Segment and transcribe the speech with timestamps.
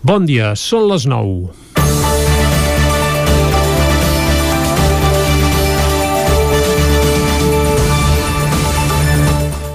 [0.00, 1.50] Bon dia, són les 9.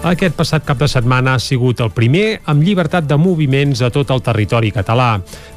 [0.05, 4.09] Aquest passat cap de setmana ha sigut el primer amb llibertat de moviments a tot
[4.13, 5.11] el territori català.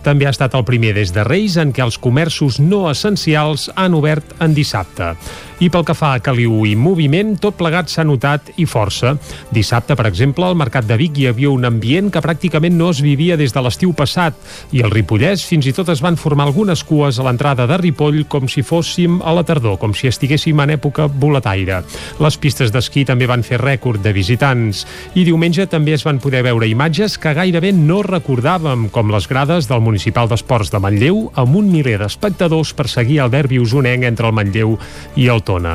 [0.08, 3.92] També ha estat el primer des de Reis en què els comerços no essencials han
[3.98, 5.12] obert en dissabte.
[5.58, 9.16] I pel que fa a Caliu i moviment, tot plegat s'ha notat i força.
[9.50, 13.00] Dissabte, per exemple, al Mercat de Vic hi havia un ambient que pràcticament no es
[13.02, 14.38] vivia des de l'estiu passat
[14.70, 18.22] i el Ripollès fins i tot es van formar algunes cues a l'entrada de Ripoll
[18.30, 21.82] com si fóssim a la tardor, com si estiguéssim en època boletaire.
[22.22, 24.84] Les pistes d'esquí també van fer rècord de visitants
[25.18, 29.66] i diumenge també es van poder veure imatges que gairebé no recordàvem, com les grades
[29.66, 34.28] del Municipal d'Esports de Manlleu amb un miler d'espectadors per seguir el derbi usonenc entre
[34.30, 34.76] el Manlleu
[35.18, 35.72] i el Tona.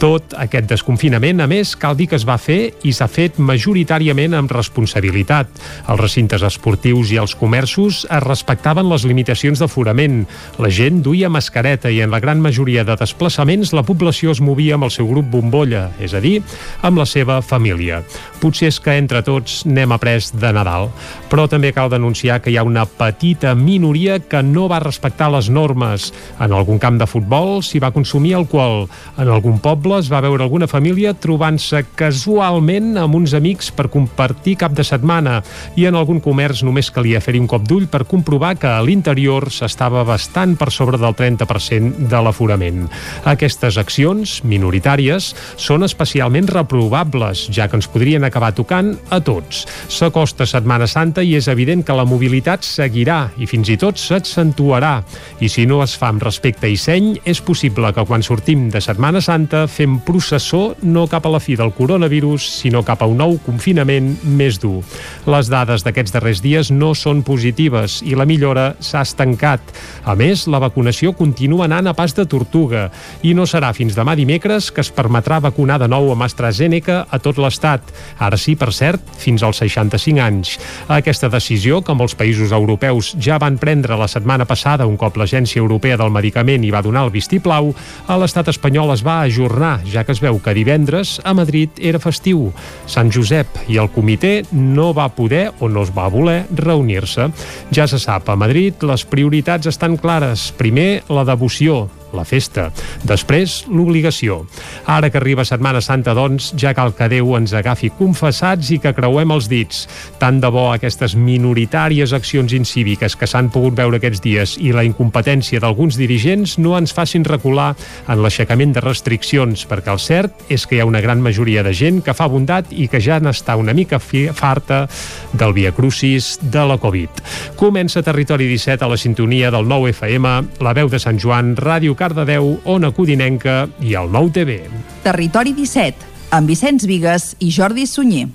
[0.00, 4.32] Tot aquest desconfinament, a més, cal dir que es va fer i s'ha fet majoritàriament
[4.32, 5.50] amb responsabilitat.
[5.92, 10.22] Els recintes esportius i els comerços es respectaven les limitacions d'aforament.
[10.56, 14.78] La gent duia mascareta i en la gran majoria de desplaçaments la població es movia
[14.78, 16.38] amb el seu grup bombolla, és a dir,
[16.80, 18.00] amb la seva família.
[18.40, 20.88] Potser és que entre tots n'hem après de Nadal,
[21.28, 25.52] però també cal denunciar que hi ha una petita minoria que no va respectar les
[25.52, 26.08] normes.
[26.40, 28.86] En algun camp de futbol s'hi va consumir alcohol,
[29.20, 33.88] en algun poble poble es va veure alguna família trobant-se casualment amb uns amics per
[33.90, 35.40] compartir cap de setmana
[35.74, 39.48] i en algun comerç només calia fer-hi un cop d'ull per comprovar que a l'interior
[39.50, 42.84] s'estava bastant per sobre del 30% de l'aforament.
[43.32, 49.64] Aquestes accions, minoritàries, són especialment reprovables, ja que ens podrien acabar tocant a tots.
[49.90, 55.00] S'acosta Setmana Santa i és evident que la mobilitat seguirà i fins i tot s'accentuarà.
[55.42, 58.84] I si no es fa amb respecte i seny, és possible que quan sortim de
[58.84, 63.16] Setmana Santa fem processó no cap a la fi del coronavirus, sinó cap a un
[63.16, 64.82] nou confinament més dur.
[65.30, 69.62] Les dades d'aquests darrers dies no són positives i la millora s'ha estancat.
[70.04, 72.90] A més, la vacunació continua anant a pas de tortuga
[73.24, 77.22] i no serà fins demà dimecres que es permetrà vacunar de nou amb AstraZeneca a
[77.22, 77.88] tot l'Estat.
[78.20, 80.58] Ara sí, per cert, fins als 65 anys.
[80.92, 85.62] Aquesta decisió, que molts països europeus ja van prendre la setmana passada un cop l'Agència
[85.64, 87.72] Europea del Medicament hi va donar el vistiplau,
[88.06, 92.00] a l'estat espanyol es va ajornar ja que es veu que divendres a Madrid era
[92.02, 92.48] festiu,
[92.90, 97.30] Sant Josep, i el comitè no va poder o no es va voler reunir-se.
[97.74, 100.50] Ja se sap, a Madrid les prioritats estan clares.
[100.58, 101.86] Primer, la devoció,
[102.16, 102.68] la festa.
[103.06, 104.44] Després, l'obligació.
[104.86, 108.94] Ara que arriba Setmana Santa, doncs, ja cal que Déu ens agafi confessats i que
[108.96, 109.86] creuem els dits.
[110.20, 114.84] Tant de bo aquestes minoritàries accions incíviques que s'han pogut veure aquests dies i la
[114.86, 117.72] incompetència d'alguns dirigents no ens facin recular
[118.08, 121.74] en l'aixecament de restriccions, perquè el cert és que hi ha una gran majoria de
[121.76, 124.86] gent que fa bondat i que ja n'està una mica farta
[125.32, 127.22] del Via Crucis de la Covid.
[127.56, 130.34] Comença Territori 17 a la sintonia del 9 FM,
[130.64, 134.62] la veu de Sant Joan, Ràdio Cardedeu, Ona Codinenca i el Nou TV.
[135.04, 138.30] Territori 17, amb Vicenç Vigues i Jordi Sunyer.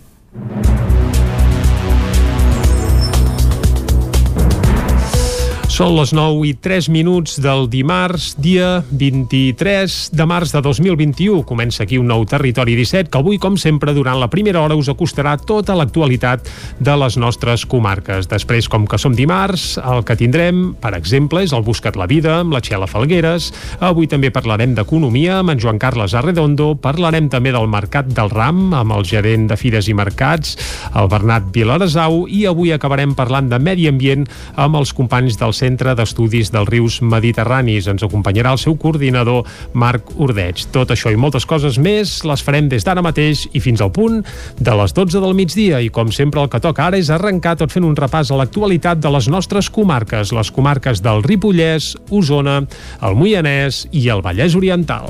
[5.76, 11.42] Són les 9 i 3 minuts del dimarts, dia 23 de març de 2021.
[11.44, 14.88] Comença aquí un nou Territori 17 que avui, com sempre, durant la primera hora us
[14.88, 16.48] acostarà tota l'actualitat
[16.80, 18.30] de les nostres comarques.
[18.32, 22.38] Després, com que som dimarts, el que tindrem, per exemple, és el Buscat la Vida
[22.38, 23.50] amb la Txela Falgueres.
[23.84, 26.70] Avui també parlarem d'economia amb en Joan Carles Arredondo.
[26.80, 30.56] Parlarem també del Mercat del Ram amb el gerent de Fires i Mercats,
[30.96, 32.30] el Bernat Vilaresau.
[32.32, 34.24] I avui acabarem parlant de medi ambient
[34.56, 37.88] amb els companys del Centre d'Estudis dels Rius Mediterranis.
[37.90, 40.68] Ens acompanyarà el seu coordinador, Marc Ordeig.
[40.72, 44.22] Tot això i moltes coses més les farem des d'ara mateix i fins al punt
[44.60, 45.82] de les 12 del migdia.
[45.82, 49.02] I com sempre el que toca ara és arrencar tot fent un repàs a l'actualitat
[49.02, 52.62] de les nostres comarques, les comarques del Ripollès, Osona,
[53.02, 55.10] el Moianès i el Vallès Oriental.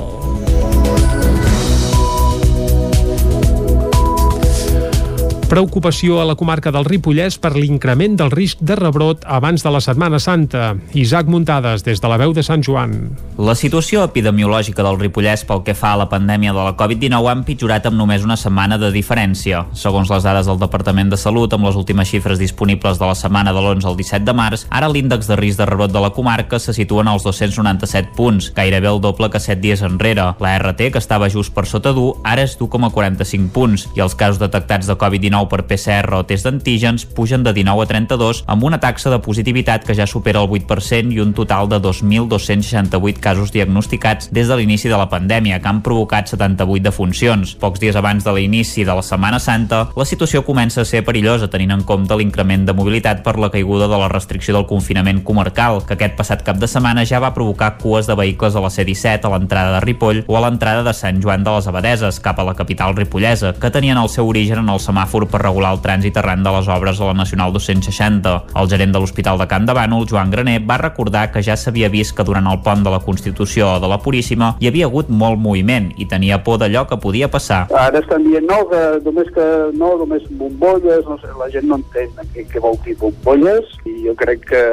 [5.45, 9.77] Preocupació a la comarca del Ripollès per l'increment del risc de rebrot abans de la
[9.79, 10.71] Setmana Santa.
[10.97, 12.95] Isaac Muntades, des de la veu de Sant Joan.
[13.37, 17.35] La situació epidemiològica del Ripollès pel que fa a la pandèmia de la Covid-19 ha
[17.37, 19.67] empitjorat amb només una setmana de diferència.
[19.77, 23.53] Segons les dades del Departament de Salut, amb les últimes xifres disponibles de la setmana
[23.53, 26.57] de l'11 al 17 de març, ara l'índex de risc de rebrot de la comarca
[26.57, 30.31] se situa en els 297 punts, gairebé el doble que 7 dies enrere.
[30.41, 34.41] La RT, que estava just per sota d'1, ara és d'1,45 punts, i els casos
[34.41, 38.63] detectats de Covid-19 Covid-19 per PCR o test d'antígens pugen de 19 a 32 amb
[38.63, 43.51] una taxa de positivitat que ja supera el 8% i un total de 2.268 casos
[43.51, 47.55] diagnosticats des de l'inici de la pandèmia, que han provocat 78 defuncions.
[47.55, 51.49] Pocs dies abans de l'inici de la Setmana Santa, la situació comença a ser perillosa
[51.49, 55.83] tenint en compte l'increment de mobilitat per la caiguda de la restricció del confinament comarcal,
[55.85, 59.25] que aquest passat cap de setmana ja va provocar cues de vehicles a la C-17
[59.25, 62.47] a l'entrada de Ripoll o a l'entrada de Sant Joan de les Abadeses, cap a
[62.47, 66.17] la capital ripollesa, que tenien el seu origen en el semàfor per regular el trànsit
[66.19, 68.35] arran de les obres a la Nacional 260.
[68.55, 71.89] El gerent de l'Hospital de Camp de Bànol, Joan Graner, va recordar que ja s'havia
[71.93, 75.09] vist que durant el pont de la Constitució o de la Puríssima hi havia hagut
[75.09, 77.65] molt moviment i tenia por d'allò que podia passar.
[77.73, 81.79] Ara estan dient no, que només que no, només bombolles, no sé, la gent no
[81.81, 84.63] entén què, què vol dir bombolles i jo crec que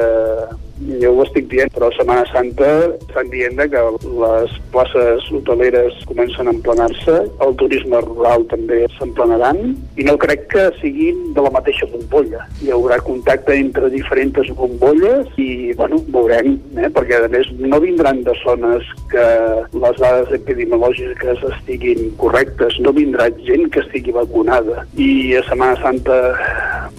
[1.01, 6.49] jo ho estic dient, però a Setmana Santa estan dient que les places hoteleres comencen
[6.49, 9.61] a emplenar-se, el turisme rural també s'emplenaran,
[9.97, 12.45] i no crec que siguin de la mateixa bombolla.
[12.63, 16.89] Hi haurà contacte entre diferents bombolles i, bueno, veurem, eh?
[16.93, 19.25] perquè a més no vindran de zones que
[19.73, 24.83] les dades epidemiològiques estiguin correctes, no vindrà gent que estigui vacunada.
[24.97, 26.19] I a Setmana Santa,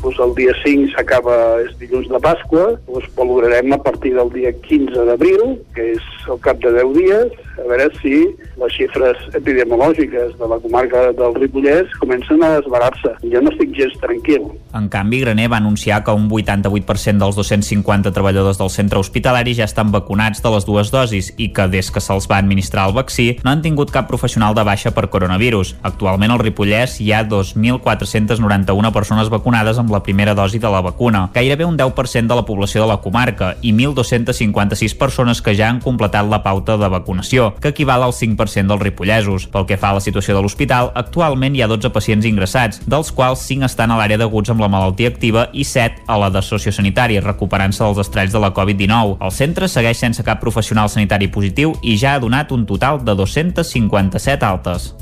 [0.02, 4.52] doncs el dia 5 s'acaba, és dilluns de Pasqua, doncs valorarem a partir del dia
[4.67, 8.15] 15 d'abril, que és al cap de 10 dies, a veure si
[8.61, 13.15] les xifres epidemiològiques de la comarca del Ripollès comencen a desbarar-se.
[13.33, 14.49] Jo no estic gens tranquil.
[14.75, 19.69] En canvi, Graner va anunciar que un 88% dels 250 treballadors del centre hospitalari ja
[19.69, 23.29] estan vacunats de les dues dosis i que des que se'ls va administrar el vaccí
[23.45, 25.77] no han tingut cap professional de baixa per coronavirus.
[25.83, 31.29] Actualment al Ripollès hi ha 2.491 persones vacunades amb la primera dosi de la vacuna,
[31.35, 35.81] gairebé un 10% de la població de la comarca i 1.256 persones que ja han
[35.81, 39.46] completat la pauta de vacunació, que equival al 5% dels ripollesos.
[39.52, 43.12] Pel que fa a la situació de l'hospital, actualment hi ha 12 pacients ingressats, dels
[43.12, 46.43] quals 5 estan a l'àrea d'aguts amb la malaltia activa i 7 a la de
[46.43, 49.19] sociosanitari, recuperant-se dels estralls de la Covid-19.
[49.20, 53.14] El centre segueix sense cap professional sanitari positiu i ja ha donat un total de
[53.19, 54.93] 257 altes.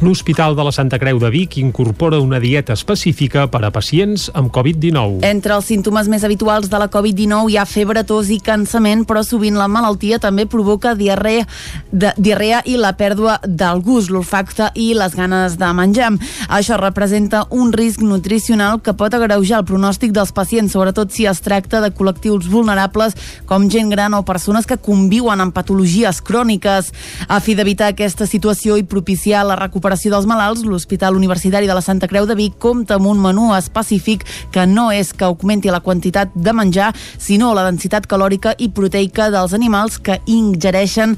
[0.00, 4.48] L'Hospital de la Santa Creu de Vic incorpora una dieta específica per a pacients amb
[4.54, 5.20] Covid-19.
[5.28, 9.20] Entre els símptomes més habituals de la Covid-19 hi ha febre, tos i cansament, però
[9.26, 11.44] sovint la malaltia també provoca diarrea,
[11.92, 16.10] de, diarrea i la pèrdua del gust, l'olfacte i les ganes de menjar.
[16.48, 21.42] Això representa un risc nutricional que pot agreujar el pronòstic dels pacients, sobretot si es
[21.44, 23.16] tracta de col·lectius vulnerables
[23.46, 26.92] com gent gran o persones que conviuen amb patologies cròniques.
[27.28, 31.84] A fi d'evitar aquesta situació i propiciar la recuperació dels malalts, l'Hospital Universitari de la
[31.84, 35.82] Santa Creu de Vic compta amb un menú específic que no és que augmenti la
[35.84, 41.16] quantitat de menjar, sinó la densitat calòrica i proteica dels animals que ingereixen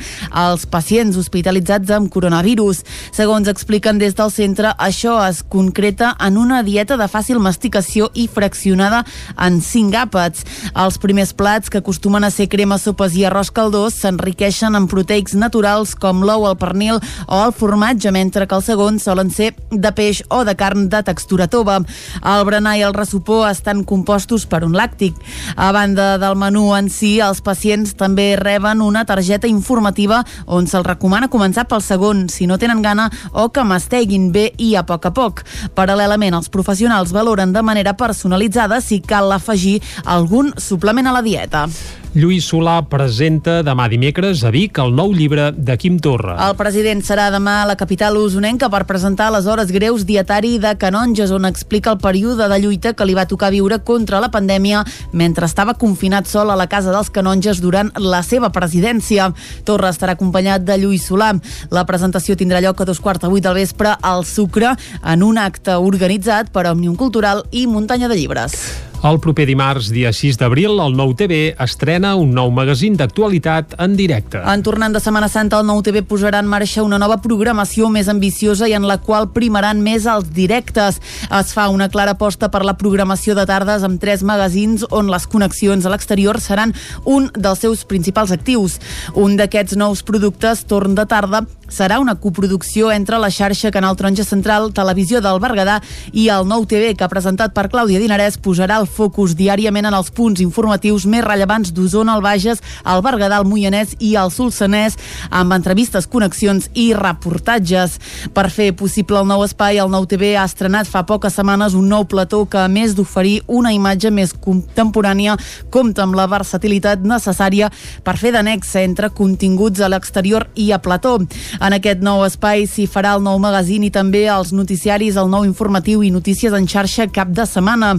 [0.53, 2.83] els pacients hospitalitzats amb coronavirus.
[3.15, 8.29] Segons expliquen des del centre, això es concreta en una dieta de fàcil masticació i
[8.29, 9.03] fraccionada
[9.41, 10.45] en cinc àpats.
[10.77, 15.35] Els primers plats, que acostumen a ser crema, sopes i arròs caldós, s'enriqueixen en proteics
[15.39, 19.93] naturals com l'ou, el pernil o el formatge, mentre que els segons solen ser de
[19.97, 21.81] peix o de carn de textura tova.
[22.23, 25.17] El berenar i el ressupó estan compostos per un làctic.
[25.57, 30.87] A banda del menú en si, els pacients també reben una targeta informativa on se'ls
[30.87, 35.07] recomana començar pel segon, si no tenen gana, o que masteguin bé i a poc
[35.07, 35.43] a poc.
[35.77, 41.69] Paral·lelament, els professionals valoren de manera personalitzada si cal afegir algun suplement a la dieta.
[42.13, 46.35] Lluís Solà presenta demà dimecres a Vic el nou llibre de Quim Torra.
[46.45, 50.75] El president serà demà a la capital usonenca per presentar les hores greus dietari de
[50.77, 54.85] Canonges, on explica el període de lluita que li va tocar viure contra la pandèmia
[55.17, 59.33] mentre estava confinat sol a la casa dels Canonges durant la seva presidència.
[59.65, 61.33] Torra estarà acompanyat de Lluís Solà.
[61.73, 65.41] La presentació tindrà lloc a dos quarts de vuit del vespre al Sucre en un
[65.41, 68.92] acte organitzat per Òmnium Cultural i Muntanya de Llibres.
[69.03, 73.97] El proper dimarts, dia 6 d'abril, el Nou TV estrena un nou magazín d'actualitat en
[73.99, 74.39] directe.
[74.39, 78.07] En tornant de Setmana Santa, el Nou TV posarà en marxa una nova programació més
[78.07, 81.01] ambiciosa i en la qual primaran més els directes.
[81.35, 85.27] Es fa una clara aposta per la programació de tardes amb tres magazins on les
[85.27, 86.71] connexions a l'exterior seran
[87.03, 88.79] un dels seus principals actius.
[89.19, 91.43] Un d'aquests nous productes, Torn de tarda,
[91.73, 95.79] serà una coproducció entre la xarxa Canal Taronja Central, Televisió del Berguedà
[96.13, 100.13] i el Nou TV, que presentat per Clàudia Dinarès posarà el focus diàriament en els
[100.13, 104.99] punts informatius més rellevants d'Osona, el Bages, el Berguedà, el Moianès i el Solsonès,
[105.31, 107.99] amb entrevistes, connexions i reportatges.
[108.35, 111.89] Per fer possible el nou espai, el nou TV ha estrenat fa poques setmanes un
[111.89, 115.39] nou plató que, a més d'oferir una imatge més contemporània,
[115.73, 117.71] compta amb la versatilitat necessària
[118.05, 121.19] per fer d'anexa entre continguts a l'exterior i a plató.
[121.63, 125.45] En aquest nou espai s'hi farà el nou magazín i també els noticiaris, el nou
[125.47, 127.93] informatiu i notícies en xarxa cap de setmana.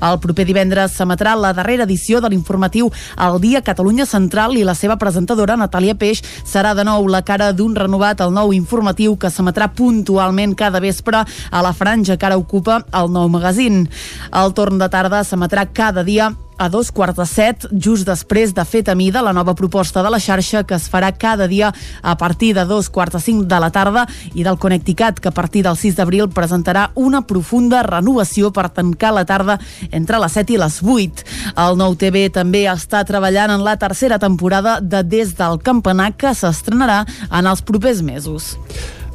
[0.00, 2.88] El proper divendres s'emetrà la darrera edició de l'informatiu
[3.20, 7.52] El Dia Catalunya Central i la seva presentadora, Natàlia Peix, serà de nou la cara
[7.52, 12.40] d'un renovat al nou informatiu que s'emetrà puntualment cada vespre a la franja que ara
[12.40, 13.84] ocupa el nou magazín.
[14.32, 18.64] El torn de tarda s'emetrà cada dia a dos quarts de set, just després de
[18.68, 22.16] fet a mida la nova proposta de la xarxa que es farà cada dia a
[22.20, 25.64] partir de dos quarts de cinc de la tarda i del Connecticut, que a partir
[25.64, 29.56] del 6 d'abril presentarà una profunda renovació per tancar la tarda
[29.90, 31.26] entre les 7 i les 8.
[31.56, 36.36] El nou TV també està treballant en la tercera temporada de Des del Campanar, que
[36.36, 38.58] s'estrenarà en els propers mesos.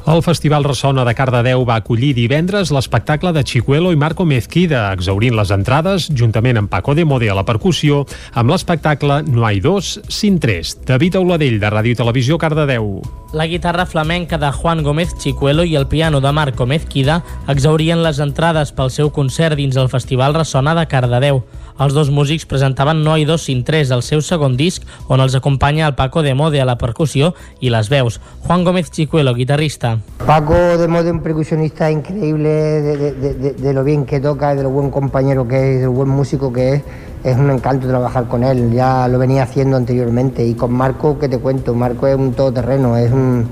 [0.06, 5.34] El Festival Ressona de Cardedeu va acollir divendres l'espectacle de Chicuelo i Marco Mezquida, exaurint
[5.34, 9.96] les entrades, juntament amb Paco de Mode a la percussió, amb l'espectacle No hay dos
[10.06, 10.76] sin tres.
[10.86, 13.00] David Auladell, de Ràdio Televisió, Cardedeu.
[13.34, 18.22] La guitarra flamenca de Juan Gómez Chicuelo i el piano de Marco Mezquida exaurien les
[18.22, 21.42] entrades pel seu concert dins el Festival Ressona de Cardedeu.
[21.76, 25.34] Els dos músics presentaven No hay dos sin tres, el seu segon disc, on els
[25.36, 28.16] acompanya el Paco de Mode a la percussió i les veus.
[28.46, 29.98] Juan Gómez Chicuelo, guitarrista.
[30.24, 34.62] Paco de Mode, un percusionista increíble de, de, de, de, lo bien que toca, de
[34.62, 36.82] lo buen compañero que es, de lo buen músico que es.
[37.24, 40.46] Es un encanto trabajar con él, ya lo venía haciendo anteriormente.
[40.46, 41.74] Y con Marco, ¿qué te cuento?
[41.74, 43.48] Marco es un todoterreno, es un,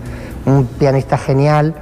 [0.47, 1.75] un pianista genial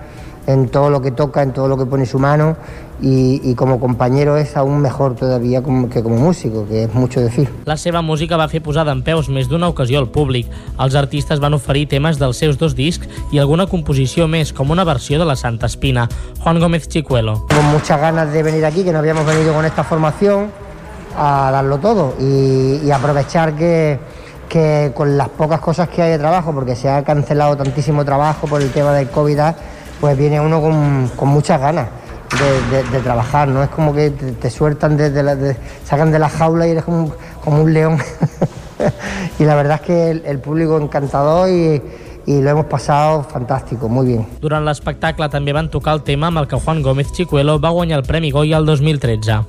[0.49, 2.57] en todo lo que toca, en todo lo que pone su mano
[3.03, 7.21] y, y como compañero es aún mejor todavía como, que como músico, que es mucho
[7.21, 7.51] decir.
[7.67, 10.47] La seva música va fer posada en peus més d'una ocasió al públic.
[10.79, 14.87] Els artistes van oferir temes dels seus dos discs i alguna composició més, com una
[14.87, 16.07] versió de la Santa Espina.
[16.39, 17.47] Juan Gómez Chicuelo.
[17.51, 20.53] Con muchas ganas de venir aquí, que no habíamos venido con esta formación
[21.19, 23.99] a darlo todo y, y aprovechar que,
[24.49, 28.47] que con las pocas cosas que hay de trabajo, porque se ha cancelado tantísimo trabajo
[28.47, 29.41] por el tema del COVID,
[30.01, 31.89] pues viene uno con, con muchas ganas.
[32.39, 33.63] De, de, de, trabajar, ¿no?
[33.63, 37.13] Es como que te, sueltan desde la, de, sacan de la jaula y eres como,
[37.45, 37.99] como un león.
[39.39, 41.83] y la verdad es que el, el público encantador y,
[42.27, 44.27] i lo hemos pasado fantástico, muy bien.
[44.41, 47.99] Durant l'espectacle també van tocar el tema amb el que Juan Gómez Chicuelo va guanyar
[48.01, 49.43] el Premi Goya el 2013.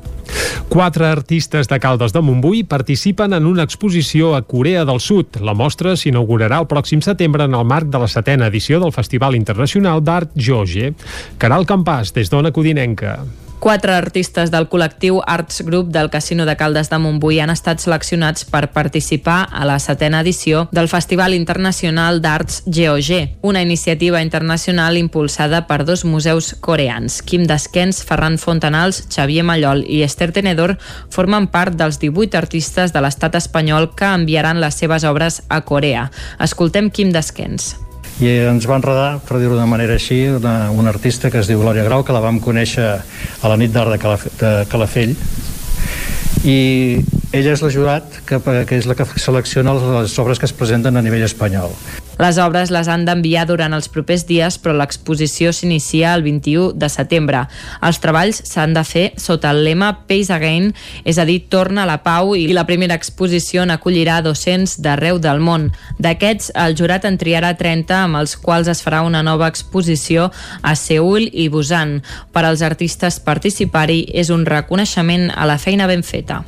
[0.69, 5.37] Quatre artistes de Caldes de Montbui participen en una exposició a Corea del Sud.
[5.41, 9.37] La mostra s'inaugurarà el pròxim setembre en el marc de la setena edició del Festival
[9.37, 10.93] Internacional d'Art Joge.
[11.37, 13.19] Caral Campàs, des d'Ona Codinenca.
[13.63, 18.43] Quatre artistes del col·lectiu Arts Group del Casino de Caldes de Montbui han estat seleccionats
[18.43, 25.61] per participar a la setena edició del Festival Internacional d'Arts GOG, una iniciativa internacional impulsada
[25.69, 27.21] per dos museus coreans.
[27.23, 30.75] Kim Desquens, Ferran Fontanals, Xavier Mallol i Esther Tenedor
[31.07, 36.09] formen part dels 18 artistes de l'estat espanyol que enviaran les seves obres a Corea.
[36.43, 37.77] Escoltem Kim Desquens
[38.21, 41.63] i ens va enredar, per dir-ho de manera així, una, una artista que es diu
[41.63, 45.15] Glòria Grau, que la vam conèixer a la nit d'art de, Calaf de Calafell,
[46.43, 46.59] i
[47.33, 50.97] ella és la jurat que, que és la que selecciona les obres que es presenten
[50.97, 51.73] a nivell espanyol.
[52.21, 56.89] Les obres les han d'enviar durant els propers dies, però l'exposició s'inicia el 21 de
[56.93, 57.41] setembre.
[57.81, 60.69] Els treballs s'han de fer sota el lema Pace Again,
[61.09, 65.41] és a dir, torna a la pau, i la primera exposició n'acollirà 200 d'arreu del
[65.41, 65.71] món.
[65.97, 70.29] D'aquests, el jurat en triarà 30, amb els quals es farà una nova exposició
[70.61, 72.03] a Seul i Busan.
[72.29, 76.43] Per als artistes participar-hi és un reconeixement a la feina ben feta.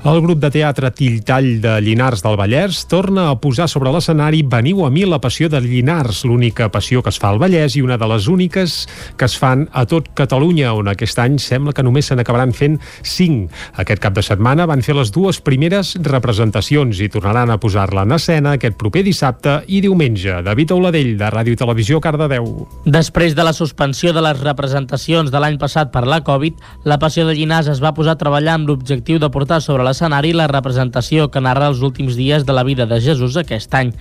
[0.00, 4.86] El grup de teatre Tilltall de Llinars del Vallès torna a posar sobre l'escenari Veniu
[4.86, 7.98] a mi la passió de Llinars, l'única passió que es fa al Vallès i una
[8.00, 8.86] de les úniques
[9.20, 12.78] que es fan a tot Catalunya, on aquest any sembla que només se n'acabaran fent
[13.02, 13.50] 5.
[13.84, 18.16] Aquest cap de setmana van fer les dues primeres representacions i tornaran a posar-la en
[18.16, 20.40] escena aquest proper dissabte i diumenge.
[20.48, 22.48] David Auladell, de Ràdio i Televisió, Cardedeu.
[22.88, 26.56] Després de la suspensió de les representacions de l'any passat per la Covid,
[26.88, 30.32] la passió de Llinars es va posar a treballar amb l'objectiu de portar sobre l'escenari
[30.32, 33.94] la representació que narra els últims dies de la vida de Jesús aquest any.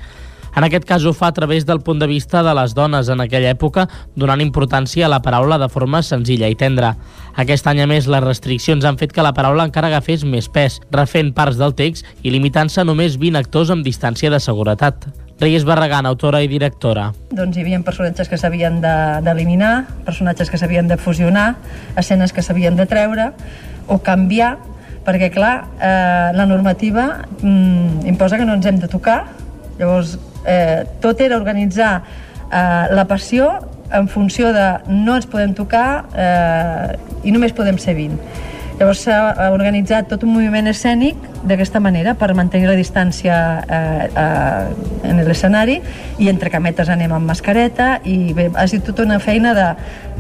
[0.56, 3.22] En aquest cas ho fa a través del punt de vista de les dones en
[3.22, 6.96] aquella època, donant importància a la paraula de forma senzilla i tendra.
[7.40, 10.80] Aquest any, a més, les restriccions han fet que la paraula encara agafés més pes,
[10.92, 15.08] refent parts del text i limitant-se a només 20 actors amb distància de seguretat.
[15.40, 17.14] Reyes Barragán, autora i directora.
[17.32, 21.54] Doncs hi havia personatges que s'havien d'eliminar, de, personatges que s'havien de fusionar,
[21.96, 23.30] escenes que s'havien de treure
[23.88, 24.58] o canviar
[25.10, 29.24] perquè clar, eh, la normativa mm, imposa que no ens hem de tocar,
[29.80, 32.04] llavors eh, tot era organitzar
[32.52, 33.50] eh, la passió
[33.92, 36.94] en funció de no ens podem tocar eh,
[37.26, 38.22] i només podem ser 20.
[38.80, 45.10] Llavors s'ha organitzat tot un moviment escènic d'aquesta manera per mantenir la distància eh, eh,
[45.10, 45.82] en l'escenari.
[46.16, 49.68] I entre cametes anem amb mascareta i bé, ha sigut tota una feina de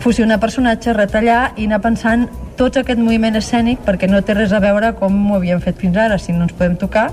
[0.04, 2.28] fusionar personatges, retallar i anar pensant
[2.60, 5.96] tot aquest moviment escènic perquè no té res a veure com ho havíem fet fins
[5.96, 7.08] ara, si no ens podem tocar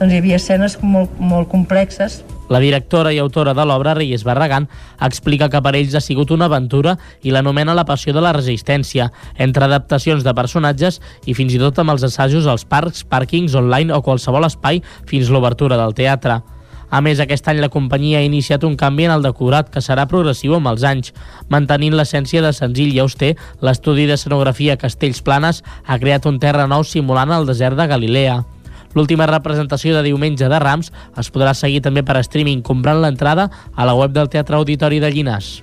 [0.00, 4.68] doncs hi havia escenes molt, molt complexes la directora i autora de l'obra, Reyes Barragán,
[5.00, 9.08] explica que per ells ha sigut una aventura i l'anomena la passió de la resistència,
[9.38, 13.94] entre adaptacions de personatges i fins i tot amb els assajos als parcs, pàrquings, online
[13.94, 16.42] o qualsevol espai fins l'obertura del teatre.
[16.90, 20.08] A més, aquest any la companyia ha iniciat un canvi en el decorat que serà
[20.10, 21.12] progressiu amb els anys.
[21.48, 26.82] Mantenint l'essència de senzill i auster, l'estudi d'escenografia Castells Planes ha creat un terra nou
[26.82, 28.40] simulant el desert de Galilea.
[28.94, 33.86] L'última representació de diumenge de Rams es podrà seguir també per streaming comprant l'entrada a
[33.86, 35.60] la web del Teatre Auditori de Llinàs.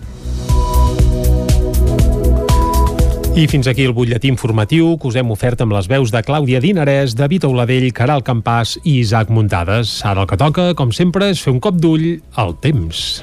[3.37, 6.57] I fins aquí el butlletí informatiu que us hem ofert amb les veus de Clàudia
[6.57, 9.91] Dinarès, David Auladell, Caral Campàs i Isaac Muntades.
[10.01, 13.21] Ara el que toca, com sempre, és fer un cop d'ull al temps.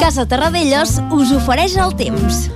[0.00, 2.46] Casa Terradellos us ofereix el temps.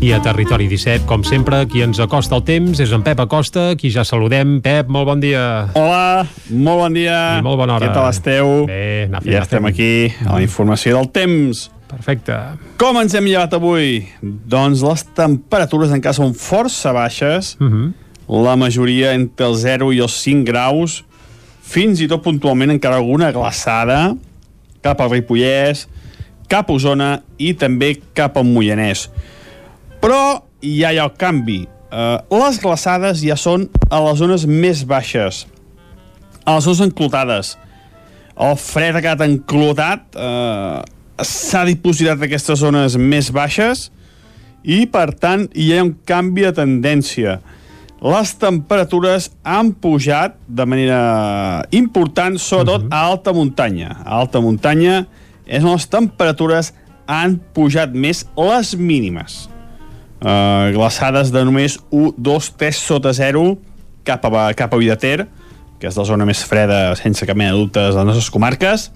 [0.00, 3.70] I a Territori 17, com sempre, qui ens acosta el temps és en Pep Acosta,
[3.78, 4.58] qui ja saludem.
[4.64, 5.44] Pep, molt bon dia.
[5.78, 7.18] Hola, molt bon dia.
[7.38, 7.88] I molt bona hora.
[7.88, 8.52] Què tal esteu?
[8.68, 9.92] Bé, anar fent, Ja estem aquí,
[10.26, 11.68] a la informació del temps.
[11.88, 12.36] Perfecte.
[12.80, 14.04] Com ens hem llevat avui?
[14.20, 17.92] Doncs les temperatures encara són força baixes, uh -huh.
[18.44, 21.04] la majoria entre el 0 i els 5 graus,
[21.62, 24.16] fins i tot puntualment encara alguna glaçada,
[24.82, 25.88] cap al Ripollès,
[26.48, 29.08] cap a Osona i també cap al Moianès.
[30.04, 31.62] Però ja hi ha el canvi.
[31.88, 35.44] Uh, les glaçades ja són a les zones més baixes,
[36.44, 37.54] a les zones enclotades.
[38.34, 40.82] El fred ha quedat enclotat, uh,
[41.24, 43.86] s'ha dipositat aquestes zones més baixes
[44.60, 47.38] i, per tant, hi ha un canvi de tendència.
[48.04, 51.00] Les temperatures han pujat de manera
[51.72, 52.92] important, sobretot uh -huh.
[52.92, 53.96] a alta muntanya.
[54.04, 55.06] A alta muntanya
[55.46, 56.74] és on les temperatures
[57.06, 59.53] han pujat més les mínimes
[60.24, 63.44] uh, glaçades de només 1, 2, 3 sota 0
[64.04, 65.28] cap a, cap a Vidater,
[65.78, 68.88] que és la zona més freda sense cap mena de dubtes de les nostres comarques,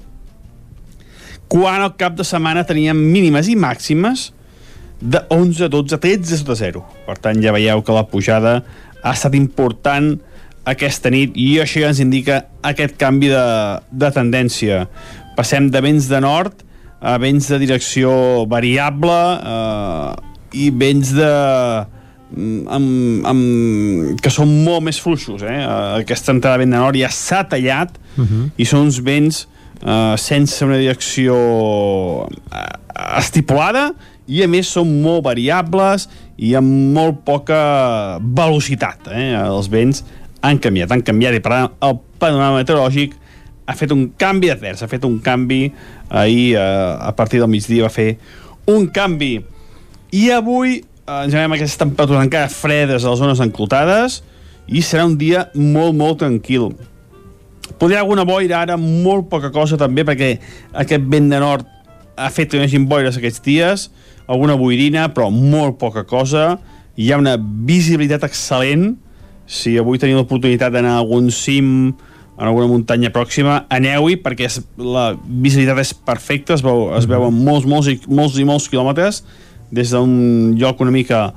[1.49, 4.30] quan al cap de setmana teníem mínimes i màximes
[5.00, 6.82] de 11, 12, 13 sota 0.
[7.06, 8.58] Per tant, ja veieu que la pujada
[9.02, 10.16] ha estat important
[10.68, 13.44] aquesta nit i això ja ens indica aquest canvi de,
[13.88, 14.85] de tendència.
[15.38, 16.64] Passem de vents de nord
[17.00, 18.11] a vents de direcció
[18.50, 21.30] variable eh, i vents de
[22.28, 25.61] amb, amb, que són molt més fluixos eh?
[26.02, 28.50] aquesta entrada de vent de nord ja s'ha tallat uh -huh.
[28.56, 29.48] i són uns vents
[29.82, 31.34] eh, sense una direcció
[32.28, 33.92] eh, estipulada
[34.26, 39.32] i a més són molt variables i amb molt poca velocitat eh?
[39.34, 40.04] els vents
[40.40, 43.14] han canviat, han canviat i per tant el panorama meteorològic
[43.68, 45.72] ha fet un canvi advers, ha fet un canvi
[46.08, 46.61] ahir eh,
[47.00, 48.18] a partir del migdia va fer
[48.66, 49.40] un canvi
[50.14, 54.23] i avui eh, ens veiem aquestes temperatures encara fredes a les zones enclotades
[54.68, 56.73] i serà un dia molt, molt tranquil.
[57.79, 60.35] Podria alguna boira ara, molt poca cosa també, perquè
[60.83, 61.66] aquest vent de nord
[62.18, 63.88] ha fet que no hi boires aquests dies,
[64.27, 66.59] alguna boirina, però molt poca cosa.
[66.99, 68.97] Hi ha una visibilitat excel·lent.
[69.49, 71.94] Si avui teniu l'oportunitat d'anar a algun cim,
[72.38, 77.35] en alguna muntanya pròxima, aneu-hi perquè és, la visibilitat és perfecta, es, veu, es veuen
[77.35, 79.23] molts, molts, i, molts i molts quilòmetres
[79.70, 81.33] des d'un lloc una mica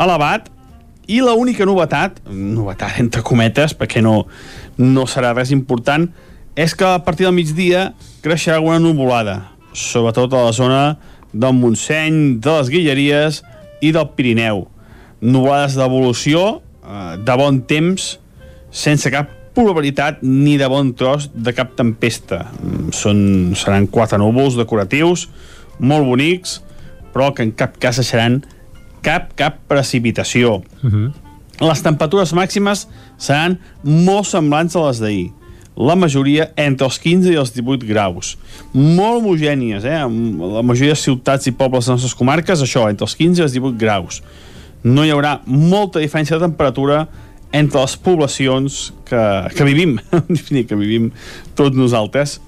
[0.00, 0.48] elevat
[1.08, 4.26] i la única novetat, novetat entre cometes, perquè no,
[4.76, 6.04] no serà res important,
[6.58, 7.92] és que a partir del migdia
[8.24, 9.38] creixerà alguna nuvolada,
[9.72, 10.82] sobretot a la zona
[11.32, 13.42] del Montseny, de les Guilleries
[13.80, 14.66] i del Pirineu.
[15.22, 18.10] Nuvolades d'evolució, eh, de bon temps,
[18.70, 22.44] sense cap probabilitat ni de bon tros de cap tempesta.
[22.60, 23.20] Mm, són,
[23.58, 25.28] seran quatre núvols decoratius,
[25.78, 26.60] molt bonics,
[27.18, 28.44] però que en cap cas seran
[29.02, 30.62] cap, cap precipitació.
[30.84, 31.08] Uh -huh.
[31.60, 32.86] Les temperatures màximes
[33.18, 35.32] seran molt semblants a les d'ahir.
[35.76, 38.38] La majoria entre els 15 i els 18 graus.
[38.72, 39.98] Molt homogènies, eh?
[40.54, 43.42] La majoria de ciutats i pobles de les nostres comarques, això, entre els 15 i
[43.42, 44.22] els 18 graus.
[44.82, 47.08] No hi haurà molta diferència de temperatura
[47.52, 49.98] entre les poblacions que, que vivim,
[50.68, 51.10] que vivim
[51.54, 52.40] tots nosaltres.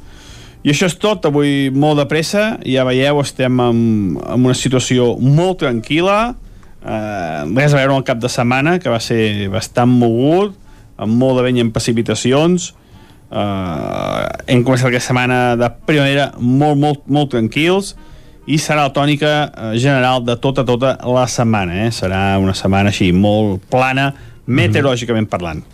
[0.61, 3.79] I això és tot, avui molt de pressa, ja veieu, estem en,
[4.21, 6.19] en una situació molt tranquil·la,
[6.85, 10.53] eh, res a veure amb el cap de setmana, que va ser bastant mogut,
[11.01, 12.75] amb molt de vent i amb precipitacions,
[13.33, 17.95] eh, hem començat aquesta setmana de primavera molt, molt, molt tranquils,
[18.45, 21.87] i serà la tònica eh, general de tota, tota la setmana.
[21.87, 21.89] Eh?
[21.95, 24.11] Serà una setmana així molt plana,
[24.51, 25.65] meteorològicament parlant.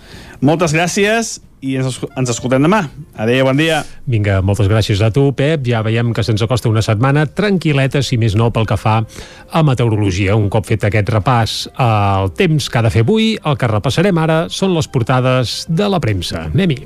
[0.45, 2.85] Moltes gràcies i ens, ens escoltem demà.
[3.19, 3.83] Adéu, bon dia.
[4.07, 5.67] Vinga, moltes gràcies a tu, Pep.
[5.67, 9.65] Ja veiem que se'ns acosta una setmana tranquil·leta, si més no, pel que fa a
[9.67, 10.37] meteorologia.
[10.39, 14.23] Un cop fet aquest repàs al temps que ha de fer avui, el que repassarem
[14.23, 16.47] ara són les portades de la premsa.
[16.53, 16.83] Anem-hi.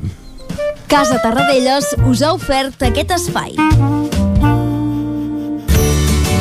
[0.91, 3.55] Casa Tarradellas us ha ofert aquest espai.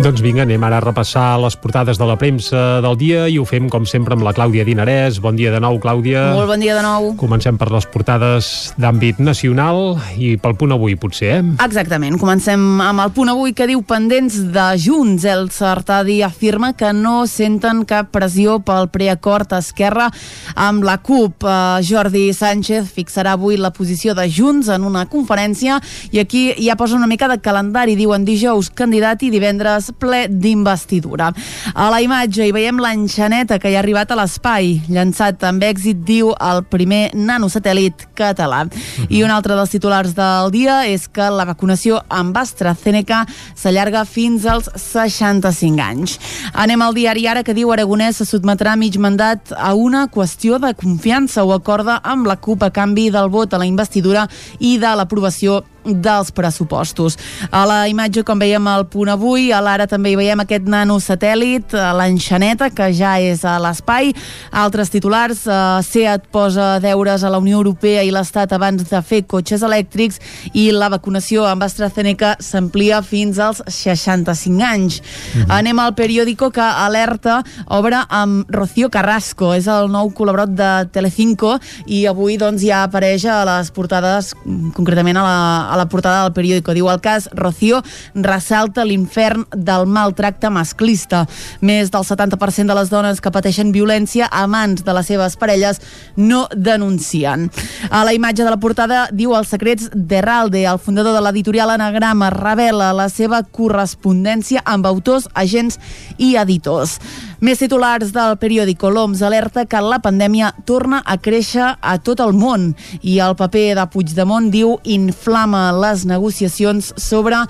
[0.00, 3.42] Doncs vinga, anem ara a repassar les portades de la premsa del dia i ho
[3.44, 5.18] fem, com sempre, amb la Clàudia Dinarès.
[5.20, 6.22] Bon dia de nou, Clàudia.
[6.32, 7.10] Molt bon dia de nou.
[7.20, 8.48] Comencem per les portades
[8.80, 11.42] d'àmbit nacional i pel punt avui, potser, eh?
[11.66, 12.16] Exactament.
[12.16, 15.26] Comencem amb el punt avui que diu pendents de Junts.
[15.28, 20.08] El Sartadi afirma que no senten cap pressió pel preacord Esquerra
[20.56, 21.44] amb la CUP.
[21.44, 25.76] Uh, Jordi Sánchez fixarà avui la posició de Junts en una conferència
[26.08, 28.00] i aquí ja posa una mica de calendari.
[28.00, 31.30] Diuen dijous candidat i divendres ple d'investidura.
[31.74, 36.02] A la imatge hi veiem l'enxaneta que ja ha arribat a l'espai, llançat amb èxit,
[36.06, 38.64] diu el primer nanosatèl·lit català.
[39.08, 43.24] I un altre dels titulars del dia és que la vacunació amb AstraZeneca
[43.54, 46.18] s'allarga fins als 65 anys.
[46.52, 50.74] Anem al diari ara que diu Aragonès se sotmetrà mig mandat a una qüestió de
[50.74, 54.26] confiança o acorda amb la CUP a canvi del vot a la investidura
[54.58, 57.16] i de l'aprovació dels pressupostos.
[57.50, 61.74] A la imatge, com veiem al punt avui, a l'ara també hi veiem aquest nanosatèl·lit,
[61.96, 64.12] l'enxaneta, que ja és a l'espai.
[64.52, 69.22] Altres titulars, eh, SEAT posa deures a la Unió Europea i l'Estat abans de fer
[69.26, 70.20] cotxes elèctrics
[70.54, 75.00] i la vacunació amb AstraZeneca s'amplia fins als 65 anys.
[75.00, 75.50] Mm -hmm.
[75.58, 81.58] Anem al periòdico que alerta obre amb Rocío Carrasco, és el nou col·laborat de Telecinco
[81.86, 84.34] i avui doncs ja apareix a les portades,
[84.74, 86.74] concretament a la, a la portada del periòdico.
[86.74, 87.80] Diu el cas Rocío
[88.14, 91.24] ressalta l'infern del maltracte masclista.
[91.62, 95.80] Més del 70% de les dones que pateixen violència a mans de les seves parelles
[96.16, 97.48] no denuncien.
[97.90, 102.30] A la imatge de la portada diu els secrets d'Herralde, el fundador de l'editorial Anagrama,
[102.34, 105.78] revela la seva correspondència amb autors, agents
[106.18, 106.98] i editors.
[107.40, 112.34] Més titulars del periòdico L'OMS alerta que la pandèmia torna a créixer a tot el
[112.36, 112.66] món
[113.00, 117.40] i el paper de Puigdemont diu inflama les negociacions sobre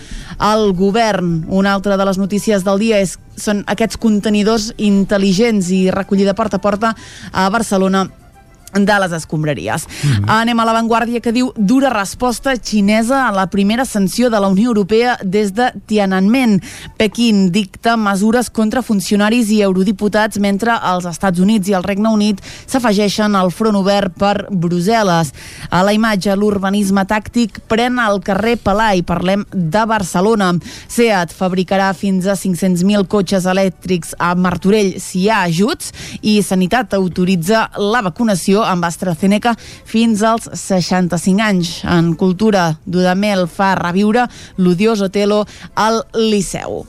[0.53, 1.40] el govern.
[1.50, 6.62] Una altra de les notícies del dia és són aquests contenidors intel·ligents i recollida porta
[6.62, 6.94] a porta
[7.33, 8.07] a Barcelona
[8.72, 9.87] de les escombraries.
[9.87, 10.24] Mm -hmm.
[10.40, 14.68] Anem a l'avantguàrdia que diu dura resposta xinesa a la primera sanció de la Unió
[14.68, 16.62] Europea des de Tiananmen.
[16.96, 22.40] Pequín dicta mesures contra funcionaris i eurodiputats mentre els Estats Units i el Regne Unit
[22.66, 25.33] s'afegeixen al front obert per Brussel·les.
[25.70, 29.02] A la imatge, l'urbanisme tàctic pren el carrer Palai.
[29.02, 30.52] Parlem de Barcelona.
[30.88, 36.94] SEAT fabricarà fins a 500.000 cotxes elèctrics a Martorell si hi ha ajuts i Sanitat
[36.94, 39.56] autoritza la vacunació amb AstraZeneca
[39.88, 41.74] fins als 65 anys.
[41.88, 45.44] En cultura, Dudamel fa reviure l'odiós Otelo
[45.74, 46.84] al Liceu.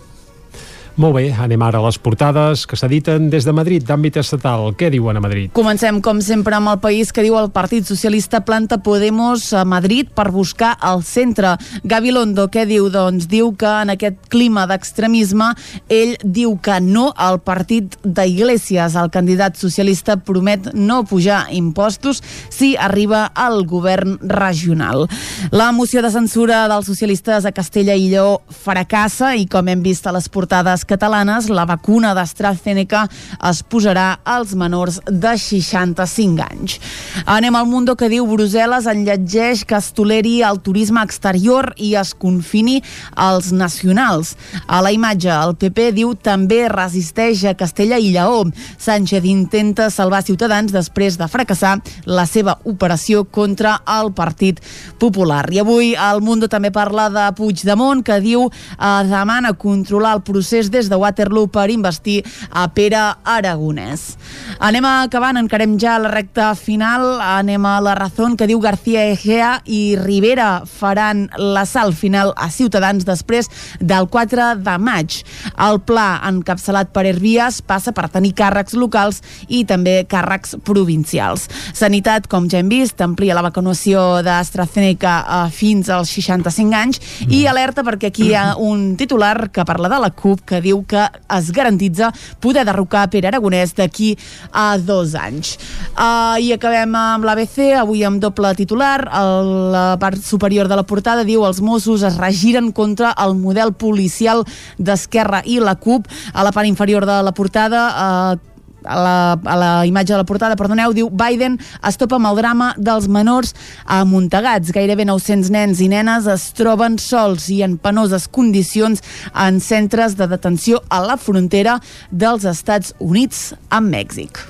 [1.00, 4.74] Molt bé, anem ara a les portades que s'editen des de Madrid, d'àmbit estatal.
[4.76, 5.54] Què diuen a Madrid?
[5.56, 10.10] Comencem, com sempre, amb el país que diu el Partit Socialista planta Podemos a Madrid
[10.12, 11.54] per buscar el centre.
[11.88, 12.90] Gabilondo, què diu?
[12.92, 15.54] Doncs diu que en aquest clima d'extremisme
[15.88, 19.00] ell diu que no al partit d'Iglesias.
[19.00, 22.20] El candidat socialista promet no pujar impostos
[22.52, 25.08] si arriba al govern regional.
[25.56, 30.06] La moció de censura dels socialistes a Castella i Lleó fracassa i, com hem vist
[30.06, 33.06] a les portades catalanes, la vacuna d'AstraZeneca
[33.50, 36.80] es posarà als menors de 65 anys.
[37.26, 42.14] Anem al Mundo que diu Brussel·les enlletgeix que es toleri el turisme exterior i es
[42.18, 42.80] confini
[43.16, 44.36] als nacionals.
[44.68, 48.46] A la imatge, el PP diu també resisteix a Castella i Lleó.
[48.82, 54.62] Sánchez intenta salvar Ciutadans després de fracassar la seva operació contra el Partit
[55.00, 55.46] Popular.
[55.52, 60.71] I avui el Mundo també parla de Puigdemont, que diu eh, demana controlar el procés
[60.72, 64.16] des de Waterloo per investir a Pere Aragonès.
[64.60, 69.52] Anem acabant, encarem ja la recta final, anem a la raó que diu García Egea
[69.66, 75.22] i Rivera faran l'assalt final a Ciutadans després del 4 de maig.
[75.58, 81.48] El pla encapçalat per Herbies passa per tenir càrrecs locals i també càrrecs provincials.
[81.74, 87.46] Sanitat, com ja hem vist, amplia la vacunació d'AstraZeneca eh, fins als 65 anys i
[87.50, 91.06] alerta perquè aquí hi ha un titular que parla de la CUP que diu que
[91.38, 94.14] es garantitza poder derrocar Pere Aragonès d'aquí
[94.52, 95.58] a dos anys.
[95.96, 99.00] Uh, I acabem amb l'ABC, avui amb doble titular.
[99.22, 103.74] El, la part superior de la portada diu els Mossos es regiren contra el model
[103.74, 104.46] policial
[104.78, 106.08] d'Esquerra i la CUP.
[106.34, 108.51] A la part inferior de la portada uh,
[108.84, 112.40] a la, a la imatge de la portada, perdoneu, diu Biden es topa amb el
[112.42, 114.74] drama dels menors amuntegats.
[114.76, 120.30] Gairebé 900 nens i nenes es troben sols i en penoses condicions en centres de
[120.32, 121.80] detenció a la frontera
[122.12, 124.42] dels Estats Units amb Mèxic.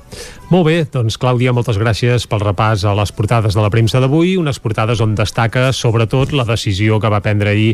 [0.52, 4.34] Molt bé, doncs Clàudia, moltes gràcies pel repàs a les portades de la premsa d'avui,
[4.36, 7.70] unes portades on destaca sobretot la decisió que va prendre ahir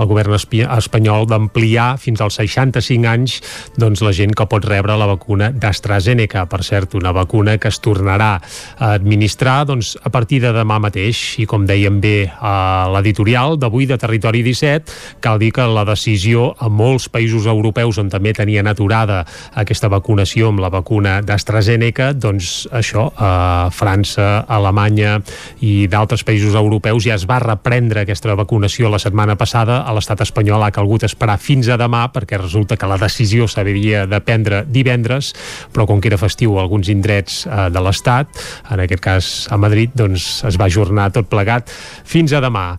[0.00, 3.34] el govern espanyol d'ampliar fins als 65 anys
[3.76, 6.46] doncs, la gent que pot rebre la vacuna d'AstraZeneca.
[6.48, 8.30] Per cert, una vacuna que es tornarà
[8.78, 13.90] a administrar doncs, a partir de demà mateix i com dèiem bé a l'editorial d'avui
[13.92, 18.72] de Territori 17, cal dir que la decisió a molts països europeus on també tenien
[18.72, 19.20] aturada
[19.52, 25.20] aquesta vacunació amb la vacuna d'AstraZeneca doncs això, a França, a Alemanya
[25.60, 29.82] i d'altres països europeus ja es va reprendre aquesta vacunació la setmana passada.
[29.86, 34.06] A l'estat espanyol ha calgut esperar fins a demà perquè resulta que la decisió s'havia
[34.10, 35.32] de prendre divendres,
[35.72, 38.30] però com que era festiu a alguns indrets eh, de l'estat,
[38.70, 41.70] en aquest cas a Madrid, doncs es va ajornar tot plegat
[42.08, 42.72] fins a demà.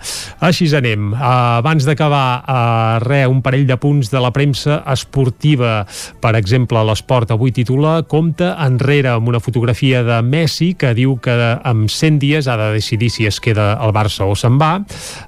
[0.43, 1.12] Així anem.
[1.13, 5.84] Uh, abans d'acabar, uh, re, un parell de punts de la premsa esportiva.
[6.23, 11.34] Per exemple, l'Esport avui titula Compte enrere amb una fotografia de Messi que diu que
[11.65, 14.76] amb 100 dies ha de decidir si es queda al Barça o se'n va.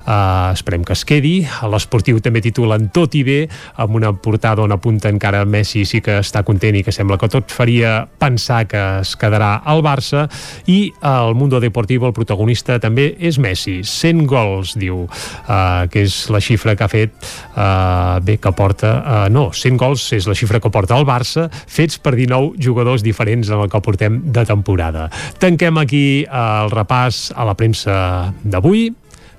[0.06, 1.34] Uh, esperem que es quedi.
[1.72, 3.40] L'esportiu també titulen Tot i bé,
[3.82, 7.32] amb una portada on apunta encara Messi sí que està content i que sembla que
[7.34, 10.28] tot faria pensar que es quedarà al Barça.
[10.70, 13.80] I al Mundo Deportivo el protagonista també és Messi.
[13.82, 17.18] 100 gols, diu, uh, que és la xifra que ha fet
[17.56, 18.94] uh, bé, que porta...
[19.02, 23.02] Uh, no, 100 gols és la xifra que porta el Barça, fets per 19 jugadors
[23.02, 25.08] diferents en el que portem de temporada.
[25.40, 28.90] Tanquem aquí el repàs a la premsa d'avui.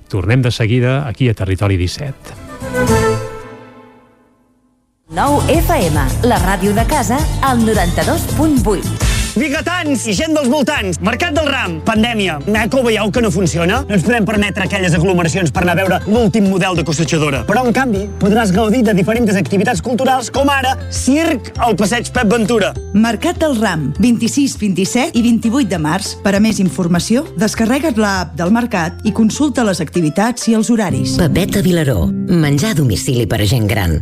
[0.07, 2.15] Tornem de seguida aquí a Territori 17.
[5.17, 11.49] 9 FM, la ràdio de casa, al 92.8 biguetans i gent dels voltants, Mercat del
[11.51, 12.39] Ram, pandèmia.
[12.77, 13.83] Ho veieu que no funciona?
[13.89, 17.43] No ens podem permetre aquelles aglomeracions per anar a veure l'últim model de cossechadora.
[17.49, 22.29] Però, en canvi, podràs gaudir de diferents activitats culturals com ara circ al passeig Pep
[22.33, 22.73] Ventura.
[22.93, 26.15] Mercat del Ram, 26, 27 i 28 de març.
[26.25, 31.17] Per a més informació, descarrega't l'app del Mercat i consulta les activitats i els horaris.
[31.21, 34.01] Pepeta Vilaró, menjar a domicili per a gent gran.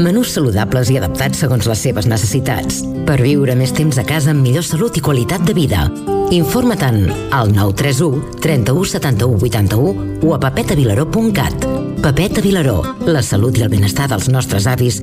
[0.00, 2.80] Menús saludables i adaptats segons les seves necessitats.
[3.08, 5.88] Per viure més temps a casa amb millors salut i qualitat de vida.
[6.30, 7.02] Informa-te'n
[7.34, 11.66] al 931 31 71 81 o a papetavilaró.cat.
[12.00, 15.02] Papeta Vilaró, la salut i el benestar dels nostres avis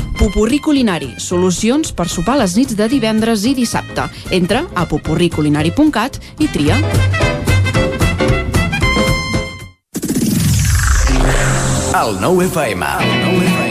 [0.21, 4.05] Pupurri Culinari, solucions per sopar les nits de divendres i dissabte.
[4.37, 6.77] Entra a pupurriculinari.cat i tria.
[12.03, 12.95] El 9 FM.
[13.01, 13.70] El 9 FM.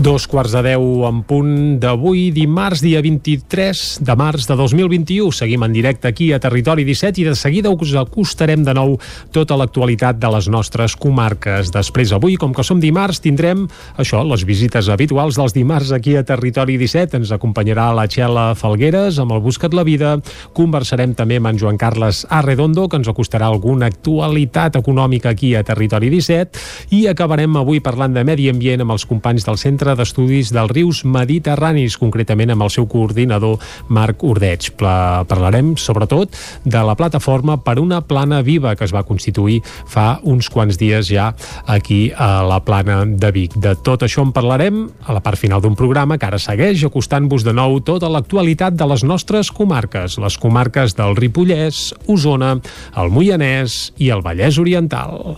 [0.00, 5.26] Dos quarts de deu en punt d'avui, dimarts, dia 23 de març de 2021.
[5.36, 8.94] Seguim en directe aquí a Territori 17 i de seguida us acostarem de nou
[9.28, 11.68] tota l'actualitat de les nostres comarques.
[11.74, 13.66] Després, avui, com que som dimarts, tindrem
[14.00, 17.20] això, les visites habituals dels dimarts aquí a Territori 17.
[17.20, 20.14] Ens acompanyarà la Txela Falgueres amb el Buscat la Vida.
[20.56, 25.62] Conversarem també amb en Joan Carles Arredondo, que ens acostarà alguna actualitat econòmica aquí a
[25.62, 26.64] Territori 17.
[26.96, 31.02] I acabarem avui parlant de medi ambient amb els companys del Centre d'Estudis dels Rius
[31.04, 34.70] Mediterranis, concretament amb el seu coordinador Marc Ordeig.
[34.78, 40.18] Pla- Parlarem, sobretot, de la plataforma per una plana viva que es va constituir fa
[40.22, 41.30] uns quants dies ja
[41.66, 43.56] aquí a la plana de Vic.
[43.60, 47.44] De tot això en parlarem a la part final d'un programa que ara segueix acostant-vos
[47.46, 52.56] de nou tota l'actualitat de les nostres comarques, les comarques del Ripollès, Osona,
[52.96, 55.36] el Moianès i el Vallès Oriental.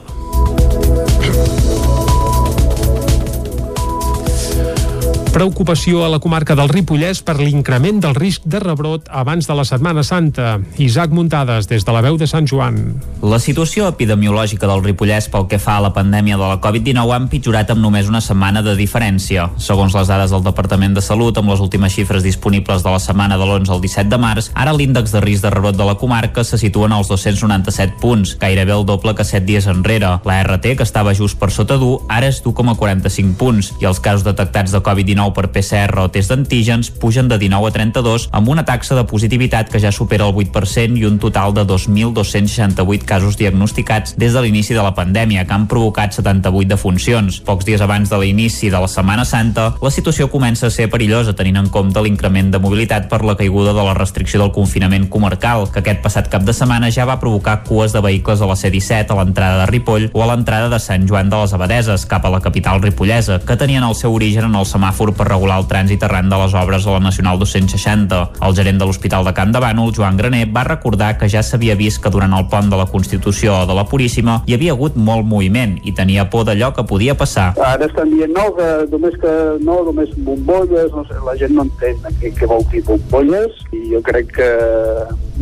[5.33, 9.63] Preocupació a la comarca del Ripollès per l'increment del risc de rebrot abans de la
[9.65, 10.59] Setmana Santa.
[10.77, 12.99] Isaac Muntades, des de la veu de Sant Joan.
[13.25, 17.21] La situació epidemiològica del Ripollès pel que fa a la pandèmia de la Covid-19 ha
[17.23, 19.47] empitjorat amb només una setmana de diferència.
[19.57, 23.41] Segons les dades del Departament de Salut, amb les últimes xifres disponibles de la setmana
[23.41, 26.45] de l'11 al 17 de març, ara l'índex de risc de rebrot de la comarca
[26.45, 30.13] se situa en els 297 punts, gairebé el doble que 7 dies enrere.
[30.29, 34.29] La RT, que estava just per sota d'1, ara és d'1,45 punts, i els casos
[34.29, 38.65] detectats de Covid-19 per PCR o test d'antígens pugen de 19 a 32, amb una
[38.67, 44.17] taxa de positivitat que ja supera el 8% i un total de 2.268 casos diagnosticats
[44.19, 47.39] des de l'inici de la pandèmia, que han provocat 78 defuncions.
[47.47, 51.37] Pocs dies abans de l'inici de la Setmana Santa, la situació comença a ser perillosa
[51.39, 55.69] tenint en compte l'increment de mobilitat per la caiguda de la restricció del confinament comarcal,
[55.71, 59.13] que aquest passat cap de setmana ja va provocar cues de vehicles a la C-17
[59.13, 62.33] a l'entrada de Ripoll o a l'entrada de Sant Joan de les Abadeses, cap a
[62.33, 66.03] la capital ripollesa, que tenien el seu origen en el semàfor per regular el trànsit
[66.07, 68.21] arran de les obres a la Nacional 260.
[68.43, 71.77] El gerent de l'Hospital de Camp de Bànol, Joan Graner, va recordar que ja s'havia
[71.79, 74.97] vist que durant el pont de la Constitució o de la Puríssima hi havia hagut
[74.97, 77.53] molt moviment i tenia por d'allò que podia passar.
[77.61, 81.67] Ara estan dient, no, que només que no, només bombolles, no sé, la gent no
[81.69, 84.49] entén què, què vol dir bombolles, i jo crec que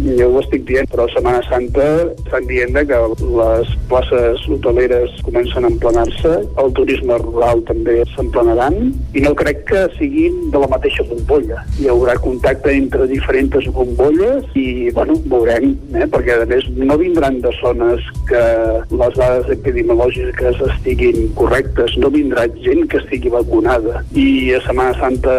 [0.01, 5.71] jo ho estic dient, però Setmana Santa estan dient que les places hoteleres comencen a
[5.73, 8.79] emplenar-se, el turisme rural també s'emplenaran,
[9.15, 11.63] i no crec que siguin de la mateixa bombolla.
[11.79, 16.07] Hi haurà contacte entre diferents bombolles i, bueno, veurem, eh?
[16.11, 18.43] perquè a més no vindran de zones que
[18.91, 24.05] les dades epidemiològiques estiguin correctes, no vindrà gent que estigui vacunada.
[24.15, 25.37] I a Setmana Santa,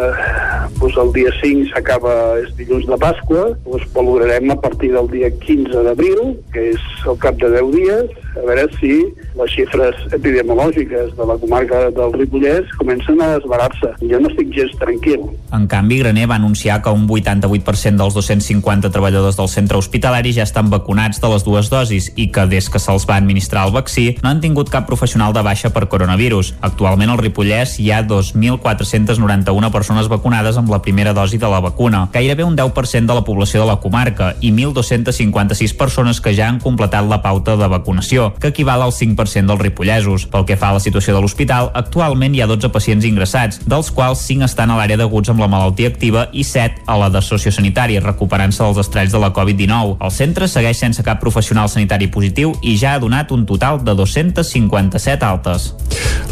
[0.79, 5.31] doncs el dia 5 s'acaba, és dilluns de Pasqua, doncs valorarem a partir del dia
[5.43, 8.93] 15 d'abril, que és al cap de 10 dies, a veure si
[9.35, 13.93] les xifres epidemiològiques de la comarca del Ripollès comencen a desbarar-se.
[14.11, 15.21] Jo no estic gens tranquil.
[15.55, 20.43] En canvi, Graner va anunciar que un 88% dels 250 treballadors del centre hospitalari ja
[20.43, 24.17] estan vacunats de les dues dosis i que des que se'ls va administrar el vaccí
[24.21, 26.53] no han tingut cap professional de baixa per coronavirus.
[26.59, 32.09] Actualment al Ripollès hi ha 2.491 persones vacunades amb la primera dosi de la vacuna,
[32.11, 36.59] gairebé un 10% de la població de la comarca i 1.256 persones que ja han
[36.59, 40.27] completat la pauta de vacunació, que equival al 5% dels ripollesos.
[40.27, 43.91] Pel que fa a la situació de l'hospital, actualment hi ha 12 pacients ingressats, dels
[43.91, 47.21] quals 5 estan a l'àrea d'aguts amb la malaltia activa i 7 a la de
[47.21, 49.97] sociosanitari, recuperant-se dels estralls de la Covid-19.
[50.01, 53.93] El centre segueix sense cap professional sanitari positiu i ja ha donat un total de
[53.93, 55.71] 257 altes.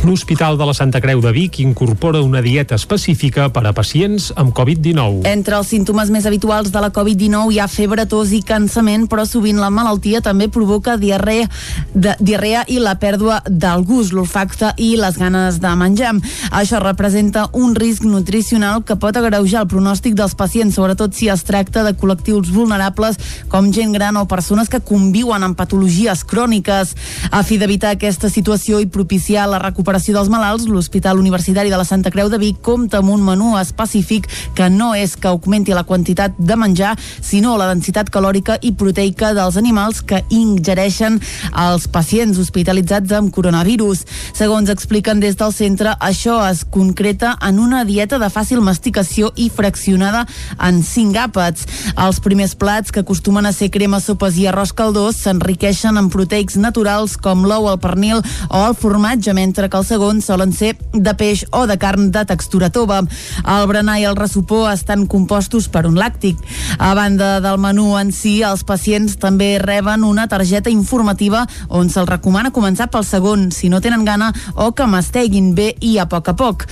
[0.03, 4.53] L'Hospital de la Santa Creu de Vic incorpora una dieta específica per a pacients amb
[4.55, 5.27] Covid-19.
[5.27, 9.27] Entre els símptomes més habituals de la Covid-19 hi ha febre, tos i cansament, però
[9.27, 11.49] sovint la malaltia també provoca diarrea
[11.93, 16.15] de diarrea i la pèrdua del gust, l'olfacte i les ganes de menjar.
[16.55, 21.43] Això representa un risc nutricional que pot agreujar el pronòstic dels pacients, sobretot si es
[21.43, 23.17] tracta de col·lectius vulnerables
[23.51, 26.95] com gent gran o persones que conviuen amb patologies cròniques.
[27.31, 31.87] A fi d'evitar aquesta situació i propiciar la recuperació dels malalts, l'Hospital Universitari de la
[31.87, 35.83] Santa Creu de Vic compta amb un menú específic que no és que augmenti la
[35.83, 41.19] quantitat de menjar, sinó la densitat calòrica i proteica dels animals que ingereixen
[41.67, 44.05] els pacients hospitalitzats amb coronavirus.
[44.37, 49.47] Segons expliquen des del centre, això es concreta en una dieta de fàcil masticació i
[49.49, 50.27] fraccionada
[50.61, 51.65] en cinc àpats.
[51.97, 56.59] Els primers plats, que acostumen a ser crema, sopes i arròs caldós, s'enriqueixen en proteics
[56.61, 61.13] naturals com l'ou, el pernil o el formatge, mentre que els segons solen ser de
[61.17, 63.01] peix o de carn de textura tova.
[63.41, 66.37] El berenar i el ressupó estan compostos per un làctic.
[66.77, 72.09] A banda del menú en si, els pacients també reben una targeta informativa on se'ls
[72.09, 76.31] recomana començar pel segon, si no tenen gana, o que masteguin bé i a poc
[76.33, 76.65] a poc.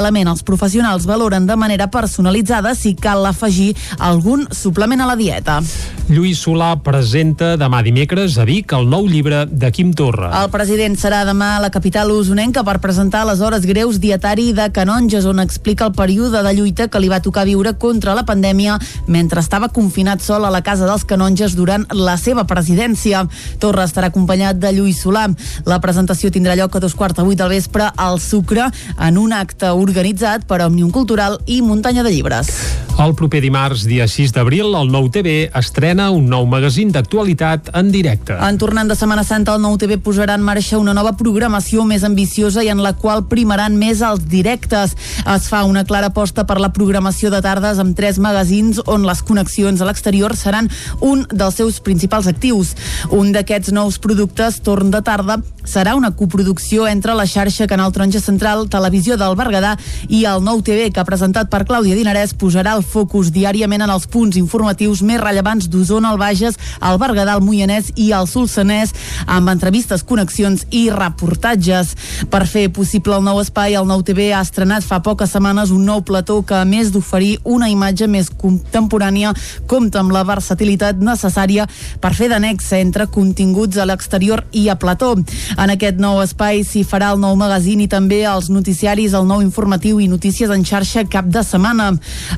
[0.00, 5.58] Paral·lelament, els professionals valoren de manera personalitzada si cal afegir algun suplement a la dieta.
[6.10, 10.30] Lluís Solà presenta demà dimecres a Vic el nou llibre de Quim Torra.
[10.40, 14.70] El president serà demà a la capital usonenca per presentar les hores greus dietari de
[14.72, 18.78] Canonges, on explica el període de lluita que li va tocar viure contra la pandèmia
[19.06, 23.26] mentre estava confinat sol a la casa dels Canonges durant la seva presidència.
[23.60, 25.28] Torra estarà acompanyat de Lluís Solà.
[25.68, 29.36] La presentació tindrà lloc a dos quarts de vuit del vespre al Sucre en un
[29.36, 32.54] acte organitzat per Òmnium Cultural i Muntanya de Llibres.
[33.00, 37.88] El proper dimarts, dia 6 d'abril, el Nou TV estrena un nou magazín d'actualitat en
[37.94, 38.34] directe.
[38.36, 42.04] En tornant de Setmana Santa, el Nou TV posarà en marxa una nova programació més
[42.04, 44.92] ambiciosa i en la qual primaran més els directes.
[45.24, 49.24] Es fa una clara aposta per la programació de tardes amb tres magazins on les
[49.24, 50.68] connexions a l'exterior seran
[51.00, 52.74] un dels seus principals actius.
[53.16, 58.20] Un d'aquests nous productes, Torn de tarda, serà una coproducció entre la xarxa Canal Taronja
[58.20, 59.76] Central, Televisió del Berguedà
[60.08, 64.06] i el Nou TV, que presentat per Clàudia Dinarès posarà el focus diàriament en els
[64.10, 68.94] punts informatius més rellevants d'Osona, el Bages, el Berguedà, el Moianès i el Solsonès,
[69.26, 71.94] amb entrevistes, connexions i reportatges.
[72.30, 75.84] Per fer possible el nou espai, el Nou TV ha estrenat fa poques setmanes un
[75.88, 79.34] nou plató que, a més d'oferir una imatge més contemporània,
[79.70, 81.66] compta amb la versatilitat necessària
[82.00, 85.14] per fer d'annex entre continguts a l'exterior i a plató.
[85.56, 89.42] En aquest nou espai s'hi farà el nou magazín i també els noticiaris, el nou
[89.70, 91.92] informatiu i notícies en xarxa cap de setmana.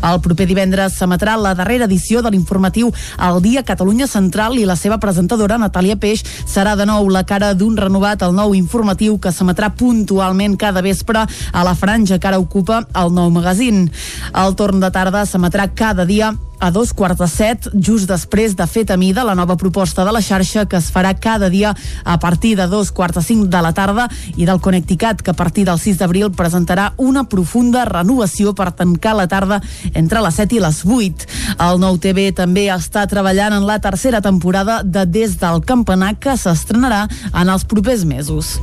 [0.05, 4.77] El proper divendres s'emetrà la darrera edició de l'informatiu El Dia Catalunya Central i la
[4.77, 9.33] seva presentadora, Natàlia Peix, serà de nou la cara d'un renovat el nou informatiu que
[9.33, 13.89] s'emetrà puntualment cada vespre a la franja que ara ocupa el nou magazín.
[14.37, 18.67] El torn de tarda s'emetrà cada dia a dos quarts de set, just després de
[18.71, 21.73] Fet a Mida, la nova proposta de la xarxa que es farà cada dia
[22.05, 24.05] a partir de dos quarts de cinc de la tarda
[24.37, 29.17] i del Connecticut, que a partir del 6 d'abril presentarà una profunda renovació per tancar
[29.19, 29.59] la tarda
[29.93, 31.27] entre les 7 i les 8.
[31.59, 36.39] El nou TV també està treballant en la tercera temporada de Des del Campanar, que
[36.39, 38.61] s'estrenarà en els propers mesos.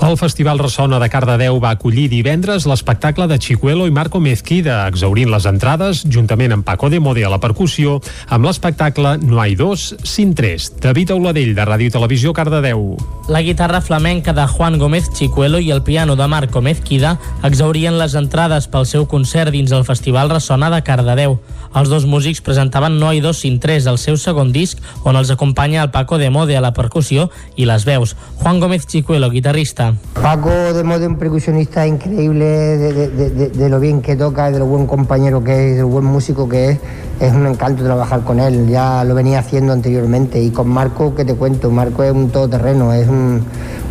[0.00, 5.28] El Festival Ressona de Cardedeu va acollir divendres l'espectacle de Chicuelo i Marco Mezquida, exaurint
[5.28, 9.94] les entrades, juntament amb Paco de Mode a la percussió, amb l'espectacle No hay dos
[10.02, 10.72] sin tres.
[10.82, 12.96] David Auladell, de Ràdio i Televisió, Cardedeu.
[13.30, 18.16] La guitarra flamenca de Juan Gómez Chicuelo i el piano de Marco Mezquida exaurien les
[18.18, 21.38] entrades pel seu concert dins el Festival Ressona de Cardedeu.
[21.70, 25.30] Els dos músics presentaven No hay dos sin tres, el seu segon disc, on els
[25.30, 28.16] acompanya el Paco de Mode a la percussió i les veus.
[28.42, 29.92] Juan Gómez Chicuelo, guitarrista.
[30.20, 34.58] Paco de Mode, un percusionista increíble de, de, de, de, lo bien que toca, de
[34.58, 36.78] lo buen compañero que es, de lo buen músico que es.
[37.20, 40.42] Es un encanto trabajar con él, ya lo venía haciendo anteriormente.
[40.42, 41.70] Y con Marco, ¿qué te cuento?
[41.70, 43.44] Marco es un todoterreno, es un,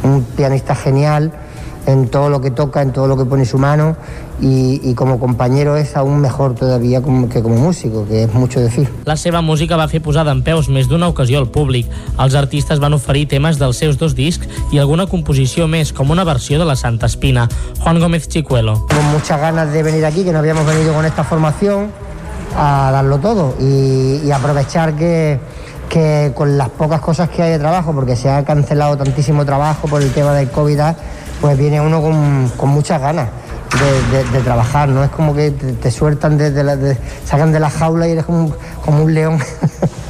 [0.04, 1.32] un pianista genial
[1.86, 3.96] en todo lo que toca, en todo lo que pone su mano
[4.42, 8.60] y, y como compañero es aún mejor todavía como, que como músico, que es mucho
[8.60, 8.90] decir.
[9.06, 11.90] La seva música va fer posar en peus més d'una ocasió al públic.
[12.20, 16.24] Els artistes van oferir temes dels seus dos discs i alguna composició més, com una
[16.24, 17.48] versió de la Santa Espina.
[17.80, 18.86] Juan Gómez Chicuelo.
[18.88, 21.92] Con muchas ganas de venir aquí, que no habíamos venido con esta formación
[22.56, 25.40] a darlo todo y, aprovechar que,
[25.90, 29.88] que con las pocas cosas que hay de trabajo, porque se ha cancelado tantísimo trabajo
[29.88, 30.80] por el tema del COVID,
[31.42, 33.30] pues viene uno con, con muchas ganas.
[33.70, 35.04] De, de, de, trabajar, ¿no?
[35.04, 38.52] Es como que te, sueltan desde la, de, sacan de la jaula y eres como,
[38.84, 39.38] como un león.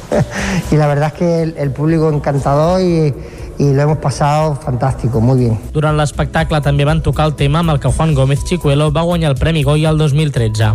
[0.70, 3.14] y la verdad es que el público encantador y,
[3.60, 5.58] y lo hemos pasado fantástico, muy bien.
[5.74, 9.34] Durant l'espectacle també van tocar el tema amb el que Juan Gómez Chicuelo va guanyar
[9.34, 10.70] el Premi Goya el 2013.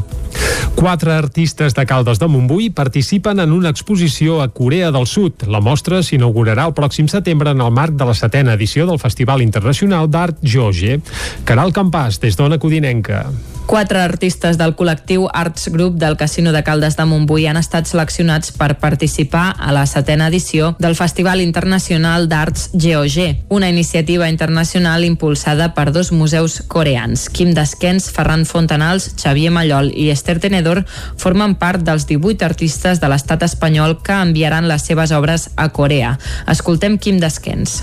[0.75, 5.47] Quatre artistes de Caldes de Montbui participen en una exposició a Corea del Sud.
[5.49, 9.41] La mostra s'inaugurarà el pròxim setembre en el marc de la setena edició del Festival
[9.41, 10.99] Internacional d'Art Joge.
[11.43, 13.25] Caral Campàs, des d'Ona Codinenca.
[13.65, 18.53] Quatre artistes del col·lectiu Arts Group del Casino de Caldes de Montbui han estat seleccionats
[18.53, 25.73] per participar a la setena edició del Festival Internacional d'Arts GOG, una iniciativa internacional impulsada
[25.73, 27.25] per dos museus coreans.
[27.29, 30.85] Kim Daskens, Ferran Fontanals, Xavier Mallol i Esther Tenedor
[31.17, 36.19] formen part dels 18 artistes de l'estat espanyol que enviaran les seves obres a Corea.
[36.45, 37.81] Escoltem Kim Daskens.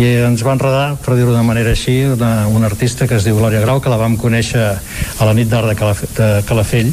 [0.00, 3.38] I ens va enredar, per dir-ho d'una manera així, una, una artista que es diu
[3.38, 6.90] Glòria Grau, que la vam conèixer a la nit d'art de, Calaf de Calafell,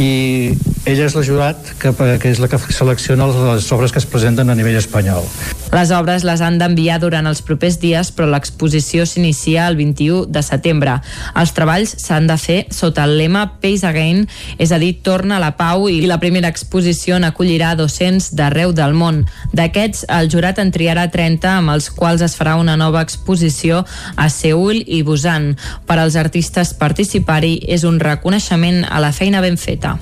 [0.00, 0.10] i
[0.90, 4.50] ella és la jurat que, que és la que selecciona les obres que es presenten
[4.50, 5.26] a nivell espanyol.
[5.70, 10.42] Les obres les han d'enviar durant els propers dies, però l'exposició s'inicia el 21 de
[10.42, 10.96] setembre.
[11.38, 14.24] Els treballs s'han de fer sota el lema Pace Again,
[14.58, 18.96] és a dir, torna a la pau, i la primera exposició n'acollirà 200 d'arreu del
[18.98, 19.22] món.
[19.54, 23.84] D'aquests, el jurat en triarà 30, amb els quals es farà una nova exposició
[24.16, 25.52] a Seul i Busan.
[25.86, 29.96] Per als artistes participar-hi és un reconeixement a la feina ben feta.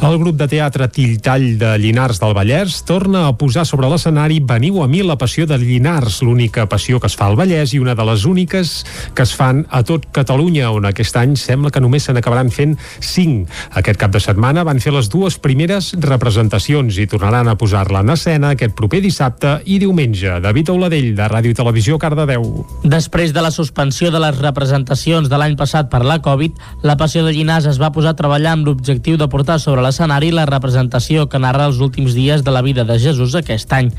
[0.00, 4.82] El grup de teatre Tilltall de Llinars del Vallès torna a posar sobre l'escenari Veniu
[4.84, 7.94] a mi la passió de Llinars, l'única passió que es fa al Vallès i una
[7.96, 8.72] de les úniques
[9.16, 12.76] que es fan a tot Catalunya, on aquest any sembla que només se n'acabaran fent
[13.00, 13.46] 5.
[13.80, 18.12] Aquest cap de setmana van fer les dues primeres representacions i tornaran a posar-la en
[18.12, 20.36] escena aquest proper dissabte i diumenge.
[20.44, 22.44] David Auladell, de Ràdio i Televisió, Cardedeu.
[22.84, 27.24] Després de la suspensió de les representacions de l'any passat per la Covid, la Passió
[27.24, 31.28] de Llinars es va posar a treballar amb l'objectiu de portar sobre l'escenari la representació
[31.28, 33.90] que narra els últims dies de la vida de Jesús aquest any.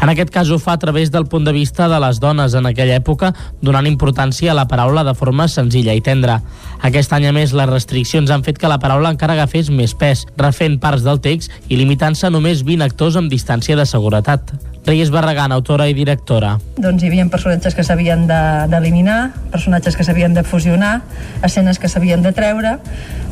[0.00, 2.66] En aquest cas ho fa a través del punt de vista de les dones en
[2.66, 3.32] aquella època,
[3.62, 6.42] donant importància a la paraula de forma senzilla i tendra.
[6.84, 10.26] Aquest any, a més, les restriccions han fet que la paraula encara agafés més pes,
[10.36, 14.52] refent parts del text i limitant-se només 20 actors amb distància de seguretat.
[14.86, 16.60] Reyes Barragán, autora i directora.
[16.78, 21.00] Doncs hi havia personatges que s'havien d'eliminar, de, personatges que s'havien de fusionar,
[21.42, 22.76] escenes que s'havien de treure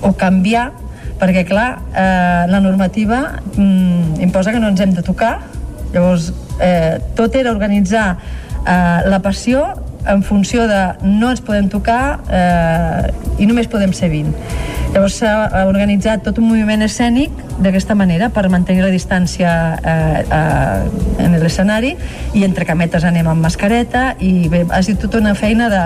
[0.03, 0.73] o canviar,
[1.25, 5.39] perquè clar, eh, la normativa mm, imposa que no ens hem de tocar,
[5.95, 6.29] llavors
[6.61, 9.65] eh, tot era organitzar eh, la passió
[10.07, 14.35] en funció de no ens podem tocar eh, i només podem ser 20.
[14.95, 21.25] Llavors s'ha organitzat tot un moviment escènic d'aquesta manera per mantenir la distància eh, eh,
[21.25, 21.95] en l'escenari
[22.39, 25.83] i entre cametes anem amb mascareta i bé, ha sigut tota una feina de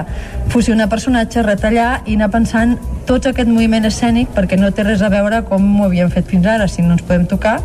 [0.53, 2.77] fusionar personatges, retallar i anar pensant
[3.09, 6.45] tot aquest moviment escènic perquè no té res a veure com ho havíem fet fins
[6.45, 7.63] ara si no ens podem tocar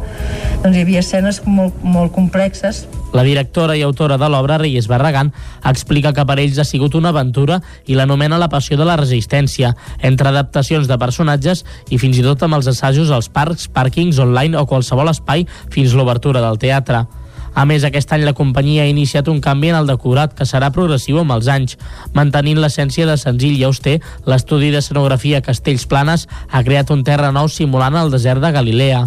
[0.63, 5.31] doncs hi havia escenes molt, molt complexes la directora i autora de l'obra, Reyes Barragán,
[5.63, 9.75] explica que per ells ha sigut una aventura i l'anomena la passió de la resistència,
[10.01, 14.57] entre adaptacions de personatges i fins i tot amb els assajos als parcs, pàrquings, online
[14.57, 17.05] o qualsevol espai fins l'obertura del teatre.
[17.53, 20.71] A més, aquest any la companyia ha iniciat un canvi en el decorat que serà
[20.73, 21.77] progressiu amb els anys.
[22.17, 27.51] Mantenint l'essència de senzill i auster, l'estudi d'escenografia Castells Planes ha creat un terra nou
[27.53, 29.05] simulant el desert de Galilea.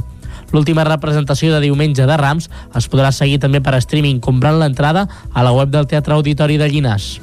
[0.52, 5.46] L'última representació de diumenge de Rams es podrà seguir també per streaming comprant l'entrada a
[5.46, 7.16] la web del Teatre Auditori de Llinars.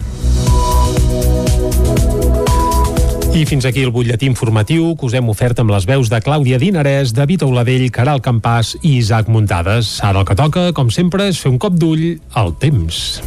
[3.33, 6.59] I fins aquí el butlletí informatiu que us hem ofert amb les veus de Clàudia
[6.61, 9.95] Dinarès, David Auladell, Caral Campàs i Isaac Muntades.
[10.05, 13.17] Ara el que toca, com sempre, és fer un cop d'ull al temps.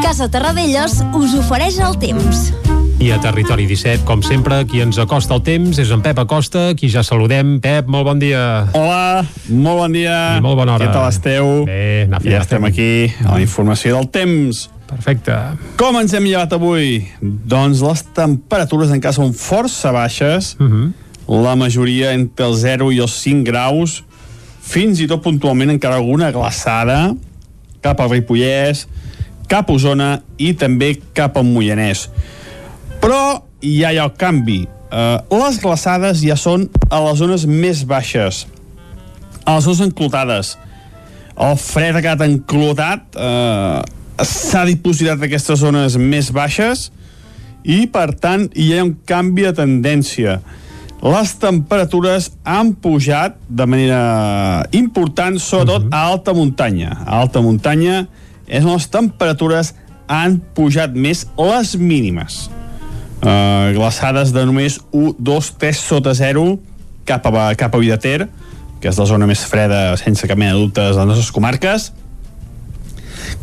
[0.00, 2.48] Casa Terradellos us ofereix el temps.
[3.00, 6.74] I a Territori 17, com sempre, qui ens acosta el temps és en Pep Acosta,
[6.76, 7.54] qui ja saludem.
[7.64, 8.42] Pep, molt bon dia.
[8.76, 10.16] Hola, molt bon dia.
[10.36, 10.84] I molt bona hora.
[10.84, 11.48] Què tal esteu?
[11.64, 14.66] Bé, anar Ja estem aquí a la informació del temps.
[14.90, 15.32] Perfecte.
[15.80, 17.06] Com ens hem llevat avui?
[17.22, 20.90] Doncs les temperatures encara són força baixes, uh -huh.
[21.40, 24.04] la majoria entre el 0 i els 5 graus,
[24.60, 27.16] fins i tot puntualment encara alguna glaçada,
[27.80, 28.88] cap al Ripollès,
[29.48, 32.10] cap a Osona i també cap al Moianès.
[33.00, 34.64] Però ja hi ha el canvi.
[34.90, 38.42] Uh, les glaçades ja són a les zones més baixes,
[39.44, 40.56] a les zones enclotades.
[41.40, 43.80] El fred ha quedat enclotat, uh,
[44.20, 46.88] s'ha dipositat aquestes zones més baixes
[47.62, 50.40] i, per tant, hi ha un canvi de tendència.
[51.00, 55.96] Les temperatures han pujat de manera important, sobretot uh -huh.
[55.96, 56.98] a alta muntanya.
[57.06, 58.08] A alta muntanya
[58.46, 59.74] és on les temperatures
[60.08, 62.50] han pujat més les mínimes
[63.20, 66.58] uh, glaçades de només 1, 2, 3 sota 0
[67.08, 68.28] cap a, cap a Vidater
[68.80, 71.90] que és la zona més freda, sense cap mena de dubtes, de les nostres comarques,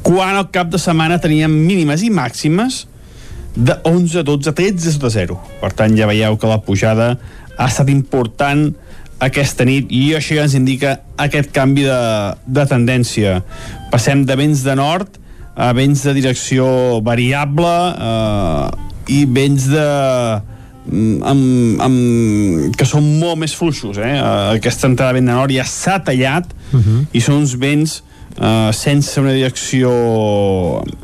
[0.02, 2.86] quan al cap de setmana teníem mínimes i màximes
[3.56, 5.38] de 11, 12, 13 sota 0.
[5.62, 7.14] Per tant, ja veieu que la pujada
[7.58, 8.72] ha estat important
[9.22, 12.02] aquesta nit i això ja ens indica aquest canvi de,
[12.46, 13.40] de tendència.
[13.94, 15.22] Passem de vents de nord
[15.58, 16.68] a vents de direcció
[17.06, 19.86] variable eh, i vents de
[20.92, 24.14] mm, amb, amb, que són molt més fluixos eh?
[24.58, 27.06] aquesta entrada de vent de nord ja s'ha tallat uh -huh.
[27.12, 28.04] i són uns vents
[28.38, 29.92] eh, sense una direcció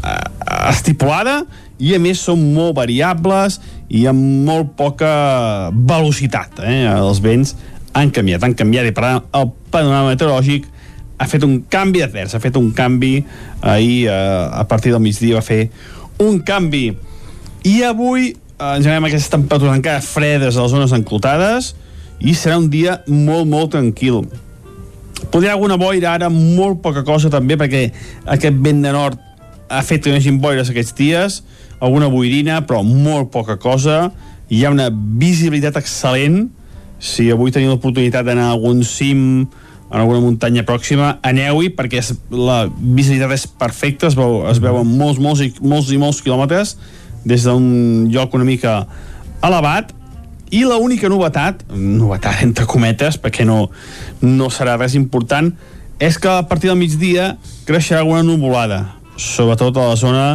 [0.04, 1.44] eh, estipulada
[1.80, 6.86] i a més són molt variables i amb molt poca velocitat eh?
[6.88, 7.56] els vents
[7.94, 10.70] han canviat, han canviat i per tant el panorama meteorològic
[11.18, 13.24] ha fet un canvi d'advers, ha fet un canvi
[13.62, 15.70] ahir eh, a partir del migdia va fer
[16.24, 16.92] un canvi
[17.64, 21.74] i avui eh, ens veiem aquestes temperatures encara fredes a les zones enclotades
[22.24, 24.24] i serà un dia molt, molt tranquil.
[25.32, 27.88] Podria alguna boira ara molt poca cosa també perquè
[28.36, 29.20] aquest vent de nord
[29.74, 31.42] ha fet que no hi hagi boires aquests dies
[31.84, 34.08] alguna boirina però molt poca cosa.
[34.50, 36.48] Hi ha una visibilitat excel·lent.
[37.04, 39.44] Si avui teniu l'oportunitat d'anar a algun cim
[39.94, 44.88] en alguna muntanya pròxima, aneu-hi perquè és, la visibilitat és perfecta, es, veu, es veuen
[44.90, 46.78] molts, molts i, molts i molts quilòmetres
[47.26, 48.84] des d'un lloc una mica
[49.44, 49.94] elevat
[50.54, 53.72] i la única novetat, novetat entre cometes, perquè no,
[54.22, 55.50] no serà res important,
[55.98, 57.34] és que a partir del migdia
[57.66, 58.84] creixerà alguna nuvolada,
[59.18, 60.28] sobretot a la zona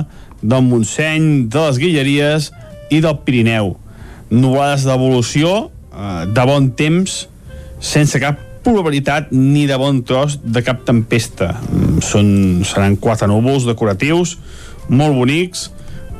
[0.43, 2.51] del Montseny, de les Guilleries
[2.91, 3.77] i del Pirineu.
[4.31, 7.21] Nuvolades d'evolució, eh, de bon temps,
[7.79, 11.55] sense cap probabilitat ni de bon tros de cap tempesta.
[11.63, 12.29] Mm, són,
[12.67, 14.37] seran quatre núvols decoratius,
[14.89, 15.69] molt bonics,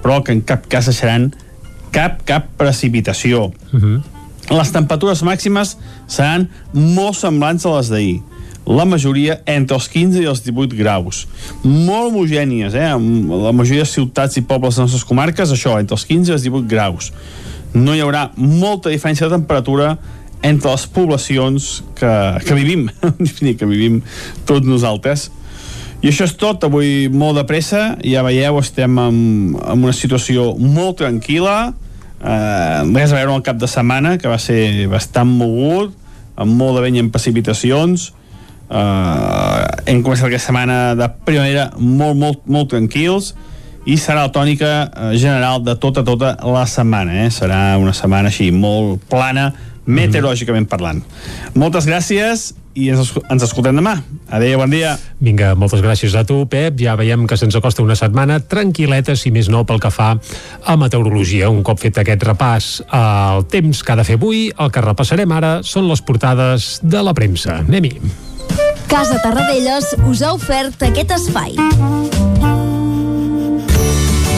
[0.03, 1.31] però que en cap cas seran
[1.93, 3.53] cap, cap precipitació.
[3.73, 4.01] Uh -huh.
[4.49, 5.77] Les temperatures màximes
[6.07, 8.21] seran molt semblants a les d'ahir.
[8.69, 11.27] La majoria entre els 15 i els 18 graus.
[11.63, 12.91] Molt homogènies, eh?
[13.45, 16.35] La majoria de ciutats i pobles de les nostres comarques, això, entre els 15 i
[16.35, 17.13] els 18 graus.
[17.73, 19.99] No hi haurà molta diferència de temperatura
[20.43, 22.13] entre les poblacions que,
[22.45, 22.89] que vivim,
[23.59, 24.03] que vivim
[24.47, 25.31] tots nosaltres.
[25.99, 29.17] I això és tot, avui molt de pressa, ja veieu, estem en,
[29.59, 31.57] en una situació molt tranquil·la,
[32.23, 35.97] eh, res a veure amb el cap de setmana, que va ser bastant mogut,
[36.39, 38.13] amb molt de vent i amb precipitacions,
[38.71, 43.33] eh, hem començat aquesta setmana de primavera molt, molt, molt tranquils,
[43.89, 47.33] i serà la tònica eh, general de tota, tota la setmana, eh?
[47.35, 49.51] serà una setmana així molt plana,
[49.89, 51.03] meteorològicament parlant.
[51.59, 53.97] Moltes gràcies i ens, ens escoltem demà.
[54.31, 54.97] Adéu, bon dia.
[55.25, 56.79] Vinga, moltes gràcies a tu, Pep.
[56.81, 60.77] Ja veiem que se'ns acosta una setmana tranquil·leta, si més no, pel que fa a
[60.81, 61.51] meteorologia.
[61.51, 65.33] Un cop fet aquest repàs al temps que ha de fer avui, el que repassarem
[65.35, 67.63] ara són les portades de la premsa.
[67.65, 67.97] Anem-hi.
[68.89, 71.57] Casa Tarradellas us ha ofert aquest espai.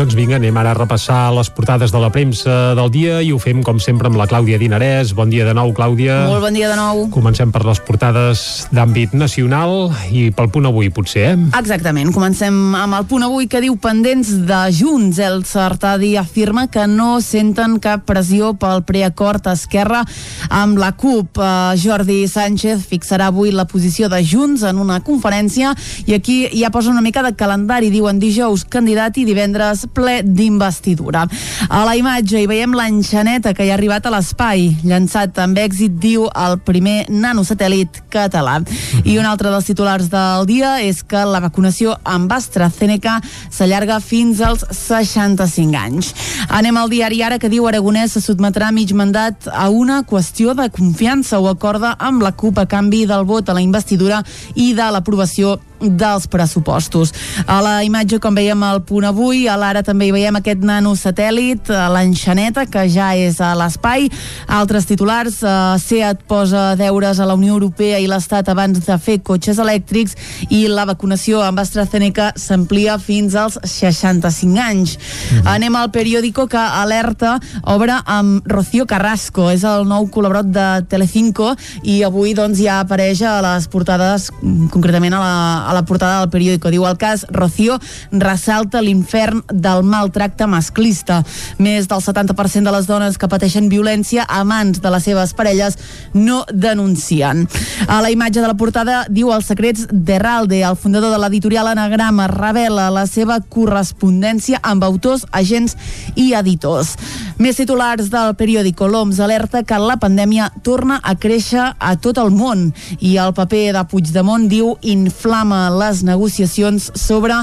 [0.00, 3.38] Doncs vinga, anem ara a repassar les portades de la premsa del dia i ho
[3.38, 5.10] fem, com sempre, amb la Clàudia Dinarès.
[5.12, 6.22] Bon dia de nou, Clàudia.
[6.24, 7.02] Molt bon dia de nou.
[7.12, 11.34] Comencem per les portades d'àmbit nacional i pel punt avui, potser, eh?
[11.58, 12.14] Exactament.
[12.16, 15.20] Comencem amb el punt avui que diu pendents de Junts.
[15.20, 20.00] El Sartadi afirma que no senten cap pressió pel preacord Esquerra
[20.48, 21.36] amb la CUP.
[21.36, 25.76] Uh, Jordi Sánchez fixarà avui la posició de Junts en una conferència
[26.08, 27.92] i aquí ja posa una mica de calendari.
[27.92, 31.26] Diuen dijous candidat i divendres ple d'investidura.
[31.68, 35.96] A la imatge hi veiem l'enxaneta que hi ha arribat a l'espai, llançat amb èxit,
[36.00, 38.58] diu el primer nanosatèl·lit català.
[39.04, 43.18] I un altre dels titulars del dia és que la vacunació amb AstraZeneca
[43.50, 46.12] s'allarga fins als 65 anys.
[46.48, 50.70] Anem al diari ara que diu Aragonès se sotmetrà mig mandat a una qüestió de
[50.74, 54.22] confiança o acorda amb la CUP a canvi del vot a la investidura
[54.54, 57.12] i de l'aprovació dels pressupostos.
[57.46, 61.70] A la imatge, com veiem al punt avui, a l'ara també hi veiem aquest nanosatèl·lit,
[61.92, 64.08] l'enxaneta, que ja és a l'espai.
[64.46, 69.20] Altres titulars, eh, SEAT posa deures a la Unió Europea i l'Estat abans de fer
[69.22, 70.16] cotxes elèctrics
[70.50, 74.96] i la vacunació amb AstraZeneca s'amplia fins als 65 anys.
[74.98, 75.48] Mm -hmm.
[75.54, 81.54] Anem al periòdico que alerta obre amb Rocío Carrasco, és el nou col·laborat de Telecinco
[81.82, 84.30] i avui doncs ja apareix a les portades,
[84.70, 85.34] concretament a la,
[85.70, 86.72] a la portada del periòdico.
[86.74, 87.78] Diu el cas Rocío
[88.10, 91.20] ressalta l'infern del maltracte masclista.
[91.62, 95.78] Més del 70% de les dones que pateixen violència a mans de les seves parelles
[96.14, 97.46] no denuncien.
[97.86, 102.26] A la imatge de la portada diu els secrets d'Herralde, el fundador de l'editorial Anagrama,
[102.26, 105.76] revela la seva correspondència amb autors, agents
[106.16, 106.96] i editors.
[107.38, 112.34] Més titulars del periòdico l'OMS alerta que la pandèmia torna a créixer a tot el
[112.34, 117.36] món i el paper de Puigdemont diu inflama les negociacions sobre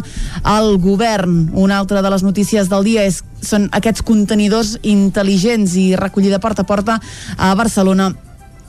[0.58, 1.52] el govern.
[1.54, 6.66] Una altra de les notícies del dia és són aquests contenidors intel·ligents i recollida porta
[6.66, 6.98] a porta
[7.38, 8.14] a Barcelona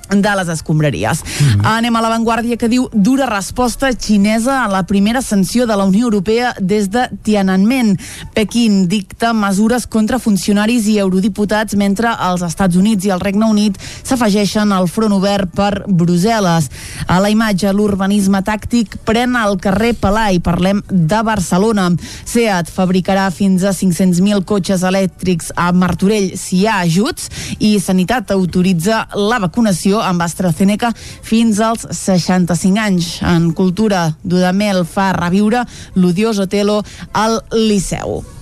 [0.09, 1.23] de les escombraries.
[1.23, 1.67] Mm -hmm.
[1.67, 6.05] Anem a l'avantguàrdia que diu dura resposta xinesa a la primera sanció de la Unió
[6.05, 7.99] Europea des de Tiananmen.
[8.35, 13.79] Pequín dicta mesures contra funcionaris i eurodiputats mentre els Estats Units i el Regne Unit
[14.03, 16.69] s'afegeixen al front obert per Brussel·les.
[17.07, 20.41] A la imatge, l'urbanisme tàctic pren el carrer Palai.
[20.41, 21.91] Parlem de Barcelona.
[22.25, 27.29] SEAT fabricarà fins a 500.000 cotxes elèctrics a Martorell si hi ha ajuts
[27.59, 33.13] i Sanitat autoritza la vacunació amb AstraZeneca fins als 65 anys.
[33.27, 36.83] En cultura, Dudamel fa reviure l'odiós Otelo
[37.13, 38.38] al Liceu.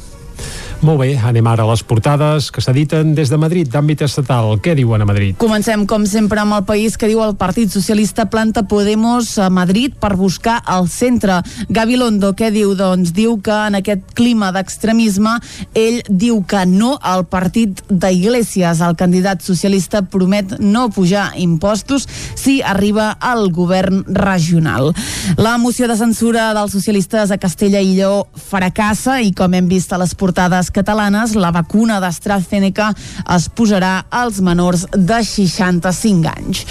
[0.86, 4.52] Molt bé, anem ara a les portades que s'editen des de Madrid, d'àmbit estatal.
[4.62, 5.34] Què diuen a Madrid?
[5.40, 9.96] Comencem, com sempre, amb el país que diu el Partit Socialista planta Podemos a Madrid
[9.98, 11.40] per buscar el centre.
[11.74, 12.76] Gabilondo, què diu?
[12.78, 15.32] Doncs diu que en aquest clima d'extremisme
[15.74, 18.78] ell diu que no al partit d'Iglesias.
[18.78, 22.06] El candidat socialista promet no pujar impostos
[22.36, 24.92] si arriba al govern regional.
[25.34, 29.90] La moció de censura dels socialistes a Castella i Lleó fracassa i com hem vist
[29.90, 32.90] a les portades catalanes, la vacuna d'AstraZeneca
[33.36, 36.64] es posarà als menors de 65 anys.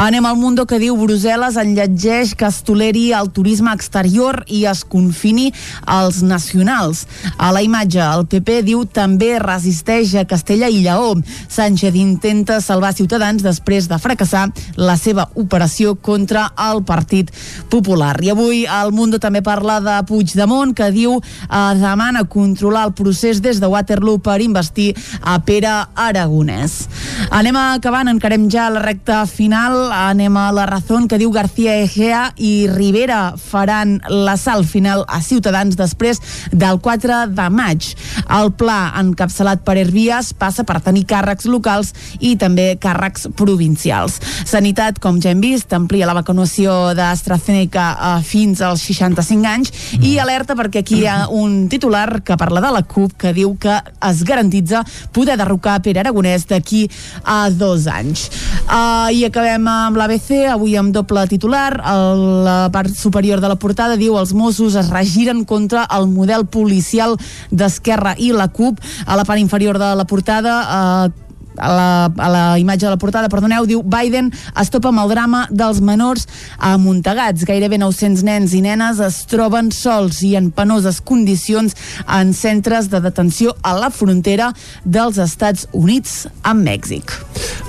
[0.00, 4.82] Anem al Mundo que diu Brussel·les enlletgeix que es toleri el turisme exterior i es
[4.84, 5.50] confini
[5.86, 7.04] als nacionals.
[7.36, 11.14] A la imatge, el PP diu també resisteix a Castella i Lleó.
[11.50, 14.46] Sánchez intenta salvar Ciutadans després de fracassar
[14.76, 17.32] la seva operació contra el Partit
[17.72, 18.16] Popular.
[18.22, 23.39] I avui el Mundo també parla de Puigdemont, que diu eh, demana controlar el procés
[23.42, 26.86] des de Waterloo per investir a Pere Aragonès.
[27.30, 32.22] Anem acabant, encarem ja la recta final, anem a la raó que diu García Egea
[32.36, 36.18] i Rivera faran l'assalt final a Ciutadans després
[36.52, 37.92] del 4 de maig.
[38.26, 44.18] El pla encapçalat per Herbias passa per tenir càrrecs locals i també càrrecs provincials.
[44.48, 50.16] Sanitat, com ja hem vist, amplia la vacunació d'AstraZeneca eh, fins als 65 anys i
[50.18, 53.76] alerta perquè aquí hi ha un titular que parla de la CUP que diu que
[54.08, 56.86] es garantitza poder derrocar Pere Aragonès d'aquí
[57.24, 58.28] a dos anys.
[58.66, 61.72] Uh, I acabem amb l'ABC, avui amb doble titular.
[61.80, 66.46] A la part superior de la portada diu els Mossos es regiren contra el model
[66.46, 67.16] policial
[67.50, 68.80] d'Esquerra i la CUP.
[69.06, 71.29] A la part inferior de la portada uh,
[71.60, 75.12] a la, a la imatge de la portada, perdoneu, diu Biden es topa amb el
[75.12, 77.44] drama dels menors amuntegats.
[77.48, 81.76] Gairebé 900 nens i nenes es troben sols i en penoses condicions
[82.08, 84.50] en centres de detenció a la frontera
[84.84, 87.12] dels Estats Units amb Mèxic.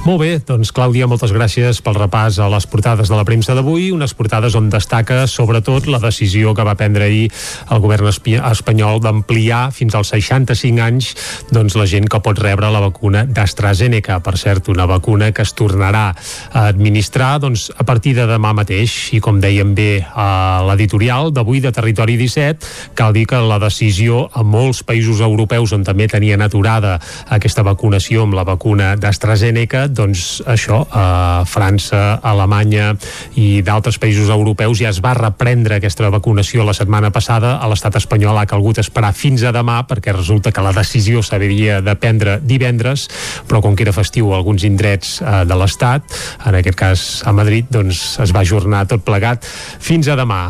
[0.01, 3.91] Molt bé, doncs Clàudia, moltes gràcies pel repàs a les portades de la premsa d'avui,
[3.93, 7.27] unes portades on destaca sobretot la decisió que va prendre ahir
[7.69, 11.11] el govern espanyol d'ampliar fins als 65 anys
[11.51, 13.80] doncs, la gent que pot rebre la vacuna d'AstraZeneca.
[13.81, 16.11] Per cert, una vacuna que es tornarà
[16.53, 19.09] a administrar doncs, a partir de demà mateix.
[19.15, 24.27] I com dèiem bé a l'editorial d'avui de Territori 17, cal dir que la decisió
[24.37, 26.99] a molts països europeus on també tenien aturada
[27.33, 32.91] aquesta vacunació amb la vacuna d'AstraZeneca doncs això, a França, Alemanya
[33.33, 37.97] i d'altres països europeus ja es va reprendre aquesta vacunació la setmana passada, a l'estat
[37.97, 38.37] espanyol.
[38.37, 43.07] Ha calgut esperar fins a demà perquè resulta que la decisió s'havia de prendre divendres,
[43.47, 46.05] però com que era festiu a alguns indrets eh, de l'Estat,
[46.45, 50.43] en aquest cas a Madrid, doncs es va ajornar tot plegat fins a demà.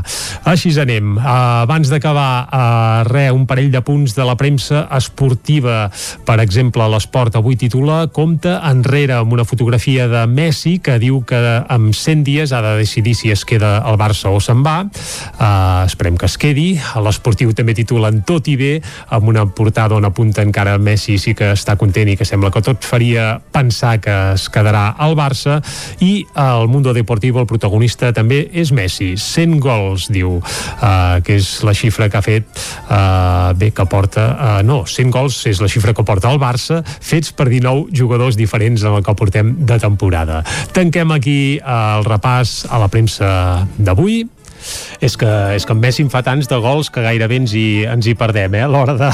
[0.48, 1.16] Així anem.
[1.18, 5.90] Uh, abans d'acabar, uh, re, un parell de punts de la premsa esportiva.
[6.26, 11.40] Per exemple, l'Esport avui titula Compte enrere amb una fotografia de Messi que diu que
[11.68, 14.78] amb 100 dies ha de decidir si es queda al Barça o se'n va.
[14.86, 16.70] Uh, esperem que es quedi.
[17.02, 18.74] L'Esportiu també titulen Tot i bé,
[19.12, 22.64] amb una portada on apunta encara Messi sí que està content i que sembla que
[22.66, 23.01] tot faria
[23.52, 25.60] pensar que es quedarà al Barça
[26.00, 29.14] i el Mundo Deportivo el protagonista també és Messi.
[29.18, 32.48] 100 gols, diu uh, que és la xifra que ha fet
[32.90, 36.82] uh, bé, que porta uh, no, 100 gols és la xifra que porta el Barça
[36.86, 40.42] fets per 19 jugadors diferents en el que portem de temporada.
[40.76, 43.32] Tanquem aquí el repàs a la premsa
[43.78, 44.24] d'avui
[45.02, 47.84] és que, és que en Messi en fa tants de gols que gairebé ens hi,
[47.90, 49.10] ens hi perdem eh, a l'hora de,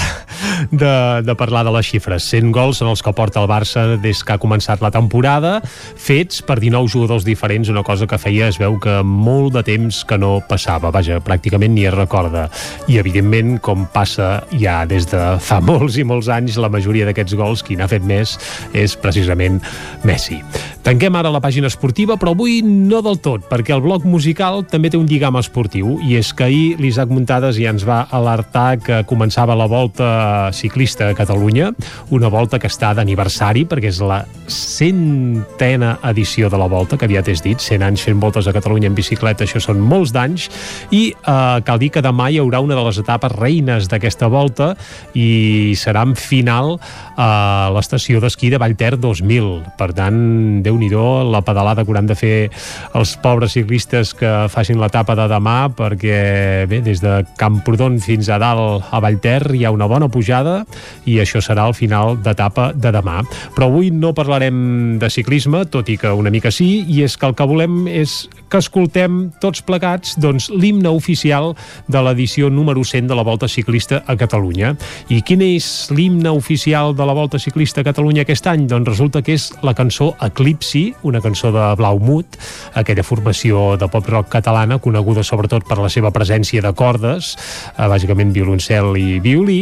[0.71, 0.93] de,
[1.27, 2.27] de parlar de les xifres.
[2.27, 6.41] 100 gols en els que porta el Barça des que ha començat la temporada fets
[6.45, 10.17] per 19 jugadors diferents una cosa que feia es veu que molt de temps que
[10.19, 12.47] no passava, vaja, pràcticament ni es recorda.
[12.87, 17.37] I evidentment com passa ja des de fa molts i molts anys la majoria d'aquests
[17.37, 18.37] gols qui n'ha fet més
[18.77, 19.61] és precisament
[20.07, 20.41] Messi.
[20.85, 24.91] Tanquem ara la pàgina esportiva però avui no del tot perquè el bloc musical també
[24.91, 29.03] té un lligam esportiu i és que ahir l'Isaac Muntades ja ens va alertar que
[29.07, 31.71] començava la volta ciclista a Catalunya,
[32.09, 37.29] una volta que està d'aniversari perquè és la centena edició de la volta, que aviat
[37.31, 40.49] és dit, 100 anys fent voltes a Catalunya en bicicleta, això són molts d'anys,
[40.91, 44.73] i eh, cal dir que demà hi haurà una de les etapes reines d'aquesta volta
[45.13, 46.77] i serà en final
[47.17, 49.51] a l'estació d'esquí de Vallter 2000.
[49.77, 50.17] Per tant,
[50.63, 52.49] déu nhi la pedalada que hauran de fer
[52.95, 58.39] els pobres ciclistes que facin l'etapa de demà perquè bé, des de Camprodon fins a
[58.41, 60.61] dalt a Vallter hi ha una bona pujada
[61.05, 63.21] i això serà el final d'etapa de demà.
[63.55, 67.27] Però avui no parlarem de ciclisme, tot i que una mica sí, i és que
[67.29, 71.53] el que volem és que escoltem tots plegats doncs, l'himne oficial
[71.91, 74.73] de l'edició número 100 de la Volta Ciclista a Catalunya.
[75.11, 78.67] I quin és l'himne oficial de la Volta Ciclista a Catalunya aquest any?
[78.71, 82.39] Doncs resulta que és la cançó Eclipsi, una cançó de Blau Mut,
[82.79, 87.35] aquella formació de pop-rock catalana coneguda sobretot per la seva presència de cordes,
[87.75, 89.59] eh, bàsicament violoncel i violí,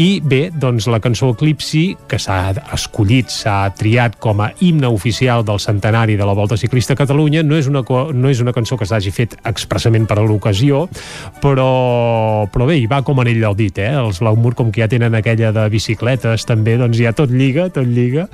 [0.00, 5.44] i bé, doncs la cançó Eclipsi, que s'ha escollit, s'ha triat com a himne oficial
[5.44, 8.78] del centenari de la Volta Ciclista a Catalunya, no és una, no és una cançó
[8.80, 10.84] que s'hagi fet expressament per a l'ocasió,
[11.42, 13.92] però, però bé, hi va com anell del dit, eh?
[13.98, 17.86] Els Blaumur, com que ja tenen aquella de bicicletes, també, doncs ja tot lliga, tot
[17.86, 18.26] lliga,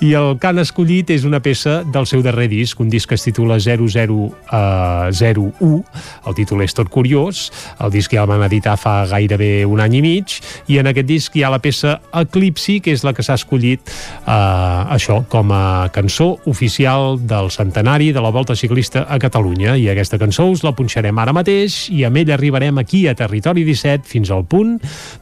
[0.00, 3.18] i el que han escollit és una peça del seu darrer disc, un disc que
[3.18, 4.18] es titula 0001,
[4.52, 5.82] uh,
[6.26, 7.48] el títol és tot curiós,
[7.82, 10.38] el disc ja el van editar fa gairebé un any i mig,
[10.70, 13.90] i en aquest disc hi ha la peça Eclipsi, que és la que s'ha escollit
[13.90, 19.76] eh, això com a cançó oficial del centenari de la Volta Ciclista a Catalunya.
[19.76, 23.64] I aquesta cançó us la punxarem ara mateix i amb ella arribarem aquí a Territori
[23.68, 24.78] 17 fins al punt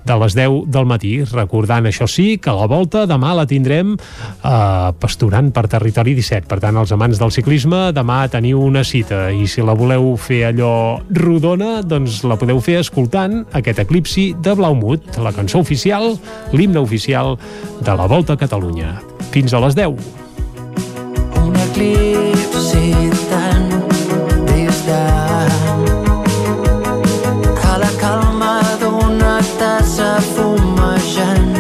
[0.07, 1.15] de les 10 del matí.
[1.31, 6.49] Recordant, això sí, que la Volta demà la tindrem eh, pasturant per Territori 17.
[6.51, 10.45] Per tant, els amants del ciclisme, demà teniu una cita i si la voleu fer
[10.51, 10.75] allò
[11.17, 16.15] rodona, doncs la podeu fer escoltant aquest eclipsi de Blaumut, la cançó oficial,
[16.53, 17.37] l'himne oficial
[17.81, 18.97] de la Volta a Catalunya.
[19.31, 19.99] Fins a les 10.
[21.45, 22.95] Un eclipsi
[23.31, 23.69] tan
[24.51, 25.87] distant
[27.71, 31.55] a la calma d'una tassa fumejant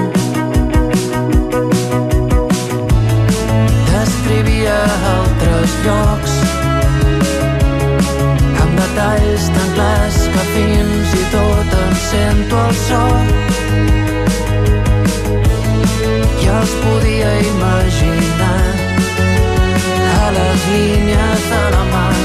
[3.93, 4.79] descrivia
[5.15, 6.30] altres llocs
[11.31, 13.03] tot en sento el so
[16.43, 18.59] i els podia imaginar
[20.23, 22.20] a les línies de la mà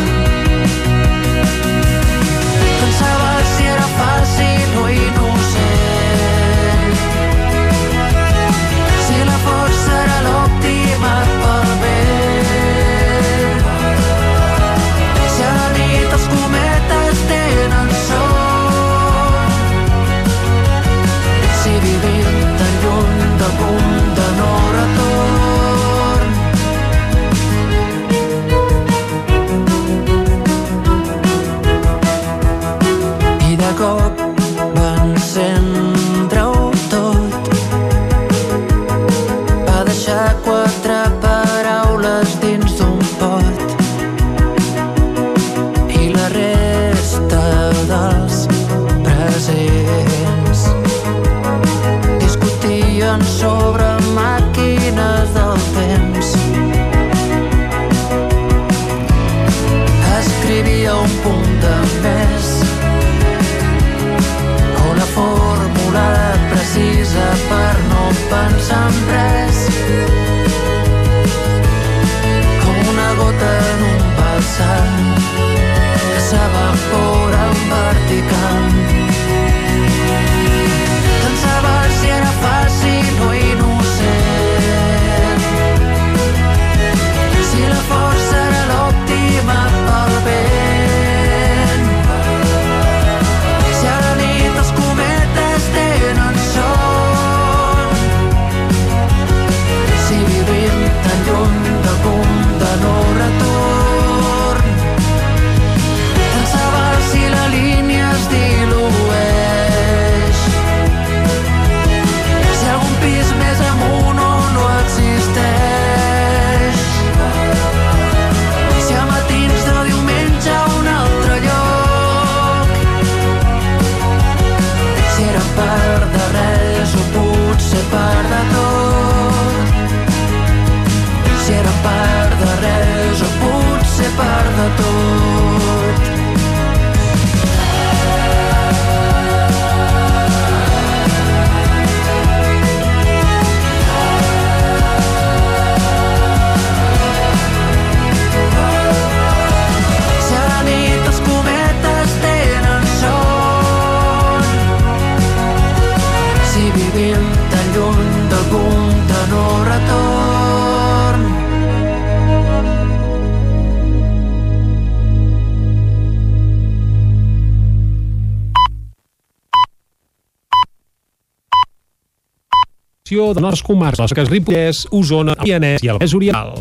[173.16, 176.56] de Nord Comarques, les Seques Ripollès, Osona, Pianès i el Vallès Oriental.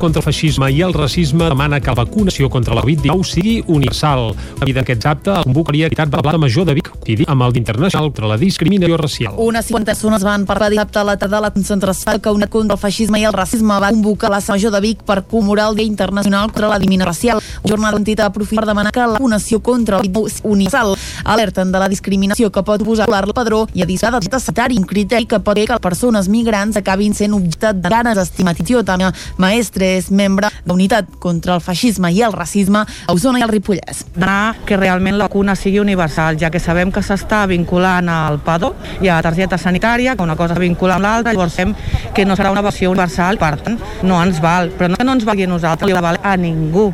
[0.00, 4.32] Contra el feixisme i el racisme demana que la vacunació contra la Covid-19 sigui universal.
[4.58, 7.46] La vida aquest dissabte el convocaria Entitat de la Plata Major de Vic, coincidint amb
[7.46, 9.36] el Dia Internacional contra la Discriminació Racial.
[9.38, 12.74] Unes 50 persones van parlar dissabte a la tarda de la concentració que una contra
[12.74, 15.86] el feixisme i el racisme va convocar la Major de Vic per commemorar el Dia
[15.86, 17.44] Internacional contra la Discriminació Racial.
[17.62, 21.88] Jornada d'entitat aprofita per demanar que la vacunació contra el virus universal alerten de la
[21.88, 25.56] discriminació que pot posar al padró i a disar del sanitari, un criteri que pot
[25.56, 28.82] fer que persones migrants acabin sent objecte de ganes d'estigmatització.
[28.84, 29.10] També
[29.40, 33.52] Maestre és membre de Unitat contra el Feixisme i el Racisme a Osona i el
[33.52, 34.04] Ripollès.
[34.14, 38.74] Demanar que realment la vacuna sigui universal, ja que sabem que s'està vinculant al PADO
[39.00, 41.74] i a la targeta sanitària, que una cosa vincula amb l'altra, llavors fem
[42.14, 44.70] que no serà una versió universal, per tant, no ens val.
[44.76, 46.90] Però no que no ens valgui a nosaltres, li val a ningú,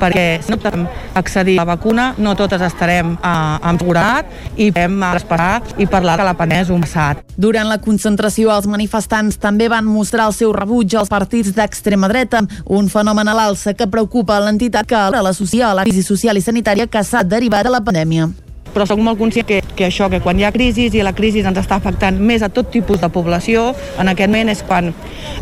[0.00, 4.70] perquè si no podem accedir a la vacuna, no totes estarem eh, amb seguretat i
[4.74, 7.24] hem esperar i parlar que la pandèmia és un passat.
[7.40, 12.44] Durant la concentració, els manifestants també van mostrar el seu rebuig als partits d'extrema dreta,
[12.66, 16.86] un fenomen a l'alça que preocupa l'entitat que l'associa a la crisi social i sanitària
[16.86, 18.30] que s'ha derivat de la pandèmia
[18.70, 21.42] però sóc molt conscient que, que això, que quan hi ha crisi i la crisi
[21.42, 24.92] ens està afectant més a tot tipus de població, en aquest moment és quan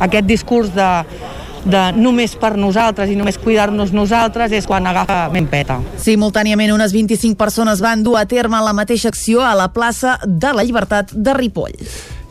[0.01, 0.89] aquest discurs de,
[1.65, 5.81] de només per nosaltres i només cuidar-nos nosaltres és quan agafa m'empeta.
[6.03, 10.53] Simultàniament, unes 25 persones van dur a terme la mateixa acció a la plaça de
[10.55, 11.77] la Llibertat de Ripoll.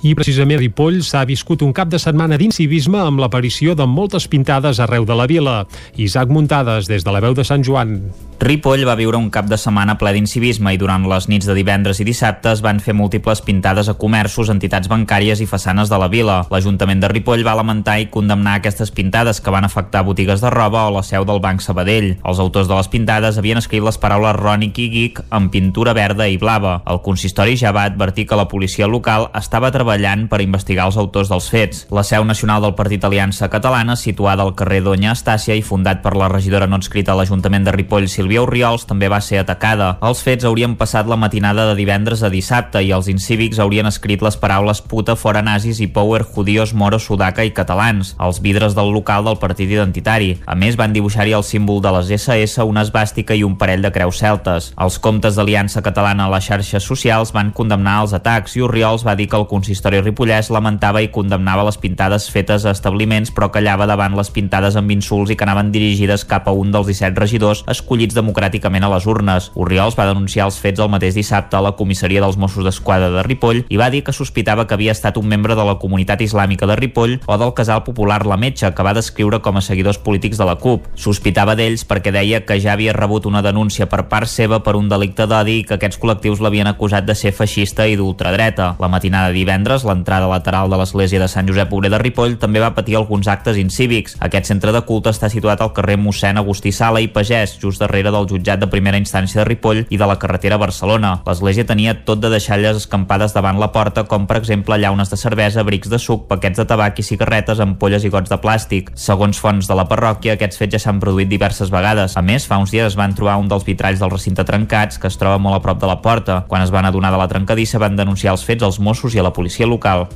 [0.08, 4.30] I precisament a Ripoll s'ha viscut un cap de setmana d'incivisme amb l'aparició de moltes
[4.32, 5.56] pintades arreu de la vila.
[6.00, 7.98] Isaac Muntades, des de la veu de Sant Joan.
[8.40, 12.00] Ripoll va viure un cap de setmana ple d'incivisme i durant les nits de divendres
[12.00, 16.08] i dissabte es van fer múltiples pintades a comerços, entitats bancàries i façanes de la
[16.08, 16.38] vila.
[16.54, 20.86] L'Ajuntament de Ripoll va lamentar i condemnar aquestes pintades que van afectar botigues de roba
[20.88, 22.14] o la seu del Banc Sabadell.
[22.24, 26.30] Els autors de les pintades havien escrit les paraules Rònic i Geek en pintura verda
[26.30, 26.78] i blava.
[26.88, 29.97] El consistori ja va advertir que la policia local estava treballant
[30.30, 31.86] per investigar els autors dels fets.
[31.92, 36.16] La seu nacional del Partit Aliança Catalana, situada al carrer Donya Estàcia i fundat per
[36.16, 39.98] la regidora no escrita a l'Ajuntament de Ripoll, Sílvia Oriols, també va ser atacada.
[40.06, 44.22] Els fets haurien passat la matinada de divendres a dissabte i els incívics haurien escrit
[44.22, 48.94] les paraules puta fora nazis i power judíos moro sudaca i catalans, als vidres del
[48.94, 50.38] local del partit identitari.
[50.46, 53.92] A més, van dibuixar-hi el símbol de les SS, una esbàstica i un parell de
[53.92, 54.72] creus celtes.
[54.78, 59.16] Els comptes d'Aliança Catalana a les xarxes socials van condemnar els atacs i Oriols va
[59.16, 63.52] dir que el consistori consistori ripollès lamentava i condemnava les pintades fetes a establiments però
[63.54, 67.14] callava davant les pintades amb insults i que anaven dirigides cap a un dels 17
[67.22, 69.52] regidors escollits democràticament a les urnes.
[69.54, 73.26] Oriols va denunciar els fets el mateix dissabte a la comissaria dels Mossos d'Esquadra de
[73.28, 76.66] Ripoll i va dir que sospitava que havia estat un membre de la comunitat islàmica
[76.66, 80.42] de Ripoll o del casal popular La Metxa, que va descriure com a seguidors polítics
[80.42, 80.90] de la CUP.
[80.98, 84.90] Sospitava d'ells perquè deia que ja havia rebut una denúncia per part seva per un
[84.90, 88.74] delicte d'odi i que aquests col·lectius l'havien acusat de ser feixista i d'ultradreta.
[88.82, 92.60] La matinada de divendres, l'entrada lateral de l'església de Sant Josep Obrer de Ripoll també
[92.60, 94.16] va patir alguns actes incívics.
[94.24, 98.12] Aquest centre de culte està situat al carrer mossèn Agustí Sala i Pagès, just darrere
[98.12, 101.22] del jutjat de primera instància de Ripoll i de la carretera Barcelona.
[101.28, 105.66] L'església tenia tot de deixalles escampades davant la porta, com per exemple llaunes de cervesa,
[105.68, 108.94] brics de suc, paquets de tabac i cigarretes, ampolles i gots de plàstic.
[108.96, 112.16] Segons fonts de la parròquia, aquests fets ja s'han produït diverses vegades.
[112.16, 115.12] A més, fa uns dies es van trobar un dels vitralls del recinte trencats, que
[115.12, 116.44] es troba molt a prop de la porta.
[116.48, 119.26] Quan es van adonar de la trencadissa, van denunciar els fets als Mossos i a
[119.28, 120.08] la policia local.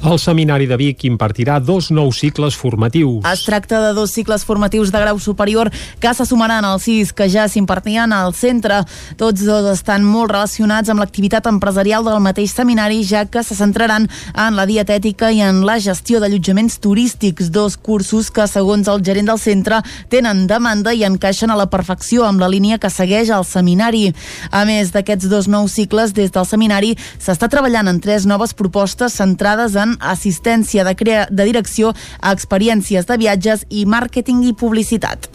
[0.00, 3.24] El Seminari de Vic impartirà dos nous cicles formatius.
[3.28, 5.70] Es tracta de dos cicles formatius de grau superior
[6.00, 8.80] que se sumaran als sis que ja s'impartien al centre.
[9.20, 14.08] Tots dos estan molt relacionats amb l'activitat empresarial del mateix seminari, ja que se centraran
[14.34, 19.28] en la dietètica i en la gestió d'allotjaments turístics, dos cursos que, segons el gerent
[19.28, 23.44] del centre, tenen demanda i encaixen a la perfecció amb la línia que segueix el
[23.44, 24.14] seminari.
[24.50, 29.20] A més d'aquests dos nous cicles, des del seminari s'està treballant en tres noves propostes
[29.20, 31.92] centrades centrades en assistència de, crea de direcció
[32.32, 35.30] experiències de viatges i màrqueting i publicitat.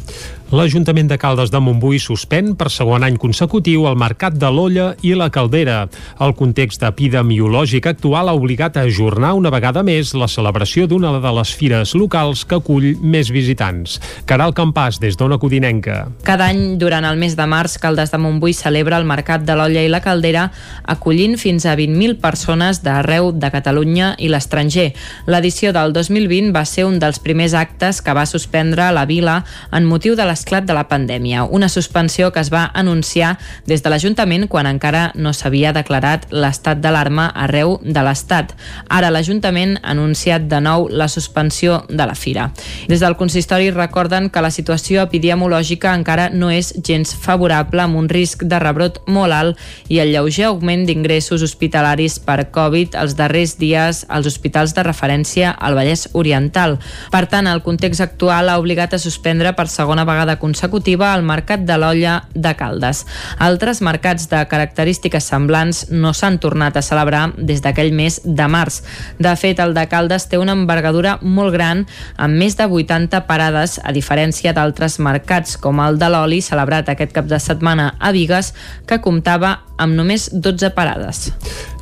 [0.53, 5.15] L'Ajuntament de Caldes de Montbui suspèn per segon any consecutiu el mercat de l'olla i
[5.17, 5.87] la caldera.
[6.21, 11.31] El context epidemiològic actual ha obligat a ajornar una vegada més la celebració d'una de
[11.39, 13.95] les fires locals que acull més visitants.
[14.29, 16.11] Caral Campàs, des d'Ona Codinenca.
[16.29, 19.81] Cada any, durant el mes de març, Caldes de Montbui celebra el mercat de l'olla
[19.81, 20.51] i la caldera
[20.85, 24.91] acollint fins a 20.000 persones d'arreu de Catalunya i l'estranger.
[25.25, 29.41] L'edició del 2020 va ser un dels primers actes que va suspendre la vila
[29.73, 33.81] en motiu de la l'esclat de la pandèmia, una suspensió que es va anunciar des
[33.81, 38.51] de l'Ajuntament quan encara no s'havia declarat l'estat d'alarma arreu de l'Estat.
[38.91, 42.49] Ara l'Ajuntament ha anunciat de nou la suspensió de la fira.
[42.89, 48.09] Des del consistori recorden que la situació epidemiològica encara no és gens favorable amb un
[48.11, 53.55] risc de rebrot molt alt i el lleuger augment d'ingressos hospitalaris per Covid els darrers
[53.61, 56.77] dies als hospitals de referència al Vallès Oriental.
[57.11, 61.23] Per tant, el context actual ha obligat a suspendre per segona vegada vegada consecutiva al
[61.23, 63.05] Mercat de l'Olla de Caldes.
[63.38, 68.82] Altres mercats de característiques semblants no s'han tornat a celebrar des d'aquell mes de març.
[69.19, 71.86] De fet, el de Caldes té una envergadura molt gran,
[72.17, 77.13] amb més de 80 parades, a diferència d'altres mercats, com el de l'oli, celebrat aquest
[77.13, 78.53] cap de setmana a Vigues,
[78.88, 81.30] que comptava amb només 12 parades.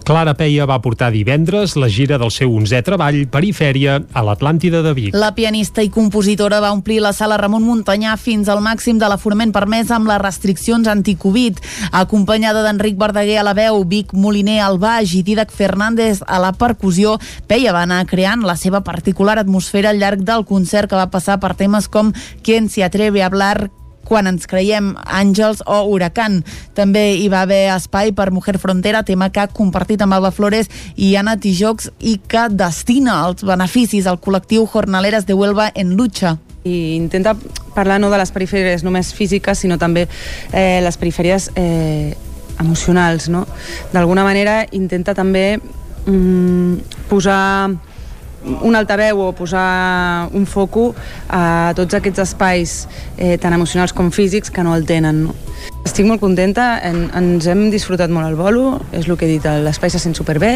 [0.04, 4.91] Clara Peia va portar divendres la gira del seu 11è treball Perifèria a l'Atlàntida de
[4.97, 5.14] Vic.
[5.16, 9.54] La pianista i compositora va omplir la sala Ramon Muntanyà fins al màxim de l'aforament
[9.56, 11.62] permès amb les restriccions anticovid.
[11.95, 16.51] Acompanyada d'Enric Verdaguer a la veu, Vic Moliner al baix i Didac Fernández a la
[16.51, 17.16] percussió,
[17.47, 21.39] Peia va anar creant la seva particular atmosfera al llarg del concert que va passar
[21.39, 22.12] per temes com
[22.43, 23.70] Quien se atreve a hablar,
[24.08, 26.41] quan ens creiem Àngels o Huracan.
[26.78, 30.72] També hi va haver espai per Mujer Frontera, tema que ha compartit amb Alba Flores
[30.95, 36.38] i Anna Tijocs i que destina els beneficis al col·lectiu Jornaleres de Huelva en lucha
[36.64, 37.36] i intenta
[37.76, 40.06] parlar no de les perifèries només físiques, sinó també
[40.51, 42.16] eh, les perifèries eh,
[42.60, 43.45] emocionals, no?
[43.91, 47.74] D'alguna manera intenta també mm, posar
[48.44, 50.91] un altaveu o posar un foco
[51.30, 52.76] a tots aquests espais
[53.18, 55.26] eh, tan emocionals com físics que no el tenen.
[55.28, 55.36] No?
[55.84, 59.48] Estic molt contenta, en, ens hem disfrutat molt el bolo, és el que he dit,
[59.66, 60.54] l'espai se sent superbé,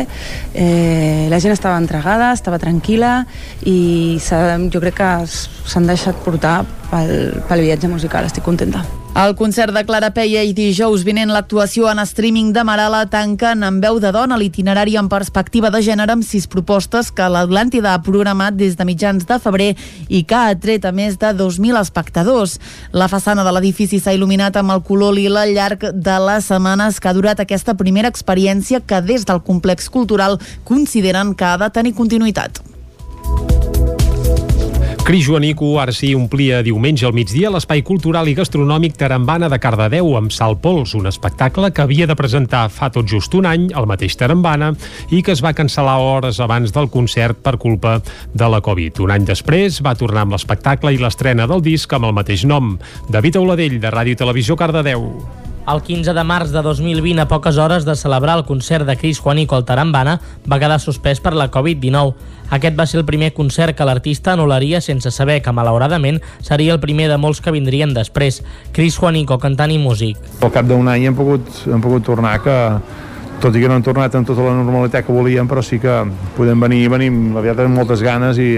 [0.53, 3.25] eh, la gent estava entregada, estava tranquil·la
[3.67, 6.61] i jo crec que s'han deixat portar
[6.91, 8.85] pel, pel viatge musical, estic contenta.
[9.17, 13.81] El concert de Clara Peia i dijous vinent l'actuació en streaming de Marala tanquen amb
[13.81, 18.53] veu de dona l'itinerari en perspectiva de gènere amb sis propostes que l'Atlàntida ha programat
[18.59, 19.71] des de mitjans de febrer
[20.05, 22.59] i que ha atret a més de 2.000 espectadors.
[22.93, 27.01] La façana de l'edifici s'ha il·luminat amb el color lila al llarg de les setmanes
[27.01, 31.73] que ha durat aquesta primera experiència que des del complex cultural consideren que ha de
[31.73, 32.76] tenir continuïtat.
[35.07, 40.09] Cris Joanico ara sí omplia diumenge al migdia l'espai cultural i gastronòmic Tarambana de Cardedeu
[40.19, 43.87] amb Sal Pols, un espectacle que havia de presentar fa tot just un any al
[43.87, 44.73] mateix Tarambana
[45.07, 48.01] i que es va cancel·lar hores abans del concert per culpa
[48.35, 48.99] de la Covid.
[49.07, 52.75] Un any després va tornar amb l'espectacle i l'estrena del disc amb el mateix nom.
[53.07, 55.13] David Auladell, de Ràdio i Televisió Cardedeu.
[55.67, 59.19] El 15 de març de 2020, a poques hores de celebrar el concert de Cris
[59.19, 60.13] Juanico al Tarambana,
[60.47, 62.13] va quedar suspès per la Covid-19.
[62.55, 66.79] Aquest va ser el primer concert que l'artista anul·laria sense saber que, malauradament, seria el
[66.79, 68.39] primer de molts que vindrien després.
[68.71, 70.23] Cris Juanico, cantant i músic.
[70.39, 72.57] Al cap d'un any hem pogut, hem pogut tornar que
[73.43, 75.99] tot i que no han tornat amb tota la normalitat que volíem, però sí que
[76.39, 78.53] podem venir, venim aviat amb moltes ganes i,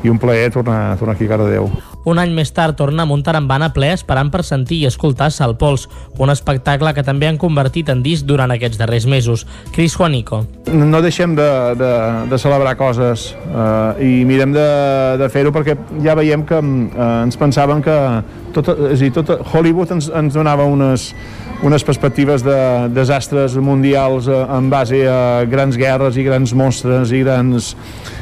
[0.00, 1.68] i un plaer tornar, tornar aquí a Cardedeu.
[2.08, 5.84] Un any més tard torna a Montarambana ple esperant per sentir i escoltar Sal Pols,
[6.16, 9.44] un espectacle que també han convertit en disc durant aquests darrers mesos.
[9.74, 10.40] Cris Juanico.
[10.72, 11.92] No deixem de, de,
[12.30, 14.68] de celebrar coses eh, i mirem de,
[15.20, 17.98] de fer-ho perquè ja veiem que eh, ens pensaven que
[18.56, 21.10] tot, és a dir, tot, Hollywood ens, ens donava unes,
[21.62, 27.22] unes perspectives de desastres mundials eh, en base a grans guerres i grans monstres i
[27.24, 27.74] grans,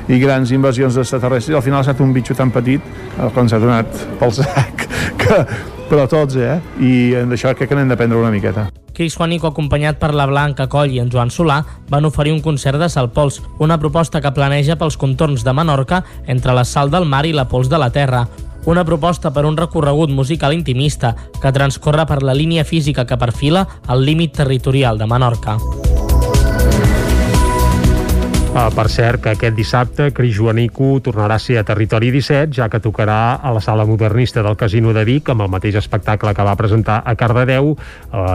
[0.09, 3.48] i grans invasions d'extraterrestres i al final ha estat un bitxo tan petit eh, quan
[3.48, 4.86] s'ha donat pel sac
[5.20, 5.43] que,
[5.86, 6.56] però tots, eh?
[6.82, 8.66] I d'això crec que n'hem d'aprendre una miqueta.
[8.97, 11.60] Cris Juanico, acompanyat per la Blanca Coll i en Joan Solà,
[11.93, 16.56] van oferir un concert de Salpols, una proposta que planeja pels contorns de Menorca entre
[16.56, 18.24] la sal del mar i la pols de la terra.
[18.66, 23.62] Una proposta per un recorregut musical intimista que transcorre per la línia física que perfila
[23.94, 25.56] el límit territorial de Menorca.
[28.57, 32.70] Uh, per cert, que aquest dissabte Cris Joanico tornarà a ser a Territori 17, ja
[32.73, 36.47] que tocarà a la sala modernista del Casino de Vic amb el mateix espectacle que
[36.47, 37.77] va presentar a Cardedeu uh,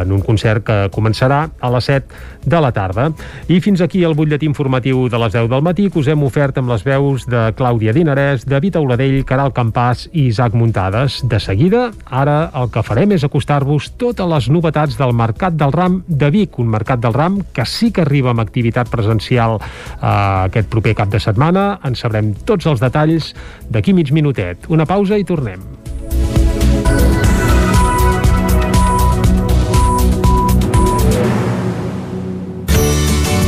[0.04, 3.08] en un concert que començarà a les 7 de la tarda.
[3.50, 6.62] I fins aquí el butlletí informatiu de les 10 del matí que us hem ofert
[6.62, 11.24] amb les veus de Clàudia Dinarès, David Auladell, Caral Campàs i Isaac Muntades.
[11.26, 16.04] De seguida, ara el que farem és acostar-vos totes les novetats del Mercat del Ram
[16.06, 20.72] de Vic, un Mercat del Ram que sí que arriba amb activitat presencial eh, aquest
[20.72, 21.80] proper cap de setmana.
[21.88, 23.34] En sabrem tots els detalls
[23.70, 24.70] d'aquí mig minutet.
[24.70, 25.64] Una pausa i tornem.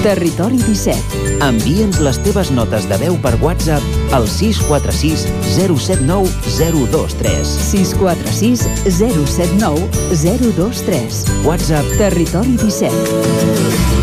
[0.03, 1.37] Territori 17.
[1.45, 5.23] Envia'ns les teves notes de veu per WhatsApp al 646
[5.55, 6.27] 079
[6.59, 7.55] 023.
[7.71, 8.67] 646
[8.99, 11.23] 079 023.
[11.47, 14.02] WhatsApp Territori 17.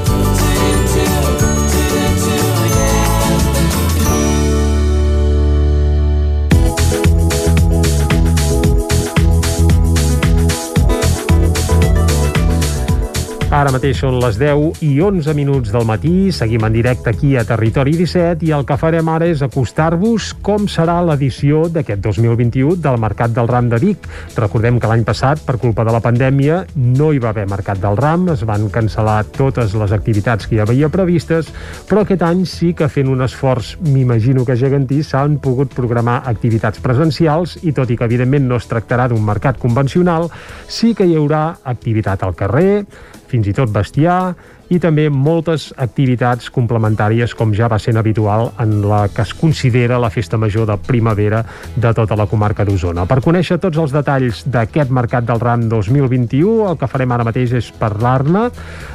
[13.51, 17.41] Ara mateix són les 10 i 11 minuts del matí, seguim en directe aquí a
[17.43, 22.95] Territori 17 i el que farem ara és acostar-vos com serà l'edició d'aquest 2021 del
[23.03, 24.07] Mercat del Ram de Vic.
[24.39, 27.99] Recordem que l'any passat, per culpa de la pandèmia, no hi va haver Mercat del
[27.99, 31.51] Ram, es van cancel·lar totes les activitats que hi havia previstes,
[31.91, 36.79] però aquest any sí que fent un esforç, m'imagino que gegantí, s'han pogut programar activitats
[36.79, 40.31] presencials i tot i que evidentment no es tractarà d'un mercat convencional,
[40.71, 42.85] sí que hi haurà activitat al carrer,
[43.31, 44.33] fins i tot bestiar
[44.71, 49.99] i també moltes activitats complementàries com ja va sent habitual en la que es considera
[49.99, 51.41] la festa major de primavera
[51.75, 53.05] de tota la comarca d'Osona.
[53.09, 57.57] Per conèixer tots els detalls d'aquest Mercat del Ram 2021, el que farem ara mateix
[57.59, 58.47] és parlar-ne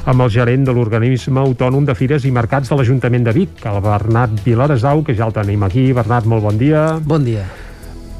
[0.05, 3.79] amb el gerent de l'organisme autònom de Fires i Mercats de l'Ajuntament de Vic, el
[3.85, 5.91] Bernat Vilaresau, que ja el tenim aquí.
[5.93, 6.89] Bernat, molt bon dia.
[7.05, 7.45] Bon dia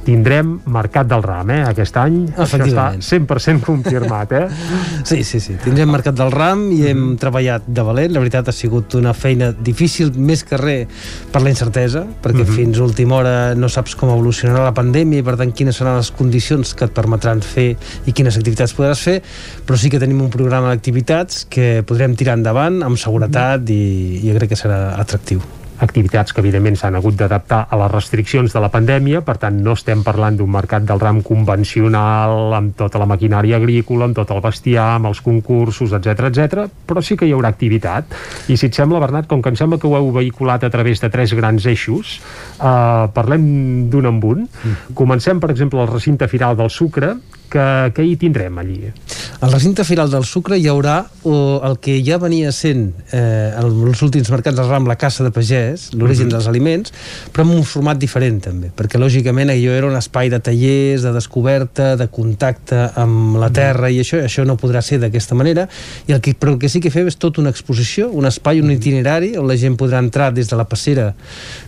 [0.07, 2.21] tindrem Mercat del Ram, eh, aquest any.
[2.39, 4.45] Això està 100% confirmat, eh?
[5.07, 5.57] Sí, sí, sí.
[5.63, 7.17] Tindrem Mercat del Ram i hem mm.
[7.21, 8.13] treballat de valent.
[8.15, 12.47] La veritat ha sigut una feina difícil, més que res, per la incertesa, perquè mm
[12.47, 12.55] -hmm.
[12.61, 15.97] fins a última hora no saps com evolucionarà la pandèmia i, per tant, quines seran
[15.97, 17.75] les condicions que et permetran fer
[18.05, 19.21] i quines activitats podràs fer,
[19.65, 24.21] però sí que tenim un programa d'activitats que podrem tirar endavant amb seguretat mm i,
[24.23, 25.41] i jo crec que serà atractiu
[25.83, 29.75] activitats que evidentment s'han hagut d'adaptar a les restriccions de la pandèmia, per tant no
[29.77, 34.41] estem parlant d'un mercat del ram convencional amb tota la maquinària agrícola, amb tot el
[34.43, 38.17] bestiar, amb els concursos, etc etc, però sí que hi haurà activitat.
[38.49, 41.01] I si et sembla, Bernat, com que em sembla que ho heu vehiculat a través
[41.03, 42.19] de tres grans eixos,
[42.57, 44.45] eh, parlem d'un en un.
[44.47, 44.93] Mm.
[44.97, 47.15] Comencem, per exemple, al recinte firal del sucre,
[47.49, 47.65] que,
[47.95, 48.91] que hi tindrem allí?
[49.39, 51.33] Al recinte firal del sucre hi haurà o,
[51.67, 55.91] el que ja venia sent eh, els últims mercats del ram la caça de pagès,
[55.93, 56.33] l'origen uh -huh.
[56.37, 56.93] dels aliments,
[57.33, 61.11] però amb un format diferent també, perquè lògicament allò era un espai de tallers, de
[61.13, 65.67] descoberta, de contacte amb la terra i això això no podrà ser d'aquesta manera
[66.07, 68.61] i el que, però el que sí que fem és tota una exposició, un espai,
[68.61, 71.13] un itinerari on la gent podrà entrar des de la passera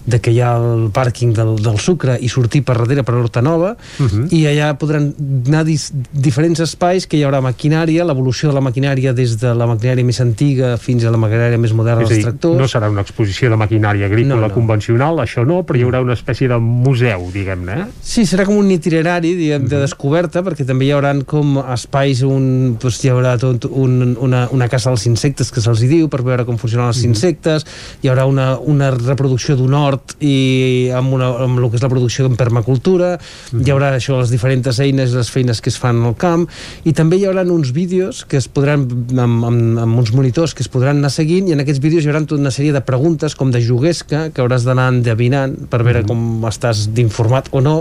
[0.05, 3.41] de que hi ha el pàrquing del, del sucre i sortir per darrere per Horta
[3.41, 4.27] Nova uh -huh.
[4.33, 5.13] i allà podran
[5.47, 9.67] anar dis, diferents espais que hi haurà maquinària, l'evolució de la maquinària des de la
[9.69, 12.57] maquinària més antiga fins a la maquinària més moderna dels tractors.
[12.59, 14.53] no serà una exposició de maquinària agrícola No, no.
[14.53, 17.77] convencional, això no, però hi haurà una espècie de museu, diguem-ne.
[17.83, 17.87] eh?
[18.01, 22.75] Sí, serà com un itinerari diguem, de descoberta, perquè també hi haurà com espais on
[22.81, 26.45] doncs, hi haurà tot un, una, una casa dels insectes que se'ls diu per veure
[26.47, 27.65] com funcionen els insectes,
[28.03, 31.89] hi haurà una, una reproducció d'un hort i amb, una, amb el que és la
[31.91, 33.15] producció en permacultura,
[33.53, 36.47] hi haurà això, les diferents eines, les feines que es fan al camp,
[36.87, 40.63] i també hi haurà uns vídeos que es podran, amb, amb, amb uns monitors que
[40.63, 43.35] es podran anar seguint, i en aquests vídeos hi haurà tota una sèrie de preguntes
[43.39, 47.75] com de juguesca que hauràs d'anar endevinant per veure com estàs d'informat o no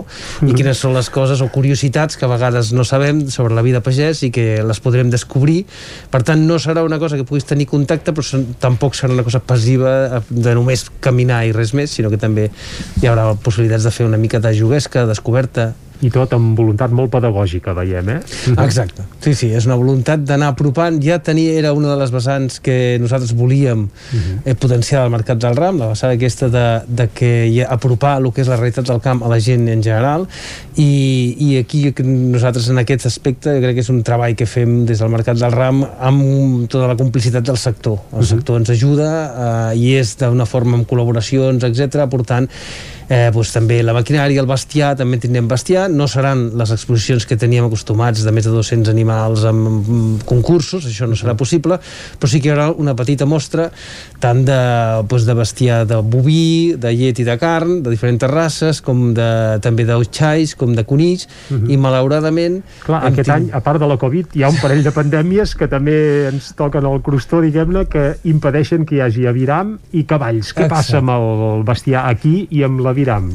[0.46, 3.82] i quines són les coses o curiositats que a vegades no sabem sobre la vida
[3.84, 5.64] pagès i que les podrem descobrir.
[6.12, 9.40] Per tant no serà una cosa que puguis tenir contacte però tampoc serà una cosa
[9.40, 12.48] passiva de només caminar i res més sinó que també
[13.02, 15.72] hi haurà possibilitats de fer una mica de juguesca, de descoberta
[16.04, 18.18] I tot amb voluntat molt pedagògica, veiem, eh?
[18.66, 19.06] Exacte.
[19.24, 21.00] Sí, sí, és una voluntat d'anar apropant.
[21.02, 23.88] Ja tenia, era una de les vessants que nosaltres volíem
[24.44, 28.16] eh, potenciar al mercat del ram, la vessant aquesta de, de que hi ha, apropar
[28.20, 30.26] el que és la realitat del camp a la gent en general
[30.78, 30.88] i,
[31.38, 35.02] i aquí nosaltres en aquest aspecte jo crec que és un treball que fem des
[35.02, 37.98] del mercat del ram amb tota la complicitat del sector.
[38.18, 39.08] El sector ens ajuda
[39.72, 42.48] eh, i és d'una forma amb col·laboracions, etc aportant
[43.08, 47.36] eh, doncs, també la maquinària, el bestiar, també tindrem bestiar, no seran les exposicions que
[47.40, 51.78] teníem acostumats de més de 200 animals amb, concursos, això no serà possible,
[52.18, 53.70] però sí que hi haurà una petita mostra
[54.20, 54.58] tant de,
[55.08, 59.28] doncs, de bestiar de boví, de llet i de carn, de diferents races, com de,
[59.64, 61.28] també d'utxais, com de conills,
[61.68, 62.60] i malauradament...
[62.84, 65.54] Clar, aquest tingut- any, a part de la Covid, hi ha un parell de pandèmies
[65.58, 65.96] que també
[66.32, 70.52] ens toquen el crostó, diguem-ne, que impedeixen que hi hagi aviram i cavalls.
[70.52, 70.74] Què Exacte.
[70.74, 73.30] passa amb el bestiar aquí i amb l'aviram?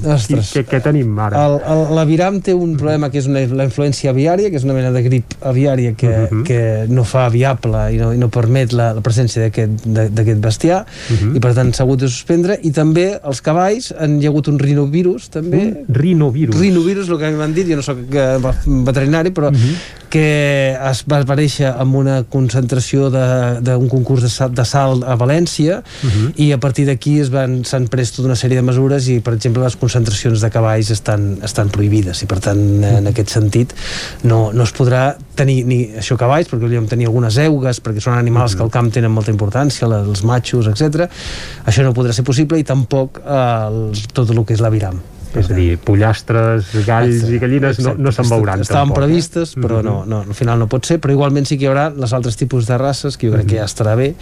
[0.53, 1.43] Què, què tenim ara?
[1.93, 5.03] L'aviram té un problema que és una, la influència aviària, que és una mena de
[5.05, 6.43] grip aviària que, uh -huh.
[6.47, 11.15] que no fa viable i no, i no permet la, la presència d'aquest bestiar uh
[11.15, 11.35] -huh.
[11.35, 14.47] i per tant s'ha hagut de suspendre i també els cavalls han hi ha hagut
[14.47, 15.57] un rinovirus també
[15.87, 16.59] Un rinovirus.
[16.59, 20.02] rinovirus, el que m'han dit, jo no sóc eh, veterinari però uh -huh.
[20.13, 25.15] Que es va aparèixer amb una concentració de- d'un concurs de, sal, de sal a
[25.17, 26.31] València Uh -huh.
[26.37, 29.33] i a partir d'aquí es van s'han pres tota una sèrie de mesures i per
[29.33, 33.73] exemple les concentracions de cavalls estan, estan prohibides i per tant en aquest sentit
[34.23, 38.13] no, no es podrà tenir ni això cavalls perquè volíem tenir algunes eugues perquè són
[38.17, 41.09] animals que al camp tenen molta importància els matxos, etc.
[41.65, 44.99] això no podrà ser possible i tampoc eh, el, tot el que és l'aviram
[45.35, 49.79] És a dir, pollastres, galls i gallines no, no se'n veuran estaven tampoc, previstes però
[49.81, 49.85] Mhm.
[49.85, 52.37] no, no, al final no pot ser però igualment sí que hi haurà els altres
[52.37, 54.13] tipus de races que jo crec que ja estarà bé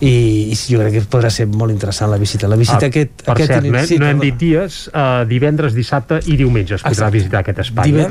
[0.00, 3.22] i, i jo crec que podrà ser molt interessant la visita la visita Ah, aquest,
[3.22, 6.82] per aquest cert, no, sí, no hem dit dies, uh, divendres, dissabte i diumenge es
[6.82, 7.16] podrà Exacte.
[7.18, 7.94] visitar aquest espai.
[8.00, 8.08] Eh?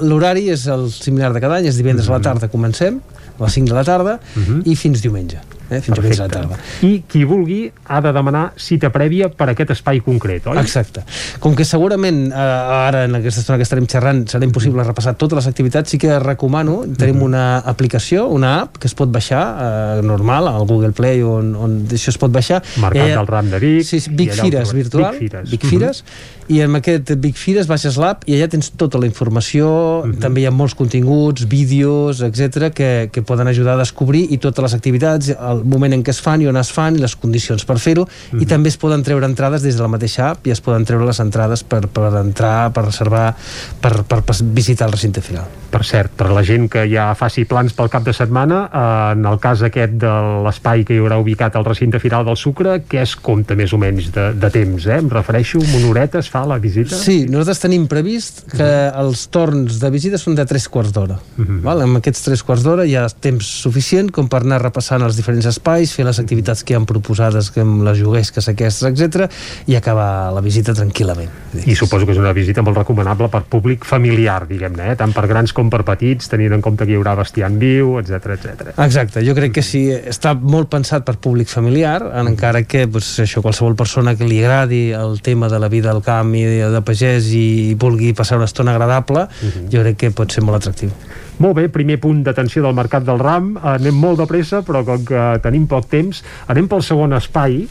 [0.00, 2.14] L'horari és el similar de cada any, és divendres Mhm.
[2.14, 3.00] a la tarda comencem,
[3.38, 4.20] a les 5 de la tarda,
[4.64, 5.38] i fins diumenge,
[5.70, 5.80] eh?
[5.80, 6.58] fins diumenge a la tarda.
[6.82, 10.58] I qui vulgui ha de demanar cita prèvia per aquest espai concret, oi?
[10.58, 11.04] Exacte.
[11.40, 15.36] Com que segurament eh, ara en aquesta estona que estarem xerrant serà impossible repassar totes
[15.40, 17.22] les activitats, sí que recomano, tenim Mhm.
[17.22, 21.86] una aplicació, una app que es pot baixar eh, normal al Google Play on, on
[21.88, 22.62] això es pot baixar.
[22.80, 23.84] Mercat Eh, del Ram de Vic.
[23.84, 25.50] Sí, sí Vic Fires virtual, Vic Fires.
[25.50, 25.70] Vic Mhm.
[25.70, 26.04] Fires
[26.48, 30.18] i amb aquest Vic Fires baixes l'app i allà tens tota la informació, Mhm.
[30.20, 34.62] també hi ha molts continguts, vídeos, etc que, que poden ajudar a descobrir i totes
[34.62, 37.64] les activitats, el moment en què es fan i on es fan i les condicions
[37.64, 38.42] per fer-ho Mhm.
[38.42, 41.04] i també es poden treure entrades des de la mateixa app i es poden treure
[41.06, 43.34] les entrades per, per entrar, per reservar,
[43.80, 45.44] per, per, per visitar el recinte final.
[45.70, 49.24] Per cert, per la gent que ja faci plans pel cap de setmana, eh, en
[49.26, 50.10] el cas aquest de
[50.44, 53.78] l'espai que hi haurà ubicat al recinte final del Sucre, què es compta més o
[53.78, 54.98] menys de, de temps, eh?
[54.98, 56.96] Em refereixo, horeta es fa la visita?
[56.96, 61.18] Sí, nosaltres tenim previst que els torns de visita són de 3 quarts d'hora.
[61.36, 61.60] Mhm.
[61.62, 61.82] Val?
[61.82, 65.46] Amb aquests 3 quarts d'hora hi ha temps suficient com per anar repassant els diferents
[65.52, 69.30] espais, fer les activitats que han proposades que amb les juguesques aquestes, etc
[69.66, 71.30] i acabar la visita tranquil·lament.
[71.66, 74.96] I suposo que és una visita molt recomanable per públic familiar, diguem-ne, eh?
[74.98, 77.96] tant per grans com per petits, tenint en compte que hi haurà bestiar en viu,
[78.00, 78.72] etc etc.
[78.76, 83.16] Exacte, jo crec que sí, està molt pensat per públic familiar, en encara que doncs,
[83.24, 86.84] això, qualsevol persona que li agradi el tema de la vida al camp i de,
[86.86, 89.26] pagès i vulgui passar una estona agradable,
[89.70, 90.94] jo crec que pot ser molt atractiu.
[91.40, 93.54] Molt bé, primer punt d'atenció del Mercat del Ram.
[93.64, 96.20] Anem molt de pressa, però com que tenim poc temps,
[96.52, 97.62] anem pel segon espai,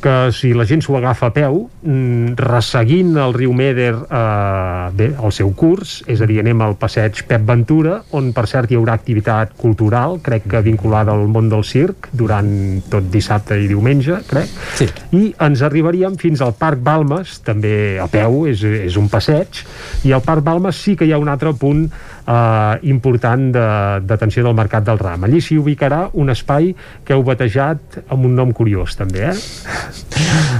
[0.00, 5.08] que si la gent s'ho agafa a peu, mm, resseguint el riu Meder eh, bé,
[5.18, 8.78] el seu curs, és a dir, anem al passeig Pep Ventura, on per cert hi
[8.78, 12.48] haurà activitat cultural, crec que vinculada al món del circ, durant
[12.90, 14.88] tot dissabte i diumenge, crec, sí.
[15.18, 19.64] i ens arribaríem fins al Parc Balmes, també a peu, és, és un passeig,
[20.06, 21.88] i al Parc Balmes sí que hi ha un altre punt
[22.28, 25.24] eh, important de- d'atenció del Mercat del Ram.
[25.24, 26.74] Allí s'hi ubicarà un espai
[27.04, 29.34] que heu batejat amb un nom curiós, també, eh?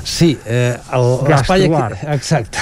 [0.04, 0.74] Sí, eh,
[1.28, 1.68] l'espai...
[2.16, 2.58] Exacte.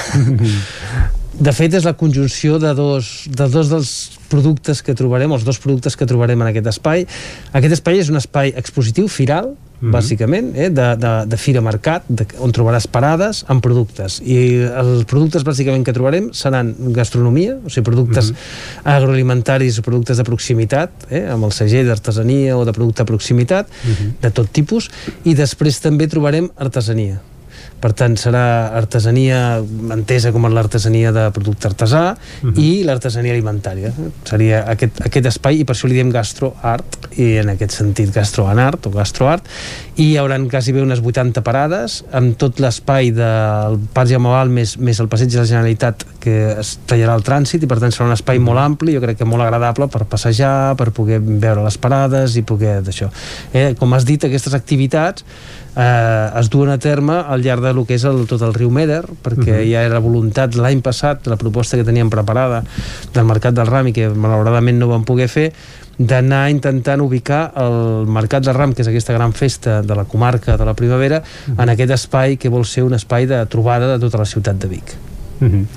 [1.37, 3.91] De fet, és la conjunció de dos, de dos dels
[4.27, 7.07] productes que trobarem, els dos productes que trobarem en aquest espai.
[7.53, 9.91] Aquest espai és un espai expositiu, firal, Mhm.
[9.93, 14.19] bàsicament, eh, de, de, de fira-mercat, de, on trobaràs parades amb productes.
[14.25, 18.89] I els productes, bàsicament, que trobarem seran gastronomia, o sigui, productes Mhm.
[18.95, 23.67] agroalimentaris o productes de proximitat, eh, amb el segell d'artesania o de producte de proximitat,
[23.69, 24.15] Mhm.
[24.21, 24.89] de tot tipus,
[25.25, 27.21] i després també trobarem artesania.
[27.77, 29.59] Per tant, serà artesania
[29.93, 32.03] entesa com l'artesania de producte artesà
[32.57, 33.91] i l'artesania alimentària.
[34.25, 38.89] Seria aquest, aquest espai, i per això li diem gastroart, i en aquest sentit gastroanart
[38.89, 39.45] o gastroart,
[39.97, 44.49] i hi haurà quasi bé unes 80 parades, amb tot l'espai del Parc Jaume Val
[44.53, 47.93] més, més el passeig de la Generalitat que es tallarà el trànsit, i per tant
[47.93, 51.65] serà un espai molt ampli, jo crec que molt agradable per passejar, per poder veure
[51.65, 53.09] les parades i poder d'això.
[53.53, 55.25] Eh, com has dit, aquestes activitats
[55.77, 58.71] eh, es duen a terme al llarg de lo que és el, tot el riu
[58.73, 59.71] Meder, perquè Mhm.
[59.71, 62.63] ja era voluntat l'any passat, la proposta que teníem preparada
[63.13, 65.53] del Mercat del Ram i que malauradament no vam poder fer,
[65.97, 70.57] d'anar intentant ubicar el Mercat del Ram, que és aquesta gran festa de la comarca
[70.57, 71.23] de la primavera,
[71.57, 74.67] en aquest espai que vol ser un espai de trobada de tota la ciutat de
[74.67, 74.93] Vic.
[75.39, 75.67] Mhm.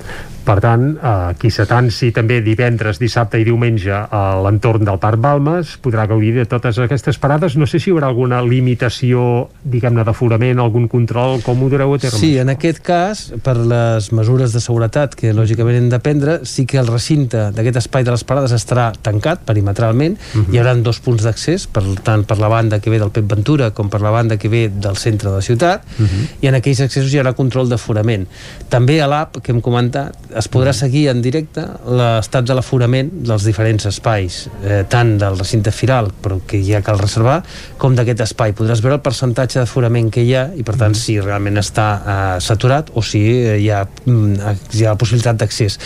[0.41, 5.75] Per tant, eh, qui s'atansi també divendres, dissabte i diumenge a l'entorn del Parc Balmes
[5.83, 7.55] podrà gaudir de totes aquestes parades.
[7.57, 11.99] No sé si hi haurà alguna limitació, diguem-ne, d'aforament, algun control, com ho dureu a
[12.01, 12.17] terme?
[12.17, 16.65] Sí, en aquest cas, per les mesures de seguretat que lògicament hem de prendre, sí
[16.65, 20.17] que el recinte d'aquest espai de les parades estarà tancat perimetralment.
[20.49, 23.69] Hi haurà dos punts d'accés, per tant per la banda que ve del Pep Ventura
[23.77, 25.85] com per la banda que ve del centre de la ciutat,
[26.41, 28.25] i en aquells accessos hi haurà control d'aforament.
[28.69, 33.45] També a l'app que hem comentat es podrà seguir en directe l'estat de l'aforament dels
[33.47, 37.41] diferents espais, eh, tant del recinte firal, però que ja cal reservar,
[37.81, 38.53] com d'aquest espai.
[38.57, 42.39] Podràs veure el percentatge d'aforament que hi ha i, per tant, si realment està eh,
[42.43, 45.79] saturat o si eh, hi, ha, mm, hi ha possibilitat d'accés.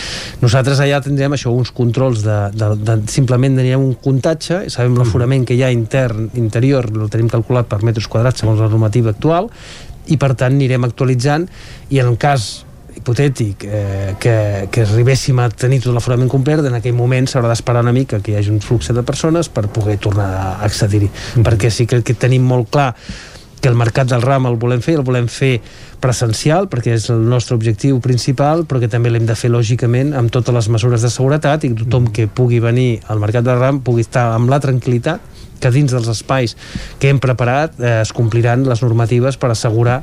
[0.43, 5.47] Nosaltres allà tindrem això, uns controls de, de, de simplement teníem un comptatge, sabem l'aforament
[5.47, 9.49] que hi ha intern, interior, el tenim calculat per metres quadrats segons la normativa actual,
[10.11, 11.47] i per tant anirem actualitzant
[11.89, 12.64] i en el cas
[13.05, 17.85] hipotètic eh, que, que arribéssim a tenir tot l'aforament complet, en aquell moment s'haurà d'esperar
[17.85, 21.11] una mica que hi hagi un flux de persones per poder tornar a accedir-hi.
[21.45, 22.95] Perquè sí que, que tenim molt clar
[23.61, 25.59] que el mercat del ram el volem fer, el volem fer
[26.01, 30.33] presencial, perquè és el nostre objectiu principal, però que també l'hem de fer lògicament amb
[30.33, 33.81] totes les mesures de seguretat i que tothom que pugui venir al mercat del ram
[33.85, 36.55] pugui estar amb la tranquil·litat que dins dels espais
[36.99, 40.01] que hem preparat eh, es compliran les normatives per assegurar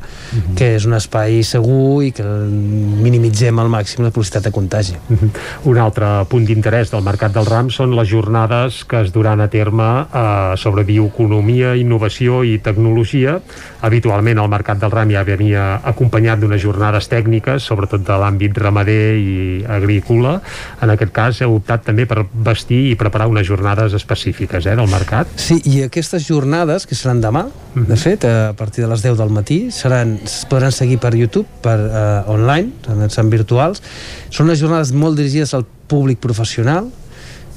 [0.56, 4.96] que és un espai segur i que minimitzem al màxim la possibilitat de contagi.
[5.08, 5.30] Mhm.
[5.70, 9.48] Un altre punt d'interès del Mercat del Ram són les jornades que es duran a
[9.48, 13.40] terme eh, sobre bioeconomia, innovació i tecnologia.
[13.82, 19.16] Habitualment el Mercat del Ram ja venia acompanyat d'unes jornades tècniques, sobretot de l'àmbit ramader
[19.18, 20.38] i agrícola.
[20.82, 24.90] En aquest cas heu optat també per vestir i preparar unes jornades específiques eh, del
[24.90, 25.28] mercat.
[25.42, 29.32] Sí, i aquestes jornades, que seran demà, de fet, a partir de les 10 del
[29.34, 32.70] matí, seran, es podran seguir per YouTube, per uh, online,
[33.10, 33.82] seran virtuals.
[34.30, 36.86] Són unes jornades molt dirigides al públic professional,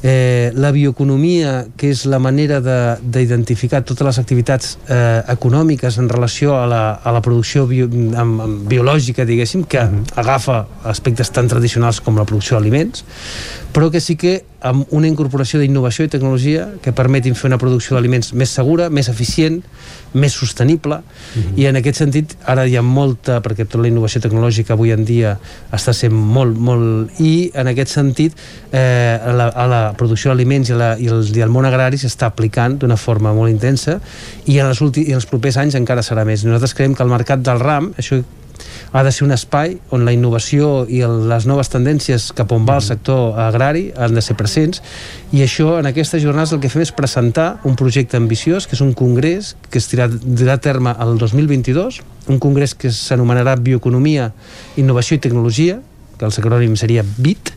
[0.06, 6.10] eh, la bioeconomia, que és la manera de- d'identificar totes les activitats eh, econòmiques en
[6.10, 9.86] relació a la, a la producció bio, amb, amb biològica, diguéssim, que
[10.16, 13.06] agafa aspectes tan tradicionals com la producció d'aliments,
[13.74, 17.96] però que sí que amb una incorporació d'innovació i tecnologia que permetin fer una producció
[17.96, 19.60] d'aliments més segura, més eficient,
[20.16, 21.02] més sostenible,
[21.60, 25.04] i en aquest sentit ara hi ha molta, perquè tota la innovació tecnològica avui en
[25.06, 25.36] dia
[25.76, 27.20] està sent molt, molt...
[27.20, 28.34] i en aquest sentit
[28.72, 32.00] eh, a, la, a la producció d'aliments i, la, i, el, i el món agrari
[32.02, 34.00] s'està aplicant d'una forma molt intensa
[34.46, 36.48] i en els, últims, i en els propers anys encara serà més.
[36.48, 38.24] Nosaltres creiem que el mercat del RAM, això
[38.92, 42.78] ha de ser un espai on la innovació i les noves tendències cap on va
[42.80, 44.82] el sector agrari han de ser presents.
[45.36, 48.84] I això en aquestes jornades el que fem és presentar un projecte ambiciós que és
[48.86, 52.02] un congrés que es dirà a terme el 2022
[52.32, 54.32] un congrés que s'anomenarà Bioeconomia,
[54.82, 55.82] Innovació i Tecnologia
[56.18, 57.52] que el acrònim seria BIT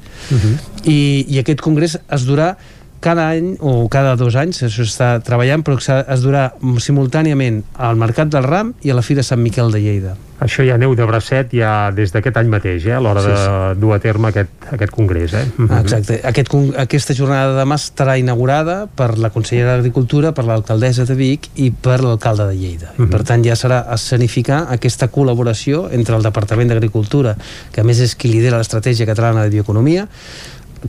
[0.85, 2.57] i, i aquest congrés es durà
[3.01, 6.49] cada any o cada dos anys, això està treballant, però es durà
[6.83, 10.17] simultàniament al Mercat del Ram i a la Fira Sant Miquel de Lleida.
[10.41, 13.37] Això ja aneu de bracet ja des d'aquest any mateix, eh, a l'hora Sí, de
[13.37, 13.81] sí.
[13.81, 15.33] dur a terme aquest, aquest congrés.
[15.35, 15.45] Eh?
[15.57, 15.79] Mhm.
[15.81, 16.21] Exacte.
[16.25, 21.49] Aquest, aquesta jornada de demà estarà inaugurada per la consellera d'Agricultura, per l'alcaldessa de Vic
[21.57, 22.93] i per l'alcalde de Lleida.
[22.99, 27.37] I, per tant, ja serà escenificar aquesta col·laboració entre el Departament d'Agricultura,
[27.73, 30.07] que a més és qui lidera l'estratègia catalana de bioeconomia,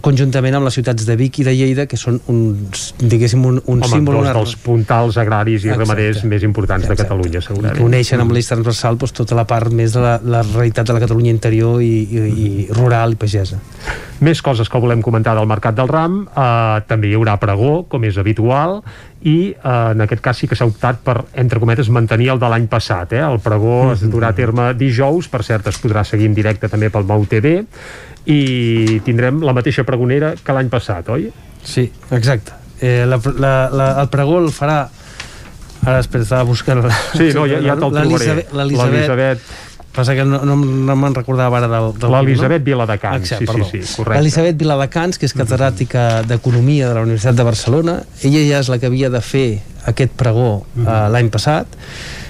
[0.02, 3.82] conjuntament amb les ciutats de Vic i de Lleida, que són uns, diguéssim, un, un
[3.82, 5.82] Home, símbol, dos una, dels puntals agraris i Exacte.
[5.82, 7.78] ramaders més importants de Catalunya, i segurament.
[7.80, 10.98] que uneixen amb l'eix transversal doncs, tota la part més de la, la realitat de
[10.98, 13.60] la Catalunya interior i, i, i rural i pagesa.
[14.26, 16.22] Més coses que volem comentar del Mercat del Ram.
[16.28, 18.82] Eh, també hi haurà pregó, com és habitual,
[19.22, 22.50] i eh, en aquest cas sí que s'ha optat per, entre cometes, mantenir el de
[22.52, 23.16] l'any passat.
[23.18, 23.24] Eh?
[23.26, 26.92] El pregó es durà a terme dijous, per cert es podrà seguir en directe també
[26.94, 27.64] pel Mau TV,
[28.30, 31.30] i tindrem la mateixa pregonera que l'any passat, oi?
[31.66, 32.54] Sí, exacte.
[32.80, 34.84] Eh, la, la, la, el pregó el farà
[35.80, 38.46] ara espera, estava buscant la, Sí, no, ja- ja te'l trobaré.
[38.54, 39.42] l'Elisabet
[39.96, 42.64] passa que no, no, no me'n recordava ara del, del L'Elisabet?
[42.64, 43.66] Viladecans, Exacte, sí, perdó.
[43.72, 44.20] sí, sí, correcte.
[44.22, 48.78] L'Elisabet Viladecans, que és catedràtica d'Economia de la Universitat de Barcelona, ella ja és la
[48.80, 49.48] que havia de fer
[49.90, 51.68] aquest pregó eh, l'any passat.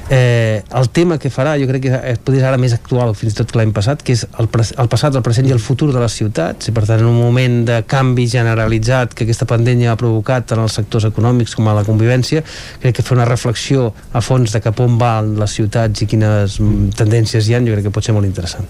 [0.10, 3.36] Eh, el tema que farà, jo crec que es podria ser ara més actual fins
[3.36, 5.91] i tot que l'any passat, que és el, el passat, el present i el futur
[5.94, 9.94] de les ciutats, i per tant en un moment de canvi generalitzat que aquesta pandèmia
[9.94, 12.41] ha provocat en els sectors econòmics com a la convivència,
[12.81, 16.57] crec que fer una reflexió a fons de cap on van les ciutats i quines
[16.57, 18.65] mm, tendències hi ha, jo crec que pot ser molt interessant.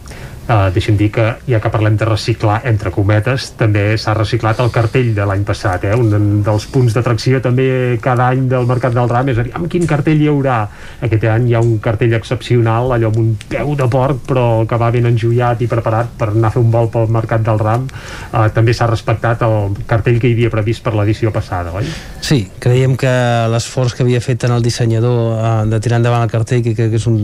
[0.49, 4.71] Uh, deixa'm dir que, ja que parlem de reciclar, entre cometes, també s'ha reciclat el
[4.73, 5.85] cartell de l'any passat.
[5.85, 5.93] Eh?
[5.93, 9.69] Un dels punts d'atracció també cada any del Mercat del Ram és a dir, amb
[9.69, 10.59] quin cartell hi haurà?
[11.05, 14.79] Aquest any hi ha un cartell excepcional, allò amb un peu de porc, però que
[14.81, 17.85] va ben enjoiat i preparat per anar a fer un vol pel Mercat del Ram.
[18.33, 21.85] Uh, també s'ha respectat el cartell que hi havia previst per l'edició passada, oi?
[22.25, 23.13] Sí, creiem que
[23.53, 26.89] l'esforç que havia fet tant el dissenyador eh, de tirar endavant el cartell, que que
[26.97, 27.17] és un,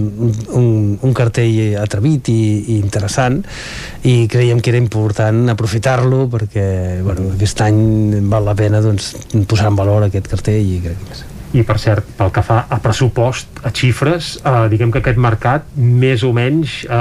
[0.53, 0.68] un,
[1.02, 2.39] un cartell atrevit i,
[2.76, 3.14] i interessant,
[4.05, 6.65] i creiem que era important aprofitar-lo perquè
[7.05, 9.13] bueno, aquest any val la pena doncs,
[9.49, 11.31] posar en valor aquest cartell i crec que sí.
[11.55, 15.69] I per cert, pel que fa a pressupost, a xifres, eh, diguem que aquest mercat
[15.77, 16.97] més o menys eh,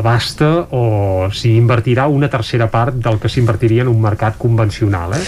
[0.00, 5.14] abasta o s'hi invertirà una tercera part del que s'invertiria en un mercat convencional.
[5.14, 5.22] Eh?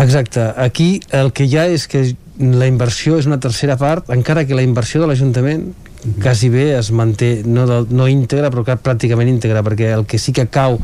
[0.00, 2.06] Exacte, aquí el que hi ha és que
[2.40, 5.68] la inversió és una tercera part, encara que la inversió de l'Ajuntament
[6.22, 10.18] quasi bé es manté, no, del, no íntegra, però que pràcticament íntegra, perquè el que
[10.18, 10.78] sí que cau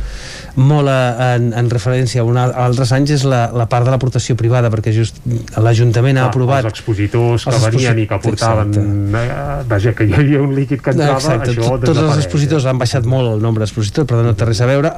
[0.58, 3.94] molt a, en, en referència a, una, a altres anys és la, la part de
[3.94, 5.18] l'aportació privada, perquè just
[5.58, 6.68] l'Ajuntament ha Clar, aprovat...
[6.68, 8.74] Els expositors que Els venien i que portaven...
[8.74, 9.24] Exacte.
[9.24, 12.68] Eh, vaja, que hi havia un líquid que entrava, Exacte, això tot, tots els expositors
[12.70, 14.92] han baixat molt el nombre d'expositors, per tant no té res a veure.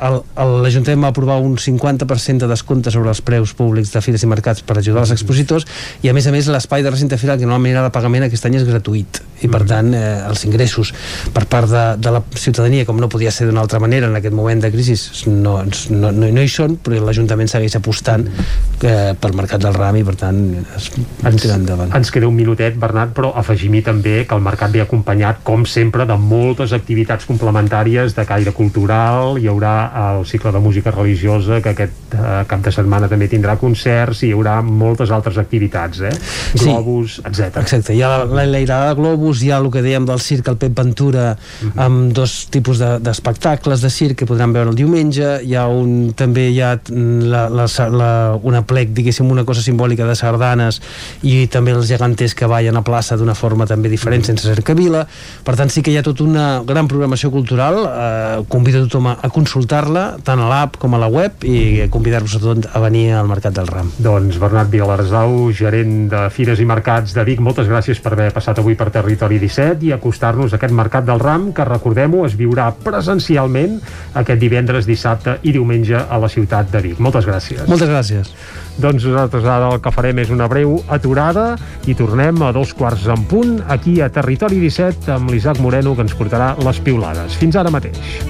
[0.64, 4.64] L'Ajuntament va aprovar un 50% de descompte sobre els preus públics de fires i mercats
[4.66, 5.66] per ajudar els expositors
[6.05, 8.48] i a més a més l'espai de recinte firal que normalment era de pagament aquest
[8.48, 9.22] any és gratuït.
[9.40, 10.93] I per tant eh, els ingressos
[11.35, 14.37] per part de, de la ciutadania com no podia ser d'una altra manera en aquest
[14.37, 14.97] moment de crisi
[15.31, 15.61] no,
[15.91, 20.05] no, no, no hi són però l'Ajuntament segueix apostant eh, pel mercat del ram i
[20.07, 20.41] per tant
[20.77, 20.91] es
[21.24, 21.93] ens, endavant.
[21.97, 26.07] ens queda un minutet, Bernat, però afegim-hi també que el mercat ve acompanyat, com sempre,
[26.09, 29.39] de moltes activitats complementàries de caire cultural.
[29.41, 33.57] Hi haurà el cicle de música religiosa, que aquest eh, cap de setmana també tindrà
[33.61, 36.15] concerts, i hi haurà moltes altres activitats, eh?
[36.55, 36.65] Sí.
[36.65, 37.62] Globus, etc.
[37.65, 40.20] Exacte, hi ha la, la, la irada de globus, hi ha el que dèiem del
[40.20, 41.36] circ, el Pep Ventura,
[41.77, 46.12] amb dos tipus de- d'espectacles de, circ que podran veure el diumenge, hi ha un,
[46.16, 48.10] també hi ha mm, la, la, la,
[48.43, 50.81] una plec, diguéssim, una cosa simbòlica de sardanes
[51.22, 55.06] i també els geganters que ballen a plaça d'una forma també diferent, sense ser cabila.
[55.44, 59.10] Per tant, sí que hi ha tota una gran programació cultural, eh, convido a tothom
[59.10, 62.81] a, a consultar-la, tant a l'app com a la web, i convidar-vos a tot a
[62.81, 63.90] venir al Mercat del Ram.
[63.98, 68.59] Doncs Bernat Vilalarsau, gerent de Fires i Mercats de Vic, moltes gràcies per haver passat
[68.62, 72.70] avui per Territori 17 i acostar-nos a aquest Mercat del Ram, que recordem-ho, es viurà
[72.84, 73.78] presencialment
[74.20, 77.00] aquest divendres, dissabte i diumenge a la ciutat de Vic.
[77.02, 77.66] Moltes gràcies.
[77.70, 78.32] Moltes gràcies.
[78.80, 81.54] Doncs nosaltres ara el que farem és una breu aturada
[81.86, 86.06] i tornem a dos quarts en punt aquí a Territori 17 amb l'Isaac Moreno que
[86.06, 87.36] ens portarà les piulades.
[87.40, 88.20] Fins ara mateix.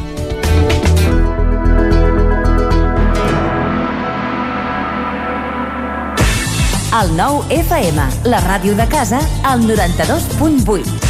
[6.90, 11.09] El nou FM, la ràdio de casa, al 92.8.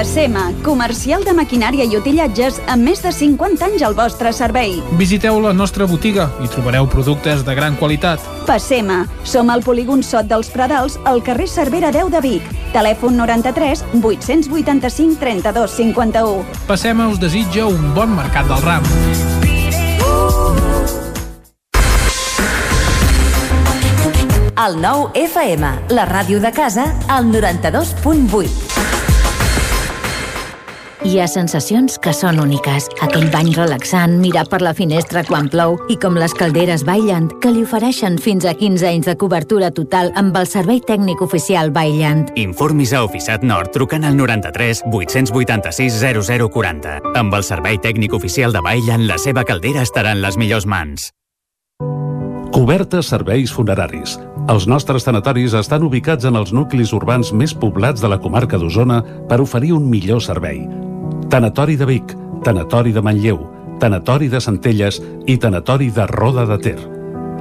[0.00, 4.78] Passema, comercial de maquinària i utillatges amb més de 50 anys al vostre servei.
[4.96, 8.24] Visiteu la nostra botiga i trobareu productes de gran qualitat.
[8.48, 12.48] Passema, som al polígon Sot dels Pradals, al carrer Cervera 10 de Vic.
[12.72, 16.64] Telèfon 93 885 32 51.
[16.64, 18.88] Passema us desitja un bon mercat del ram.
[24.60, 28.69] El nou FM, la ràdio de casa, al 92.8.
[31.00, 32.84] Hi ha sensacions que són úniques.
[33.00, 37.48] Aquell bany relaxant, mirar per la finestra quan plou i com les calderes Bailand, que
[37.54, 42.34] li ofereixen fins a 15 anys de cobertura total amb el servei tècnic oficial Bailand.
[42.36, 46.98] Informis a Oficiat Nord trucant al 93 886 0040.
[47.16, 51.08] Amb el servei tècnic oficial de Bailand, la seva caldera estarà en les millors mans.
[52.52, 54.18] Cobertes serveis funeraris.
[54.52, 59.00] Els nostres tanatoris estan ubicats en els nuclis urbans més poblats de la comarca d'Osona
[59.30, 60.66] per oferir un millor servei.
[61.30, 63.38] Tanatori de Vic, Tanatori de Manlleu,
[63.78, 64.96] Tanatori de Centelles
[65.30, 66.78] i Tanatori de Roda de Ter.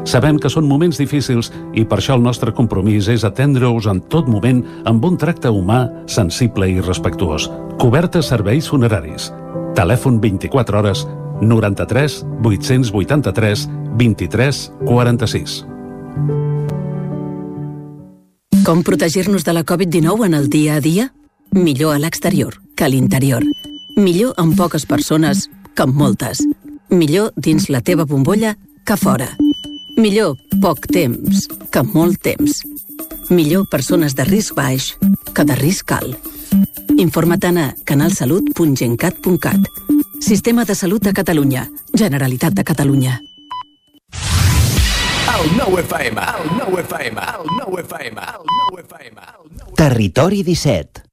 [0.06, 4.30] Sabem que són moments difícils i per això el nostre compromís és atendre-us en tot
[4.30, 7.48] moment amb un tracte humà, sensible i respectuós.
[7.82, 9.32] Cobertes serveis funeraris.
[9.74, 11.08] Telèfon 24 hores
[11.42, 13.66] 93 883
[13.98, 15.58] 23 46.
[18.70, 21.10] Com protegir-nos de la Covid-19 en el dia a dia?
[21.58, 23.42] Millor a l'exterior que a l'interior.
[24.00, 26.40] Millor amb poques persones que amb moltes.
[26.88, 28.54] Millor dins la teva bombolla
[28.88, 29.28] que fora.
[30.00, 32.62] Millor poc temps que molt temps.
[33.28, 34.94] Millor persones de risc baix
[35.36, 36.30] que de risc alt.
[36.96, 39.68] Informa-te'n a canalsalut.gencat.cat.
[40.24, 41.66] Sistema de Salut de Catalunya.
[41.92, 43.20] Generalitat de Catalunya.
[49.76, 51.09] Territori 17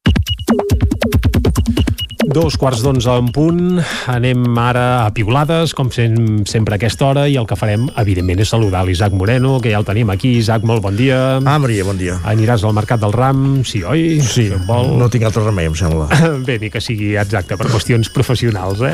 [2.36, 3.78] Dos quarts d'onze en punt,
[4.12, 8.42] anem ara a piulades, com sem sempre a aquesta hora, i el que farem, evidentment,
[8.44, 10.34] és saludar l'Isaac Moreno, que ja el tenim aquí.
[10.42, 11.38] Isaac, molt bon dia.
[11.40, 12.18] Ah, Maria, bon dia.
[12.28, 14.18] Aniràs al Mercat del Ram, sí, oi?
[14.20, 14.98] Sí, Si vol.
[15.00, 16.10] no tinc altre remei, em sembla.
[16.46, 18.92] Bé, ni que sigui exacte, per qüestions professionals, eh?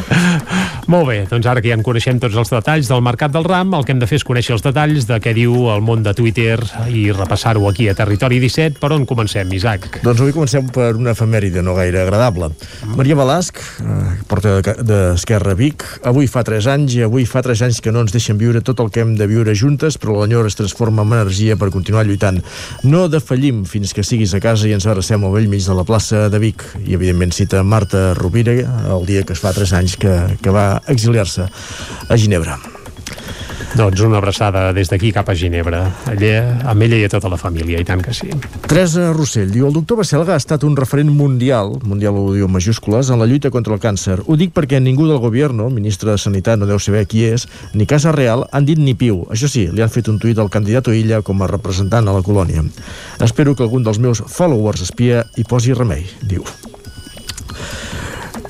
[0.86, 3.74] Molt bé, doncs ara que ja en coneixem tots els detalls del Mercat del Ram,
[3.74, 6.14] el que hem de fer és conèixer els detalls de què diu el món de
[6.14, 6.60] Twitter
[6.90, 8.78] i repassar-ho aquí a Territori 17.
[8.82, 10.01] Per on comencem, Isaac?
[10.06, 12.51] Doncs avui comencem per una efemèride no gaire agradable.
[12.98, 13.31] Maria Balasc,
[13.80, 17.92] eh, porta de- d'Esquerra Vic, avui fa 3 anys i avui fa 3 anys que
[17.92, 21.02] no ens deixen viure tot el que hem de viure juntes, però l'enyor es transforma
[21.06, 22.42] en energia per continuar lluitant.
[22.84, 25.84] No defallim fins que siguis a casa i ens abracem al vell mig de la
[25.88, 26.62] plaça de Vic.
[26.84, 30.82] I, evidentment, cita Marta Rovira el dia que es fa 3 anys que, que va
[30.92, 31.48] exiliar-se
[32.09, 32.59] a Ginebra.
[33.73, 35.78] Doncs una abraçada des d'aquí cap a Ginebra.
[36.11, 38.28] Allà, amb ella i a tota la família, i tant que sí.
[38.69, 43.09] Teresa Rossell diu el doctor Bacelga ha estat un referent mundial, mundial ho diu majúscules,
[43.09, 44.19] en la lluita contra el càncer.
[44.27, 47.89] Ho dic perquè ningú del govern, ministre de Sanitat no deu saber qui és, ni
[47.89, 49.24] Casa Real han dit ni piu.
[49.32, 52.20] Això sí, li han fet un tuit al candidat Illa com a representant a la
[52.20, 52.66] colònia.
[53.24, 56.44] Espero que algun dels meus followers espia hi posi remei, diu.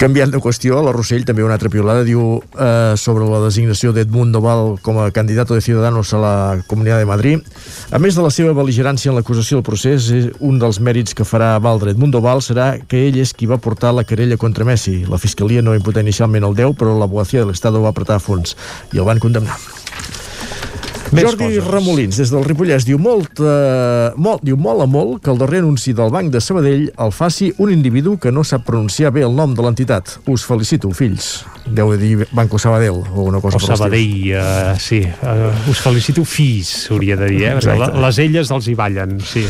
[0.03, 4.41] Canviant de qüestió, la Rossell també una altra piolada diu eh, sobre la designació d'Edmundo
[4.43, 6.33] Val com a candidat de Ciudadanos a la
[6.67, 7.45] Comunitat de Madrid.
[7.95, 11.23] A més de la seva beligerància en l'acusació del procés, és un dels mèrits que
[11.23, 15.05] farà valdre Edmundo Val serà que ell és qui va portar la querella contra Messi.
[15.07, 18.27] La Fiscalia no va imputar inicialment el 10, però l'abogacía de l'Estat va apretar a
[18.27, 18.59] fons
[18.91, 19.61] i el van condemnar.
[21.13, 21.69] Més Jordi coses.
[21.69, 25.61] Remolins, des del Ripollès, diu molt, eh, molt, diu molt a molt que el darrer
[25.61, 29.37] anunci del Banc de Sabadell el faci un individu que no sap pronunciar bé el
[29.37, 30.19] nom de l'entitat.
[30.33, 31.45] Us felicito, fills.
[31.67, 33.77] Deu de dir Banco Sabadell o una cosa O per.
[33.77, 35.03] Sabadell, uh, sí.
[35.23, 37.57] Uh, us felicito, fills, hauria de dir, eh?
[37.61, 37.93] Exacte.
[38.07, 39.45] les elles els hi ballen, sí.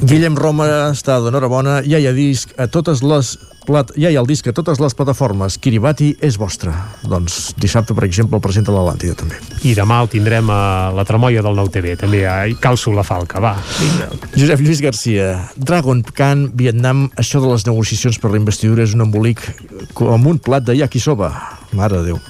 [0.00, 3.34] Guillem Roma està d'enhorabona, ja hi ha disc a totes les
[3.66, 3.90] plat...
[4.00, 5.58] ja hi ha el disc a totes les plataformes.
[5.60, 6.72] Kiribati és vostre.
[7.04, 9.36] Doncs dissabte, per exemple, el presenta l'Atlàntida també.
[9.68, 10.62] I demà el tindrem a
[10.96, 13.54] la Tremolla del Nou TV, també a Calço la Falca, va.
[13.76, 14.10] Vinga.
[14.38, 19.04] Josep Lluís Garcia, Dragon Khan, Vietnam, això de les negociacions per la investidura és un
[19.04, 19.44] embolic
[19.92, 21.34] com un plat de yakisoba.
[21.76, 22.29] Mare de Déu.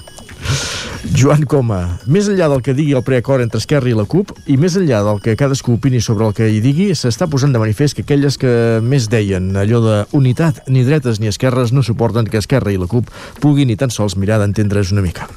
[1.17, 4.55] Joan Coma, més enllà del que digui el preacord entre Esquerra i la CUP i
[4.61, 7.97] més enllà del que cadascú opini sobre el que hi digui, s'està posant de manifest
[7.97, 8.53] que aquelles que
[8.85, 12.89] més deien allò de unitat, ni dretes ni esquerres no suporten que Esquerra i la
[12.89, 13.09] CUP
[13.41, 15.27] puguin ni tan sols mirar d'entendre's una mica.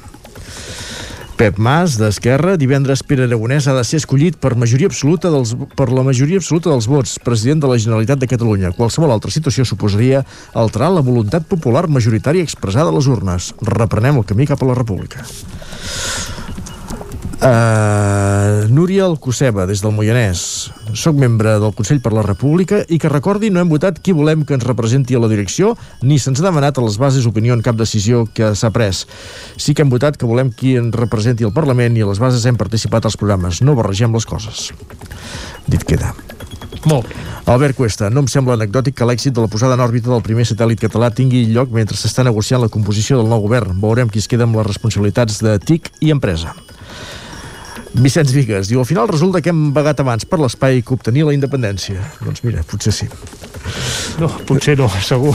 [1.35, 5.89] Pep Mas, d'Esquerra, divendres Pere Aragonès ha de ser escollit per majoria absoluta dels, per
[5.91, 8.71] la majoria absoluta dels vots, president de la Generalitat de Catalunya.
[8.77, 10.23] Qualsevol altra situació suposaria
[10.55, 13.51] alterar la voluntat popular majoritària expressada a les urnes.
[13.67, 15.27] Reprenem el camí cap a la República.
[17.35, 20.71] Uh, Núria Alcoceba, des del Moianès.
[20.95, 24.45] Soc membre del Consell per la República i que recordi no hem votat qui volem
[24.47, 27.63] que ens representi a la direcció ni se'ns ha demanat a les bases opinió en
[27.65, 29.03] cap decisió que s'ha pres.
[29.57, 32.45] Sí que hem votat que volem qui ens representi al Parlament i a les bases
[32.45, 33.61] hem participat als programes.
[33.61, 34.71] No barregem les coses.
[35.67, 36.15] Dit queda.
[36.85, 37.15] Molt bé.
[37.45, 40.47] Albert Cuesta, no em sembla anecdòtic que l'èxit de la posada en òrbita del primer
[40.49, 43.75] satèl·lit català tingui lloc mentre s'està negociant la composició del nou govern.
[43.83, 46.55] Veurem qui es queda amb les responsabilitats de TIC i empresa.
[47.95, 51.35] Vicenç Vigues diu, al final resulta que hem vagat abans per l'espai que obtenir la
[51.35, 52.01] independència.
[52.25, 53.07] Doncs mira, potser sí.
[54.19, 55.33] No, potser no, segur.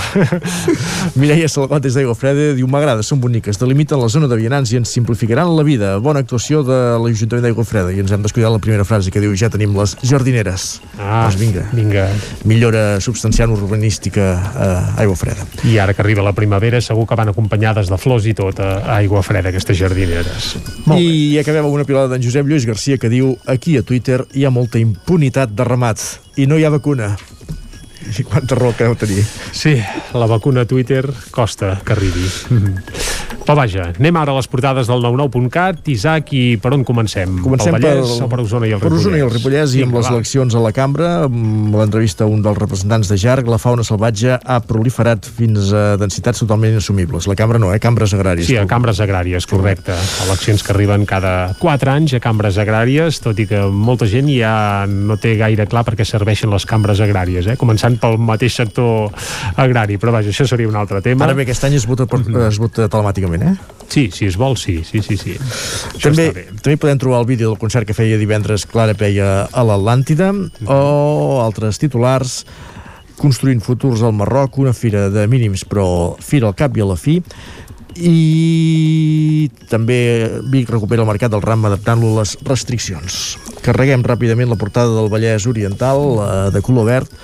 [1.21, 4.79] Mireia Salgot des d'Aigua Freda diu, m'agrada, són boniques, delimiten la zona de vianants i
[4.81, 5.93] ens simplificaran la vida.
[6.05, 7.93] Bona actuació de l'Ajuntament d'Aigua Freda.
[7.93, 10.69] I ens hem descuidat la primera frase que diu, ja tenim les jardineres.
[10.99, 11.67] Ah, doncs vinga.
[11.77, 12.07] vinga.
[12.49, 14.71] Millora substancial urbanística a
[15.03, 15.49] Aigua Freda.
[15.69, 18.71] I ara que arriba la primavera segur que van acompanyades de flors i tot a
[18.97, 20.55] Aigua Freda, aquestes jardineres.
[20.97, 24.43] I acabem amb una pilota d'en Josep Lluís Garcia que diu aquí a Twitter hi
[24.43, 26.03] ha molta impunitat de ramat
[26.35, 27.13] i no hi ha vacuna.
[28.09, 29.25] I quanta raó creu tenir.
[29.53, 29.77] Sí,
[30.17, 32.27] la vacuna Twitter costa que arribi.
[33.41, 35.89] Però vaja, anem ara a les portades del 99.cat.
[35.91, 37.41] Isaac, i per on comencem?
[37.43, 39.07] Comencem pel Vallès per, o per Osona i el per Ripollès?
[39.07, 42.45] Osona i el Ripollès i amb les eleccions a la cambra, amb l'entrevista a un
[42.45, 47.27] dels representants de JARC, la fauna salvatge ha proliferat fins a densitats totalment inassumibles.
[47.31, 47.81] La cambra no, eh?
[47.83, 48.47] Cambres agràries.
[48.47, 49.97] Sí, a cambres agràries, correcte.
[50.29, 54.87] Eleccions que arriben cada 4 anys a cambres agràries, tot i que molta gent ja
[54.87, 57.59] no té gaire clar per què serveixen les cambres agràries, eh?
[57.59, 59.11] començant pel mateix sector
[59.61, 61.27] agrari, però vaja, això seria un altre tema.
[61.27, 63.55] Ara bé, aquest any es vota, per, es vota telemàticament, eh?
[63.91, 65.37] Sí, si es vol, sí, sí, sí, sí.
[65.37, 69.65] Això També, també podem trobar el vídeo del concert que feia divendres Clara Peia a
[69.67, 70.31] l'Atlàntida
[70.69, 72.45] o altres titulars
[73.21, 76.97] construint futurs al Marroc, una fira de mínims però fira al cap i a la
[76.97, 77.19] fi
[78.01, 79.99] i també
[80.51, 83.37] Vic recupera el mercat del ram adaptant-lo a les restriccions.
[83.65, 87.17] Carreguem ràpidament la portada del Vallès Oriental eh, de color verd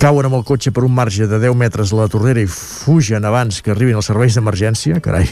[0.00, 3.26] cauen amb el cotxe per un marge de 10 metres a la torrera i fugen
[3.28, 5.28] abans que arribin els serveis d'emergència, carai.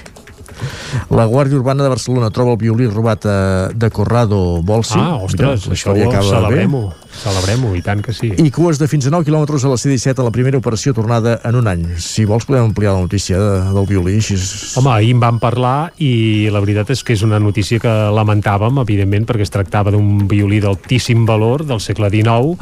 [1.14, 3.36] La Guàrdia Urbana de Barcelona troba el violí robat a,
[3.74, 4.98] de Corrado Bolsi.
[4.98, 6.06] Ah, ostres, Mira, això bé.
[6.28, 6.82] celebrem-ho,
[7.22, 8.32] celebrem-ho, i tant que sí.
[8.36, 11.38] I cues de fins a 9 quilòmetres a la C-17 a la primera operació tornada
[11.48, 11.86] en un any.
[12.02, 14.18] Si vols podem ampliar la notícia de, del violí.
[14.20, 14.76] Així és...
[14.80, 18.82] Home, ahir en vam parlar i la veritat és que és una notícia que lamentàvem,
[18.84, 22.56] evidentment, perquè es tractava d'un violí d'altíssim valor del segle XIX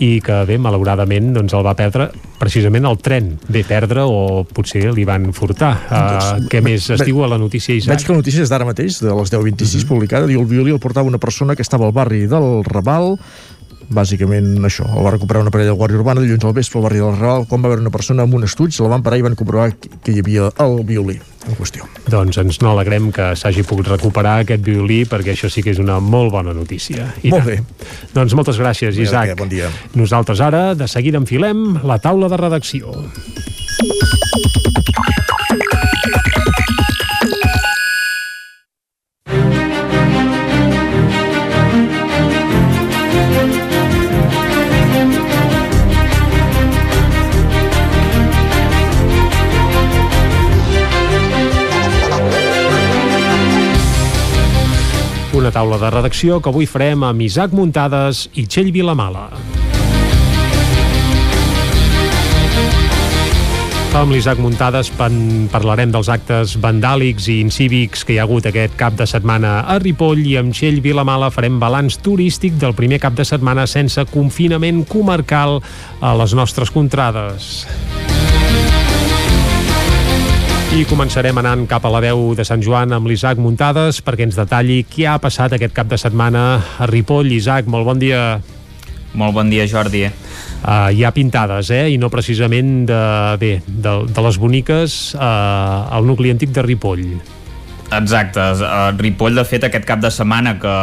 [0.00, 2.10] i que, bé, malauradament, doncs el va perdre
[2.40, 3.34] precisament el tren.
[3.52, 5.72] Bé, perdre o potser li van furtar.
[5.90, 7.94] Uh, què més es diu a la notícia, Isaac?
[7.94, 10.82] Veig que la notícia és d'ara mateix, de les 10.26 publicada, diu el violí el
[10.82, 13.14] portava una persona que estava al barri del Raval,
[13.90, 17.00] bàsicament això, el va recuperar una parella de Guàrdia Urbana dilluns al vespre al barri
[17.02, 19.34] del Raval, quan va veure una persona amb un estuig, la van parar i van
[19.38, 21.18] comprovar que hi havia el violí
[21.48, 21.86] en qüestió.
[22.12, 25.98] Doncs ens n'alegrem que s'hagi pogut recuperar aquest violí perquè això sí que és una
[26.00, 27.08] molt bona notícia.
[27.24, 27.66] I Molt tant.
[28.14, 29.34] Doncs moltes gràcies, Bé, Isaac.
[29.38, 29.70] bon dia.
[29.94, 32.94] Nosaltres ara, de seguida enfilem la taula de redacció.
[55.50, 59.24] Una taula de redacció que avui farem amb Isaac Muntades i Txell Vilamala.
[63.98, 68.94] Amb l'Isaac Muntades parlarem dels actes vandàlics i incívics que hi ha hagut aquest cap
[68.94, 73.26] de setmana a Ripoll i amb Txell Vilamala farem balanç turístic del primer cap de
[73.26, 75.58] setmana sense confinament comarcal
[75.98, 77.56] a les nostres contrades.
[80.70, 84.36] I començarem anant cap a la veu de Sant Joan amb l'Isaac Muntades perquè ens
[84.38, 86.44] detalli què ha passat aquest cap de setmana
[86.78, 87.32] a Ripoll.
[87.34, 88.38] Isaac, molt bon dia.
[89.18, 90.04] Molt bon dia, Jordi.
[90.06, 91.88] Uh, hi ha pintades, eh?
[91.90, 93.00] I no precisament de,
[93.42, 97.04] bé, de, de les boniques uh, al nucli antic de Ripoll.
[97.90, 100.74] Exacte, uh, Ripoll de fet aquest cap de setmana que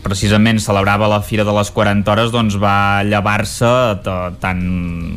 [0.00, 3.68] precisament celebrava la Fira de les 40 hores doncs va llevar-se
[4.40, 4.62] tant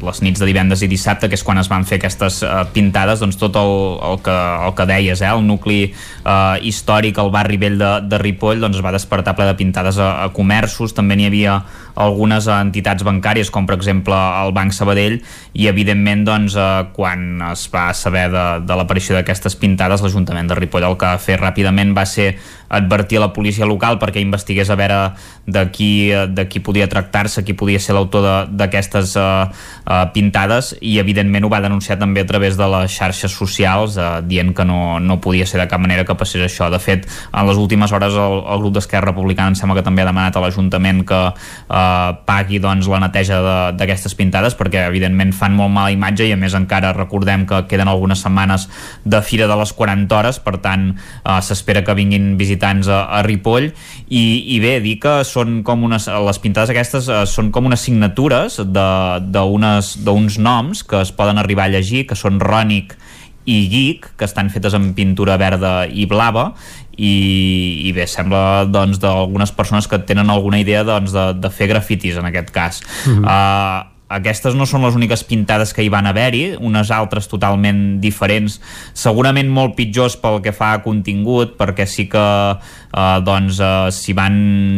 [0.03, 3.23] les nits de divendres i dissabte que és quan es van fer aquestes uh, pintades
[3.23, 3.71] doncs tot el,
[4.09, 4.35] el, que,
[4.67, 8.83] el que deies eh, el nucli uh, històric al barri vell de, de Ripoll doncs
[8.83, 11.61] va despertar ple de pintades a, a comerços, també n'hi havia
[11.95, 15.19] algunes entitats bancàries com per exemple el Banc Sabadell.
[15.53, 20.59] I evidentment doncs, eh, quan es va saber de, de l'aparició d'aquestes pintades l'Ajuntament de
[20.59, 22.33] Ripoll el que va fer ràpidament va ser
[22.71, 24.99] advertir a la policia local perquè investigués a veure
[25.45, 30.95] de qui, de qui podia tractar-se, qui podia ser l'autor d'aquestes uh, uh, pintades i
[31.01, 34.99] evidentment ho va denunciar també a través de les xarxes socials uh, dient que no,
[35.03, 36.69] no podia ser de cap manera que passés això.
[36.71, 40.05] De fet, en les últimes hores el, el grup d'Esquerra Republicana em sembla que també
[40.05, 41.75] ha demanat a l'Ajuntament que uh,
[42.27, 43.41] pagui doncs, la neteja
[43.75, 47.91] d'aquestes pintades perquè evidentment fan molt mala imatge i a més encara recordem que queden
[47.91, 48.69] algunes setmanes
[49.03, 50.91] de Fira de les 40 hores, per tant
[51.25, 53.71] uh, s'espera que vinguin visitants a, a Ripoll.
[54.07, 54.23] I,
[54.55, 58.59] i bé, dir que són com unes, les pintades aquestes eh, són com unes signatures
[58.61, 62.97] d'uns noms que es poden arribar a llegir, que són Rònic
[63.49, 66.51] i Geek, que estan fetes en pintura verda i blava.
[66.91, 71.71] I, i bé, sembla doncs d'algunes persones que tenen alguna idea doncs, de, de fer
[71.71, 72.81] grafitis en aquest cas.
[73.07, 73.25] Mm -hmm.
[73.25, 78.59] uh, aquestes no són les úniques pintades que hi van haver-hi, unes altres totalment diferents,
[78.97, 82.25] segurament molt pitjors pel que fa a contingut, perquè sí que
[82.91, 84.35] eh, doncs eh, s'hi van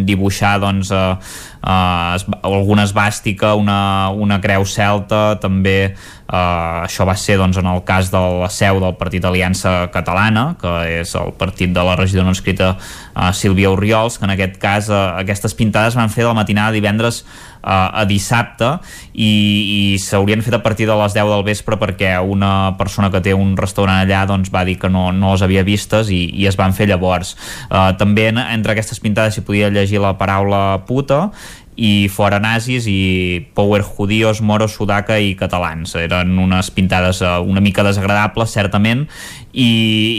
[0.08, 1.16] dibuixar doncs, eh,
[1.64, 7.84] eh, alguna esbàstica, una, una creu celta, també eh, això va ser doncs, en el
[7.88, 12.28] cas de la seu del Partit Aliança Catalana, que és el partit de la regidora
[12.30, 16.32] no escrita eh, Sílvia Oriols, que en aquest cas eh, aquestes pintades van fer de
[16.32, 17.24] la matinada de divendres
[17.64, 18.68] a dissabte
[19.14, 23.22] i, i s'haurien fet a partir de les 10 del vespre perquè una persona que
[23.24, 26.48] té un restaurant allà doncs, va dir que no, no les havia vistes i, i
[26.50, 27.38] es van fer llavors.
[27.70, 31.30] Uh, també entre aquestes pintades s'hi podia llegir la paraula puta
[31.76, 35.96] i fora nazis i power judíos, moros, sudaca i catalans.
[35.98, 39.08] Eren unes pintades uh, una mica desagradables, certament,
[39.54, 39.70] i,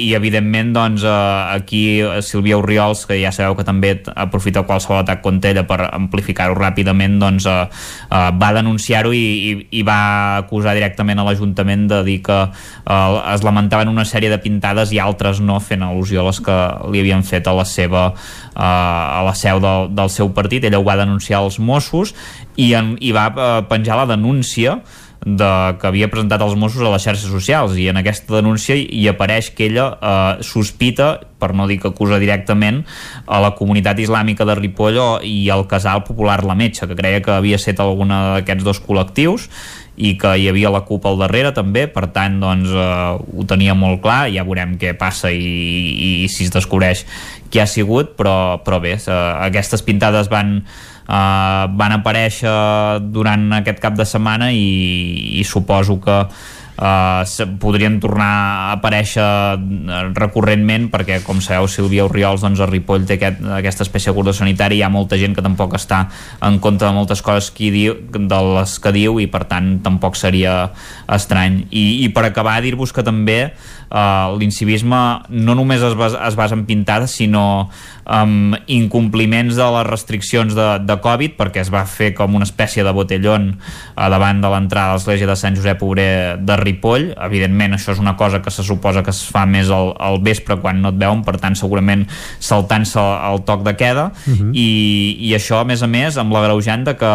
[0.07, 5.23] i evidentment doncs, uh, aquí Sílvia Oriols, que ja sabeu que també aprofita qualsevol atac
[5.23, 11.27] contra ella per amplificar-ho ràpidament, doncs va denunciar-ho i, i, i va acusar directament a
[11.27, 12.39] l'Ajuntament de dir que
[13.35, 16.59] es lamentaven una sèrie de pintades i altres no, fent al·lusió a les que
[16.93, 18.11] li havien fet a la seva
[18.55, 20.65] a la seu del, del seu partit.
[20.65, 22.15] Ella ho va denunciar als Mossos
[22.57, 24.81] i, en, i va uh, penjar la denúncia
[25.25, 25.51] de,
[25.81, 27.79] que havia presentat els Mossos a les xarxes socials.
[27.81, 32.21] I en aquesta denúncia hi apareix que ella eh, sospita, per no dir que acusa
[32.21, 32.83] directament,
[33.27, 37.33] a la comunitat islàmica de Ripoll i al casal popular La Metxa, que creia que
[37.33, 39.49] havia estat alguna d'aquests dos col·lectius
[39.95, 43.77] i que hi havia la CUP al darrere també, per tant doncs eh, ho tenia
[43.79, 47.05] molt clar, ja veurem què passa i, i, i si es descobreix
[47.51, 50.59] qui ha sigut, però, però bé, eh, aquestes pintades van
[51.07, 52.57] uh, van aparèixer
[53.15, 56.21] durant aquest cap de setmana i, i suposo que
[56.75, 57.23] Uh,
[57.63, 59.23] podrien tornar a aparèixer
[60.19, 64.35] recurrentment perquè com sabeu Sílvia Oriols doncs a Ripoll té aquest, aquesta espècie de cordó
[64.35, 66.01] sanitari hi ha molta gent que tampoc està
[66.43, 70.19] en compte de moltes coses que diu, de les que diu i per tant tampoc
[70.19, 70.73] seria
[71.15, 71.63] estrany.
[71.71, 73.39] I, i per acabar dir-vos que també
[73.91, 75.01] uh, l'incivisme
[75.31, 77.71] no només es basa, es basa en pintades sinó
[78.07, 82.85] um, incompliments de les restriccions de, de Covid perquè es va fer com una espècie
[82.85, 87.77] de botellón uh, davant de l'entrada a l'església de Sant Josep Obrer de Ripoll evidentment
[87.79, 90.83] això és una cosa que se suposa que es fa més al, al vespre quan
[90.83, 92.07] no et veuen per tant segurament
[92.39, 94.39] saltant-se el toc de queda uh mhm.
[94.39, 94.51] -huh.
[94.55, 97.11] i, i això a més a més amb la greujant que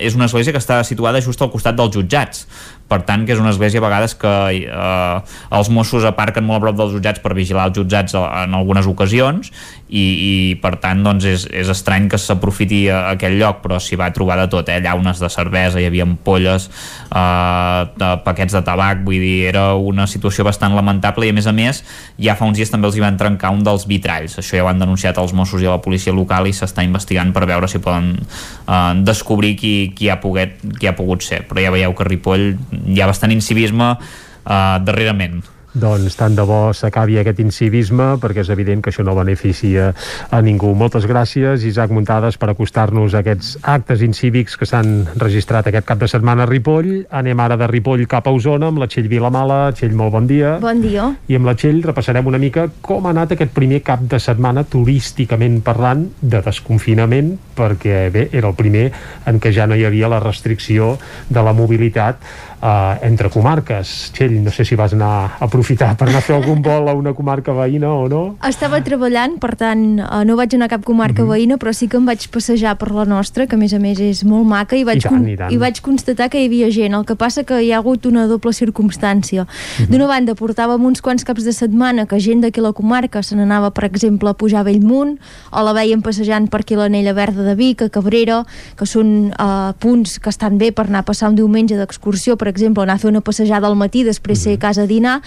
[0.00, 2.46] és una església que està situada just al costat dels jutjats
[2.92, 6.66] per tant que és una església a vegades que eh, els Mossos aparquen molt a
[6.66, 9.48] prop dels jutjats per vigilar els jutjats en algunes ocasions
[9.92, 14.10] i, i per tant doncs és, és estrany que s'aprofiti aquell lloc però s'hi va
[14.14, 14.80] trobar de tot, eh?
[14.84, 20.06] llaunes de cervesa hi havia ampolles eh, de paquets de tabac, vull dir era una
[20.10, 21.82] situació bastant lamentable i a més a més
[22.20, 24.70] ja fa uns dies també els hi van trencar un dels vitralls, això ja ho
[24.72, 28.14] han denunciat els Mossos i la policia local i s'està investigant per veure si poden
[28.16, 32.48] eh, descobrir qui, qui, ha pogut, qui ha pogut ser però ja veieu que Ripoll
[32.86, 35.42] hi ha bastant incivisme uh, darrerament.
[35.72, 39.92] Doncs tant de bo s'acabi aquest incivisme perquè és evident que això no beneficia
[40.28, 40.74] a ningú.
[40.76, 46.02] Moltes gràcies, Isaac Muntades, per acostar-nos a aquests actes incívics que s'han registrat aquest cap
[46.02, 47.06] de setmana a Ripoll.
[47.08, 49.72] Anem ara de Ripoll cap a Osona amb la Txell Vilamala.
[49.72, 50.58] Txell, molt bon dia.
[50.60, 51.08] Bon dia.
[51.32, 54.66] I amb la Txell repassarem una mica com ha anat aquest primer cap de setmana
[54.68, 58.90] turísticament parlant de desconfinament perquè bé, era el primer
[59.28, 60.98] en què ja no hi havia la restricció
[61.32, 62.20] de la mobilitat
[62.62, 64.12] eh, entre comarques.
[64.14, 66.94] Txell, no sé si vas anar a aprofitar per anar a fer algun vol a
[66.96, 68.22] una comarca veïna o no?
[68.46, 71.32] Estava treballant, per tant, eh, no vaig anar a cap comarca mm -hmm.
[71.32, 73.98] veïna, però sí que em vaig passejar per la nostra, que a més a més
[73.98, 75.52] és molt maca, i vaig, I tant, i tant.
[75.52, 76.94] i vaig constatar que hi havia gent.
[76.94, 79.42] El que passa que hi ha hagut una doble circumstància.
[79.42, 79.88] Mm -hmm.
[79.88, 83.70] D'una banda, portàvem uns quants caps de setmana que gent d'aquí la comarca se n'anava,
[83.70, 85.18] per exemple, a pujar a Bellmunt,
[85.50, 88.44] o la veiem passejant per aquí l'Anella Verda de Vic, a Cabrera,
[88.76, 92.51] que són eh, punts que estan bé per anar a passar un diumenge d'excursió, per
[92.52, 95.20] exemple, anar a fer una passejada al matí, després ser a casa a dinar.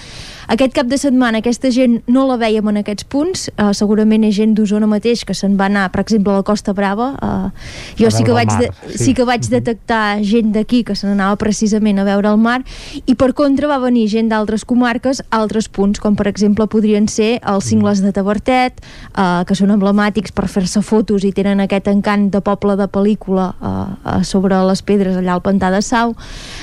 [0.47, 4.35] Aquest cap de setmana aquesta gent no la vèiem en aquests punts, uh, segurament és
[4.37, 7.11] gent d'Osona mateix que se'n va anar, per exemple, a la Costa Brava.
[7.17, 7.49] Uh,
[7.97, 9.01] jo sí que, vaig mar, de, sí.
[9.07, 12.59] sí que vaig detectar gent d'aquí que se n'anava precisament a veure el mar
[13.05, 17.07] i per contra va venir gent d'altres comarques a altres punts, com per exemple podrien
[17.09, 18.83] ser els cingles de Tabertet,
[19.15, 23.47] uh, que són emblemàtics per fer-se fotos i tenen aquest encant de poble de pel·lícula
[23.55, 26.13] uh, uh, sobre les pedres allà al Pantà de Sau.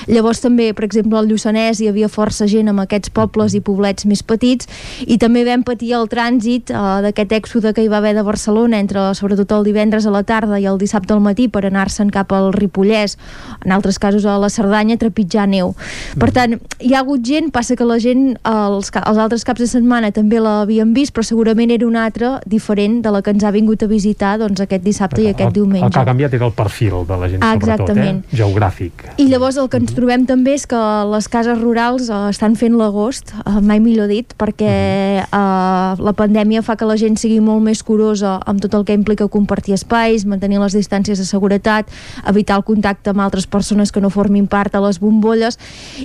[0.07, 4.05] Llavors també, per exemple, al Lluçanès hi havia força gent amb aquests pobles i poblets
[4.05, 4.67] més petits
[5.07, 8.79] i també vam patir el trànsit uh, d'aquest èxode que hi va haver de Barcelona
[8.79, 12.31] entre sobretot el divendres a la tarda i el dissabte al matí per anar-se'n cap
[12.33, 13.17] al Ripollès,
[13.65, 15.73] en altres casos a la Cerdanya trepitjar neu.
[16.19, 19.67] Per tant, hi ha hagut gent, passa que la gent els, els altres caps de
[19.67, 23.51] setmana també l'havien vist, però segurament era una altra diferent de la que ens ha
[23.51, 25.99] vingut a visitar doncs, aquest dissabte i aquest El que diumenge.
[25.99, 28.23] ha canviat era el perfil de la gent, Ah, sobretot, exactament.
[28.31, 28.37] eh?
[28.37, 28.91] geogràfic.
[29.17, 30.79] I llavors el que ens trobem també és que
[31.11, 34.73] les cases rurals eh, estan fent l'agost, eh, mai millor dit, perquè
[35.21, 38.95] eh, la pandèmia fa que la gent sigui molt més curosa amb tot el que
[38.97, 41.91] implica compartir espais, mantenir les distàncies de seguretat,
[42.29, 45.59] evitar el contacte amb altres persones que no formin part de les bombolles,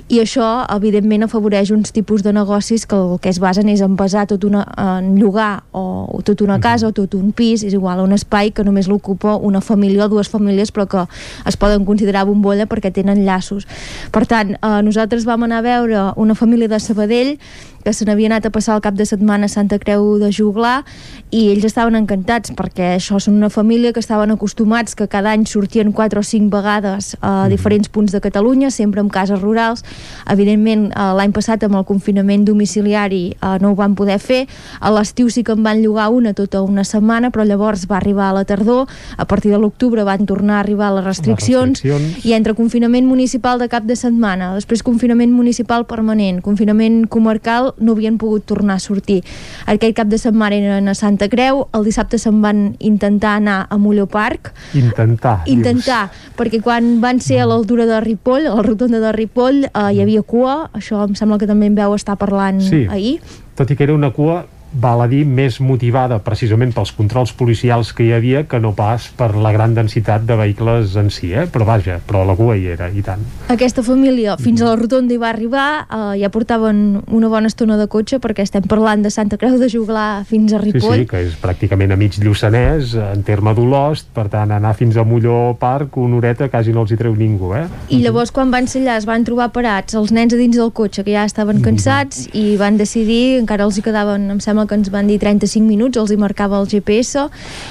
[0.07, 3.97] i això, evidentment, afavoreix uns tipus de negocis que el que es basen és en
[3.97, 7.73] basar tot una, en llogar o, o tot una casa o tot un pis, és
[7.73, 11.07] igual, un espai que només l'ocupa una família o dues famílies, però que
[11.49, 13.65] es poden considerar bombolla perquè tenen llaços.
[14.13, 17.37] Per tant, eh, nosaltres vam anar a veure una família de Sabadell
[17.83, 20.83] que se n'havia anat a passar el cap de setmana a Santa Creu de Juglar
[21.31, 25.45] i ells estaven encantats perquè això són una família que estaven acostumats que cada any
[25.45, 29.83] sortien 4 o 5 vegades a diferents punts de Catalunya, sempre en cases rurals.
[30.29, 34.45] Evidentment, eh, l'any passat amb el confinament domiciliari eh, no ho van poder fer.
[34.79, 38.29] A l'estiu sí que en van llogar una tota una setmana, però llavors va arribar
[38.29, 38.87] a la tardor,
[39.17, 42.25] a partir de l'octubre van tornar a arribar les restriccions, restriccions.
[42.25, 47.93] i entre confinament municipal de cap de setmana, després confinament municipal permanent, confinament comarcal, no
[47.93, 49.23] havien pogut tornar a sortir.
[49.65, 53.77] Aquell cap de setmana eren a Santa Creu, el dissabte se'n van intentar anar a
[53.77, 55.41] Molló Park, Intentar.
[55.45, 59.93] intentar, perquè quan van ser a l'altura de Ripoll, a la rotonda de Ripoll, eh,
[59.93, 62.85] hi havia cua, això em sembla que també en veu estar parlant Sí.
[62.89, 63.19] ahir,
[63.55, 67.91] Tot i que era una cua val a dir, més motivada precisament pels controls policials
[67.95, 71.47] que hi havia que no pas per la gran densitat de vehicles en si, eh?
[71.49, 73.23] però vaja, però la cua hi era, i tant.
[73.49, 77.77] Aquesta família fins a la rotonda hi va arribar, eh, ja portaven una bona estona
[77.79, 80.97] de cotxe perquè estem parlant de Santa Creu de Juglar fins a Sí, Ripoll.
[80.99, 85.05] sí, que és pràcticament a mig Lluçanès, en terme d'Olost, per tant, anar fins a
[85.07, 87.65] Molló Parc, una horeta quasi no els hi treu ningú, eh?
[87.89, 90.71] I llavors quan van ser allà es van trobar parats els nens a dins del
[90.75, 94.75] cotxe que ja estaven cansats i van decidir, encara els hi quedaven em sembla que
[94.75, 97.27] ens van dir 35 minuts els hi marcava el GPS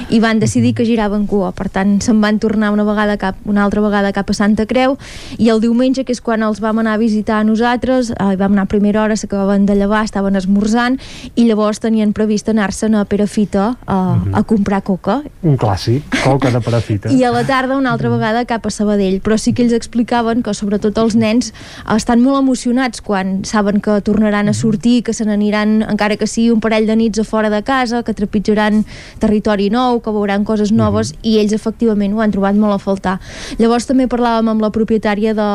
[0.09, 3.65] i van decidir que giraven cua, per tant se'n van tornar una vegada cap, una
[3.65, 4.97] altra vegada cap a Santa Creu
[5.39, 8.53] i el diumenge que és quan els vam anar a visitar a nosaltres, eh, vam
[8.53, 10.99] anar a primera hora s'acabaven de llevar, estaven esmorzant
[11.35, 13.99] i llavors tenien previst anar-se'n a Perafita a,
[14.33, 15.23] a comprar coca.
[15.43, 17.11] Un clàssic, coca de parafita.
[17.19, 19.19] i a la tarda una altra vegada cap a Sabadell.
[19.25, 21.51] Però sí que ells explicaven que sobretot els nens
[21.95, 26.53] estan molt emocionats quan saben que tornaran a sortir que se n'aniran encara que sigui
[26.55, 28.85] un parell de nits a fora de casa, que trepitjaran
[29.19, 33.19] territori nou, que veuran coses noves i ells efectivament ho han trobat molt a faltar.
[33.59, 35.49] Llavors també parlàvem amb la propietària de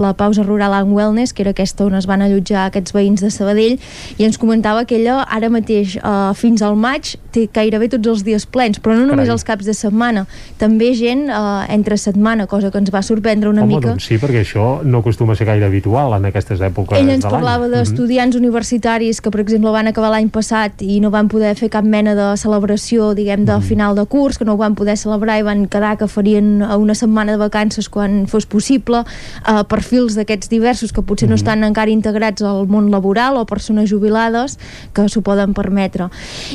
[0.00, 3.30] la pausa rural and wellness que era aquesta on es van allotjar aquests veïns de
[3.30, 3.78] Sabadell
[4.18, 8.24] i ens comentava que ella ara mateix eh, fins al maig té gairebé tots els
[8.26, 9.36] dies plens però no només Carai.
[9.36, 10.26] els caps de setmana
[10.58, 13.92] també gent eh, entre setmana cosa que ens va sorprendre una Home, mica.
[13.92, 17.24] doncs sí, perquè això no acostuma a ser gaire habitual en aquestes èpoques ell ens
[17.24, 21.54] de parlava d'estudiants universitaris que, per exemple, van acabar l'any passat i no van poder
[21.58, 24.96] fer cap mena de celebració, diguem, de final de curs, que no ho van poder
[24.98, 29.04] celebrar i van quedar que farien una setmana de vacances quan fos possible,
[29.46, 33.90] eh, perfils d'aquests diversos que potser no estan encara integrats al món laboral o persones
[33.90, 34.58] jubilades
[34.92, 36.08] que s'ho poden permetre.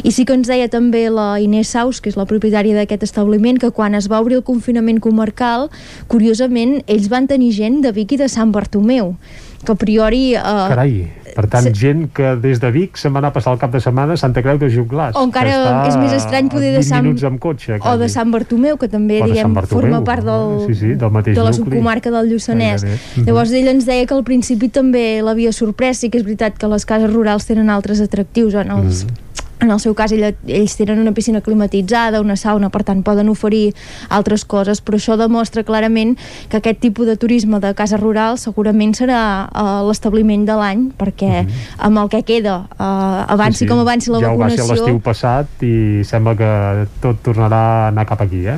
[0.03, 3.59] I sí que ens deia també la Inés Saus, que és la propietària d'aquest establiment,
[3.59, 5.69] que quan es va obrir el confinament comarcal,
[6.07, 9.15] curiosament, ells van tenir gent de Vic i de Sant Bartomeu
[9.63, 10.33] que a priori...
[10.35, 11.11] Eh, Carai.
[11.35, 13.79] Per tant, gent que des de Vic se'n va anar a passar el cap de
[13.83, 15.15] setmana a Santa Creu de Junglàs.
[15.15, 17.03] O encara és més estrany poder de Sant...
[17.05, 17.79] minuts amb cotxe.
[17.79, 21.43] O de Sant Bartomeu, que també, diguem, forma part del, sí, sí, del mateix de
[21.43, 22.83] la subcomarca del Lluçanès.
[22.85, 23.25] Gairebé.
[23.27, 26.67] Llavors ell ens deia que al principi també l'havia sorprès, sí que és veritat que
[26.71, 29.17] les cases rurals tenen altres atractius en els, Mhm.
[29.61, 33.29] En el seu cas ell, ells tenen una piscina climatitzada, una sauna, per tant poden
[33.29, 33.75] oferir
[34.09, 36.15] altres coses, però això demostra clarament
[36.49, 39.21] que aquest tipus de turisme de casa rural segurament serà
[39.53, 41.45] uh, l'establiment de l'any, perquè
[41.77, 44.25] amb el que queda, uh, avanci com avanci la Mhm.
[44.25, 44.85] ja ho va ser vacunació...
[44.85, 48.57] l'estiu passat i sembla que tot tornarà a anar cap aquí, eh?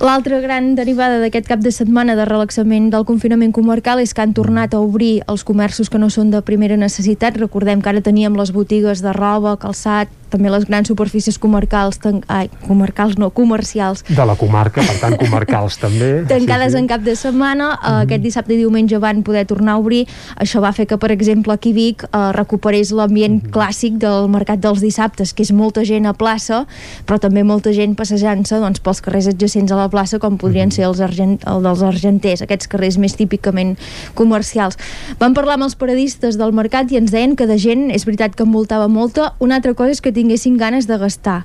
[0.00, 4.34] L'altra gran derivada d'aquest cap de setmana de relaxament del confinament comarcal és que han
[4.36, 7.36] tornat a obrir els comerços que no són de primera necessitat.
[7.36, 12.22] Recordem que ara teníem les botigues de roba, calçat, també les grans superfícies comarcals, tan...
[12.28, 16.24] ai, comarcals no, comercials, De la comarca, per tant, comarcals també.
[16.28, 17.72] tancades en cap de setmana.
[17.76, 20.04] Uh, Aquest dissabte i diumenge van poder tornar a obrir.
[20.40, 24.82] Això va fer que, per exemple, aquí Vic uh, recuperés l'ambient clàssic del mercat dels
[24.82, 26.64] dissabtes, que és molta gent a plaça,
[27.06, 30.86] però també molta gent passejant-se doncs, pels carrers adjacents a la plaça, com podrien ser
[30.88, 33.76] els argent, el dels argenters, aquests carrers més típicament
[34.18, 34.78] comercials.
[35.20, 38.36] Vam parlar amb els paradistes del mercat i ens deien que de gent, és veritat
[38.36, 41.44] que envoltava molta, una altra cosa és que tinguessin ganes de gastar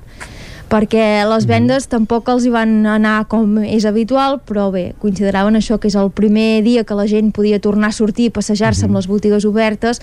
[0.72, 5.76] perquè les vendes tampoc els hi van anar com és habitual, però bé, consideraven això
[5.80, 8.96] que és el primer dia que la gent podia tornar a sortir i passejar-se amb
[8.96, 10.00] les botigues obertes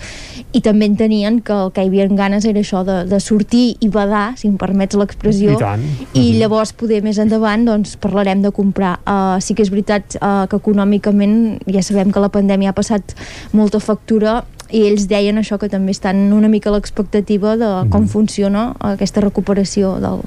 [0.54, 3.90] i també entenien que el que hi havia ganes era això de, de sortir i
[3.90, 5.82] badar, si em permets l'expressió, I tant.
[6.14, 8.98] i llavors poder més endavant doncs parlarem de comprar.
[9.02, 11.36] Uh, sí que és veritat uh, que econòmicament
[11.66, 13.16] ja sabem que la pandèmia ha passat
[13.56, 14.40] molta factura
[14.72, 19.22] i ells deien això que també estan una mica a l'expectativa de com funciona aquesta
[19.24, 20.24] recuperació del,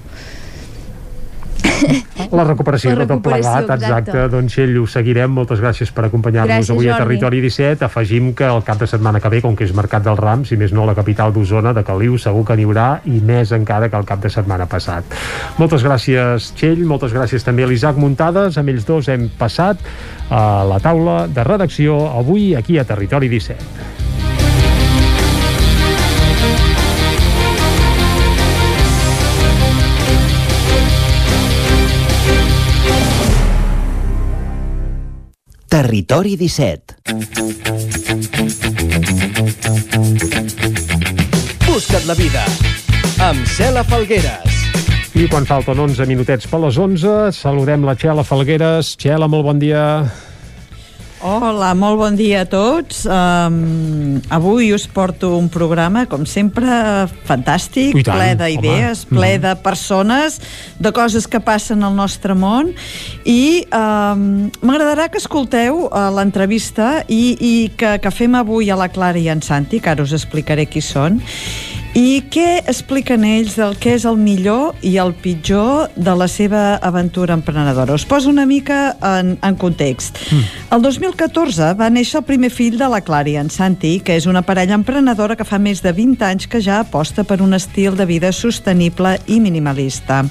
[2.32, 3.86] La recuperació La de tot recuperació, plegat, exacte.
[3.86, 4.24] exacte.
[4.34, 5.34] Doncs Txell, ho seguirem.
[5.34, 7.03] Moltes gràcies per acompanyar-nos avui a Jordi.
[7.20, 7.86] Territori 17.
[7.88, 10.57] Afegim que el cap de setmana que ve, com que és Mercat del Ram, si
[10.60, 13.90] més no a la capital d'Osona, de Caliu, segur que n'hi haurà i més encara
[13.90, 15.18] que el cap de setmana passat.
[15.60, 16.84] Moltes gràcies, Txell.
[16.90, 18.57] Moltes gràcies també a l'Isaac Muntades.
[18.61, 19.82] Amb ells dos hem passat
[20.30, 24.12] a la taula de redacció avui aquí a Territori 17.
[35.74, 37.02] Territori 17.
[41.66, 42.44] Busca't la vida
[43.18, 44.60] amb Cela Falgueres.
[45.18, 48.94] I quan falten 11 minutets per les 11, saludem la Txela Falgueres.
[49.02, 49.82] Txela, molt bon dia.
[51.24, 53.06] Hola, molt bon dia a tots.
[53.08, 56.68] Um, avui us porto un programa, com sempre,
[57.24, 60.41] fantàstic, tant, ple d'idees, ple de persones,
[60.84, 62.74] de coses que passen al nostre món,
[63.24, 68.90] i um, m'agradarà que escolteu uh, l'entrevista i, i que, que fem avui a la
[68.91, 71.22] Clara i en Santi, que ara us explicaré qui són,
[71.94, 76.80] i què expliquen ells del que és el millor i el pitjor de la seva
[76.82, 77.94] aventura emprenedora.
[77.94, 80.18] Us poso una mica en, en context.
[80.74, 84.26] El 2014 va néixer el primer fill de la Clara i en Santi, que és
[84.26, 87.94] una parella emprenedora que fa més de 20 anys que ja aposta per un estil
[87.99, 90.24] de vida sostenible i minimalista.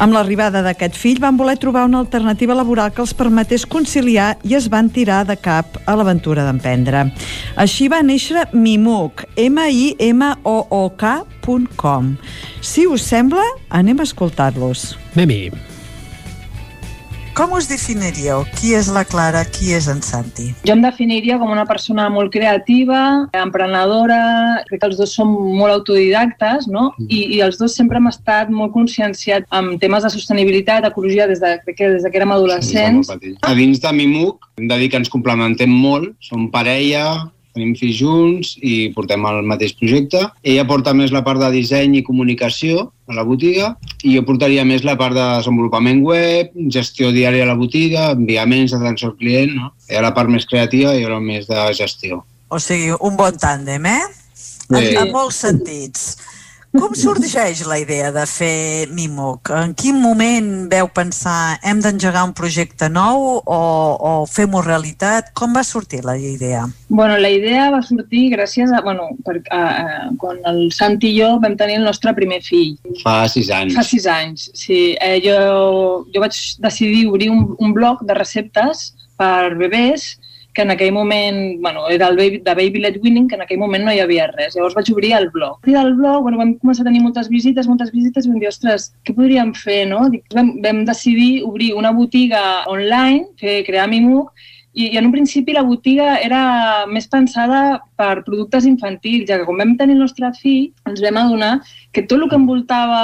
[0.00, 4.54] Amb l'arribada d'aquest fill van voler trobar una alternativa laboral que els permetés conciliar i
[4.56, 7.12] es van tirar de cap a l'aventura d'emprendre.
[7.60, 10.04] Així va néixer Mimoc, M-I-M-O-O-K.com.
[12.64, 14.96] Si us sembla, anem a escoltar-los.
[15.12, 15.52] Anem-hi.
[17.40, 18.42] Com us definiríeu?
[18.58, 20.50] Qui és la Clara, qui és en Santi?
[20.68, 22.98] Jo em definiria com una persona molt creativa,
[23.32, 24.18] emprenedora,
[24.68, 26.90] crec que els dos som molt autodidactes, no?
[27.06, 31.40] I, i els dos sempre hem estat molt conscienciats amb temes de sostenibilitat, ecologia, des
[31.40, 33.08] de, crec que des de que érem adolescents.
[33.08, 37.06] A dins de Mimoc hem de dir que ens complementem molt, som parella,
[37.60, 40.22] tenim fills junts i portem el mateix projecte.
[40.42, 44.64] Ella porta més la part de disseny i comunicació a la botiga i jo portaria
[44.64, 49.54] més la part de desenvolupament web, gestió diària a la botiga, enviaments d'atenció al client,
[49.58, 49.72] no?
[49.90, 52.22] Ella la part més creativa i jo la més de gestió.
[52.50, 54.02] O sigui, un bon tàndem, eh?
[54.34, 54.70] Sí.
[54.70, 56.14] En, en molts sentits.
[56.70, 59.50] Com sorgeix la idea de fer Mimoc?
[59.50, 63.58] En quin moment veu pensar hem d'engegar un projecte nou o,
[63.98, 65.32] o fem-ho realitat?
[65.34, 66.68] Com va sortir la idea?
[66.86, 71.18] Bueno, la idea va sortir gràcies a, bueno, per, a, a, quan el Santi i
[71.18, 72.76] jo vam tenir el nostre primer fill.
[73.02, 73.74] Fa sis anys.
[73.74, 74.80] Fa sis anys, sí.
[75.02, 75.36] Eh, jo,
[76.14, 80.12] jo vaig decidir obrir un, un blog de receptes per bebès
[80.60, 83.58] que en aquell moment, bueno, era el baby, de Baby Led Winning, que en aquell
[83.58, 84.54] moment no hi havia res.
[84.56, 85.56] Llavors vaig obrir el blog.
[85.64, 88.50] I del blog bueno, vam començar a tenir moltes visites, moltes visites, i vam dir,
[88.50, 90.02] ostres, què podríem fer, no?
[90.12, 94.34] Dic, vam, vam decidir obrir una botiga online, fer, crear Mimoc,
[94.72, 99.46] I, I en un principi la botiga era més pensada per productes infantils, ja que
[99.48, 101.52] quan vam tenir el nostre fill ens vam adonar
[101.92, 103.00] que tot el que envoltava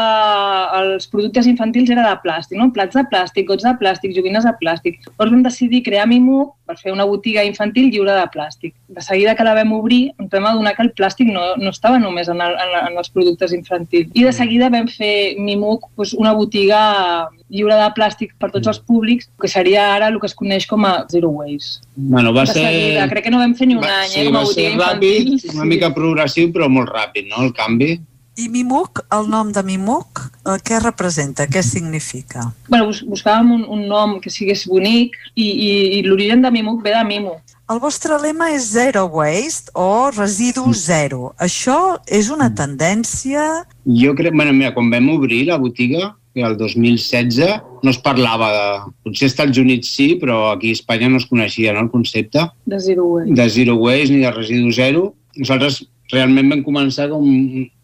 [0.79, 2.71] els productes infantils era de plàstic, no?
[2.75, 5.01] plats de plàstic, gots de plàstic, joguines de plàstic.
[5.09, 8.75] Llavors vam decidir crear Mimuc per fer una botiga infantil lliure de plàstic.
[8.89, 11.99] De seguida que la vam obrir ens vam adonar que el plàstic no, no estava
[12.03, 14.15] només en, el, en, en els productes infantils.
[14.15, 16.81] I de seguida vam fer Mimuc doncs, una botiga
[17.53, 20.85] lliure de plàstic per tots els públics, que seria ara el que es coneix com
[20.89, 21.87] a Zero Waste.
[21.95, 22.67] Bueno, va de ser...
[22.67, 24.51] seguida, crec que no vam fer ni un va, any, sí, eh, com va a
[24.51, 25.57] ser botiga ràpid, infantil.
[25.57, 27.97] una mica progressiu, però molt ràpid, no?, el canvi.
[28.37, 31.47] I Mimuc, el nom de Mimuc, eh, què representa?
[31.49, 32.51] Què significa?
[32.69, 36.83] Bueno, bus buscàvem un, un nom que sigués bonic i, i, i l'origen de Mimuc
[36.85, 37.39] ve de Mimo.
[37.73, 41.33] El vostre lema és Zero Waste o Residu Zero.
[41.43, 43.65] Això és una tendència...
[43.89, 47.39] Jo crec, bueno, mira, quan vam obrir la botiga, que el 2016,
[47.83, 48.65] no es parlava de...
[49.07, 52.43] Potser als Estats Units sí, però aquí a Espanya no es coneixia no, el concepte
[52.69, 53.37] De Zero Waste.
[53.39, 55.07] de zero waste ni de residu zero.
[55.41, 57.25] Nosaltres realment vam començar com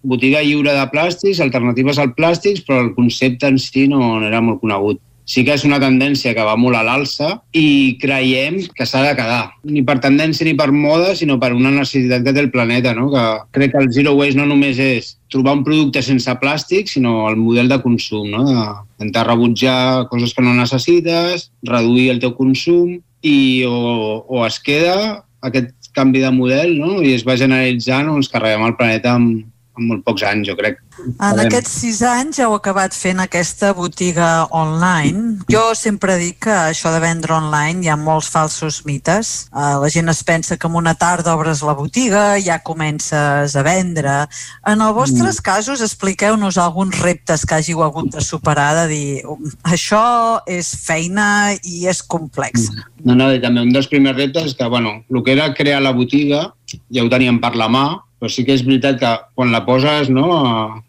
[0.05, 4.43] botiga lliure de plàstics, alternatives al plàstics, però el concepte en si no, no era
[4.45, 5.01] molt conegut.
[5.25, 9.13] Sí que és una tendència que va molt a l'alça i creiem que s'ha de
[9.19, 9.53] quedar.
[9.65, 12.95] Ni per tendència ni per moda, sinó per una necessitat que té el planeta.
[12.99, 13.09] No?
[13.13, 13.25] Que
[13.59, 17.39] crec que el zero waste no només és trobar un producte sense plàstic, sinó el
[17.41, 18.43] model de consum, no?
[18.49, 23.39] d'intentar rebutjar coses que no necessites, reduir el teu consum i
[23.69, 27.01] o, o es queda aquest canvi de model no?
[27.03, 29.45] i es va generalitzant o ens carreguem el planeta amb,
[29.79, 30.79] amb molt pocs anys, jo crec.
[31.03, 31.47] En Farem.
[31.47, 35.39] aquests sis anys heu acabat fent aquesta botiga online.
[35.51, 39.49] Jo sempre dic que això de vendre online hi ha molts falsos mites.
[39.53, 43.63] Uh, la gent es pensa que en una tarda obres la botiga, ja comences a
[43.63, 44.27] vendre.
[44.67, 45.43] En els vostres Mm.
[45.43, 51.55] casos, expliqueu-nos alguns reptes que hàgiu hagut de superar, de dir, "Um, això és feina
[51.65, 52.69] i és complex.
[53.05, 55.81] No, no, i també un dels primers reptes és que, bueno, el que era crear
[55.83, 56.53] la botiga
[56.91, 60.07] ja ho teníem per la mà, però sí que és veritat que quan la poses,
[60.07, 60.29] no,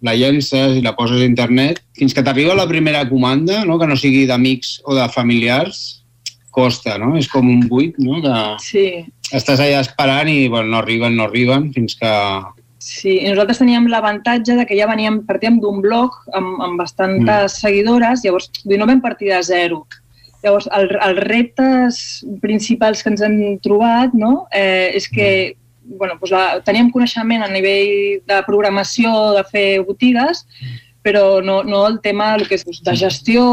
[0.06, 3.88] la llences i la poses a internet, fins que t'arriba la primera comanda, no, que
[3.90, 5.80] no sigui d'amics o de familiars,
[6.54, 7.16] costa, no?
[7.18, 8.20] És com un buit, no?
[8.22, 8.84] Que Sí,
[9.34, 12.12] estàs allà esperant i, bueno, no arriben, no arriben, fins que...
[12.78, 13.16] sí.
[13.24, 18.22] I nosaltres teníem l'avantatge de que ja veníem, partíem d'un blog amb, amb bastantes seguidores,
[18.22, 19.88] llavors no vam partir de zero.
[20.46, 21.98] Llavors, el, els reptes
[22.46, 24.46] principals que ens hem trobat no?
[24.54, 30.46] eh, és que bueno, doncs la, teníem coneixement a nivell de programació, de fer botigues,
[31.04, 33.44] però no, no el tema el que és de gestió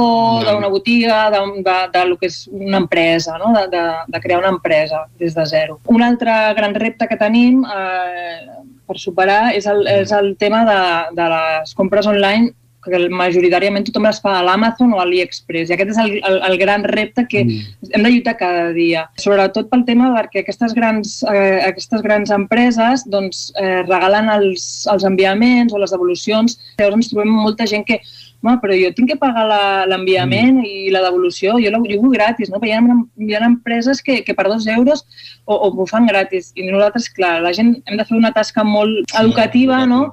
[0.46, 3.50] d'una botiga, de, de, de lo que és una empresa, no?
[3.56, 5.80] de, de, de crear una empresa des de zero.
[5.90, 10.80] Un altre gran repte que tenim eh, per superar és el, és el tema de,
[11.18, 12.54] de les compres online
[12.84, 15.70] que majoritàriament tothom les fa a l'Amazon o a l'AliExpress.
[15.70, 17.90] I aquest és el, el, el gran repte que mm.
[17.92, 19.06] hem de lluitar cada dia.
[19.20, 25.06] Sobretot pel tema perquè aquestes grans, eh, aquestes grans empreses doncs, eh, regalen els, els
[25.08, 26.58] enviaments o les devolucions.
[26.80, 28.00] Llavors ens trobem molta gent que
[28.40, 29.44] Home, però jo tinc que pagar
[29.88, 30.64] l'enviament mm.
[30.64, 32.56] i la devolució, jo, la, jo ho gratis, no?
[32.62, 35.04] Però hi ha, hi ha empreses que, que per dos euros
[35.44, 36.48] o, o m'ho fan gratis.
[36.56, 40.06] I nosaltres, clar, la gent hem de fer una tasca molt educativa, no?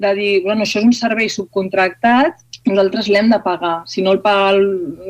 [0.00, 3.82] De dir, bueno, això és un servei subcontractat, nosaltres l'hem de pagar.
[3.88, 4.64] Si no el paga el,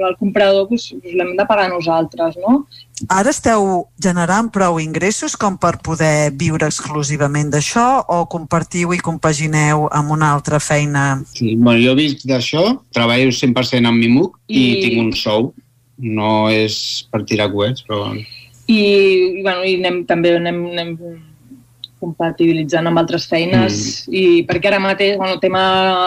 [0.07, 2.61] el comprador, doncs, doncs l'hem de pagar nosaltres, no?
[3.09, 9.87] Ara esteu generant prou ingressos com per poder viure exclusivament d'això o compartiu i compagineu
[9.89, 11.23] amb una altra feina?
[11.33, 14.61] Sí, bueno, jo visc d'això, treballo 100% amb Mimuc i...
[14.61, 15.51] I- tinc un sou.
[16.01, 18.15] No és per tirar coets, però...
[18.15, 18.23] I,
[18.73, 20.95] i, bueno, i anem, també anem, anem
[22.01, 23.75] compatibilitzant amb altres feines
[24.07, 24.15] mm.
[24.17, 25.65] i perquè ara mateix, bueno, tema,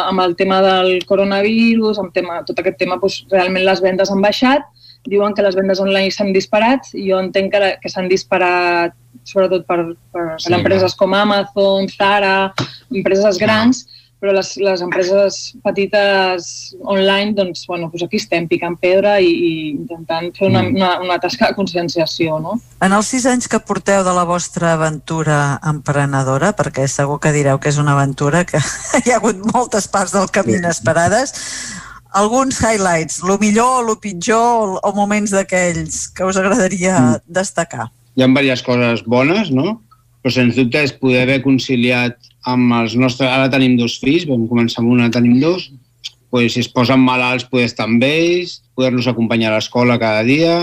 [0.09, 4.23] amb el tema del coronavirus, amb tema, tot aquest tema, doncs, realment les vendes han
[4.23, 4.65] baixat,
[5.09, 8.95] diuen que les vendes online s'han disparat i jo entenc que, que s'han disparat
[9.27, 9.79] sobretot per,
[10.11, 12.51] per, Sí, per empreses com Amazon, Zara,
[12.91, 13.83] empreses grans,
[14.23, 16.45] però les, les empreses petites
[16.79, 20.77] online, doncs, bueno, doncs aquí estem picant pedra i, i intentant fer una, Mm.
[20.79, 22.55] una, una tasca de conscienciació, no?
[22.79, 27.59] En els sis anys que porteu de la vostra aventura emprenedora, perquè segur que direu
[27.59, 28.63] que és una aventura, que
[29.03, 31.35] hi ha hagut moltes parts del camí inesperades,
[32.13, 37.89] alguns highlights, lo millor, lo pitjor o moments d'aquells que us agradaria destacar.
[38.15, 39.81] Hi ha diverses coses bones, no?
[40.23, 42.15] Però sens dubte és poder haver conciliat
[42.47, 43.27] amb els nostres...
[43.27, 45.69] Ara tenim dos fills, vam començar amb una, tenim dos.
[46.31, 50.55] Pues, si es posen malalts, poder estar amb ells, poder-los acompanyar a l'escola cada dia.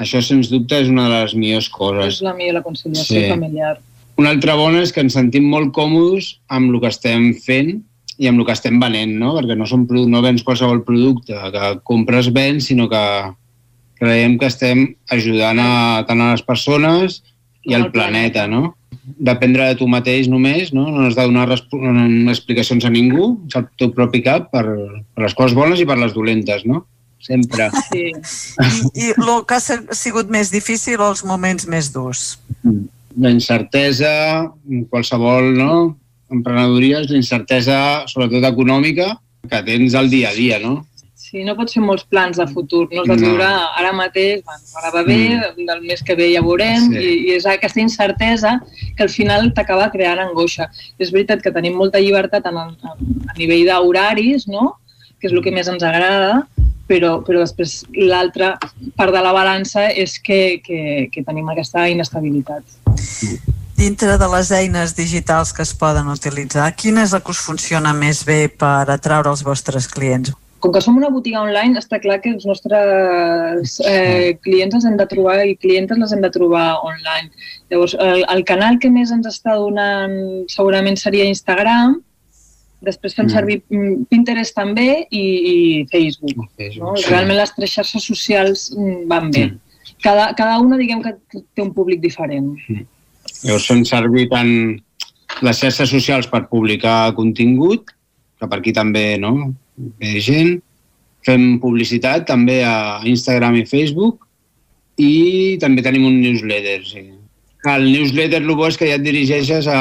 [0.00, 2.16] Això, sens dubte, és una de les millors coses.
[2.16, 3.28] És la millor la conciliació Sí.
[3.30, 3.76] familiar.
[4.16, 7.82] Una altra bona és que ens sentim molt còmodes amb el que estem fent
[8.18, 9.34] i amb el que estem venent, no?
[9.36, 13.02] Perquè no, som, no vens qualsevol producte que compres, vens, sinó que
[13.98, 17.22] creiem que estem ajudant a, tant a les persones
[17.64, 18.76] i al planeta, no?
[19.28, 20.86] Dependre de tu mateix només, no?
[20.90, 25.36] No has de donar explicacions a ningú, és el teu propi cap per, per les
[25.36, 26.84] coses bones i per les dolentes, no?
[27.24, 27.70] Sempre.
[27.88, 28.10] Sí.
[28.12, 32.34] I, i el que ha sigut més difícil o els moments més durs?
[33.16, 34.12] La incertesa,
[34.92, 35.76] qualsevol, no?
[36.34, 37.78] Emprenedoria és la incertesa,
[38.10, 39.14] sobretot econòmica,
[39.48, 40.82] que tens al dia a dia, no?
[41.34, 43.62] Sí, no pots fer molts plans de futur, no has de viure no.
[43.80, 45.64] ara mateix, bueno, ara va bé, mm.
[45.66, 47.00] del mes que ve ja veurem, sí.
[47.00, 48.52] i, i és aquesta incertesa
[48.94, 50.68] que al final t'acaba creant angoixa.
[51.02, 52.70] És veritat que tenim molta llibertat en el,
[53.26, 54.76] a nivell d'horaris, no?
[55.18, 56.44] que és el que més ens agrada,
[56.86, 58.52] però, però després l'altra
[58.94, 62.62] part de la balança és que, que, que tenim aquesta inestabilitat.
[63.74, 67.90] Dintre de les eines digitals que es poden utilitzar, quina és la que us funciona
[67.90, 70.30] més bé per atraure els vostres clients?
[70.64, 74.94] Com que som una botiga online, està clar que els nostres eh, clients els hem
[74.96, 77.28] de trobar i clientes les hem de trobar online.
[77.68, 80.14] Llavors, el, el canal que més ens està donant
[80.48, 81.98] segurament seria Instagram,
[82.84, 83.34] després fem mm.
[83.34, 85.56] servir mm, Pinterest també i, i
[85.92, 86.46] Facebook.
[86.56, 86.94] Facebook no?
[86.96, 87.10] sí.
[87.10, 89.44] Realment les tres xarxes socials mm, van bé.
[89.50, 89.98] Mm.
[90.04, 92.54] Cada, cada una, diguem que té un públic diferent.
[92.70, 92.86] Mm.
[93.42, 94.54] Llavors fem servir tant
[95.44, 97.92] les xarxes socials per publicar contingut,
[98.40, 99.34] que per aquí també no?
[99.76, 100.56] Bé gent.
[101.24, 104.26] Fem publicitat també a Instagram i Facebook
[105.00, 106.80] i també tenim un newsletter.
[106.86, 107.04] Sí.
[107.64, 109.80] El newsletter el bo és que ja et dirigeixes a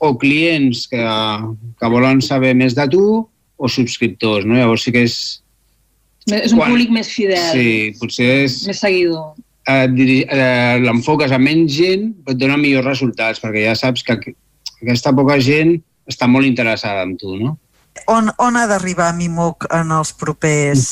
[0.00, 1.04] o clients que,
[1.80, 3.04] que volen saber més de tu
[3.60, 4.56] o subscriptors, no?
[4.56, 5.16] Llavors sí que és...
[6.30, 7.50] És un quan, públic més fidel.
[7.52, 8.56] Sí, potser és...
[8.68, 9.34] Més seguidor.
[9.68, 9.84] Eh,
[10.24, 14.16] eh, L'enfoques a menys gent, però et dona millors resultats, perquè ja saps que
[14.80, 15.76] aquesta poca gent
[16.08, 17.58] està molt interessada en tu, no?
[18.08, 20.88] On, on ha d'arribar Mimoc en els propers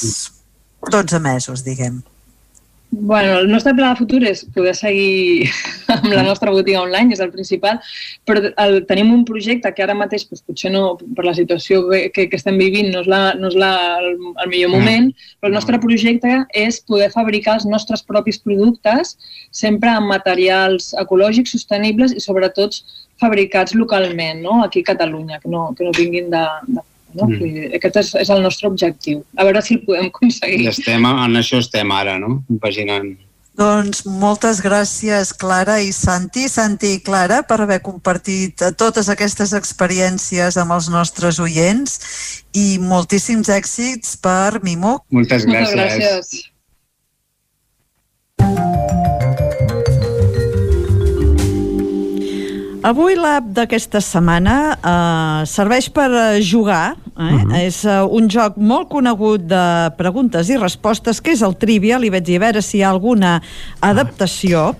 [0.91, 2.03] 12 mesos, diguem?
[2.91, 5.51] Bueno, el nostre pla de futur és poder seguir
[5.93, 7.83] amb la nostra botiga online, és el principal,
[8.25, 11.83] però el, tenim un projecte que ara mateix doncs, potser no, per la situació
[12.15, 15.53] que, que estem vivint no és, la, no és la, el, el millor moment, però
[15.53, 19.19] el nostre projecte és poder fabricar els nostres propis productes
[19.53, 22.81] sempre amb materials ecològics, sostenibles i sobretot
[23.21, 24.63] fabricats localment, no?
[24.65, 27.29] aquí a Catalunya, que no, que no vinguin de, de no?
[27.29, 27.71] Mm.
[27.79, 29.23] Aquest és, és el nostre objectiu.
[29.39, 30.61] A veure si el podem aconseguir.
[30.67, 32.43] I estem, en això estem ara, no?
[32.51, 33.15] Compaginant.
[33.59, 36.47] Doncs moltes gràcies, Clara i Santi.
[36.47, 41.99] Santi i Clara, per haver compartit totes aquestes experiències amb els nostres oients
[42.55, 45.03] i moltíssims èxits per Mimo.
[45.11, 45.75] Moltes gràcies.
[45.75, 46.47] Moltes gràcies.
[52.87, 56.95] Avui l'app d'aquesta setmana eh, serveix per eh, jugar.
[57.19, 57.23] Eh?
[57.23, 57.51] Uh mhm.
[57.51, 57.67] -huh.
[57.67, 61.99] És uh, un joc molt conegut de preguntes i respostes, que és el Trivia.
[61.99, 63.43] Li vaig dir a veure si hi ha alguna
[63.81, 64.75] adaptació.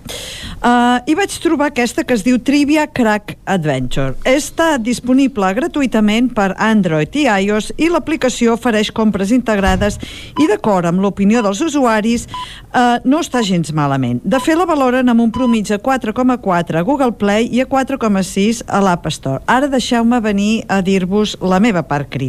[0.63, 4.15] Uh, I vaig trobar aquesta que es diu Trivia Crack Adventure.
[4.23, 9.99] Està disponible gratuïtament per Android i iOS i l'aplicació ofereix compres integrades
[10.39, 12.27] i d'acord amb l'opinió dels usuaris
[12.73, 14.21] uh, no està gens malament.
[14.23, 18.63] De fet, la valoren amb un promitja 4,4 a Google Play i a 4 4,6
[18.67, 19.41] a l'App Store.
[19.47, 22.28] Ara deixeu-me venir a dir-vos la meva part crítica.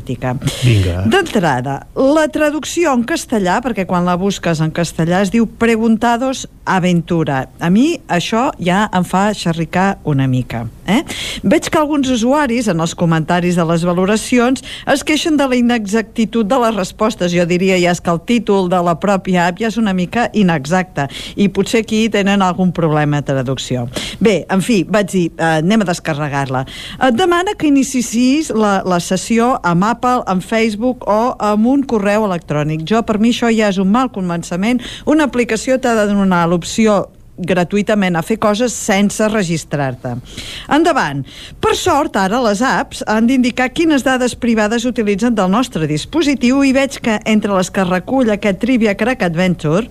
[0.64, 1.04] Vinga.
[1.10, 7.46] D'entrada, la traducció en castellà, perquè quan la busques en castellà es diu Preguntados Aventura.
[7.58, 10.66] A mi això ja em fa xerricar una mica.
[10.90, 11.02] Eh?
[11.42, 16.46] Veig que alguns usuaris, en els comentaris de les valoracions, es queixen de la inexactitud
[16.46, 17.32] de les respostes.
[17.34, 20.28] Jo diria ja és que el títol de la pròpia app ja és una mica
[20.34, 23.86] inexacte i potser aquí tenen algun problema de traducció.
[24.20, 26.64] Bé, en fi, vaig dir, eh, anem a descarregar-la.
[27.08, 31.20] Et demana que inicis la, la sessió amb Apple, amb Facebook o
[31.52, 32.84] amb un correu electrònic.
[32.88, 34.82] Jo, per mi, això ja és un mal començament.
[35.10, 37.02] Una aplicació t'ha de donar l'opció
[37.40, 40.14] gratuïtament a fer coses sense registrar-te.
[40.72, 41.24] Endavant.
[41.60, 46.74] Per sort, ara les apps han d'indicar quines dades privades utilitzen del nostre dispositiu i
[46.76, 49.88] veig que entre les que recull aquest Trivia Crack Adventure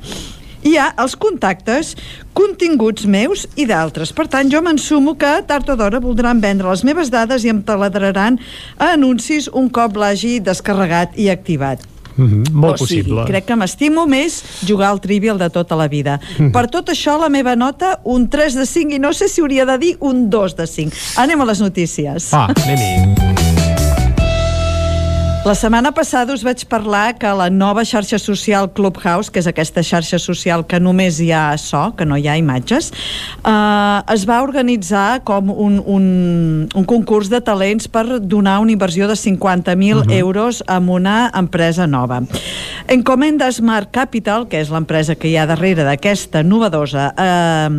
[0.63, 1.95] hi ha els contactes,
[2.33, 4.13] continguts meus i d'altres.
[4.15, 7.61] Per tant, jo m'ensumo que tard o d'hora voldran vendre les meves dades i em
[7.65, 8.39] taladraran
[8.77, 11.85] a anuncis un cop l'hagi descarregat i activat.
[12.19, 13.25] Mm -hmm, molt o sigui, possible.
[13.25, 16.19] crec que m'estimo més jugar al trivial de tota la vida.
[16.19, 16.51] Mm -hmm.
[16.51, 19.65] Per tot això, la meva nota, un 3 de 5, i no sé si hauria
[19.65, 20.91] de dir un 2 de 5.
[21.15, 22.33] Anem a les notícies.
[22.33, 23.48] Ah, anem-hi.
[25.45, 29.79] La setmana passada us vaig parlar que la nova xarxa social Clubhouse, que és aquesta
[29.87, 34.41] xarxa social que només hi ha so, que no hi ha imatges, eh, es va
[34.43, 36.09] organitzar com un, un,
[36.75, 40.19] un concurs de talents per donar una inversió de 50.000 uh -huh.
[40.19, 42.21] euros a una empresa nova.
[42.89, 47.69] Encomenda Smart Capital, que és l'empresa que hi ha darrere d'aquesta novedosa eh,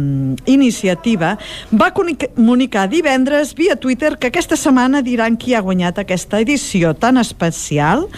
[0.46, 1.36] iniciativa,
[1.72, 7.18] va comunicar divendres via Twitter que aquesta setmana diran qui ha guanyat aquesta edició tan
[7.18, 8.08] especial especial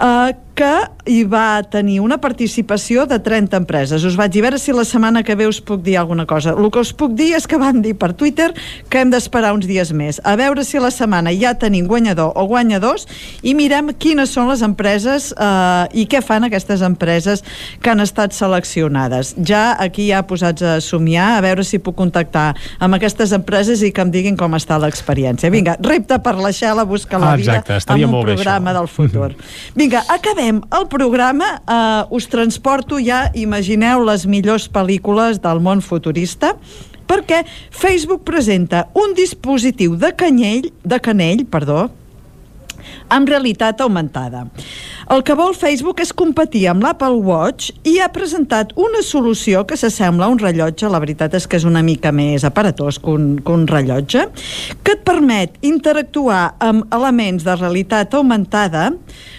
[0.00, 0.74] eh, que
[1.06, 4.02] hi va tenir una participació de 30 empreses.
[4.04, 6.56] Us vaig dir, a veure si la setmana que ve us puc dir alguna cosa.
[6.58, 8.48] El que us puc dir és que van dir per Twitter
[8.90, 10.18] que hem d'esperar uns dies més.
[10.26, 13.06] A veure si la setmana ja tenim guanyador o guanyadors
[13.46, 17.44] i mirem quines són les empreses eh, i què fan aquestes empreses
[17.80, 19.36] que han estat seleccionades.
[19.38, 22.50] Ja aquí ja posats a somiar, a veure si puc contactar
[22.82, 25.54] amb aquestes empreses i que em diguin com està l'experiència.
[25.54, 28.92] Vinga, repte per la Xela, busca la ah, exacte, vida amb un programa bé, del
[28.98, 29.32] futur.
[29.78, 35.80] Vinga, acabem acabem el programa, eh, us transporto ja, imagineu les millors pel·lícules del món
[35.80, 36.56] futurista,
[37.06, 41.90] perquè Facebook presenta un dispositiu de canyell, de canell, perdó,
[43.08, 44.46] amb realitat augmentada.
[45.08, 49.78] El que vol Facebook és competir amb l'Apple Watch i ha presentat una solució que
[49.80, 53.30] s'assembla a un rellotge, la veritat és que és una mica més aparatós que un,
[53.40, 54.26] que un rellotge,
[54.84, 58.90] que et permet interactuar amb elements de realitat augmentada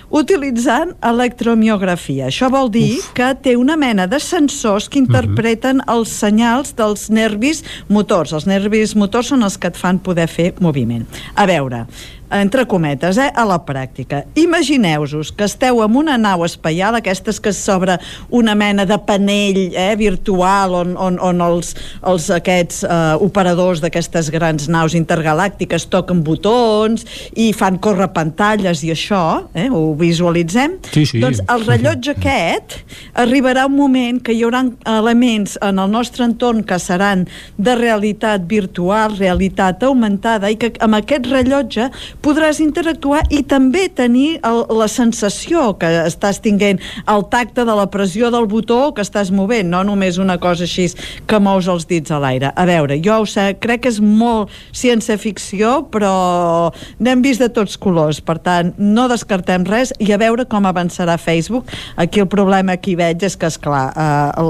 [0.10, 2.32] utilitzant electromiografia.
[2.32, 3.12] Això vol dir Uf.
[3.14, 5.86] que té una mena de sensors que interpreten uh mhm.
[5.86, 5.98] -huh.
[6.00, 8.34] els senyals dels nervis motors.
[8.34, 11.06] Els nervis motors són els que et fan poder fer moviment.
[11.36, 11.86] A veure,
[12.32, 14.24] entre cometes, eh, a la pràctica.
[14.36, 17.98] Imagineu-vos que esteu en una nau espaial, aquestes que s'obre
[18.30, 21.74] una mena de panell eh, virtual on, on, on els,
[22.06, 28.94] els aquests eh, operadors d'aquestes grans naus intergalàctiques toquen botons i fan córrer pantalles i
[28.94, 30.78] això, eh, ho visualitzem.
[30.94, 31.24] Sí, sí.
[31.24, 32.80] Doncs el rellotge aquest
[33.20, 34.64] arribarà un moment que hi haurà
[35.00, 37.26] elements en el nostre entorn que seran
[37.58, 41.90] de realitat virtual, realitat augmentada i que amb aquest rellotge
[42.24, 47.88] podràs interactuar i també tenir el, la sensació que estàs tinguent, el tacte de la
[47.92, 50.90] pressió del botó que estàs movent, no només una cosa així
[51.28, 52.52] que mous els dits a l'aire.
[52.56, 57.78] A veure, jo ho sé, crec que és molt ciència-ficció, però n'hem vist de tots
[57.80, 61.72] colors, per tant, no descartem res i a veure com avançarà Facebook.
[61.96, 64.44] Aquí el problema que hi veig és que, esclar, eh,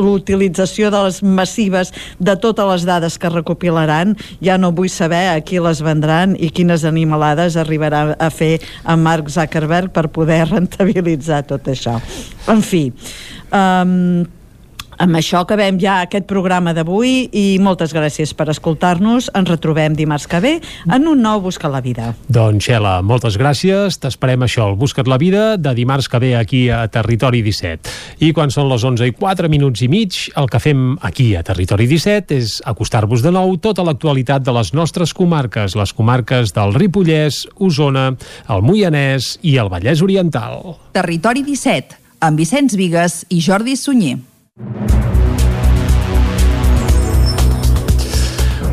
[0.00, 5.40] l'utilització de les massives de totes les dades que recopilaran, ja no vull saber a
[5.44, 8.54] qui les vendran i quines animalades arribarà a fer
[8.86, 11.98] en Mark Zuckerberg per poder rentabilitzar tot això.
[12.50, 12.86] En fi,
[13.50, 14.24] um,
[14.98, 19.30] amb això acabem ja aquest programa d'avui i moltes gràcies per escoltar-nos.
[19.34, 20.52] Ens retrobem dimarts que ve
[20.86, 22.12] en un nou Busca la Vida.
[22.28, 23.98] Doncs, Xela, moltes gràcies.
[24.00, 27.92] T'esperem això, el Busca't la Vida, de dimarts que ve aquí a Territori 17.
[28.24, 31.44] I quan són les 11 i 4 minuts i mig, el que fem aquí a
[31.46, 36.74] Territori 17 és acostar-vos de nou tota l'actualitat de les nostres comarques, les comarques del
[36.74, 38.12] Ripollès, Osona,
[38.48, 40.78] el Moianès i el Vallès Oriental.
[40.94, 44.33] Territori 17, amb Vicenç Vigues i Jordi Sunyer.
[44.56, 45.23] Thank you.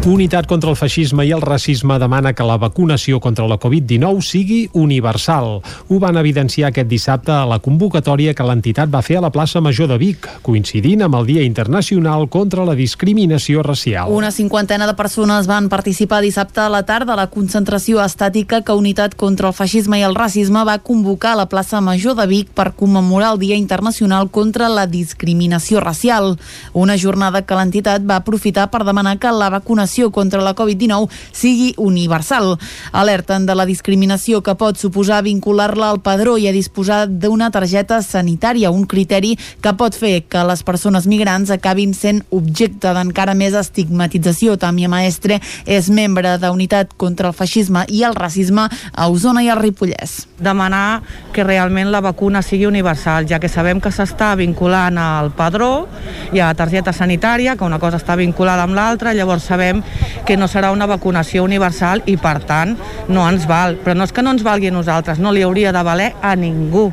[0.01, 4.63] Unitat contra el feixisme i el racisme demana que la vacunació contra la Covid-19 sigui
[4.73, 5.59] universal.
[5.61, 9.61] Ho van evidenciar aquest dissabte a la convocatòria que l'entitat va fer a la plaça
[9.61, 14.09] Major de Vic, coincidint amb el Dia Internacional contra la Discriminació Racial.
[14.09, 18.73] Una cinquantena de persones van participar dissabte a la tarda a la concentració estàtica que
[18.73, 22.49] Unitat contra el feixisme i el racisme va convocar a la plaça Major de Vic
[22.57, 26.39] per commemorar el Dia Internacional contra la Discriminació Racial.
[26.73, 31.09] Una jornada que l'entitat va aprofitar per demanar que la vacunació vacunació contra la Covid-19
[31.31, 32.57] sigui universal.
[32.91, 38.01] Alerten de la discriminació que pot suposar vincular-la al padró i a disposar d'una targeta
[38.01, 43.53] sanitària, un criteri que pot fer que les persones migrants acabin sent objecte d'encara més
[43.53, 44.57] estigmatització.
[44.57, 49.59] Tàmia Maestre és membre d'Unitat contra el Feixisme i el Racisme a Osona i al
[49.59, 50.27] Ripollès.
[50.39, 51.01] Demanar
[51.33, 55.87] que realment la vacuna sigui universal, ja que sabem que s'està vinculant al padró
[56.31, 59.80] i a la targeta sanitària, que una cosa està vinculada amb l'altra, llavors sabem
[60.25, 62.75] que no serà una vacunació universal i, per tant,
[63.09, 63.77] no ens val.
[63.83, 66.35] Però no és que no ens valgui a nosaltres, no li hauria de valer a
[66.35, 66.89] ningú,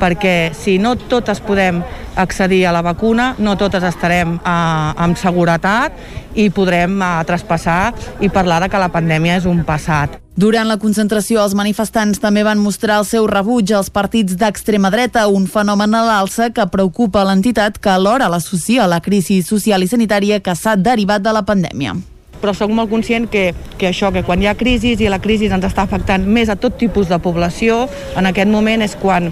[0.00, 1.82] perquè si no totes podem
[2.16, 5.96] accedir a la vacuna, no totes estarem eh, amb seguretat
[6.34, 10.16] i podrem eh, traspassar i parlar de que la pandèmia és un passat.
[10.36, 15.28] Durant la concentració, els manifestants també van mostrar el seu rebuig als partits d'extrema dreta,
[15.32, 19.88] un fenomen a l'alça que preocupa l'entitat que alhora l'associa a la crisi social i
[19.88, 21.96] sanitària que s'ha derivat de la pandèmia.
[22.40, 25.50] Però sóc molt conscient que, que això, que quan hi ha crisi i la crisi
[25.50, 27.84] ens està afectant més a tot tipus de població,
[28.16, 29.30] en aquest moment és quan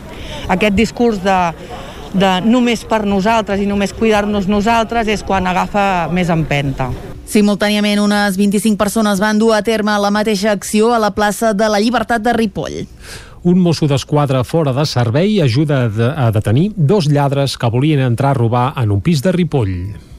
[0.49, 1.39] aquest discurs de,
[2.15, 6.91] de només per nosaltres i només cuidar-nos nosaltres és quan agafa més empenta.
[7.25, 11.69] Simultàniament, unes 25 persones van dur a terme la mateixa acció a la plaça de
[11.73, 12.85] la Llibertat de Ripoll.
[13.45, 15.85] Un mosso d'esquadra fora de servei ajuda
[16.17, 20.14] a detenir dos lladres que volien entrar a robar en un pis de Ripoll.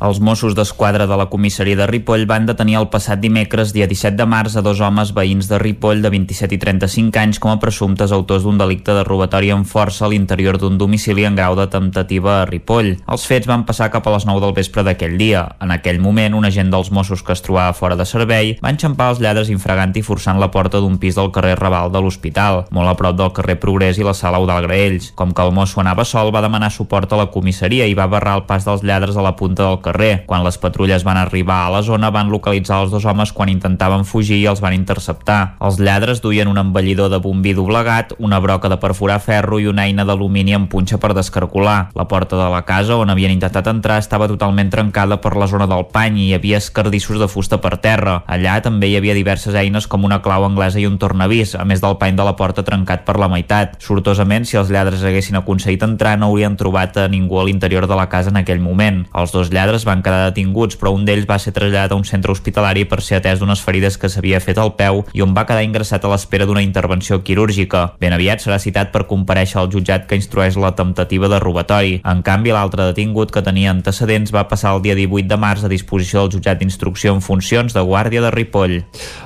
[0.00, 4.16] Els Mossos d'Esquadra de la comissaria de Ripoll van detenir el passat dimecres, dia 17
[4.16, 7.58] de març, a dos homes veïns de Ripoll de 27 i 35 anys com a
[7.60, 11.66] presumptes autors d'un delicte de robatori amb força a l'interior d'un domicili en grau de
[11.68, 12.94] temptativa a Ripoll.
[13.12, 15.42] Els fets van passar cap a les 9 del vespre d'aquell dia.
[15.60, 19.10] En aquell moment, un agent dels Mossos que es trobava fora de servei va enxampar
[19.12, 22.88] els lladres infragant i forçant la porta d'un pis del carrer Raval de l'Hospital, molt
[22.88, 25.12] a prop del carrer Progrés i la sala Eudal Graells.
[25.12, 28.38] Com que el mosso anava sol, va demanar suport a la comissaria i va barrar
[28.40, 30.24] el pas dels lladres a la punta del carrer carrer.
[30.26, 34.06] Quan les patrulles van arribar a la zona van localitzar els dos homes quan intentaven
[34.06, 35.56] fugir i els van interceptar.
[35.60, 39.86] Els lladres duien un embellidor de bombí doblegat, una broca de perforar ferro i una
[39.88, 41.90] eina d'alumini amb punxa per descarcolar.
[41.98, 45.66] La porta de la casa on havien intentat entrar estava totalment trencada per la zona
[45.66, 48.20] del pany i hi havia escardissos de fusta per terra.
[48.30, 51.82] Allà també hi havia diverses eines com una clau anglesa i un tornavís, a més
[51.82, 53.76] del pany de la porta trencat per la meitat.
[53.82, 57.98] Sortosament, si els lladres haguessin aconseguit entrar, no haurien trobat a ningú a l'interior de
[57.98, 59.04] la casa en aquell moment.
[59.16, 62.04] Els dos lladres altres van quedar detinguts, però un d'ells va ser traslladat a un
[62.04, 65.46] centre hospitalari per ser atès d'unes ferides que s'havia fet al peu i on va
[65.46, 67.94] quedar ingressat a l'espera d'una intervenció quirúrgica.
[68.00, 72.00] Ben aviat serà citat per compareixer al jutjat que instrueix la temptativa de robatori.
[72.04, 75.72] En canvi, l'altre detingut, que tenia antecedents, va passar el dia 18 de març a
[75.72, 78.80] disposició del jutjat d'instrucció en funcions de Guàrdia de Ripoll.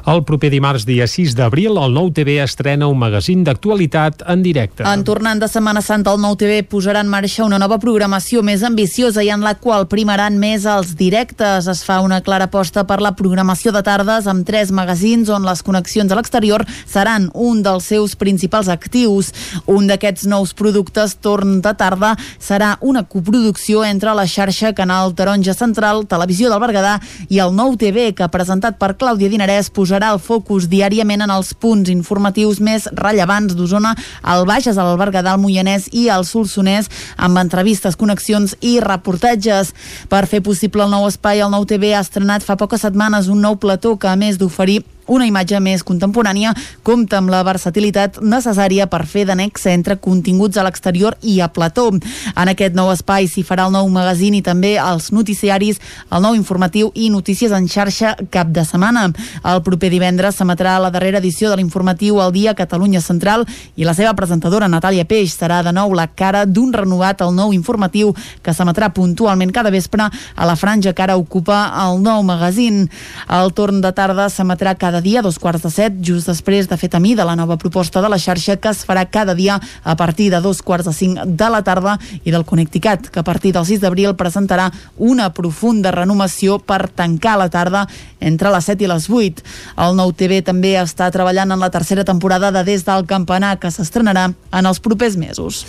[0.07, 4.87] El proper dimarts, dia 6 d'abril, el Nou TV estrena un magazín d'actualitat en directe.
[4.87, 8.63] En tornant de Setmana Santa, el Nou TV posarà en marxa una nova programació més
[8.63, 11.69] ambiciosa i en la qual primaran més als directes.
[11.71, 15.63] Es fa una clara aposta per la programació de tardes amb tres magazins on les
[15.65, 19.33] connexions a l'exterior seran un dels seus principals actius.
[19.71, 25.55] Un d'aquests nous productes, Torn de tarda, serà una coproducció entre la xarxa Canal Taronja
[25.57, 26.99] Central, Televisió del Berguedà
[27.29, 31.55] i el Nou TV, que presentat per Clàudia Dinarès posarà el focus diàriament en els
[31.55, 37.41] punts informatius més rellevants d'Osona, al Bages, al Berguedà, al Moianès i al Solsonès, amb
[37.41, 39.73] entrevistes, connexions i reportatges.
[40.11, 43.43] Per fer possible el nou espai, el nou TV ha estrenat fa poques setmanes un
[43.45, 48.87] nou plató que, a més d'oferir una imatge més contemporània compta amb la versatilitat necessària
[48.91, 51.91] per fer d'annex entre continguts a l'exterior i a plató.
[51.93, 56.37] En aquest nou espai s'hi farà el nou magazín i també els noticiaris, el nou
[56.39, 59.11] informatiu i notícies en xarxa cap de setmana.
[59.45, 63.45] El proper divendres s'emetrà la darrera edició de l'informatiu al dia Catalunya Central
[63.77, 67.53] i la seva presentadora Natàlia Peix serà de nou la cara d'un renovat al nou
[67.53, 72.89] informatiu que s'emetrà puntualment cada vespre a la franja que ara ocupa el nou magazín.
[73.29, 76.69] El torn de tarda s'emetrà cada cada dia a dos quarts de set, just després
[76.71, 79.57] de fer tamí de la nova proposta de la xarxa que es farà cada dia
[79.83, 83.27] a partir de dos quarts de cinc de la tarda i del Connecticat, que a
[83.27, 84.69] partir del 6 d'abril presentarà
[85.03, 87.89] una profunda renovació per tancar la tarda
[88.21, 89.43] entre les 7 i les 8.
[89.83, 93.75] El nou TV també està treballant en la tercera temporada de Des del Campanar, que
[93.75, 95.65] s'estrenarà en els propers mesos.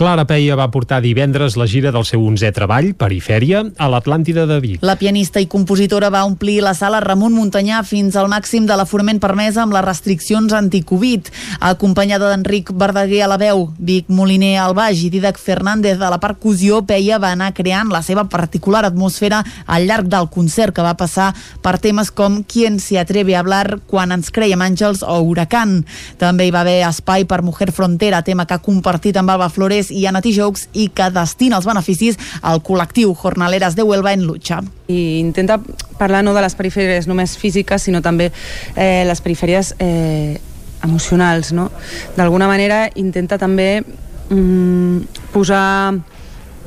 [0.00, 4.56] Clara Peia va portar divendres la gira del seu 11è treball, Perifèria, a l'Atlàntida de
[4.64, 4.80] Vic.
[4.80, 9.18] La pianista i compositora va omplir la sala Ramon Muntanyà fins al màxim de l'aforament
[9.18, 11.28] permès amb les restriccions anticovid.
[11.66, 16.20] Acompanyada d'Enric Verdaguer a la veu, Vic Moliner al baix i Didac Fernández a la
[16.22, 20.94] percussió, Peia va anar creant la seva particular atmosfera al llarg del concert que va
[20.94, 21.32] passar
[21.64, 25.80] per temes com Quién se atreve a hablar, Quan ens creiem àngels o Huracán.
[26.20, 29.90] També hi va haver espai per Mujer Frontera, tema que ha compartit amb Alba Flores
[29.90, 34.62] i Anna Tijous i que destina els beneficis al col·lectiu Jornaleres de Huelva en Lucha.
[34.90, 35.60] I intenta
[36.00, 38.30] parlar no de les perifèries només físiques, sinó també
[38.74, 40.40] eh, les perifèries eh,
[40.84, 41.68] emocionals, no?
[42.16, 43.82] D'alguna manera intenta també
[44.30, 45.94] mm, posar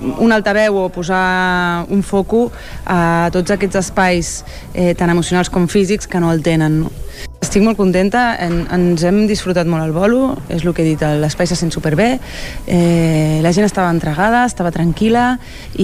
[0.03, 2.47] un altaveu o posar un foco
[2.85, 4.33] a tots aquests espais
[4.73, 6.83] eh, tan emocionals com físics que no el tenen.
[6.83, 6.91] No?
[7.43, 11.01] Estic molt contenta, en, ens hem disfrutat molt el bolo, és el que he dit,
[11.19, 12.13] l'espai se sent superbé,
[12.71, 15.25] eh, la gent estava entregada, estava tranquil·la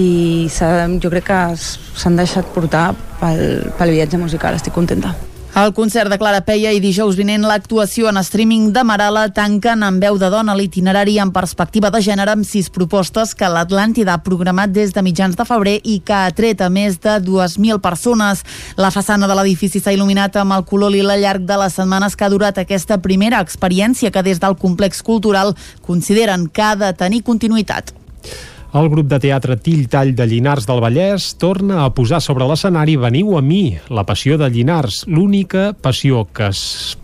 [0.00, 5.12] i jo crec que s'han deixat portar pel, pel viatge musical, estic contenta.
[5.50, 9.98] El concert de Clara Peia i dijous vinent l'actuació en streaming de Marala tanquen amb
[10.00, 14.70] veu de dona l'itinerari en perspectiva de gènere amb sis propostes que l'Atlàntida ha programat
[14.70, 18.44] des de mitjans de febrer i que ha tret a més de 2.000 persones.
[18.78, 22.24] La façana de l'edifici s'ha il·luminat amb el color lila llarg de les setmanes que
[22.24, 27.24] ha durat aquesta primera experiència que des del complex cultural consideren que ha de tenir
[27.26, 27.90] continuïtat.
[28.70, 32.92] El grup de teatre Till Tall de Llinars del Vallès torna a posar sobre l'escenari
[33.02, 36.60] Veniu a mi, la passió de Llinars, l'única passió que es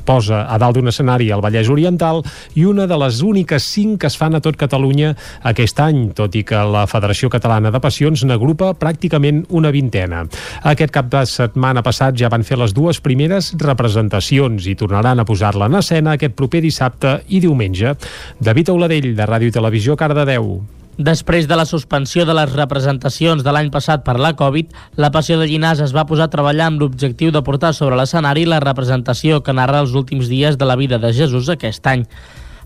[0.07, 2.23] posa a dalt d'un escenari al Vallès Oriental
[2.55, 6.39] i una de les úniques cinc que es fan a tot Catalunya aquest any, tot
[6.39, 10.23] i que la Federació Catalana de Passions n'agrupa pràcticament una vintena.
[10.63, 15.27] Aquest cap de setmana passat ja van fer les dues primeres representacions i tornaran a
[15.27, 17.99] posar-la en escena aquest proper dissabte i diumenge.
[18.39, 20.61] David Auladell, de Ràdio i Televisió, Cardedeu.
[20.97, 25.37] Després de la suspensió de les representacions de l'any passat per la Covid, la Passió
[25.37, 29.43] de Llinars es va posar a treballar amb l'objectiu de portar sobre l'escenari la representació
[29.45, 32.07] que narra els últims dies de la vida de Jesús aquest any.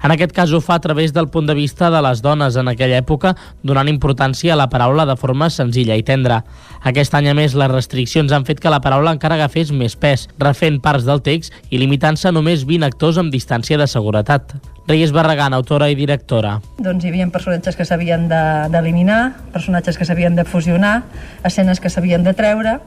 [0.02, 2.70] En aquest cas ho fa a través del punt de vista de les dones en
[2.72, 6.38] aquella època, donant importància a la paraula de forma senzilla i tendra.
[6.88, 10.24] Aquest any, a més, les restriccions han fet que la paraula encara agafés més pes,
[10.40, 14.54] refent parts del text i limitant-se a només 20 actors amb distància de seguretat.
[14.88, 16.56] Reyes Barragán, autora i directora.
[16.80, 18.24] Doncs hi havia personatges que s'havien
[18.72, 21.02] d'eliminar, de, personatges que s'havien de fusionar,
[21.44, 22.78] escenes que s'havien de treure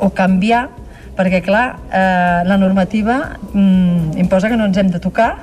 [0.00, 0.70] o canviar,
[1.14, 5.34] perquè, clar, eh, la normativa mm, imposa que no ens hem de tocar,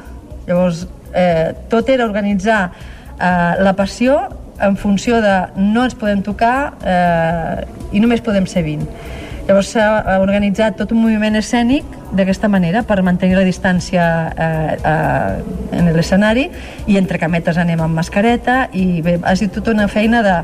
[0.49, 4.21] llavors eh, tot era organitzar eh, la passió
[4.61, 9.19] en funció de no ens podem tocar eh, i només podem ser 20.
[9.47, 15.79] Llavors s'ha organitzat tot un moviment escènic d'aquesta manera per mantenir la distància eh, eh,
[15.79, 16.45] en l'escenari
[16.87, 20.37] i entre cametes anem amb mascareta i bé, ha sigut tota una feina de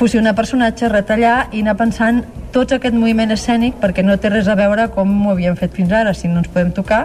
[0.00, 2.24] fusionar personatges, retallar i anar pensant
[2.54, 5.92] tot aquest moviment escènic perquè no té res a veure com ho havíem fet fins
[5.92, 7.04] ara, si no ens podem tocar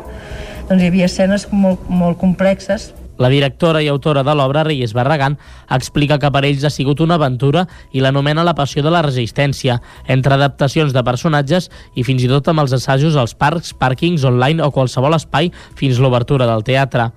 [0.70, 5.38] doncs hi havia escenes molt, molt complexes la directora i autora de l'obra, Reyes Barragán,
[5.72, 9.80] explica que per ells ha sigut una aventura i l'anomena la passió de la resistència,
[10.12, 14.64] entre adaptacions de personatges i fins i tot amb els assajos als parcs, pàrquings, online
[14.64, 17.14] o qualsevol espai fins l'obertura del teatre.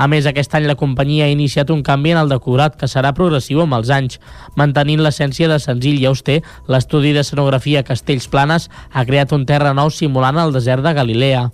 [0.00, 3.12] A més, aquest any la companyia ha iniciat un canvi en el decorat que serà
[3.12, 4.16] progressiu amb els anys.
[4.56, 6.40] Mantenint l'essència de senzill i auster,
[6.72, 11.50] l'estudi d'escenografia Castells Planes ha creat un terra nou simulant el desert de Galilea.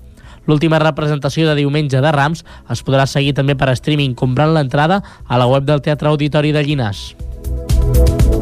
[0.46, 5.38] L'última representació de diumenge de Rams es podrà seguir també per streaming comprant l'entrada a
[5.38, 7.14] la web del Teatre Auditori de Llinars.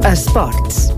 [0.05, 0.93] Esports.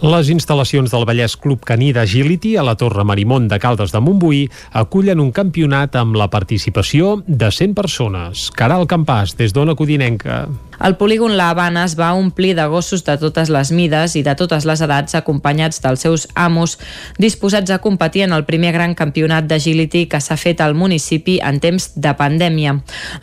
[0.00, 4.46] Les instal·lacions del Vallès Club Caní d'Agility a la Torre Marimont de Caldes de Montbuí
[4.80, 8.48] acullen un campionat amb la participació de 100 persones.
[8.56, 10.46] Caral Campàs, des d'Ona Codinenca.
[10.80, 14.32] El polígon La Habana es va omplir de gossos de totes les mides i de
[14.32, 16.78] totes les edats acompanyats dels seus amos
[17.20, 21.58] disposats a competir en el primer gran campionat d'agility que s'ha fet al municipi en
[21.60, 22.78] temps de pandèmia.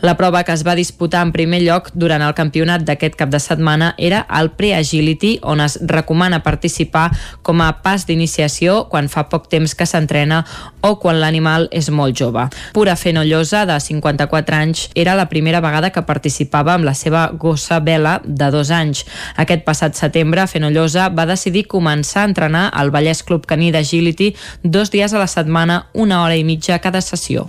[0.06, 3.42] La prova que es va disputar en primer lloc durant el campionat d'aquest cap de
[3.42, 7.10] setmana era el Pre-Agility, on es recomana participar
[7.42, 10.44] com a pas d'iniciació quan fa poc temps que s'entrena
[10.80, 12.46] o quan l'animal és molt jove.
[12.72, 17.80] Pura Fenollosa, de 54 anys, era la primera vegada que participava amb la seva gossa
[17.80, 19.04] Vela, de dos anys.
[19.40, 24.92] Aquest passat setembre, Fenollosa va decidir començar a entrenar al Vallès Club Caní d'Agility dos
[24.94, 27.48] dies a la setmana, una hora i mitja cada sessió.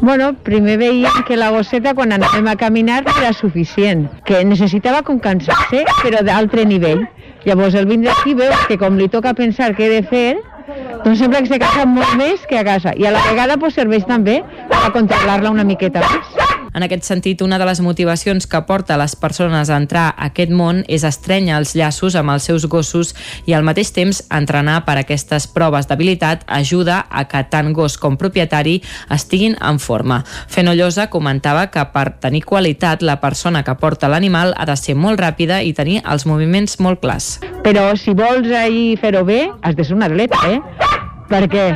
[0.00, 5.20] Bueno, primer veiem que la gosseta quan anàvem a caminar era suficient, que necessitava com
[5.22, 7.06] cansar-se, però d'altre nivell.
[7.46, 10.28] Llavors el vindre aquí veus que com li toca pensar què he de fer,
[11.04, 13.78] doncs sembla que se cansa molt més que a casa i a la vegada pues,
[13.78, 16.45] serveix també a controlar-la una miqueta més.
[16.76, 20.50] En aquest sentit, una de les motivacions que porta les persones a entrar a aquest
[20.52, 23.14] món és estrènyer els llaços amb els seus gossos
[23.48, 28.18] i al mateix temps entrenar per aquestes proves d'habilitat ajuda a que tant gos com
[28.20, 30.20] propietari estiguin en forma.
[30.52, 35.22] Fenollosa comentava que per tenir qualitat la persona que porta l'animal ha de ser molt
[35.24, 37.38] ràpida i tenir els moviments molt clars.
[37.64, 40.60] Però si vols ahir fer-ho bé, has de ser un atleta, eh?
[41.32, 41.70] Perquè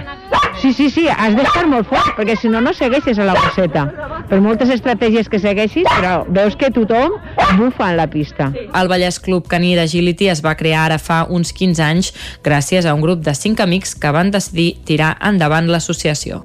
[0.60, 3.86] Sí, sí, sí, has d'estar molt fort, perquè si no, no segueixes a la bosseta.
[4.28, 7.16] Per moltes estratègies que segueixis, però veus que tothom
[7.56, 8.50] bufa en la pista.
[8.52, 12.14] El Vallès Club Caní d'Agility es va crear ara fa uns 15 anys
[12.44, 16.44] gràcies a un grup de 5 amics que van decidir tirar endavant l'associació.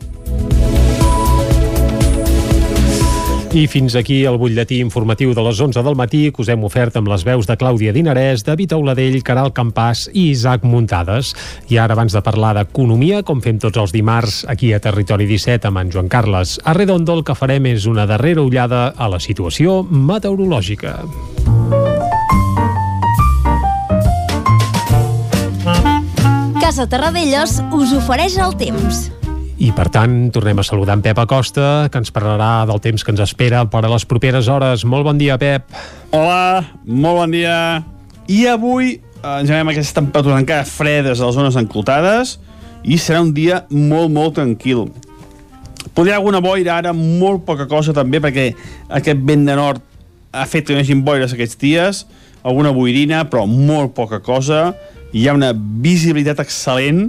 [3.55, 6.97] I fins aquí el butlletí informatiu de les 11 del matí que us hem ofert
[6.99, 11.31] amb les veus de Clàudia Dinarès, David Auladell, Caral Campàs i Isaac Muntades.
[11.71, 15.71] I ara, abans de parlar d'economia, com fem tots els dimarts aquí a Territori 17
[15.71, 19.85] amb en Joan Carles Arredondo, el que farem és una darrera ullada a la situació
[19.87, 20.99] meteorològica.
[26.59, 29.05] Casa Terradellos us ofereix el temps.
[29.55, 33.13] I per tant, tornem a saludar en Pep Acosta, que ens parlarà del temps que
[33.13, 34.83] ens espera per a les properes hores.
[34.83, 35.71] Molt bon dia, Pep.
[36.11, 37.55] Hola, molt bon dia.
[38.27, 42.35] I avui eh, ens veiem aquestes temperatures encara fredes a les zones enclotades
[42.83, 44.89] i serà un dia molt, molt tranquil.
[45.95, 48.49] Podria alguna boira ara, molt poca cosa també, perquè
[48.99, 49.83] aquest vent de nord
[50.35, 52.03] ha fet que no hi hagi boires aquests dies,
[52.43, 54.73] alguna boirina, però molt poca cosa.
[55.15, 57.07] Hi ha una visibilitat excel·lent.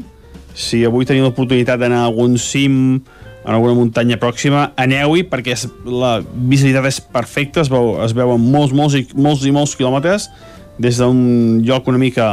[0.57, 3.03] Si avui teniu l'oportunitat d'anar a algun cim,
[3.47, 8.43] en alguna muntanya pròxima, aneu-hi perquè és, la visibilitat és perfecta, es, veu, es veuen
[8.43, 10.31] molts, molts, i, molts i molts quilòmetres
[10.83, 12.33] des d'un lloc una mica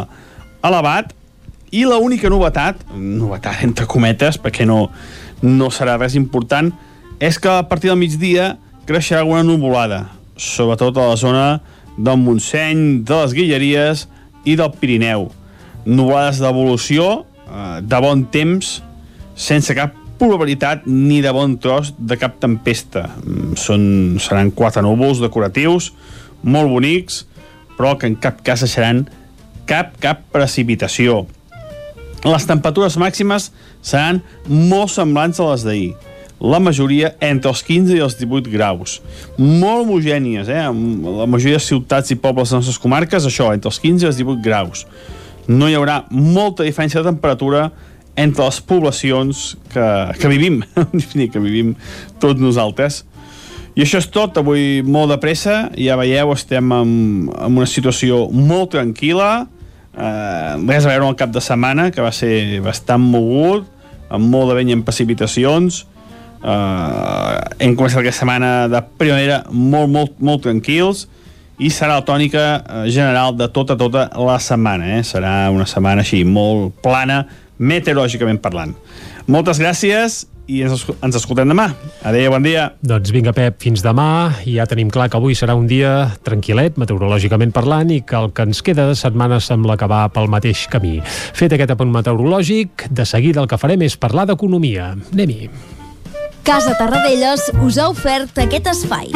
[0.66, 1.14] elevat
[1.74, 4.88] i la única novetat, novetat entre cometes, perquè no,
[5.44, 6.72] no serà res important,
[7.22, 8.54] és que a partir del migdia
[8.90, 10.04] creixerà alguna nuvolada,
[10.38, 11.46] sobretot a la zona
[11.98, 14.08] del Montseny, de les Guilleries
[14.46, 15.30] i del Pirineu.
[15.86, 17.24] Nuvolades d'evolució,
[17.82, 18.82] de bon temps,
[19.36, 23.10] sense cap probabilitat ni de bon tros de cap tempesta.
[23.24, 23.84] Mm, Són,
[24.24, 25.92] seran quatre núvols decoratius,
[26.44, 27.24] molt bonics,
[27.78, 29.06] però que en cap cas seran
[29.70, 31.26] cap, cap precipitació.
[32.24, 33.50] Les temperatures màximes
[33.84, 35.94] seran molt semblants a les d'ahir.
[36.44, 38.98] La majoria entre els 15 i els 18 graus.
[39.38, 40.64] Molt homogènies, eh?
[40.64, 44.10] La majoria de ciutats i pobles de les nostres comarques, això, entre els 15 i
[44.10, 44.86] els 18 graus.
[45.48, 47.70] No hi haurà molta diferència de temperatura
[48.16, 49.42] entre les poblacions
[49.74, 49.88] que,
[50.20, 50.62] que vivim,
[51.34, 51.74] que vivim
[52.22, 53.04] tots nosaltres.
[53.74, 56.92] I això és tot, avui molt de pressa, ja veieu, estem en,
[57.34, 59.32] en una situació molt tranquil·la,
[59.98, 63.66] eh, res a veure el cap de setmana, que va ser bastant mogut,
[64.14, 65.82] amb molt de vent i amb precipitacions,
[66.46, 71.08] eh, hem començat aquesta setmana de primavera molt, molt, molt tranquils,
[71.62, 75.02] i serà la tònica eh, general de tota, tota la setmana, eh?
[75.06, 77.24] serà una setmana així molt plana,
[77.60, 78.74] meteorològicament parlant.
[79.30, 81.70] Moltes gràcies i ens, ens escoltem demà.
[82.04, 82.66] Adéu, bon dia.
[82.84, 84.34] Doncs vinga, Pep, fins demà.
[84.50, 88.34] I ja tenim clar que avui serà un dia tranquil·let, meteorològicament parlant, i que el
[88.36, 90.98] que ens queda de setmana sembla que va pel mateix camí.
[91.06, 94.94] Fet aquest apunt meteorològic, de seguida el que farem és parlar d'economia.
[95.14, 95.48] Anem-hi.
[96.44, 99.16] Casa Tarradellas us ha ofert aquest espai.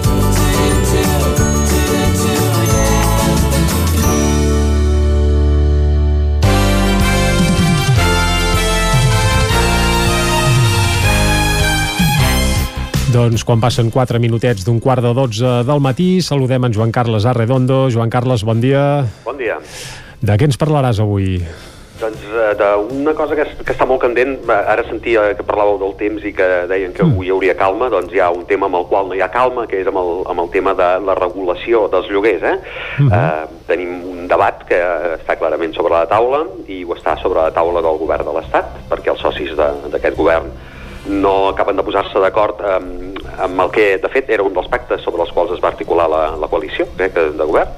[13.11, 17.25] Doncs quan passen 4 minutets d'un quart de 12 del matí, saludem en Joan Carles
[17.27, 17.89] Arredondo.
[17.91, 19.03] Joan Carles, bon dia.
[19.25, 19.57] Bon dia.
[20.21, 21.41] De què ens parlaràs avui?
[21.99, 25.97] Doncs eh, d'una cosa que, que està molt candent, eh, ara sentia que parlàveu del
[25.99, 28.79] temps i que deien que avui hi hauria calma, doncs hi ha un tema amb
[28.79, 31.19] el qual no hi ha calma, que és amb el, amb el tema de la
[31.19, 32.47] regulació dels lloguers.
[32.47, 32.57] Eh?
[33.11, 34.79] eh, tenim un debat que
[35.19, 38.85] està clarament sobre la taula i ho està sobre la taula del govern de l'Estat,
[38.87, 40.53] perquè els socis d'aquest govern
[41.07, 45.01] no acaben de posar-se d'acord amb, amb el que, de fet, era un dels pactes
[45.01, 47.71] sobre els quals es va articular la, la coalició eh, de govern.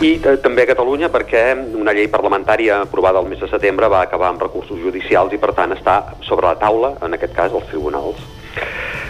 [0.00, 1.42] I eh, també a Catalunya perquè
[1.76, 5.52] una llei parlamentària aprovada el mes de setembre va acabar amb recursos judicials i, per
[5.56, 8.20] tant, està sobre la taula, en aquest cas, dels tribunals.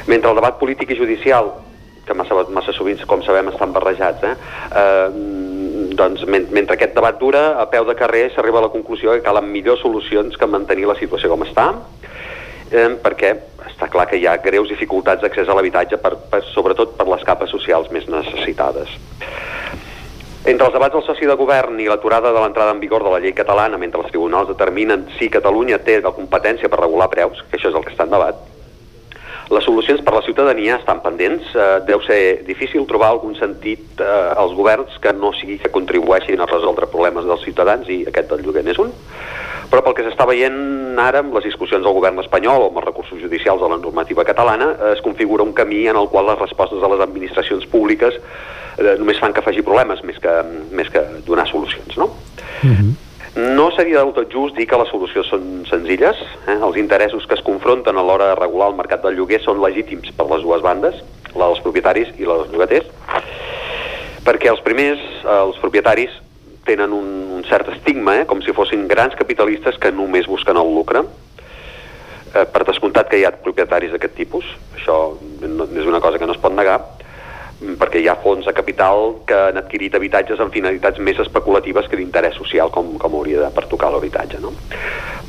[0.07, 1.50] Mentre el debat polític i judicial,
[2.07, 4.34] que massa, massa sovint, com sabem, estan barrejats, eh,
[4.78, 5.55] eh,
[5.99, 9.25] doncs, men mentre aquest debat dura, a peu de carrer s'arriba a la conclusió que
[9.26, 11.70] calen millors solucions que mantenir la situació com està,
[12.70, 13.33] eh, perquè
[13.67, 17.25] està clar que hi ha greus dificultats d'accés a l'habitatge, per, per, sobretot per les
[17.27, 18.93] capes socials més necessitades.
[20.47, 23.19] Entre els debats del soci de govern i l'aturada de l'entrada en vigor de la
[23.19, 27.59] llei catalana mentre els tribunals determinen si Catalunya té la competència per regular preus, que
[27.59, 28.39] això és el que està en debat,
[29.50, 31.52] les solucions per a la ciutadania estan pendents.
[31.55, 36.42] Eh, deu ser difícil trobar algun sentit eh, als governs que no sigui que contribueixin
[36.42, 38.91] a resoldre problemes dels ciutadans i aquest del lloguer n'és un.
[39.70, 42.86] Però pel que s'està veient ara amb les discussions del govern espanyol o amb els
[42.86, 46.39] recursos judicials de la normativa catalana, eh, es configura un camí en el qual les
[46.42, 50.39] respostes de les administracions públiques eh, només fan que afegir problemes més que,
[50.75, 52.10] més que donar solucions, no?
[53.37, 56.21] No seria del tot just dir que les solucions són senzilles.
[56.49, 56.55] Eh?
[56.57, 60.09] Els interessos que es confronten a l'hora de regular el mercat del lloguer són legítims
[60.17, 61.03] per les dues bandes,
[61.37, 62.89] la dels propietaris i la dels llogaters,
[64.25, 66.17] perquè els primers, eh, els propietaris,
[66.65, 68.25] tenen un, un cert estigma, eh?
[68.27, 71.05] com si fossin grans capitalistes que només busquen el lucre.
[72.33, 74.49] Eh, per descomptat que hi ha propietaris d'aquest tipus,
[74.81, 74.97] això
[75.45, 76.81] no, és una cosa que no es pot negar,
[77.81, 81.99] perquè hi ha fons de capital que han adquirit habitatges amb finalitats més especulatives que
[81.99, 84.39] d'interès social, com, com hauria de pertocar l'habitatge.
[84.43, 84.55] No?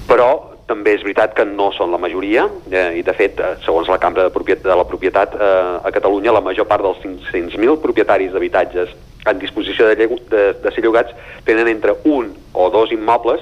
[0.07, 0.30] Però
[0.67, 3.99] també és veritat que no són la majoria, eh, i de fet, eh, segons la
[4.03, 8.33] Cambra de, Propietat, de la Propietat, eh, a Catalunya la major part dels 500.000 propietaris
[8.35, 8.91] d'habitatges
[9.27, 11.16] en disposició de, de, de ser llogats
[11.48, 13.41] tenen entre un o dos immobles,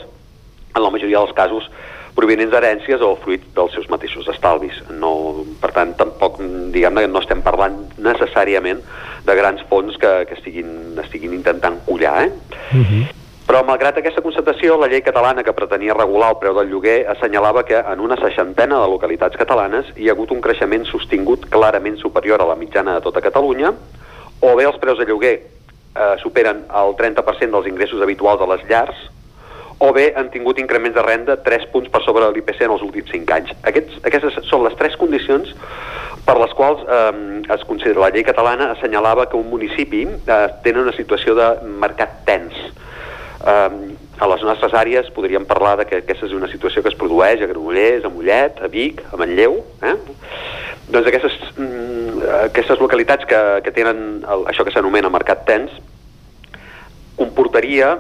[0.76, 1.70] en la majoria dels casos
[2.16, 4.78] provenents d'herències o fruit dels seus mateixos estalvis.
[5.02, 6.40] No, per tant, tampoc,
[6.74, 8.82] diguem-ne, no estem parlant necessàriament
[9.26, 12.32] de grans fons que, que estiguin, estiguin intentant collar, eh?
[13.46, 17.62] Però, malgrat aquesta constatació, la llei catalana que pretenia regular el preu del lloguer assenyalava
[17.64, 22.42] que en una seixantena de localitats catalanes hi ha hagut un creixement sostingut clarament superior
[22.42, 23.70] a la mitjana de tota Catalunya,
[24.42, 28.66] o bé els preus de lloguer eh, superen el 30% dels ingressos habituals de les
[28.72, 29.06] llars,
[29.80, 32.86] o bé han tingut increments de renda 3 punts per sobre de l'IPC en els
[32.86, 33.52] últims 5 anys.
[33.68, 35.52] Aquests, aquestes són les tres condicions
[36.26, 40.88] per les quals eh, es considera la llei catalana assenyalava que un municipi eh, tenen
[40.88, 41.50] una situació de
[41.84, 42.56] mercat tens.
[43.46, 43.70] Eh,
[44.16, 47.44] a les nostres àrees podríem parlar de que aquesta és una situació que es produeix
[47.44, 49.60] a Granollers, a Mollet, a Vic, a Manlleu.
[49.84, 49.96] Eh?
[50.88, 55.74] Doncs aquestes, mm, aquestes localitats que, que tenen el, això que s'anomena mercat tens
[57.20, 57.96] comportaria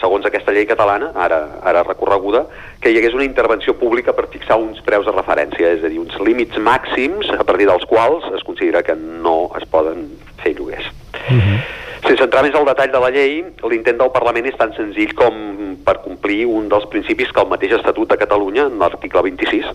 [0.00, 2.46] segons aquesta llei catalana, ara, ara recorreguda,
[2.80, 6.00] que hi hagués una intervenció pública per fixar uns preus de referència, és a dir,
[6.02, 10.08] uns límits màxims a partir dels quals es considera que no es poden
[10.42, 10.88] fer lloguers.
[12.00, 13.34] Sense entrar més al detall de la llei,
[13.68, 15.34] l'intent del Parlament és tan senzill com
[15.84, 19.68] per complir un dels principis que el mateix Estatut de Catalunya, en l'article 26,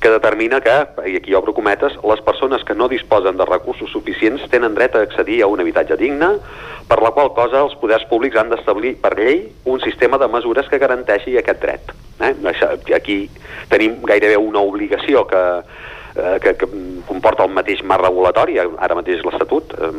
[0.00, 0.76] que determina que,
[1.10, 5.02] i aquí obro cometes, les persones que no disposen de recursos suficients tenen dret a
[5.08, 6.36] accedir a un habitatge digne,
[6.86, 10.70] per la qual cosa els poders públics han d'establir per llei un sistema de mesures
[10.70, 11.90] que garanteixi aquest dret.
[12.22, 12.32] Eh?
[12.94, 13.24] Aquí
[13.72, 15.42] tenim gairebé una obligació que,
[16.16, 16.68] eh, que, que
[17.06, 19.90] comporta el mateix marc regulatori, ara mateix l'Estatut, eh,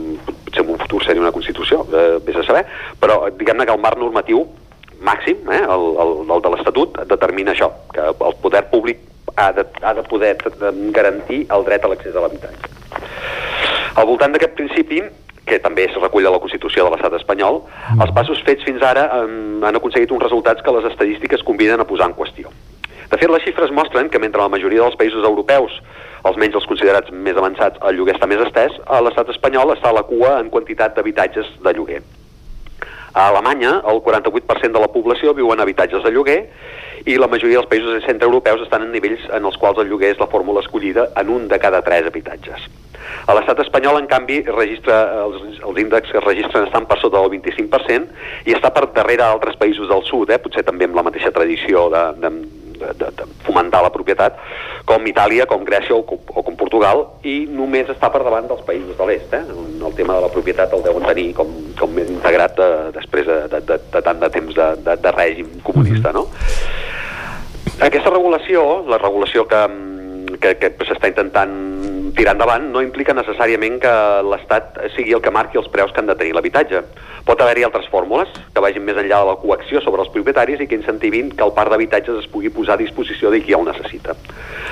[0.45, 2.65] potser en un futur seria una Constitució, eh, vés a saber,
[3.01, 4.45] però diguem-ne que el marc normatiu
[4.99, 9.03] màxim, eh, el, el, el de l'Estatut, determina això, que el poder públic
[9.37, 10.35] ha de, ha de poder
[10.95, 12.75] garantir el dret a l'accés a l'habitatge.
[13.97, 15.01] Al voltant d'aquest principi,
[15.47, 17.61] que també es recull a la Constitució de l'estat espanyol,
[17.95, 21.87] els passos fets fins ara um, han aconseguit uns resultats que les estadístiques conviden a
[21.87, 22.51] posar en qüestió.
[23.07, 25.75] De fet, les xifres mostren que mentre la majoria dels països europeus,
[26.27, 29.97] almenys els considerats més avançats, el lloguer està més estès, a l'estat espanyol està a
[29.99, 32.01] la cua en quantitat d'habitatges de lloguer.
[33.17, 36.41] A Alemanya, el 48% de la població viu en habitatges de lloguer
[37.07, 40.19] i la majoria dels països centreeuropeus estan en nivells en els quals el lloguer és
[40.21, 42.67] la fórmula escollida en un de cada tres habitatges.
[43.27, 47.23] A l'estat espanyol, en canvi, registra, els, els índexs que es registren estan per sota
[47.23, 51.07] del 25% i està per darrere d'altres països del sud, eh, potser també amb la
[51.07, 52.33] mateixa tradició de, de,
[52.79, 54.37] de, de, de fomentar la propietat,
[54.87, 58.63] com Itàlia, com Grècia o, com- o com Portugal, i només està per davant dels
[58.67, 59.43] països de l'est, eh,
[59.87, 63.39] el tema de la propietat el deuen tenir com, com més integrat de, després de,
[63.55, 66.27] de, de, de tant de temps de, de, de règim comunista, no?
[67.83, 69.59] Aquesta regulació, la regulació que,
[70.41, 71.53] que, que s'està intentant
[72.17, 73.91] tirar endavant, no implica necessàriament que
[74.25, 76.81] l'Estat sigui el que marqui els preus que han de tenir l'habitatge.
[77.27, 80.67] Pot haver-hi altres fórmules que vagin més enllà de la coacció sobre els propietaris i
[80.67, 84.15] que incentivin que el parc d'habitatges es pugui posar a disposició de qui el necessita.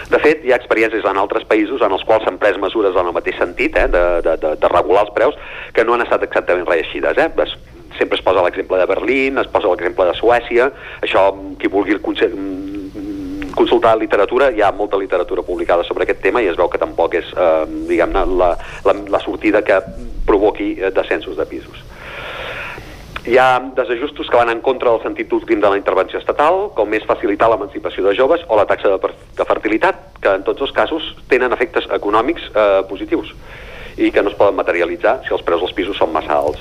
[0.09, 3.11] De fet, hi ha experiències en altres països en els quals s'han pres mesures en
[3.11, 5.37] el mateix sentit, eh, de, de, de, de regular els preus,
[5.73, 7.19] que no han estat exactament reeixides.
[7.21, 7.29] Eh?
[7.45, 7.55] Es,
[7.99, 10.71] sempre es posa l'exemple de Berlín, es posa l'exemple de Suècia,
[11.05, 12.74] això, qui vulgui el conse- mm,
[13.55, 17.15] consultar literatura, hi ha molta literatura publicada sobre aquest tema i es veu que tampoc
[17.17, 18.53] és, eh, diguem-ne, la,
[18.85, 19.79] la, la sortida que
[20.27, 21.83] provoqui eh, descensos de pisos.
[23.25, 26.93] Hi ha desajustos que van en contra del sentit últim de la intervenció estatal, com
[26.93, 30.75] és facilitar l'emancipació de joves o la taxa de, de fertilitat, que en tots els
[30.75, 33.33] casos tenen efectes econòmics eh, positius
[33.97, 36.59] i que no es poden materialitzar si els preus dels pisos són massa alts.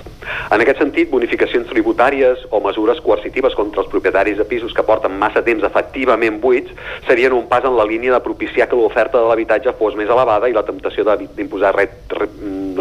[0.54, 5.18] En aquest sentit, bonificacions tributàries o mesures coercitives contra els propietaris de pisos que porten
[5.18, 6.70] massa temps efectivament buits
[7.08, 10.48] serien un pas en la línia de propiciar que l'oferta de l'habitatge fos més elevada
[10.48, 12.30] i la temptació d'imposar re- re-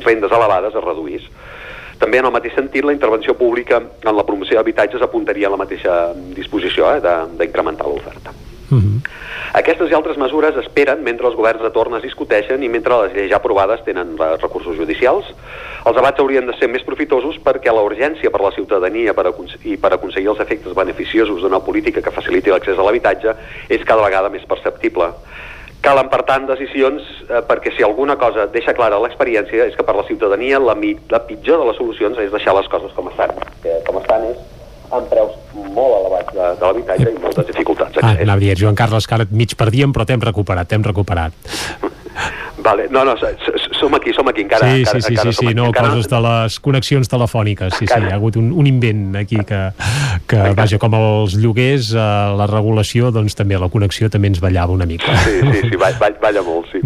[0.06, 1.26] rendes elevades es reduís.
[2.00, 5.58] També en el mateix sentit, la intervenció pública en la promoció d'habitatges apuntaria a la
[5.62, 7.00] mateixa disposició eh,
[7.40, 8.34] d'incrementar l'oferta.
[9.54, 13.14] Aquestes i altres mesures esperen mentre els governs de torn es discuteixen i mentre les
[13.14, 15.30] lleis ja aprovades tenen recursos judicials.
[15.86, 19.28] Els debats haurien de ser més profitosos perquè la urgència per la ciutadania per
[19.64, 23.36] i per aconseguir els efectes beneficiosos d'una política que faciliti l'accés a l'habitatge
[23.70, 25.12] és cada vegada més perceptible.
[25.84, 29.98] Calen, per tant, decisions eh, perquè si alguna cosa deixa clara l'experiència és que per
[29.98, 30.78] la ciutadania la,
[31.12, 33.36] la pitjor de les solucions és deixar les coses com estan.
[33.62, 34.53] Que com estan és
[35.00, 38.00] amb preus molt elevats de, de l'habitatge i moltes dificultats.
[38.02, 41.36] Ah, anava a dir, Joan Carles, que ara mig perdíem, però t'hem recuperat, t'hem recuperat.
[42.64, 45.54] Vale, no, no, som aquí, som aquí, encara, sí, encara, sí, sí, encara sí, sí,
[45.58, 49.18] no, encara coses de les connexions telefòniques, sí, sí, hi ha hagut un, un invent
[49.20, 49.60] aquí que,
[50.32, 52.06] que vaja, com els lloguers, eh,
[52.40, 55.12] la regulació, doncs també la connexió també ens ballava una mica.
[55.26, 56.80] Sí, sí, sí, balla, balla, molt, sí.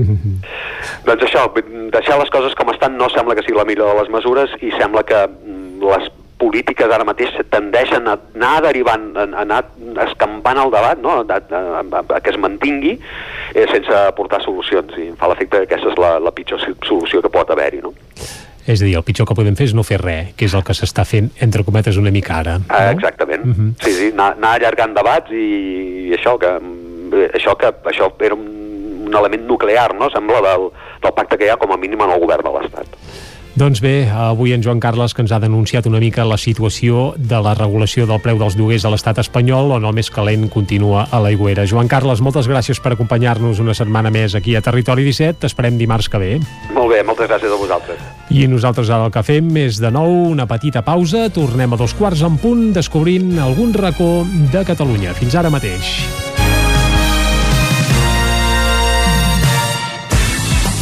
[1.07, 1.45] doncs això,
[1.93, 4.73] deixar les coses com estan no sembla que sigui la millor de les mesures i
[4.79, 9.63] sembla que mm, les polítiques ara mateix tendeixen a anar derivant, a anar
[10.05, 11.19] escampant el debat, no?
[11.21, 14.93] a, a, a, a que es mantingui eh, sense aportar solucions.
[14.97, 17.81] I em fa l'efecte que aquesta és la, la pitjor solució que pot haver-hi.
[17.85, 17.93] No?
[18.67, 20.65] És a dir, el pitjor que podem fer és no fer res, que és el
[20.67, 22.57] que s'està fent, entre cometes, una mica ara.
[22.59, 22.67] No?
[22.67, 23.45] Ah, exactament.
[23.45, 23.69] Uh -huh.
[23.85, 26.51] Sí, sí, anar, anar allargant debats i, i això, que,
[27.39, 28.47] això que això era un,
[29.07, 30.69] un element nuclear, no?, sembla, del,
[31.01, 32.86] del pacte que hi ha com a mínim en el govern de l'Estat.
[33.57, 37.39] Doncs bé, avui en Joan Carles que ens ha denunciat una mica la situació de
[37.41, 41.17] la regulació del preu dels lloguers a l'estat espanyol on el més calent continua a
[41.23, 41.65] l'aigüera.
[41.65, 45.41] Joan Carles, moltes gràcies per acompanyar-nos una setmana més aquí a Territori 17.
[45.41, 46.31] T'esperem dimarts que ve.
[46.75, 48.05] Molt bé, moltes gràcies a vosaltres.
[48.29, 51.25] I nosaltres ara el que fem és de nou una petita pausa.
[51.33, 54.21] Tornem a dos quarts en punt descobrint algun racó
[54.53, 55.17] de Catalunya.
[55.17, 56.26] Fins ara mateix.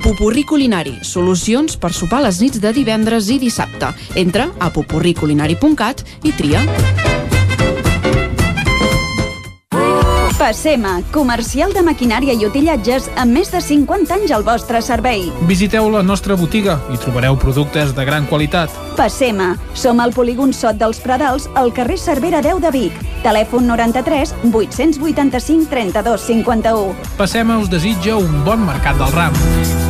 [0.00, 3.92] Pupurri Culinari, solucions per sopar les nits de divendres i dissabte.
[4.16, 6.64] Entra a pupurriculinari.cat i tria.
[10.40, 15.26] Passema, comercial de maquinària i utillatges amb més de 50 anys al vostre servei.
[15.44, 18.72] Visiteu la nostra botiga i trobareu productes de gran qualitat.
[18.96, 23.04] Passema, som al polígon Sot dels Pradals, al carrer Cervera 10 de Vic.
[23.20, 27.14] Telèfon 93 885 32 51.
[27.20, 29.89] Passema us desitja un bon mercat del ram.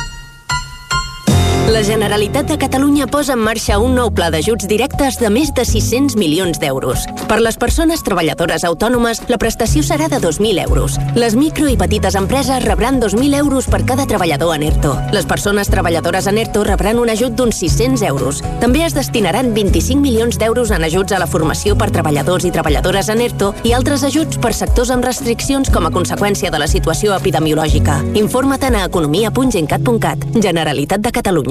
[1.69, 5.63] La Generalitat de Catalunya posa en marxa un nou pla d'ajuts directes de més de
[5.63, 7.05] 600 milions d'euros.
[7.29, 10.97] Per les persones treballadores autònomes, la prestació serà de 2.000 euros.
[11.15, 14.95] Les micro i petites empreses rebran 2.000 euros per cada treballador en ERTO.
[15.13, 18.41] Les persones treballadores en ERTO rebran un ajut d'uns 600 euros.
[18.59, 23.09] També es destinaran 25 milions d'euros en ajuts a la formació per treballadors i treballadores
[23.13, 27.15] en ERTO i altres ajuts per sectors amb restriccions com a conseqüència de la situació
[27.15, 28.01] epidemiològica.
[28.15, 30.27] Informa't a economia.gencat.cat.
[30.41, 31.50] Generalitat de Catalunya.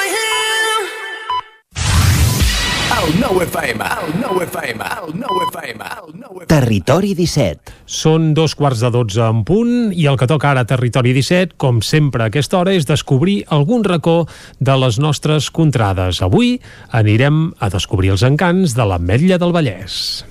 [6.51, 7.73] Territori 17.
[7.89, 11.57] Són dos quarts de dotze en punt i el que toca ara a Territori 17,
[11.61, 14.27] com sempre a aquesta hora, és descobrir algun racó
[14.59, 16.21] de les nostres contrades.
[16.21, 16.59] Avui
[16.93, 20.21] anirem a descobrir els encants de l'Ametlla del Vallès.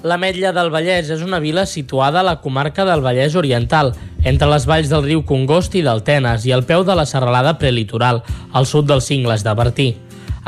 [0.00, 3.90] L'Ametlla del Vallès és una vila situada a la comarca del Vallès Oriental,
[4.24, 7.58] entre les valls del riu Congost i del Tenes i al peu de la serralada
[7.60, 8.22] prelitoral,
[8.56, 9.88] al sud dels cingles de Bertí.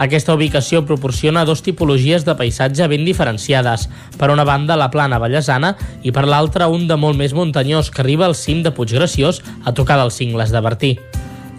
[0.01, 3.91] Aquesta ubicació proporciona dos tipologies de paisatge ben diferenciades.
[4.17, 8.01] Per una banda, la plana vallesana i per l'altra, un de molt més muntanyós que
[8.01, 10.95] arriba al cim de Puiggraciós a tocar dels cingles de Bertí.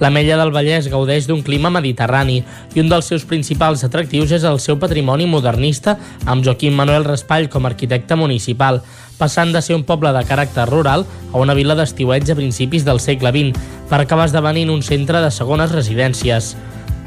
[0.02, 2.40] L'Ametlla del Vallès gaudeix d'un clima mediterrani
[2.74, 7.50] i un dels seus principals atractius és el seu patrimoni modernista amb Joaquim Manuel Raspall
[7.54, 8.82] com a arquitecte municipal,
[9.20, 13.00] passant de ser un poble de caràcter rural a una vila d'estiueig a principis del
[13.00, 16.56] segle XX, per acabar esdevenint un centre de segones residències.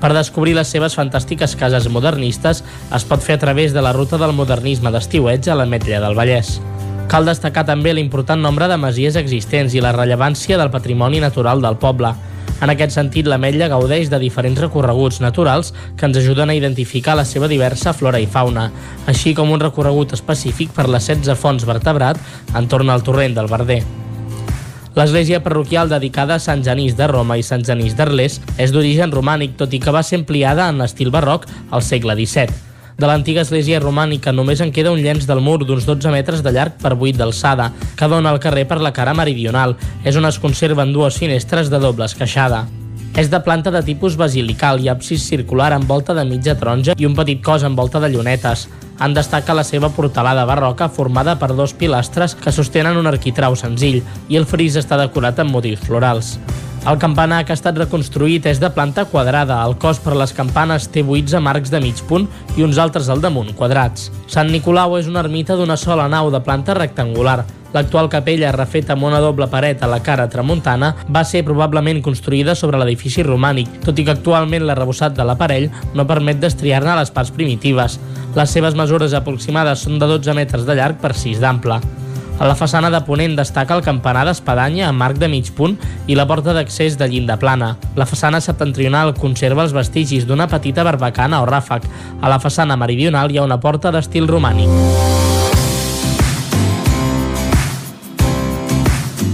[0.01, 2.63] Per descobrir les seves fantàstiques cases modernistes
[2.95, 6.59] es pot fer a través de la ruta del modernisme d'estiuetge a l'Ametlla del Vallès.
[7.07, 11.78] Cal destacar també l'important nombre de masies existents i la rellevància del patrimoni natural del
[11.78, 12.10] poble.
[12.65, 17.25] En aquest sentit, l'Ametlla gaudeix de diferents recorreguts naturals que ens ajuden a identificar la
[17.28, 18.70] seva diversa flora i fauna,
[19.07, 22.18] així com un recorregut específic per les 16 fonts vertebrat
[22.59, 23.83] entorn al torrent del Verder.
[24.97, 29.55] L'església parroquial dedicada a Sant Genís de Roma i Sant Genís d'Arles és d'origen romànic,
[29.60, 32.76] tot i que va ser ampliada en estil barroc al segle XVII.
[32.97, 36.52] De l'antiga església romànica només en queda un llenç del mur d'uns 12 metres de
[36.57, 39.76] llarg per 8 d'alçada, que dona al carrer per la cara meridional.
[40.02, 42.65] És on es conserven dues finestres de doble esqueixada.
[43.20, 47.05] És de planta de tipus basilical i absis circular amb volta de mitja taronja i
[47.05, 48.66] un petit cos amb volta de llunetes.
[49.00, 54.00] En destaca la seva portalada barroca formada per dos pilastres que sostenen un arquitrau senzill
[54.28, 56.39] i el fris està decorat amb motius florals.
[56.87, 59.57] El campanar que ha estat reconstruït és de planta quadrada.
[59.67, 63.09] El cos per les campanes té buits amb arcs de mig punt i uns altres
[63.11, 64.05] al damunt, quadrats.
[64.31, 67.41] Sant Nicolau és una ermita d'una sola nau de planta rectangular.
[67.75, 72.55] L'actual capella, refeta amb una doble paret a la cara tramuntana, va ser probablement construïda
[72.55, 77.35] sobre l'edifici romànic, tot i que actualment l'arrebossat de l'aparell no permet destriar-ne les parts
[77.35, 77.99] primitives.
[78.39, 81.83] Les seves mesures aproximades són de 12 metres de llarg per 6 d'ample.
[82.37, 86.17] A la façana de ponent destaca el campanar d'espadanya amb arc de mig punt i
[86.19, 87.71] la porta d'accés de llinda plana.
[87.97, 91.87] La façana septentrional conserva els vestigis d'una petita barbacana o ràfec.
[92.21, 94.69] A la façana meridional hi ha una porta d'estil romànic.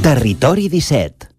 [0.03, 1.31] Territori 17.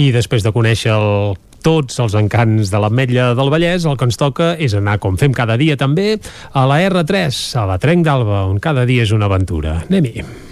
[0.00, 4.18] I després de conèixer el tots els encants de l'Ametlla del Vallès, el que ens
[4.18, 6.16] toca és anar, com fem cada dia també,
[6.52, 9.82] a la R3, a la Trenc d'Alba, on cada dia és una aventura.
[9.86, 10.51] Anem-hi.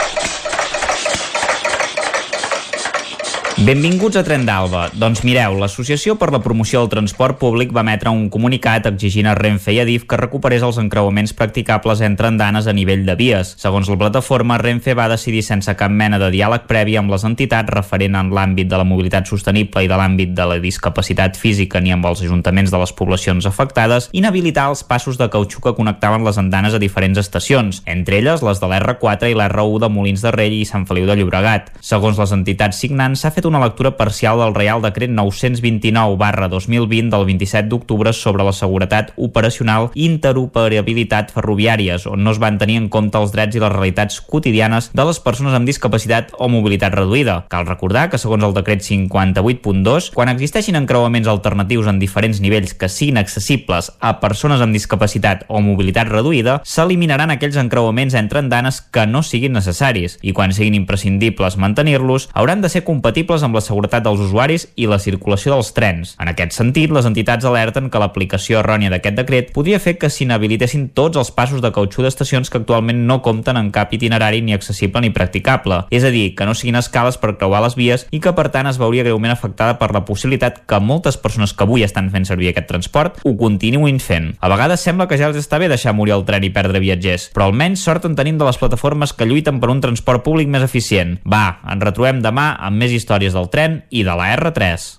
[3.61, 4.87] Benvinguts a Tren d'Alba.
[4.97, 9.35] Doncs mireu, l'Associació per la Promoció del Transport Públic va emetre un comunicat exigint a
[9.37, 13.51] Renfe i a DIF que recuperés els encreuaments practicables entre andanes a nivell de vies.
[13.61, 17.69] Segons la plataforma, Renfe va decidir sense cap mena de diàleg previ amb les entitats
[17.69, 21.93] referent en l'àmbit de la mobilitat sostenible i de l'àmbit de la discapacitat física ni
[21.93, 26.41] amb els ajuntaments de les poblacions afectades, inhabilitar els passos de cautxú que connectaven les
[26.41, 30.63] andanes a diferents estacions, entre elles les de l'R4 i l'R1 de Molins de Rei
[30.63, 31.69] i Sant Feliu de Llobregat.
[31.93, 37.11] Segons les entitats signants, s'ha fet una lectura parcial del Reial Decret 929 barra 2020
[37.11, 42.77] del 27 d'octubre sobre la seguretat operacional i interoperabilitat ferroviàries, on no es van tenir
[42.79, 46.95] en compte els drets i les realitats quotidianes de les persones amb discapacitat o mobilitat
[46.95, 47.41] reduïda.
[47.51, 52.89] Cal recordar que, segons el decret 58.2, quan existeixin encreuaments alternatius en diferents nivells que
[52.89, 59.05] siguin accessibles a persones amb discapacitat o mobilitat reduïda, s'eliminaran aquells encreuaments entre andanes que
[59.05, 64.03] no siguin necessaris i quan siguin imprescindibles mantenir-los, hauran de ser compatibles amb la seguretat
[64.05, 66.15] dels usuaris i la circulació dels trens.
[66.21, 70.89] En aquest sentit, les entitats alerten que l'aplicació errònia d'aquest decret podria fer que s'inhabilitessin
[70.97, 75.01] tots els passos de cautxú d'estacions que actualment no compten en cap itinerari ni accessible
[75.01, 78.33] ni practicable, és a dir, que no siguin escales per creuar les vies i que
[78.37, 82.09] per tant es veuria greument afectada per la possibilitat que moltes persones que avui estan
[82.13, 84.31] fent servir aquest transport ho continuïn fent.
[84.39, 87.29] A vegades sembla que ja els està bé deixar morir el tren i perdre viatgers,
[87.35, 90.65] però almenys sort en tenim de les plataformes que lluiten per un transport públic més
[90.65, 91.17] eficient.
[91.27, 94.91] Va, ens retrobem demà amb més històries del tren i de la R3.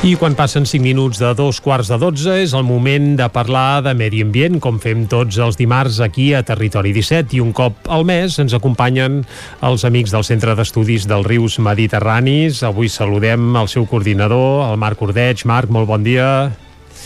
[0.00, 3.82] I quan passen 5 minuts de dos quarts de 12 és el moment de parlar
[3.84, 7.84] de medi ambient, com fem tots els dimarts aquí a Territori 17 i un cop
[7.84, 9.20] al mes ens acompanyen
[9.60, 12.62] els amics del Centre d'Estudis dels Rius Mediterranis.
[12.64, 15.44] Avui saludem el seu coordinador, el Marc Ordeig.
[15.44, 16.30] Marc, molt bon dia.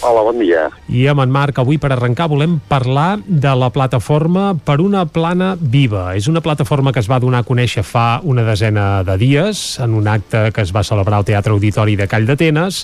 [0.04, 0.66] Hola, bon dia.
[0.92, 5.54] I amb en Marc, avui per arrencar volem parlar de la plataforma Per una plana
[5.56, 6.10] viva.
[6.12, 9.94] És una plataforma que es va donar a conèixer fa una desena de dies en
[9.96, 12.82] un acte que es va celebrar al Teatre Auditori de Call d'Atenes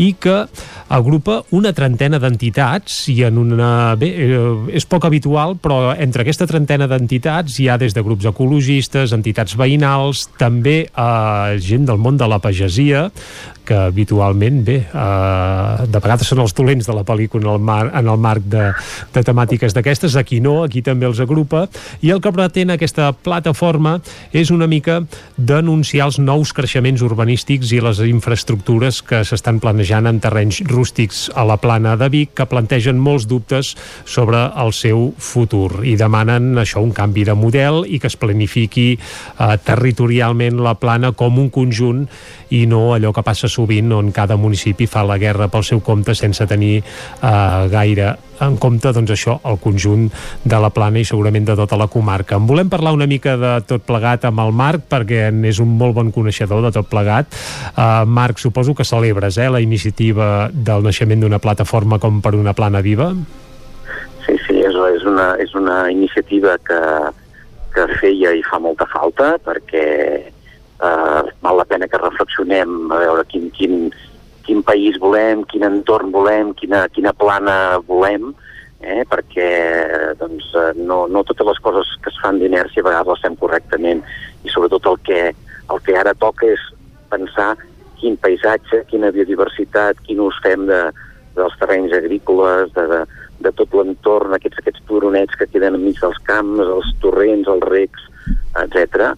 [0.00, 0.46] i que
[0.92, 3.70] agrupa una trentena d'entitats i en una...
[3.98, 8.28] Bé, eh, és poc habitual, però entre aquesta trentena d'entitats hi ha des de grups
[8.28, 13.08] ecologistes, entitats veïnals, també eh, gent del món de la pagesia
[13.64, 17.84] que habitualment, bé, eh, de vegades són els dolents de la pel·lícula en el, mar,
[17.94, 18.68] en el marc de,
[19.14, 21.66] de temàtiques d'aquestes, aquí no, aquí també els agrupa,
[22.02, 23.98] i el que pretén aquesta plataforma
[24.34, 25.00] és una mica
[25.36, 31.44] denunciar els nous creixements urbanístics i les infraestructures que s'estan planejant en terrenys rústics a
[31.46, 36.82] la plana de Vic que plantegen molts dubtes sobre el seu futur i demanen això,
[36.82, 42.02] un canvi de model i que es planifiqui eh, territorialment la plana com un conjunt
[42.50, 46.16] i no allò que passa sovint on cada municipi fa la guerra pel seu compte
[46.18, 50.08] sense tenir eh, gaire en compte doncs això, el conjunt
[50.44, 52.36] de la plana i segurament de tota la comarca.
[52.36, 55.96] En volem parlar una mica de tot plegat amb el Marc perquè és un molt
[55.98, 57.30] bon coneixedor de tot plegat.
[57.76, 62.54] Uh, Marc, suposo que celebres eh, la iniciativa del naixement d'una plataforma com per una
[62.56, 63.12] plana viva?
[64.26, 66.82] Sí, sí, és, és, una, és una iniciativa que,
[67.74, 69.86] que feia i fa molta falta perquè
[70.82, 73.90] eh, val la pena que reflexionem a veure quin, quin,
[74.46, 78.32] quin país volem, quin entorn volem, quina, quina plana volem,
[78.82, 79.02] eh?
[79.08, 79.48] perquè
[80.20, 83.38] doncs, eh, no, no totes les coses que es fan d'inèrcia a vegades les fem
[83.40, 84.02] correctament
[84.42, 85.22] i sobretot el que,
[85.70, 86.62] el que ara toca és
[87.12, 87.54] pensar
[88.00, 90.80] quin paisatge, quina biodiversitat, quin ús fem de,
[91.36, 93.02] dels terrenys agrícoles, de, de,
[93.46, 98.08] de tot l'entorn, aquests, aquests turonets que queden enmig dels camps, els torrents, els recs,
[98.64, 99.12] etc.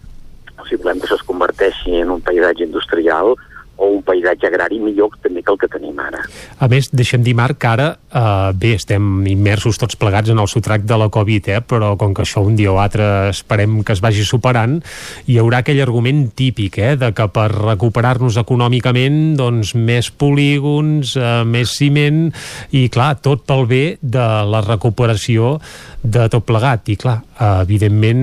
[0.69, 3.35] Si volem que això es converteixi en un paisatge industrial,
[3.77, 6.23] o un paisatge agrari millor també que el que tenim ara.
[6.62, 10.51] A més, deixem dir, Marc, que ara eh, bé, estem immersos tots plegats en el
[10.51, 13.97] sotrac de la Covid, eh, però com que això un dia o altre esperem que
[13.97, 14.78] es vagi superant,
[15.27, 21.43] hi haurà aquell argument típic, eh, de que per recuperar-nos econòmicament, doncs més polígons, eh,
[21.44, 22.28] més ciment,
[22.70, 25.59] i clar, tot pel bé de la recuperació
[26.05, 28.21] de tot plegat i clar, evidentment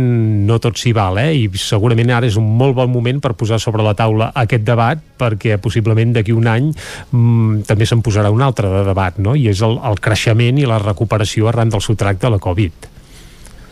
[0.48, 1.34] no tot s'hi val eh?
[1.36, 5.02] i segurament ara és un molt bon moment per posar sobre la taula aquest debat
[5.20, 9.36] perquè possiblement d'aquí un any mmm, també se'n posarà un altre de debat no?
[9.36, 12.88] i és el, el creixement i la recuperació arran del sotrac de la Covid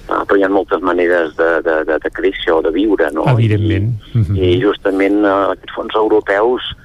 [0.09, 3.23] ah, però hi ha moltes maneres de, de, de, de créixer o de viure no?
[3.31, 4.43] evidentment I, mm -hmm.
[4.43, 6.75] i justament uh, aquests fons europeus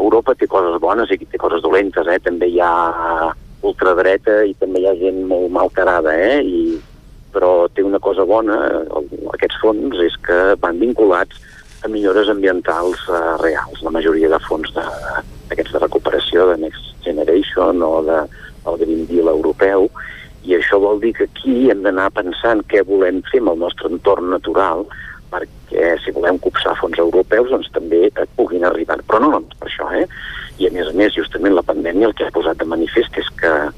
[0.00, 2.18] Europa té coses bones i té coses dolentes eh?
[2.18, 3.30] també hi ha
[3.62, 6.40] ultradreta i també hi ha gent molt malcarada, eh?
[6.40, 6.78] I,
[7.34, 8.58] però té una cosa bona,
[9.34, 11.40] aquests fons, és que van vinculats
[11.84, 17.04] a millores ambientals uh, reals, la majoria de fons d'aquests de, de recuperació de Next
[17.06, 18.22] Generation o de,
[18.68, 19.88] el Green Deal europeu,
[20.44, 23.90] i això vol dir que aquí hem d'anar pensant què volem fer amb el nostre
[23.92, 24.86] entorn natural,
[25.30, 29.88] perquè si volem copsar fons europeus doncs també puguin arribar, però no només per això,
[29.94, 30.06] eh?
[30.60, 33.28] i a més a més justament la pandèmia el que ha posat de manifest és
[33.40, 33.70] que eh,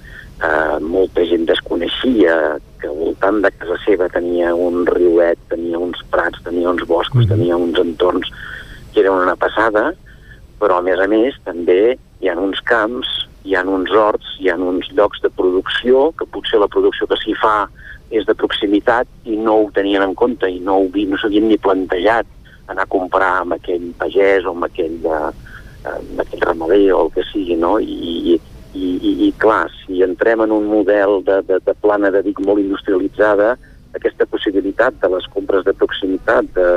[0.83, 6.43] molta gent desconeixia que al voltant de casa seva tenia un riuet, tenia uns prats,
[6.43, 7.35] tenia uns boscos, mm -hmm.
[7.37, 8.27] tenia uns entorns
[8.93, 9.95] que eren una passada,
[10.61, 13.09] però a més a més també hi ha uns camps,
[13.45, 17.17] hi ha uns horts, hi ha uns llocs de producció, que potser la producció que
[17.17, 17.69] s'hi fa
[18.11, 21.59] és de proximitat i no ho tenien en compte i no, ho, no s'havien ni
[21.59, 22.27] plantejat
[22.69, 25.19] anar a comprar amb aquell pagès o amb aquell de,
[26.17, 27.79] d'aquell ramader o el que sigui, no?
[27.81, 28.41] I, i,
[28.75, 32.63] i, i clar, si entrem en un model de, de, de plana de Vic molt
[32.63, 33.55] industrialitzada,
[33.93, 36.69] aquesta possibilitat de les compres de proximitat, de,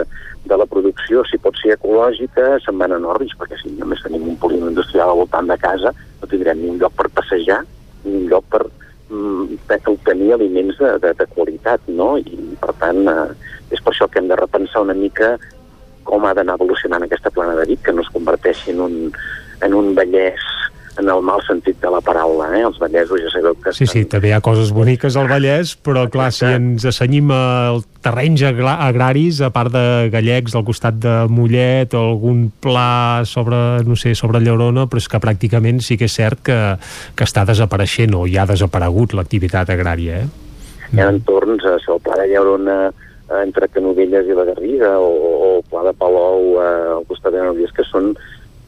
[0.46, 4.40] de la producció, si pot ser ecològica, se'n van en perquè si només tenim un
[4.42, 7.64] polígon industrial al voltant de casa, no tindrem ni un lloc per passejar,
[8.04, 8.66] ni un lloc per
[9.10, 9.56] mm,
[9.88, 12.18] obtenir aliments de, de, de qualitat, no?
[12.20, 13.32] I, per tant, eh,
[13.72, 15.38] és per això que hem de repensar una mica
[16.06, 19.00] com ha d'anar evolucionant aquesta plana de Vic, que no es converteixi en un,
[19.66, 20.44] en un Vallès
[21.00, 22.64] en el mal sentit de la paraula, eh?
[22.68, 23.74] Els vallesos ja sabeu que...
[23.74, 23.92] Sí, estan...
[23.92, 28.44] sí, també hi ha coses boniques al Vallès, però clar, si ens assenyim al terrenys
[28.46, 34.16] agraris, a part de gallecs al costat de Mollet o algun pla sobre, no sé,
[34.16, 36.60] sobre Llorona, però és que pràcticament sí que és cert que,
[37.16, 40.30] que està desapareixent o ja ha desaparegut l'activitat agrària, eh?
[40.94, 42.78] Hi ha entorns, això, el pla de Llorona
[43.26, 47.40] Eh, entre Canovelles i la Garriga o, o Pla de Palou eh, al costat de
[47.40, 48.12] Granollers, que són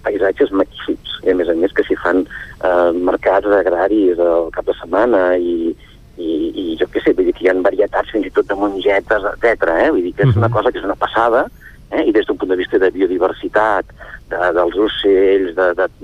[0.07, 4.67] paisatges magnífics i a més a més que s'hi fan eh, mercats agraris al cap
[4.69, 5.75] de setmana i,
[6.17, 6.31] i,
[6.63, 9.29] i jo què sé, vull dir que hi ha varietats fins i tot de mongetes,
[9.35, 9.69] etc.
[9.75, 9.89] Eh?
[9.93, 11.45] Vull dir que és una cosa que és una passada
[11.91, 12.03] eh?
[12.07, 13.93] i des d'un punt de vista de biodiversitat,
[14.31, 15.53] de, dels ocells,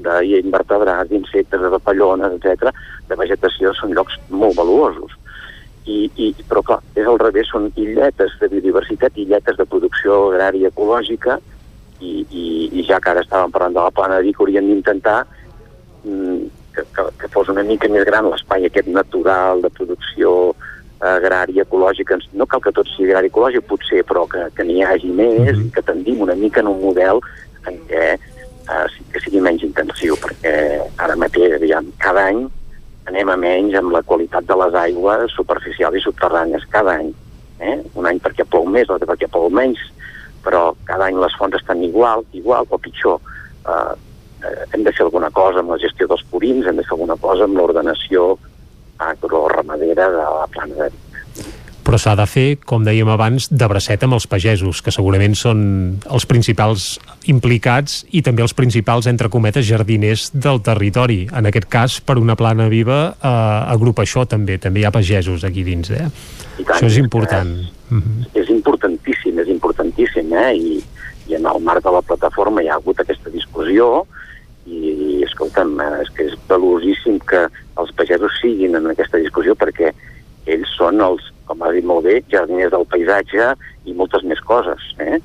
[0.04, 2.72] d'invertebrats, d'insectes, de papallones, etc.,
[3.10, 5.20] de vegetació, són llocs molt valuosos
[5.86, 10.72] i, i, però clar, és al revés, són illetes de biodiversitat, illetes de producció agrària
[10.72, 11.40] ecològica
[12.04, 12.46] i, i,
[12.80, 15.22] i ja que ara estàvem parlant de la plana de Vic, hauríem d'intentar
[16.04, 16.38] mm,
[16.76, 20.54] que, que, que fos una mica més gran l'espai aquest natural de producció
[21.04, 22.18] agrària ecològica.
[22.40, 25.48] No cal que tot sigui agrari ecològic, potser, però que, que n'hi hagi més mm
[25.48, 25.66] -hmm.
[25.68, 27.20] i que tendim una mica en un model
[27.68, 30.54] en què eh, que sigui menys intensiu, perquè
[30.98, 32.48] ara mateix, aviam, cada any
[33.06, 37.14] anem a menys amb la qualitat de les aigües superficials i subterrànies, cada any.
[37.60, 37.78] Eh?
[37.96, 39.80] Un any perquè plou més, l'altre perquè plou menys,
[40.44, 43.22] però cada any les fonts estan igual, igual o pitjor.
[43.64, 43.94] Eh,
[44.44, 47.18] eh, hem de fer alguna cosa amb la gestió dels purins, hem de fer alguna
[47.18, 48.34] cosa amb l'ordenació
[49.04, 50.92] agroramadera de la plana de
[51.84, 55.60] però s'ha de fer, com dèiem abans, de bracet amb els pagesos, que segurament són
[56.08, 56.96] els principals
[57.30, 61.26] implicats i també els principals, entre cometes, jardiners del territori.
[61.36, 63.28] En aquest cas, per una plana viva, eh,
[63.76, 66.08] agrupa això també, també hi ha pagesos aquí dins, eh?
[66.64, 67.52] Tant, això és important.
[67.92, 68.02] Eh,
[68.40, 68.50] és importantíssim, és
[69.94, 70.56] importantíssim, eh?
[70.56, 70.84] I,
[71.30, 74.06] I en el marc de la plataforma hi ha hagut aquesta discussió
[74.66, 77.48] i, escolta'm, eh, és que és valuosíssim que
[77.78, 79.94] els pagesos siguin en aquesta discussió perquè
[80.46, 83.54] ells són els, com ha dit molt bé, jardiners del paisatge
[83.86, 84.82] i moltes més coses.
[85.00, 85.20] Eh?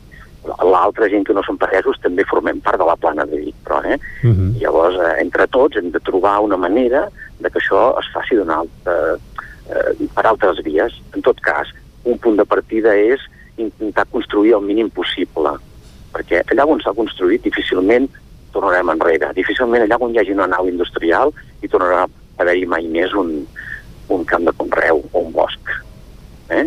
[0.63, 3.83] L'altra gent que no són pagesos també formem part de la plana de Vic, però,
[3.85, 3.99] eh?
[4.23, 4.61] Uh -huh.
[4.61, 7.09] Llavors, eh, entre tots hem de trobar una manera
[7.41, 9.19] de que això es faci d'una altra,
[9.71, 10.93] eh, per altres vies.
[11.15, 11.69] En tot cas,
[12.05, 13.21] un punt de partida és
[13.61, 15.55] intentar construir el mínim possible,
[16.15, 18.09] perquè allà on s'ha construït difícilment
[18.53, 19.33] tornarem enrere.
[19.37, 22.11] Difícilment allà on hi hagi una nau industrial hi tornarà a
[22.43, 23.33] haver-hi mai més un,
[24.15, 25.73] un camp de conreu o un bosc.
[26.55, 26.67] Eh?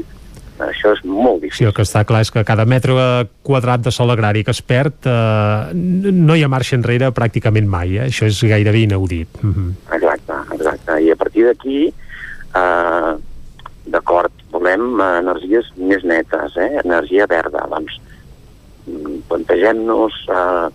[0.62, 1.64] Això és molt difícil.
[1.64, 2.94] Sí, el que està clar és que cada metre
[3.48, 7.98] quadrat de sol agrari que es perd eh, no hi ha marxa enrere pràcticament mai,
[7.98, 8.10] eh?
[8.12, 9.42] això és gairebé inaudit.
[9.42, 9.96] Mm -hmm.
[9.98, 11.02] Exacte, exacte.
[11.02, 11.94] I a partir d'aquí,
[12.56, 13.14] eh,
[13.86, 16.70] d'acord, volem eh, energies més netes, eh?
[16.84, 17.66] energia verda.
[17.72, 17.98] Doncs
[18.88, 20.68] mm, plantegem-nos eh,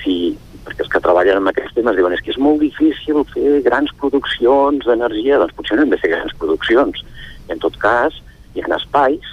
[0.00, 0.16] si
[0.62, 3.90] perquè els que treballen amb aquests temes diuen és que és molt difícil fer grans
[3.98, 7.02] produccions d'energia, doncs potser no hem de fer grans produccions.
[7.48, 8.16] I en tot cas,
[8.54, 9.32] hi ha espais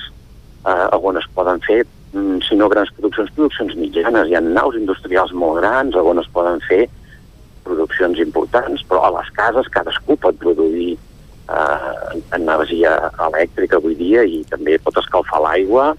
[0.65, 1.83] eh, on es poden fer,
[2.13, 4.29] mm, si no grans produccions, produccions mitjanes.
[4.29, 6.87] Hi ha naus industrials molt grans on es poden fer
[7.63, 10.95] produccions importants, però a les cases cadascú pot produir
[11.49, 12.93] eh, energia
[13.27, 15.93] elèctrica avui dia i també pot escalfar l'aigua,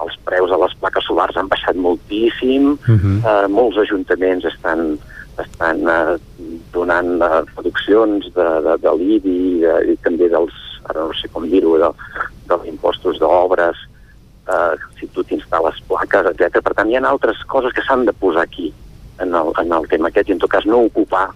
[0.00, 3.16] els preus de les plaques solars han baixat moltíssim, uh -huh.
[3.30, 4.98] eh, molts ajuntaments estan,
[5.38, 6.16] estan eh,
[6.72, 10.54] donant eh, reduccions de, de, de l'IBI i també dels,
[10.88, 11.90] ara no sé com dir-ho, de,
[12.48, 13.76] dels impostos d'obres,
[14.48, 16.62] eh, si tu t'instal·les plaques, etc.
[16.62, 18.72] Per tant, hi ha altres coses que s'han de posar aquí
[19.20, 21.30] en el, en el tema aquest i en tot cas no ocupar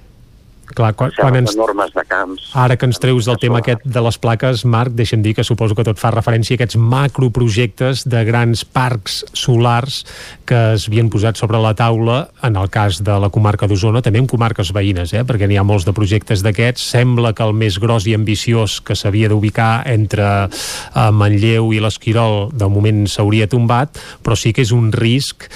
[0.73, 1.53] Clar, quan, quan ens...
[1.59, 2.47] normes de camps.
[2.57, 5.77] Ara que ens treus del tema aquest de les plaques, Marc, deixa'm dir que suposo
[5.77, 10.03] que tot fa referència a aquests macroprojectes de grans parcs solars
[10.49, 14.23] que es havien posat sobre la taula en el cas de la comarca d'Osona, també
[14.23, 15.25] en comarques veïnes, eh?
[15.29, 16.89] perquè n'hi ha molts de projectes d'aquests.
[16.97, 22.51] Sembla que el més gros i ambiciós que s'havia d'ubicar entre eh, Manlleu i l'Esquirol
[22.57, 25.51] de moment s'hauria tombat, però sí que és un risc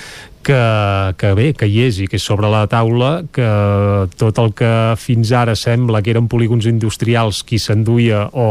[0.49, 3.49] que, que bé, que hi és i que és sobre la taula, que
[4.17, 8.47] tot el que fins ara sembla que eren polígons industrials qui s'enduia o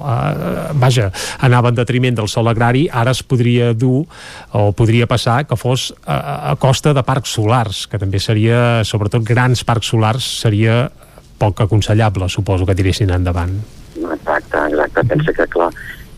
[0.00, 1.10] eh, vaja,
[1.44, 4.06] anava en detriment del sol agrari, ara es podria dur
[4.56, 6.16] o podria passar que fos a,
[6.52, 10.86] a costa de parcs solars, que també seria, sobretot grans parcs solars, seria
[11.40, 13.58] poc aconsellable, suposo que tiressin endavant.
[14.00, 15.04] Exacte, exacte.
[15.12, 15.68] Pensa que, clar,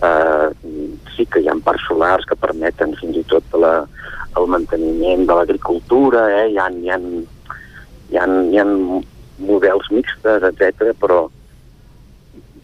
[0.06, 0.48] eh,
[1.16, 3.80] sí que hi ha parcs solars que permeten fins i tot la,
[4.40, 6.48] el manteniment de l'agricultura, eh?
[6.52, 6.90] hi, hi,
[8.12, 8.66] hi, hi ha
[9.42, 11.26] models mixtes, etc, però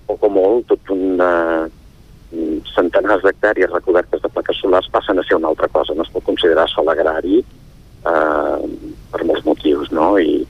[0.09, 1.67] poc o molt, tot un uh,
[2.75, 6.25] centenars d'hectàrees recobertes de plaques solars passen a ser una altra cosa, no es pot
[6.29, 8.61] considerar sol agrari uh,
[9.13, 10.15] per molts motius, no?
[10.21, 10.45] I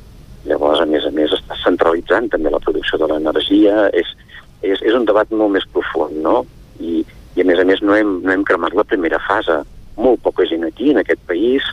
[0.47, 4.15] llavors, a més a més, està centralitzant també la producció de l'energia, és,
[4.63, 6.45] és, és un debat molt més profund, no?
[6.79, 7.03] I,
[7.35, 9.61] i a més a més no hem, no hem cremat la primera fase,
[9.99, 11.67] molt poca gent aquí, en aquest país,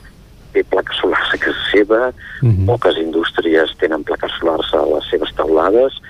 [0.55, 2.65] té plaques solars a casa seva, uh -huh.
[2.65, 6.01] poques indústries tenen plaques solars a les seves taulades,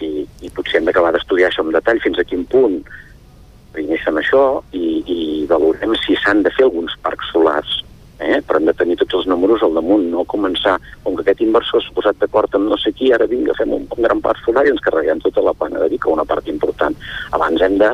[0.00, 2.82] i, i potser hem d'acabar d'estudiar això en detall fins a quin punt
[3.74, 5.18] primer fem això i, i
[5.50, 7.84] valorem si s'han de fer alguns parcs solars
[8.18, 8.40] eh?
[8.46, 11.82] però hem de tenir tots els números al damunt, no començar, com que aquest inversor
[11.82, 14.64] s'ha posat d'acord amb no sé qui, ara vinga, fem un, un gran parc solar
[14.66, 16.94] i ens carreguem tota la plana de Vic, una part important.
[17.36, 17.90] Abans hem de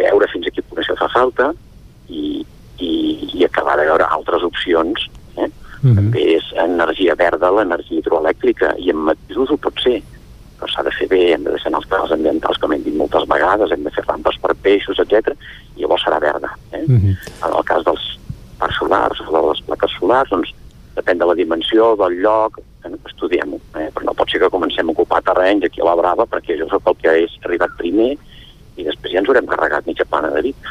[0.00, 1.50] veure fins a quin punt això fa falta
[2.08, 2.40] i,
[2.82, 5.08] i, i acabar de veure altres opcions.
[5.36, 5.46] Eh?
[5.46, 5.96] Mm -hmm.
[5.96, 10.02] També és energia verda, l'energia hidroelèctrica, i en matisos ho pot ser,
[10.58, 13.24] però s'ha de fer bé, hem de deixar els plans ambientals, com hem dit moltes
[13.28, 15.34] vegades, hem de fer rampes per peixos, etc.
[15.76, 16.50] i llavors serà verda.
[16.72, 16.84] Eh?
[16.86, 17.14] Mm -hmm.
[17.46, 18.18] En el cas dels
[18.58, 20.54] parcs solars o de les plaques solars, doncs
[20.94, 22.90] depèn de la dimensió, del lloc, eh?
[23.06, 23.58] estudiem-ho.
[23.80, 23.88] Eh?
[23.94, 26.68] Però no pot ser que comencem a ocupar terrenys aquí a la Brava, perquè jo
[26.68, 28.16] sóc el que és arribat primer
[28.76, 30.70] i després ja ens haurem carregat mitja plana de Vic.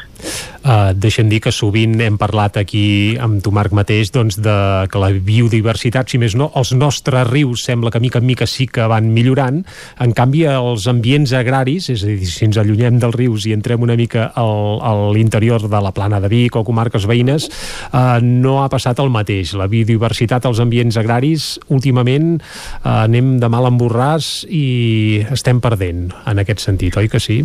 [0.62, 4.54] Uh, deixa'm dir que sovint hem parlat aquí amb tu Marc mateix doncs, de
[4.90, 8.68] que la biodiversitat, si més no, els nostres rius sembla que mica en mica sí
[8.70, 9.58] que van millorant,
[10.02, 13.82] en canvi els ambients agraris, és a dir, si ens allunyem dels rius i entrem
[13.82, 17.48] una mica al, a l'interior de la plana de Vic o comarques veïnes,
[17.90, 19.56] uh, no ha passat el mateix.
[19.58, 26.10] La biodiversitat als ambients agraris últimament uh, anem de mal en borràs i estem perdent
[26.22, 27.42] en aquest sentit, oi que sí?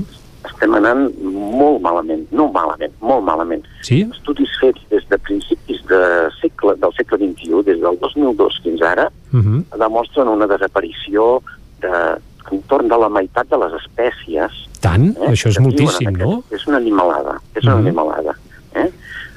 [0.58, 3.62] Estem anant molt malament, no malament, molt malament.
[3.86, 4.00] Sí?
[4.10, 6.00] Estudis fets des de principis de
[6.42, 9.78] segle, del segle XXI, des del 2002 fins ara, Uh -huh.
[9.78, 11.42] demostren una desaparició
[11.82, 11.92] de,
[12.52, 14.52] entorn de la meitat de les espècies.
[14.82, 15.16] Tant?
[15.20, 16.44] Això és moltíssim, aquest- no?
[16.50, 17.86] És una animalada, és una Mhm.
[17.88, 18.34] animalada.
[18.74, 18.90] Eh?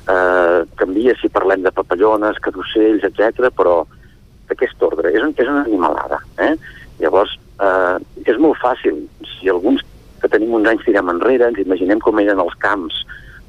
[0.08, 3.84] Uh, canvia si parlem de papallones, que d'ocells, etc, però
[4.48, 5.12] d'aquest ordre.
[5.12, 6.18] És, un, és una animalada.
[6.38, 6.56] Eh?
[6.98, 9.06] Llavors, uh, és molt fàcil.
[9.40, 9.82] Si alguns
[10.20, 13.00] que tenim uns anys tirem enrere, ens imaginem com eren els camps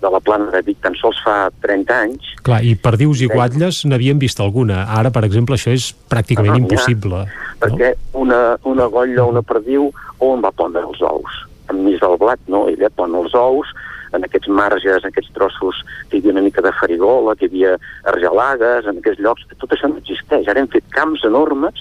[0.01, 3.83] de la plana de Vic tan sols fa 30 anys, Clar, i perdius i guatlles
[3.85, 4.87] n'havíem vist alguna.
[4.89, 6.63] Ara, per exemple, això és pràcticament Ah, ja.
[6.63, 7.19] impossible.
[7.61, 11.43] perquè una, una golla una perdiu on va pondre els ous?
[11.69, 13.69] Enmig del blat, no, ella pon els ous
[14.17, 17.49] en aquests marges, en aquests trossos que hi havia una mica de farigola, que hi
[17.51, 17.77] havia
[18.11, 20.49] argelagues, en aquests llocs, tot això no existeix.
[20.51, 21.77] Ara hem fet camps enormes,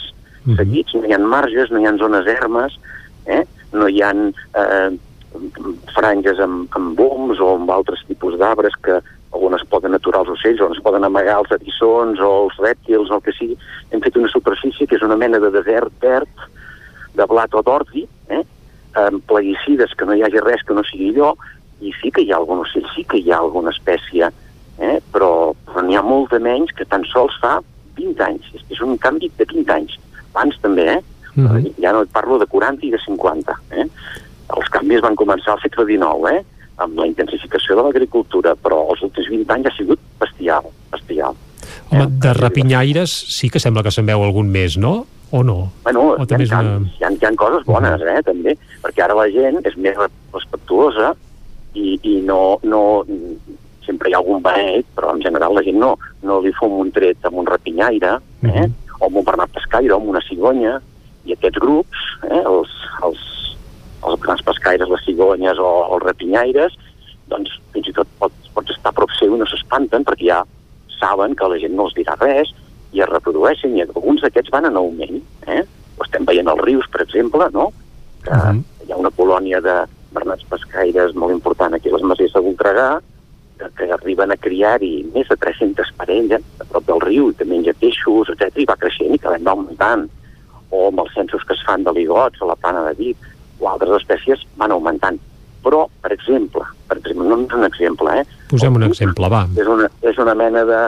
[0.56, 2.76] seguits, no hi ha marges, no hi ha zones ermes,
[3.26, 3.42] eh?
[3.72, 4.90] No hi ha eh,
[5.94, 8.98] franges amb, amb boms o amb altres tipus d'arbres que
[9.30, 13.10] on es poden aturar els ocells, on es poden amagar els erissons o els rèptils
[13.10, 13.56] o el que sigui.
[13.90, 16.48] Hem fet una superfície que és una mena de desert verd
[17.14, 18.42] de blat o d'ordi, eh?
[18.98, 21.34] amb plaguicides, que no hi hagi res que no sigui allò,
[21.80, 24.32] i sí que hi ha algun ocell, sí que hi ha alguna espècie,
[24.78, 24.96] eh?
[25.14, 25.30] però,
[25.66, 27.60] però n'hi ha molta menys que tan sols fa
[27.96, 28.50] 20 anys.
[28.58, 29.96] És, és un canvi de 20 anys.
[30.34, 31.00] Abans també, eh?
[31.48, 31.74] Mhm.
[31.82, 33.54] Ja no et parlo de 40 i de 50.
[33.70, 33.86] Eh?
[34.56, 36.44] Els canvis van començar al segle XIX, eh?
[36.80, 41.34] amb la intensificació de l'agricultura, però els últims 20 anys ha sigut bestial, bestial.
[41.90, 45.04] Home, de rapinyaires sí que sembla que se'n veu algun més, no?
[45.30, 45.70] O no?
[45.84, 48.56] Bueno, O hi ha, és una- canvis, hi, ha, hi ha coses bones, eh, també,
[48.82, 49.94] perquè ara la gent és més
[50.32, 51.14] respectuosa
[51.74, 53.04] i, i no, no...
[53.86, 56.90] Sempre hi ha algun benet, però en general la gent no, no li fum un
[56.94, 58.66] tret amb un rapinyaire, eh,
[59.00, 60.80] o amb un bernat pescaire, o amb una cigonya,
[61.24, 62.72] i aquests grups, eh, els,
[63.06, 63.26] els,
[64.06, 66.76] els grans pescaires, les cigonyes o els rapinyaires,
[67.30, 70.40] doncs fins i tot pots, pots estar a prop seu i no s'espanten perquè ja
[70.98, 72.50] saben que la gent no els dirà res
[72.92, 75.20] i es reprodueixen i alguns d'aquests van en augment.
[75.46, 75.62] Eh?
[75.96, 77.70] Ho estem veient als rius, per exemple, no?
[78.24, 78.62] que uh -huh.
[78.86, 79.76] hi ha una colònia de
[80.12, 83.00] bernats pescaires molt important aquí a les Masies de Voltregà
[83.58, 87.44] que, que arriben a criar-hi més de 300 parelles a prop del riu i que
[87.44, 90.08] menja peixos, etc i va creixent i cada any va augmentant
[90.70, 93.16] o amb els censos que es fan de ligots a la plana de Vic
[93.60, 95.18] o altres espècies van augmentant.
[95.62, 98.24] Però, per exemple, per exemple, no és un exemple, eh?
[98.48, 99.42] Posem un exemple, va.
[99.60, 100.82] És una, és una mena de,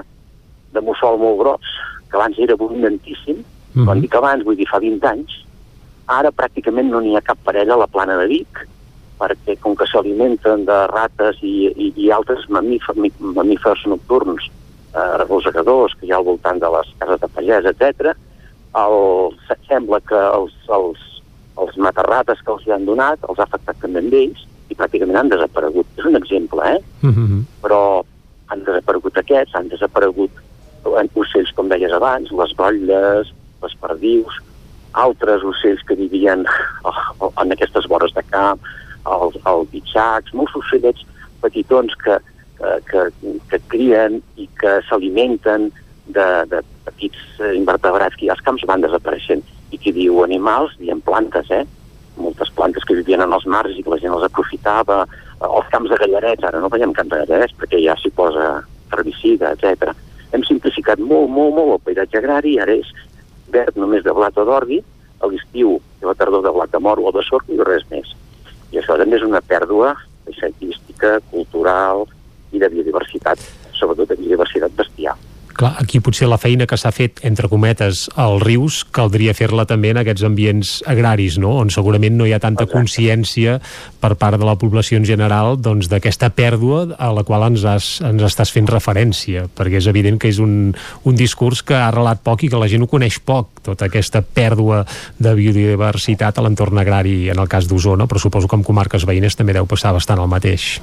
[0.73, 1.73] de mussol molt gros,
[2.09, 3.87] que abans era abundantíssim, Mhm.
[3.87, 5.33] quan dic abans, vull dir fa 20 anys,
[6.07, 8.67] ara pràcticament no n'hi ha cap parella a la plana de Vic,
[9.19, 14.45] perquè com que s'alimenten de rates i, i, i altres mamífers, mamífers nocturns,
[14.93, 18.13] eh, rosegadors que hi ha al voltant de les cases de pagès, etc,
[18.79, 21.01] el, se- sembla que els, els,
[21.61, 25.19] els matarrates que els hi han donat els ha afectat també amb ells i pràcticament
[25.21, 25.87] han desaparegut.
[25.99, 26.81] És un exemple, eh?
[27.03, 27.43] Mhm.
[27.63, 28.03] però
[28.49, 30.31] han desaparegut aquests, han desaparegut
[30.85, 34.41] eh, ocells, com deies abans, les gotlles, les perdius,
[34.93, 36.45] altres ocells que vivien
[36.85, 38.61] oh, en aquestes vores de camp,
[39.09, 41.05] els, els bitxacs, molts ocellets
[41.41, 42.19] petitons que,
[42.59, 43.07] que, que,
[43.51, 45.71] que crien i que s'alimenten
[46.07, 49.45] de, de petits eh, invertebrats que hi ha als camps van desapareixent.
[49.73, 51.65] I qui diu animals, diem plantes, eh?
[52.19, 55.71] Moltes plantes que vivien en els mars i que la gent els aprofitava, eh, els
[55.73, 58.49] camps de gallarets, ara no veiem camps de gallarets perquè ja s'hi posa
[58.93, 59.95] herbicida, etc.
[60.33, 62.93] Hem simplificat molt, molt, molt el paisatge agrari, ara és
[63.53, 64.81] verd només de blat o d'ordi,
[65.23, 68.11] a l'estiu i la tardor de blat de moro o de sort i res més.
[68.73, 69.95] I això també és una pèrdua
[70.27, 72.07] paisatgística, cultural
[72.53, 73.41] i de biodiversitat,
[73.77, 75.32] sobretot de biodiversitat bestial.
[75.53, 79.93] Clar, aquí potser la feina que s'ha fet, entre cometes, als rius, caldria fer-la també
[79.93, 81.57] en aquests ambients agraris, no?
[81.61, 83.59] on segurament no hi ha tanta consciència
[84.01, 87.91] per part de la població en general doncs, d'aquesta pèrdua a la qual ens, has,
[88.07, 90.73] ens estàs fent referència, perquè és evident que és un,
[91.05, 94.23] un discurs que ha arrelat poc i que la gent ho coneix poc, tota aquesta
[94.25, 94.83] pèrdua
[95.23, 99.37] de biodiversitat a l'entorn agrari en el cas d'Osona, però suposo que en comarques veïnes
[99.39, 100.79] també deu passar bastant el mateix.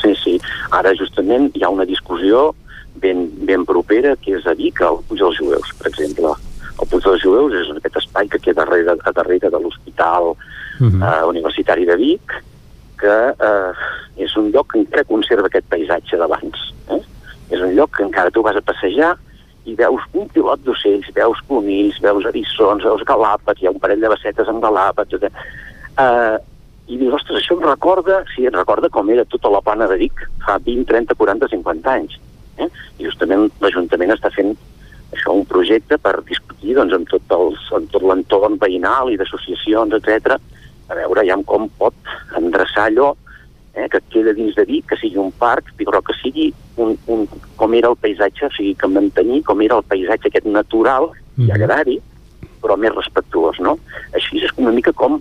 [0.00, 0.38] Sí, sí.
[0.74, 2.52] Ara justament hi ha una discussió
[3.02, 6.34] ben, ben propera que és a Vic, al Puig dels Jueus, per exemple.
[6.80, 10.34] El Puig dels Jueus és aquest espai que queda darrere, a darrere de l'Hospital
[10.80, 11.02] Mhm.
[11.02, 12.32] eh, Universitari de Vic
[12.98, 13.72] que eh,
[14.16, 16.72] és un lloc que encara conserva aquest paisatge d'abans.
[16.90, 17.00] Eh?
[17.50, 19.16] És un lloc que encara tu vas a passejar
[19.66, 24.00] i veus un pilot d'ocells, veus conills, veus eriçons, veus galàpets, hi ha un parell
[24.00, 25.30] de bassetes amb galàpets, etc.
[25.96, 26.36] Uh,
[26.86, 29.96] I dius, ostres, això em recorda, sí, em recorda com era tota la plana de
[29.96, 32.18] Vic fa 20, 30, 40, 50 anys.
[32.58, 32.68] Eh?
[32.98, 34.54] I justament l'Ajuntament està fent
[35.14, 39.94] això, un projecte per discutir doncs, amb tot els, amb tot l'entorn veïnal i d'associacions,
[40.00, 40.38] etc
[40.88, 41.94] a veure ja com pot
[42.38, 43.12] endreçar allò
[43.74, 46.50] eh, que queda dins de Vic, que sigui un parc, però que sigui
[46.80, 47.26] un, un,
[47.58, 51.44] com era el paisatge, o sigui, que mantenir com era el paisatge aquest natural mm
[51.44, 51.48] -hmm.
[51.48, 52.00] i agrari,
[52.62, 53.78] però més respectuós, no?
[54.12, 55.20] Així és una mica com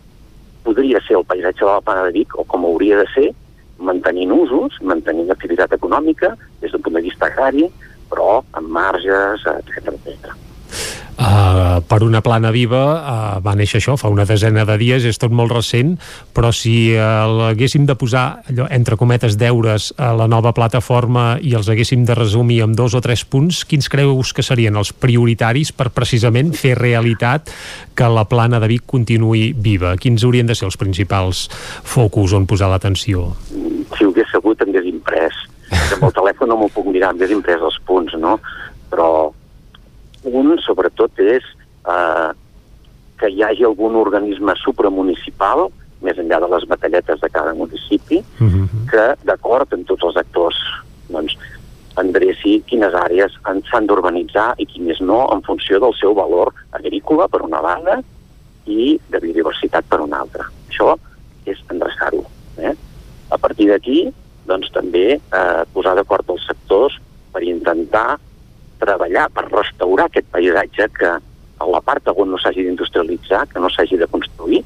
[0.64, 3.34] podria ser el paisatge de la Plana de Vic, o com hauria de ser,
[3.78, 7.70] mantenint usos, mantenint activitat econòmica, des d'un punt de vista agrari,
[8.12, 10.34] però amb marges, etc etc.
[11.14, 15.20] Uh, per una plana viva uh, va néixer això fa una desena de dies, és
[15.22, 15.92] tot molt recent
[16.34, 21.54] però si uh, l'haguéssim de posar allò, entre cometes deures a la nova plataforma i
[21.54, 25.74] els haguéssim de resumir amb dos o tres punts, quins creus que serien els prioritaris
[25.78, 27.54] per precisament fer realitat
[27.94, 29.94] que la plana de Vic continuï viva?
[30.02, 31.46] Quins haurien de ser els principals
[31.86, 33.30] focus on posar l'atenció?
[33.98, 35.38] si ho hagués sabut em hagués imprès.
[35.96, 38.38] Amb el telèfon no m'ho puc mirar, em hagués imprès els punts, no?
[38.92, 39.08] Però
[40.26, 41.46] un, sobretot, és
[41.88, 42.30] eh,
[43.20, 45.70] que hi hagi algun organisme supramunicipal,
[46.04, 48.22] més enllà de les batalletes de cada municipi,
[48.92, 50.60] que, d'acord amb tots els actors,
[51.10, 51.38] doncs,
[52.02, 53.36] endreci quines àrees
[53.70, 58.00] s'han d'urbanitzar i quines no, en funció del seu valor agrícola, per una banda,
[58.66, 60.48] i de biodiversitat per una altra.
[60.70, 60.96] Això
[61.46, 62.24] és endreçar-ho.
[62.58, 62.74] Eh?
[63.30, 64.08] A partir d'aquí,
[64.48, 67.00] doncs també eh, posar d'acord els sectors
[67.34, 68.18] per intentar
[68.84, 71.12] treballar per restaurar aquest paisatge que
[71.64, 74.64] a la part on no s'hagi d'industrialitzar, que no s'hagi de construir,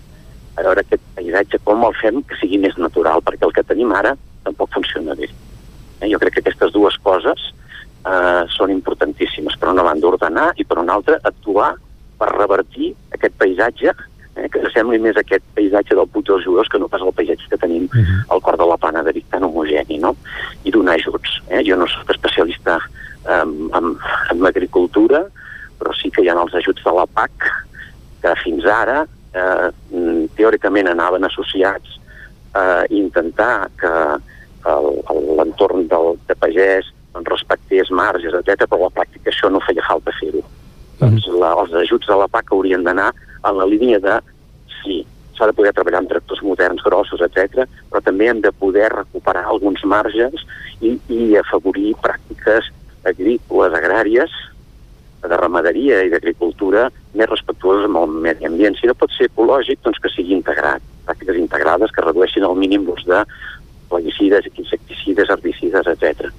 [0.57, 3.93] a veure aquest paisatge com el fem que sigui més natural, perquè el que tenim
[3.93, 4.15] ara
[4.47, 5.29] tampoc funciona bé.
[6.01, 7.49] Eh, jo crec que aquestes dues coses
[8.05, 9.57] eh, són importantíssimes.
[9.59, 11.75] Per una banda, ordenar i per una altra, actuar
[12.17, 13.93] per revertir aquest paisatge
[14.37, 17.49] eh, que sembli més aquest paisatge del Puig dels Jueus que no pas el paisatge
[17.51, 17.89] que tenim
[18.29, 20.15] al cor de la plana de Vic tan homogeni, no?
[20.63, 21.41] I donar ajuts.
[21.49, 21.63] Eh?
[21.67, 22.79] Jo no soc especialista
[23.27, 23.93] en, en,
[24.31, 25.25] en agricultura,
[25.77, 27.49] però sí que hi ha els ajuts de la PAC
[28.23, 31.99] que fins ara eh, mm, teòricament anaven associats
[32.57, 33.93] a intentar que
[34.67, 36.89] l'entorn del, de pagès
[37.25, 38.67] respectés marges, etc.
[38.67, 40.43] però a la pràctica això no feia falta fer-ho.
[40.99, 43.11] Doncs la, els ajuts de la PAC haurien d'anar
[43.51, 44.17] en la línia de
[44.81, 45.03] sí,
[45.37, 49.45] s'ha de poder treballar amb tractors moderns, grossos, etc, però també hem de poder recuperar
[49.45, 50.45] alguns marges
[50.81, 52.71] i, i afavorir pràctiques
[53.07, 54.33] agrícoles, agràries,
[55.27, 58.77] de ramaderia i d'agricultura més respectuoses amb el medi ambient.
[58.77, 60.83] Si no pot ser ecològic, doncs que sigui integrat.
[61.07, 63.23] Pràctiques integrades que redueixin el mínim l'ús de
[63.89, 66.29] plaguicides, insecticides, herbicides, etc.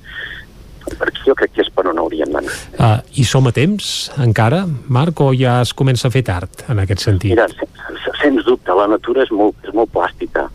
[0.98, 2.54] Per aquí jo crec que és per on hauríem d'anar.
[2.78, 6.78] Uh, I som a temps encara, Marc, o ja es comença a fer tard en
[6.84, 7.30] aquest sentit?
[7.34, 10.48] Mira, se- sens dubte, la natura és molt, és molt plàstica.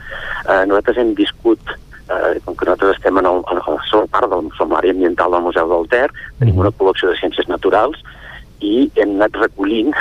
[0.44, 1.60] Eh, nosaltres hem viscut,
[2.10, 5.32] eh, com que nosaltres estem en el, en el, som part del, som l'àrea ambiental
[5.32, 8.02] del Museu del Ter, tenim una col·lecció de ciències naturals
[8.60, 9.94] i hem anat recollint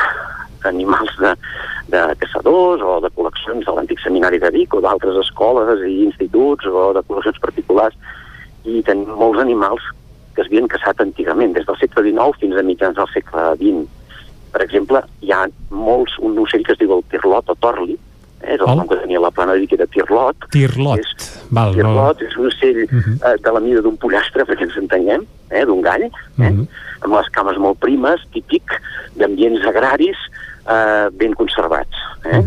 [0.65, 1.33] animals de,
[1.95, 6.67] de caçadors o de col·leccions de l'antic seminari de Vic o d'altres escoles i instituts
[6.67, 7.97] o de col·leccions particulars
[8.65, 9.83] i tenim molts animals
[10.35, 13.89] que es havien caçat antigament, des del segle XIX fins a mitjans del segle XX.
[14.53, 17.95] Per exemple, hi ha molts, un ocell que es diu el tirlot o torli,
[18.43, 18.77] eh, és el El?
[18.77, 20.37] nom que tenia la plana de era tirlot.
[20.51, 21.01] Tirlot.
[21.51, 21.77] Val, no...
[21.77, 23.19] Tirlot és un ocell Mhm.
[23.25, 26.67] eh, de la mida d'un pollastre, perquè ens entenguem, eh, d'un gall, eh, Mhm.
[27.03, 28.63] amb les cames molt primes, típic
[29.17, 30.17] d'ambients agraris
[30.69, 31.97] eh, ben conservats.
[32.25, 32.41] Eh?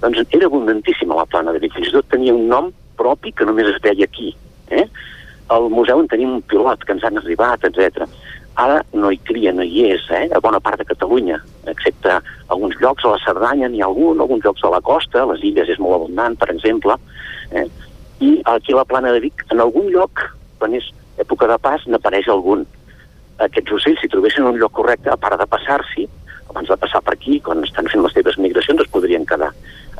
[0.00, 3.44] Doncs era abundantíssima la plana de Vic, fins i tot tenia un nom propi que
[3.44, 4.34] només es veia aquí.
[4.70, 4.86] Eh?
[5.50, 8.06] Al museu en tenim un pilot que ens han arribat, etc.
[8.60, 10.26] Ara no hi cria, no hi és, eh?
[10.34, 11.38] a bona part de Catalunya,
[11.70, 15.42] excepte alguns llocs, a la Cerdanya n'hi ha algun, alguns llocs a la costa, les
[15.50, 16.96] illes és molt abundant, per exemple,
[17.50, 17.66] eh?
[18.20, 20.22] i aquí a la plana de Vic, en algun lloc,
[20.60, 20.90] quan és
[21.22, 22.66] època de pas, n'apareix algun.
[23.40, 26.06] Aquests ocells, si trobessin un lloc correcte, a part de passar-s'hi,
[26.50, 29.52] abans de passar per aquí, quan estan fent les seves migracions, es podrien quedar.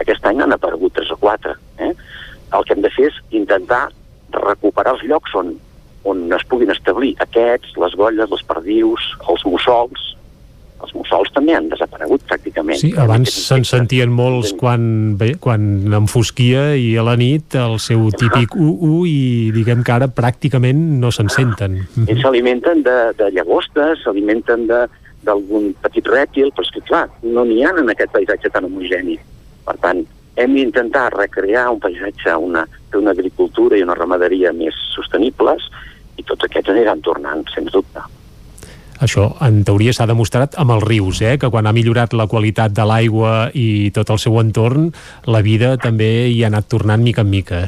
[0.03, 1.55] Aquest any n'han aparegut tres o quatre.
[1.79, 1.93] Eh?
[2.57, 3.87] El que hem de fer és intentar
[4.33, 5.55] recuperar els llocs on,
[6.05, 10.07] on es puguin establir aquests, les golles, les perdius, els mussols.
[10.81, 12.79] Els mussols també han desaparegut pràcticament.
[12.81, 15.61] Sí, abans se'n sentien molts quan, bé, quan
[15.93, 21.11] enfosquia i a la nit el seu típic u-u i diguem que ara pràcticament no
[21.13, 21.83] se'n senten.
[22.07, 24.87] Ells s'alimenten de, de llagostes, s'alimenten de-
[25.21, 29.19] d'algun petit rèptil, però és que, clar, no n'hi ha en aquest paisatge tan homogeni.
[29.67, 30.01] Per tant,
[30.37, 35.67] hem d'intentar recrear un paisatge, una, fer una agricultura i una ramaderia més sostenibles
[36.19, 38.03] i tots aquests aniran tornant, sens dubte.
[39.01, 41.39] Això, en teoria, s'ha demostrat amb els rius, eh?
[41.41, 44.91] que quan ha millorat la qualitat de l'aigua i tot el seu entorn,
[45.25, 47.63] la vida també hi ha anat tornant mica en mica.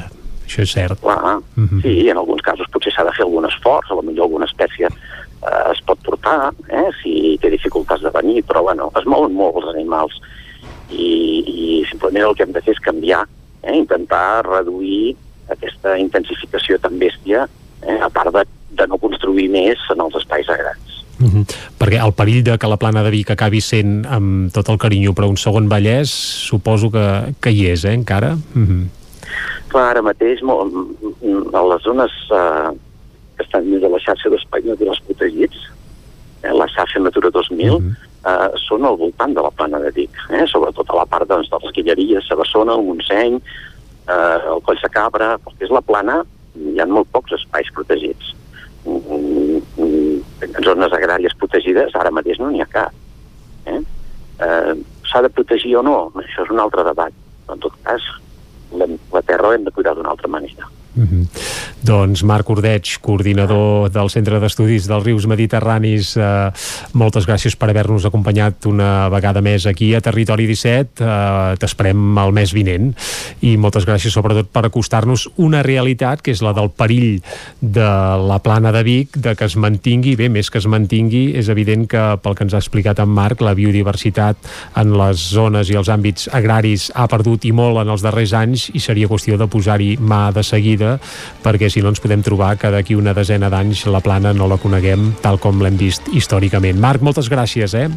[0.45, 1.01] Això és cert.
[1.01, 1.81] Clar, mm -hmm.
[1.81, 4.85] sí, en alguns casos potser s'ha de fer algun esforç, a lo millor alguna espècie
[4.85, 9.55] eh, es pot portar, eh, si té dificultats de venir, però bueno, es mouen molt
[9.55, 10.13] els animals
[10.93, 13.25] i, i simplement el que hem de fer és canviar,
[13.61, 15.15] eh, intentar reduir
[15.53, 17.47] aquesta intensificació tan bèstia,
[17.83, 18.45] eh, a part de,
[18.77, 21.03] de no construir més en els espais agrats.
[21.19, 21.43] Mm -hmm.
[21.79, 25.13] Perquè el perill de que la plana de Vic acabi sent amb tot el carinyo
[25.13, 26.09] però un segon Vallès
[26.49, 28.35] suposo que, que hi és, eh, encara?
[28.53, 28.87] Mm -hmm.
[29.67, 32.69] Clar, ara mateix a les zones eh,
[33.37, 35.57] que estan dins de la xarxa d'espais naturals protegits,
[36.43, 38.12] eh, la xarxa Natura 2000, mm -hmm.
[38.25, 41.49] Eh, són al voltant de la plana de Vic, eh, sobretot a la part doncs,
[41.51, 43.39] de les Guilleries, Sabassona, el Montseny,
[44.07, 46.21] eh, el Coll de Cabra, perquè és la plana,
[46.55, 48.33] hi ha molt pocs espais protegits.
[48.85, 52.91] Mm, mm, en zones agràries protegides ara mateix no n'hi ha cap.
[53.65, 53.79] Eh?
[54.39, 54.73] Eh,
[55.07, 56.11] S'ha de protegir o no?
[56.17, 57.13] Això és un altre debat.
[57.53, 58.01] En tot cas,
[58.73, 60.69] la, la terra l'hem de cuidar d'una altra manera.
[60.95, 61.27] Mm -hmm.
[61.81, 66.51] Doncs Marc Ordeig, coordinador del Centre d'Estudis dels Rius Mediterranis, eh,
[66.93, 71.03] moltes gràcies per haver-nos acompanyat una vegada més aquí a Territori 17.
[71.03, 72.93] Eh, T'esperem el mes vinent
[73.41, 77.21] i moltes gràcies sobretot per acostar-nos una realitat que és la del perill
[77.59, 77.89] de
[78.29, 81.87] la plana de Vic, de que es mantingui, bé, més que es mantingui, és evident
[81.87, 84.37] que pel que ens ha explicat en Marc, la biodiversitat
[84.75, 88.69] en les zones i els àmbits agraris ha perdut i molt en els darrers anys
[88.73, 90.99] i seria qüestió de posar-hi mà de seguida vida
[91.43, 94.59] perquè si no ens podem trobar que d'aquí una desena d'anys la plana no la
[94.61, 96.79] coneguem tal com l'hem vist històricament.
[96.79, 97.89] Marc, moltes gràcies, eh?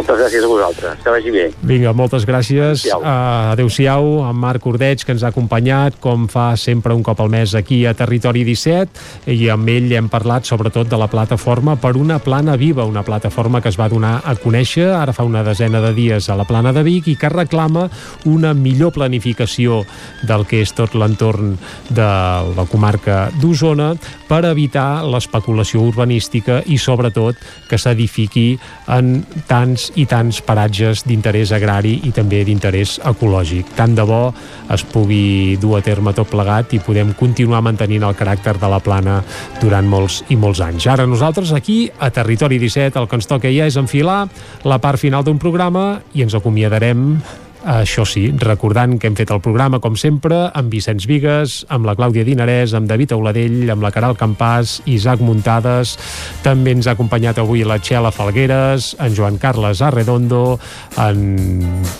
[0.00, 1.00] Moltes gràcies a vosaltres.
[1.04, 1.44] Que vagi bé.
[1.60, 2.86] Vinga, moltes gràcies.
[2.86, 3.02] Adéu-siau.
[3.04, 7.28] Uh, adéu-siau, en Marc Ordeig, que ens ha acompanyat, com fa sempre un cop al
[7.28, 11.92] mes aquí a Territori 17, i amb ell hem parlat sobretot de la plataforma per
[12.00, 15.82] una plana viva, una plataforma que es va donar a conèixer ara fa una desena
[15.84, 17.88] de dies a la plana de Vic i que reclama
[18.24, 19.82] una millor planificació
[20.26, 21.56] del que és tot l'entorn
[21.90, 22.08] de
[22.56, 23.92] la comarca d'Osona
[24.30, 27.36] per evitar l'especulació urbanística i sobretot
[27.68, 28.54] que s'edifiqui
[28.88, 29.20] en
[29.50, 33.74] tants i tants paratges d'interès agrari i també d'interès ecològic.
[33.78, 34.22] Tant de bo
[34.70, 38.80] es pugui dur a terme tot plegat i podem continuar mantenint el caràcter de la
[38.84, 39.20] plana
[39.60, 40.86] durant molts i molts anys.
[40.86, 44.26] Ara nosaltres aquí, a Territori 17, el que ens toca ja és enfilar
[44.64, 47.20] la part final d'un programa i ens acomiadarem
[47.64, 51.92] això sí, recordant que hem fet el programa, com sempre, amb Vicenç Vigues, amb la
[51.98, 55.96] Clàudia Dinarès, amb David Auladell, amb la Caral Campàs, Isaac Muntades,
[56.44, 60.58] també ens ha acompanyat avui la Txela Falgueres, en Joan Carles Arredondo,
[60.96, 61.20] en...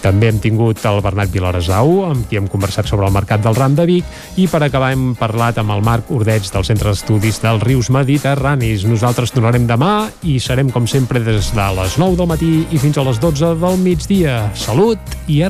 [0.00, 3.76] també hem tingut el Bernat Vilaresau, amb qui hem conversat sobre el mercat del Ram
[3.76, 7.66] de Vic, i per acabar hem parlat amb el Marc Ordeig del Centre d'Estudis dels
[7.66, 8.86] Rius Mediterranis.
[8.89, 12.97] Nosaltres tornarem demà i serem, com sempre, des de les 9 del matí i fins
[12.97, 14.40] a les 12 del migdia.
[14.56, 15.50] Salut i a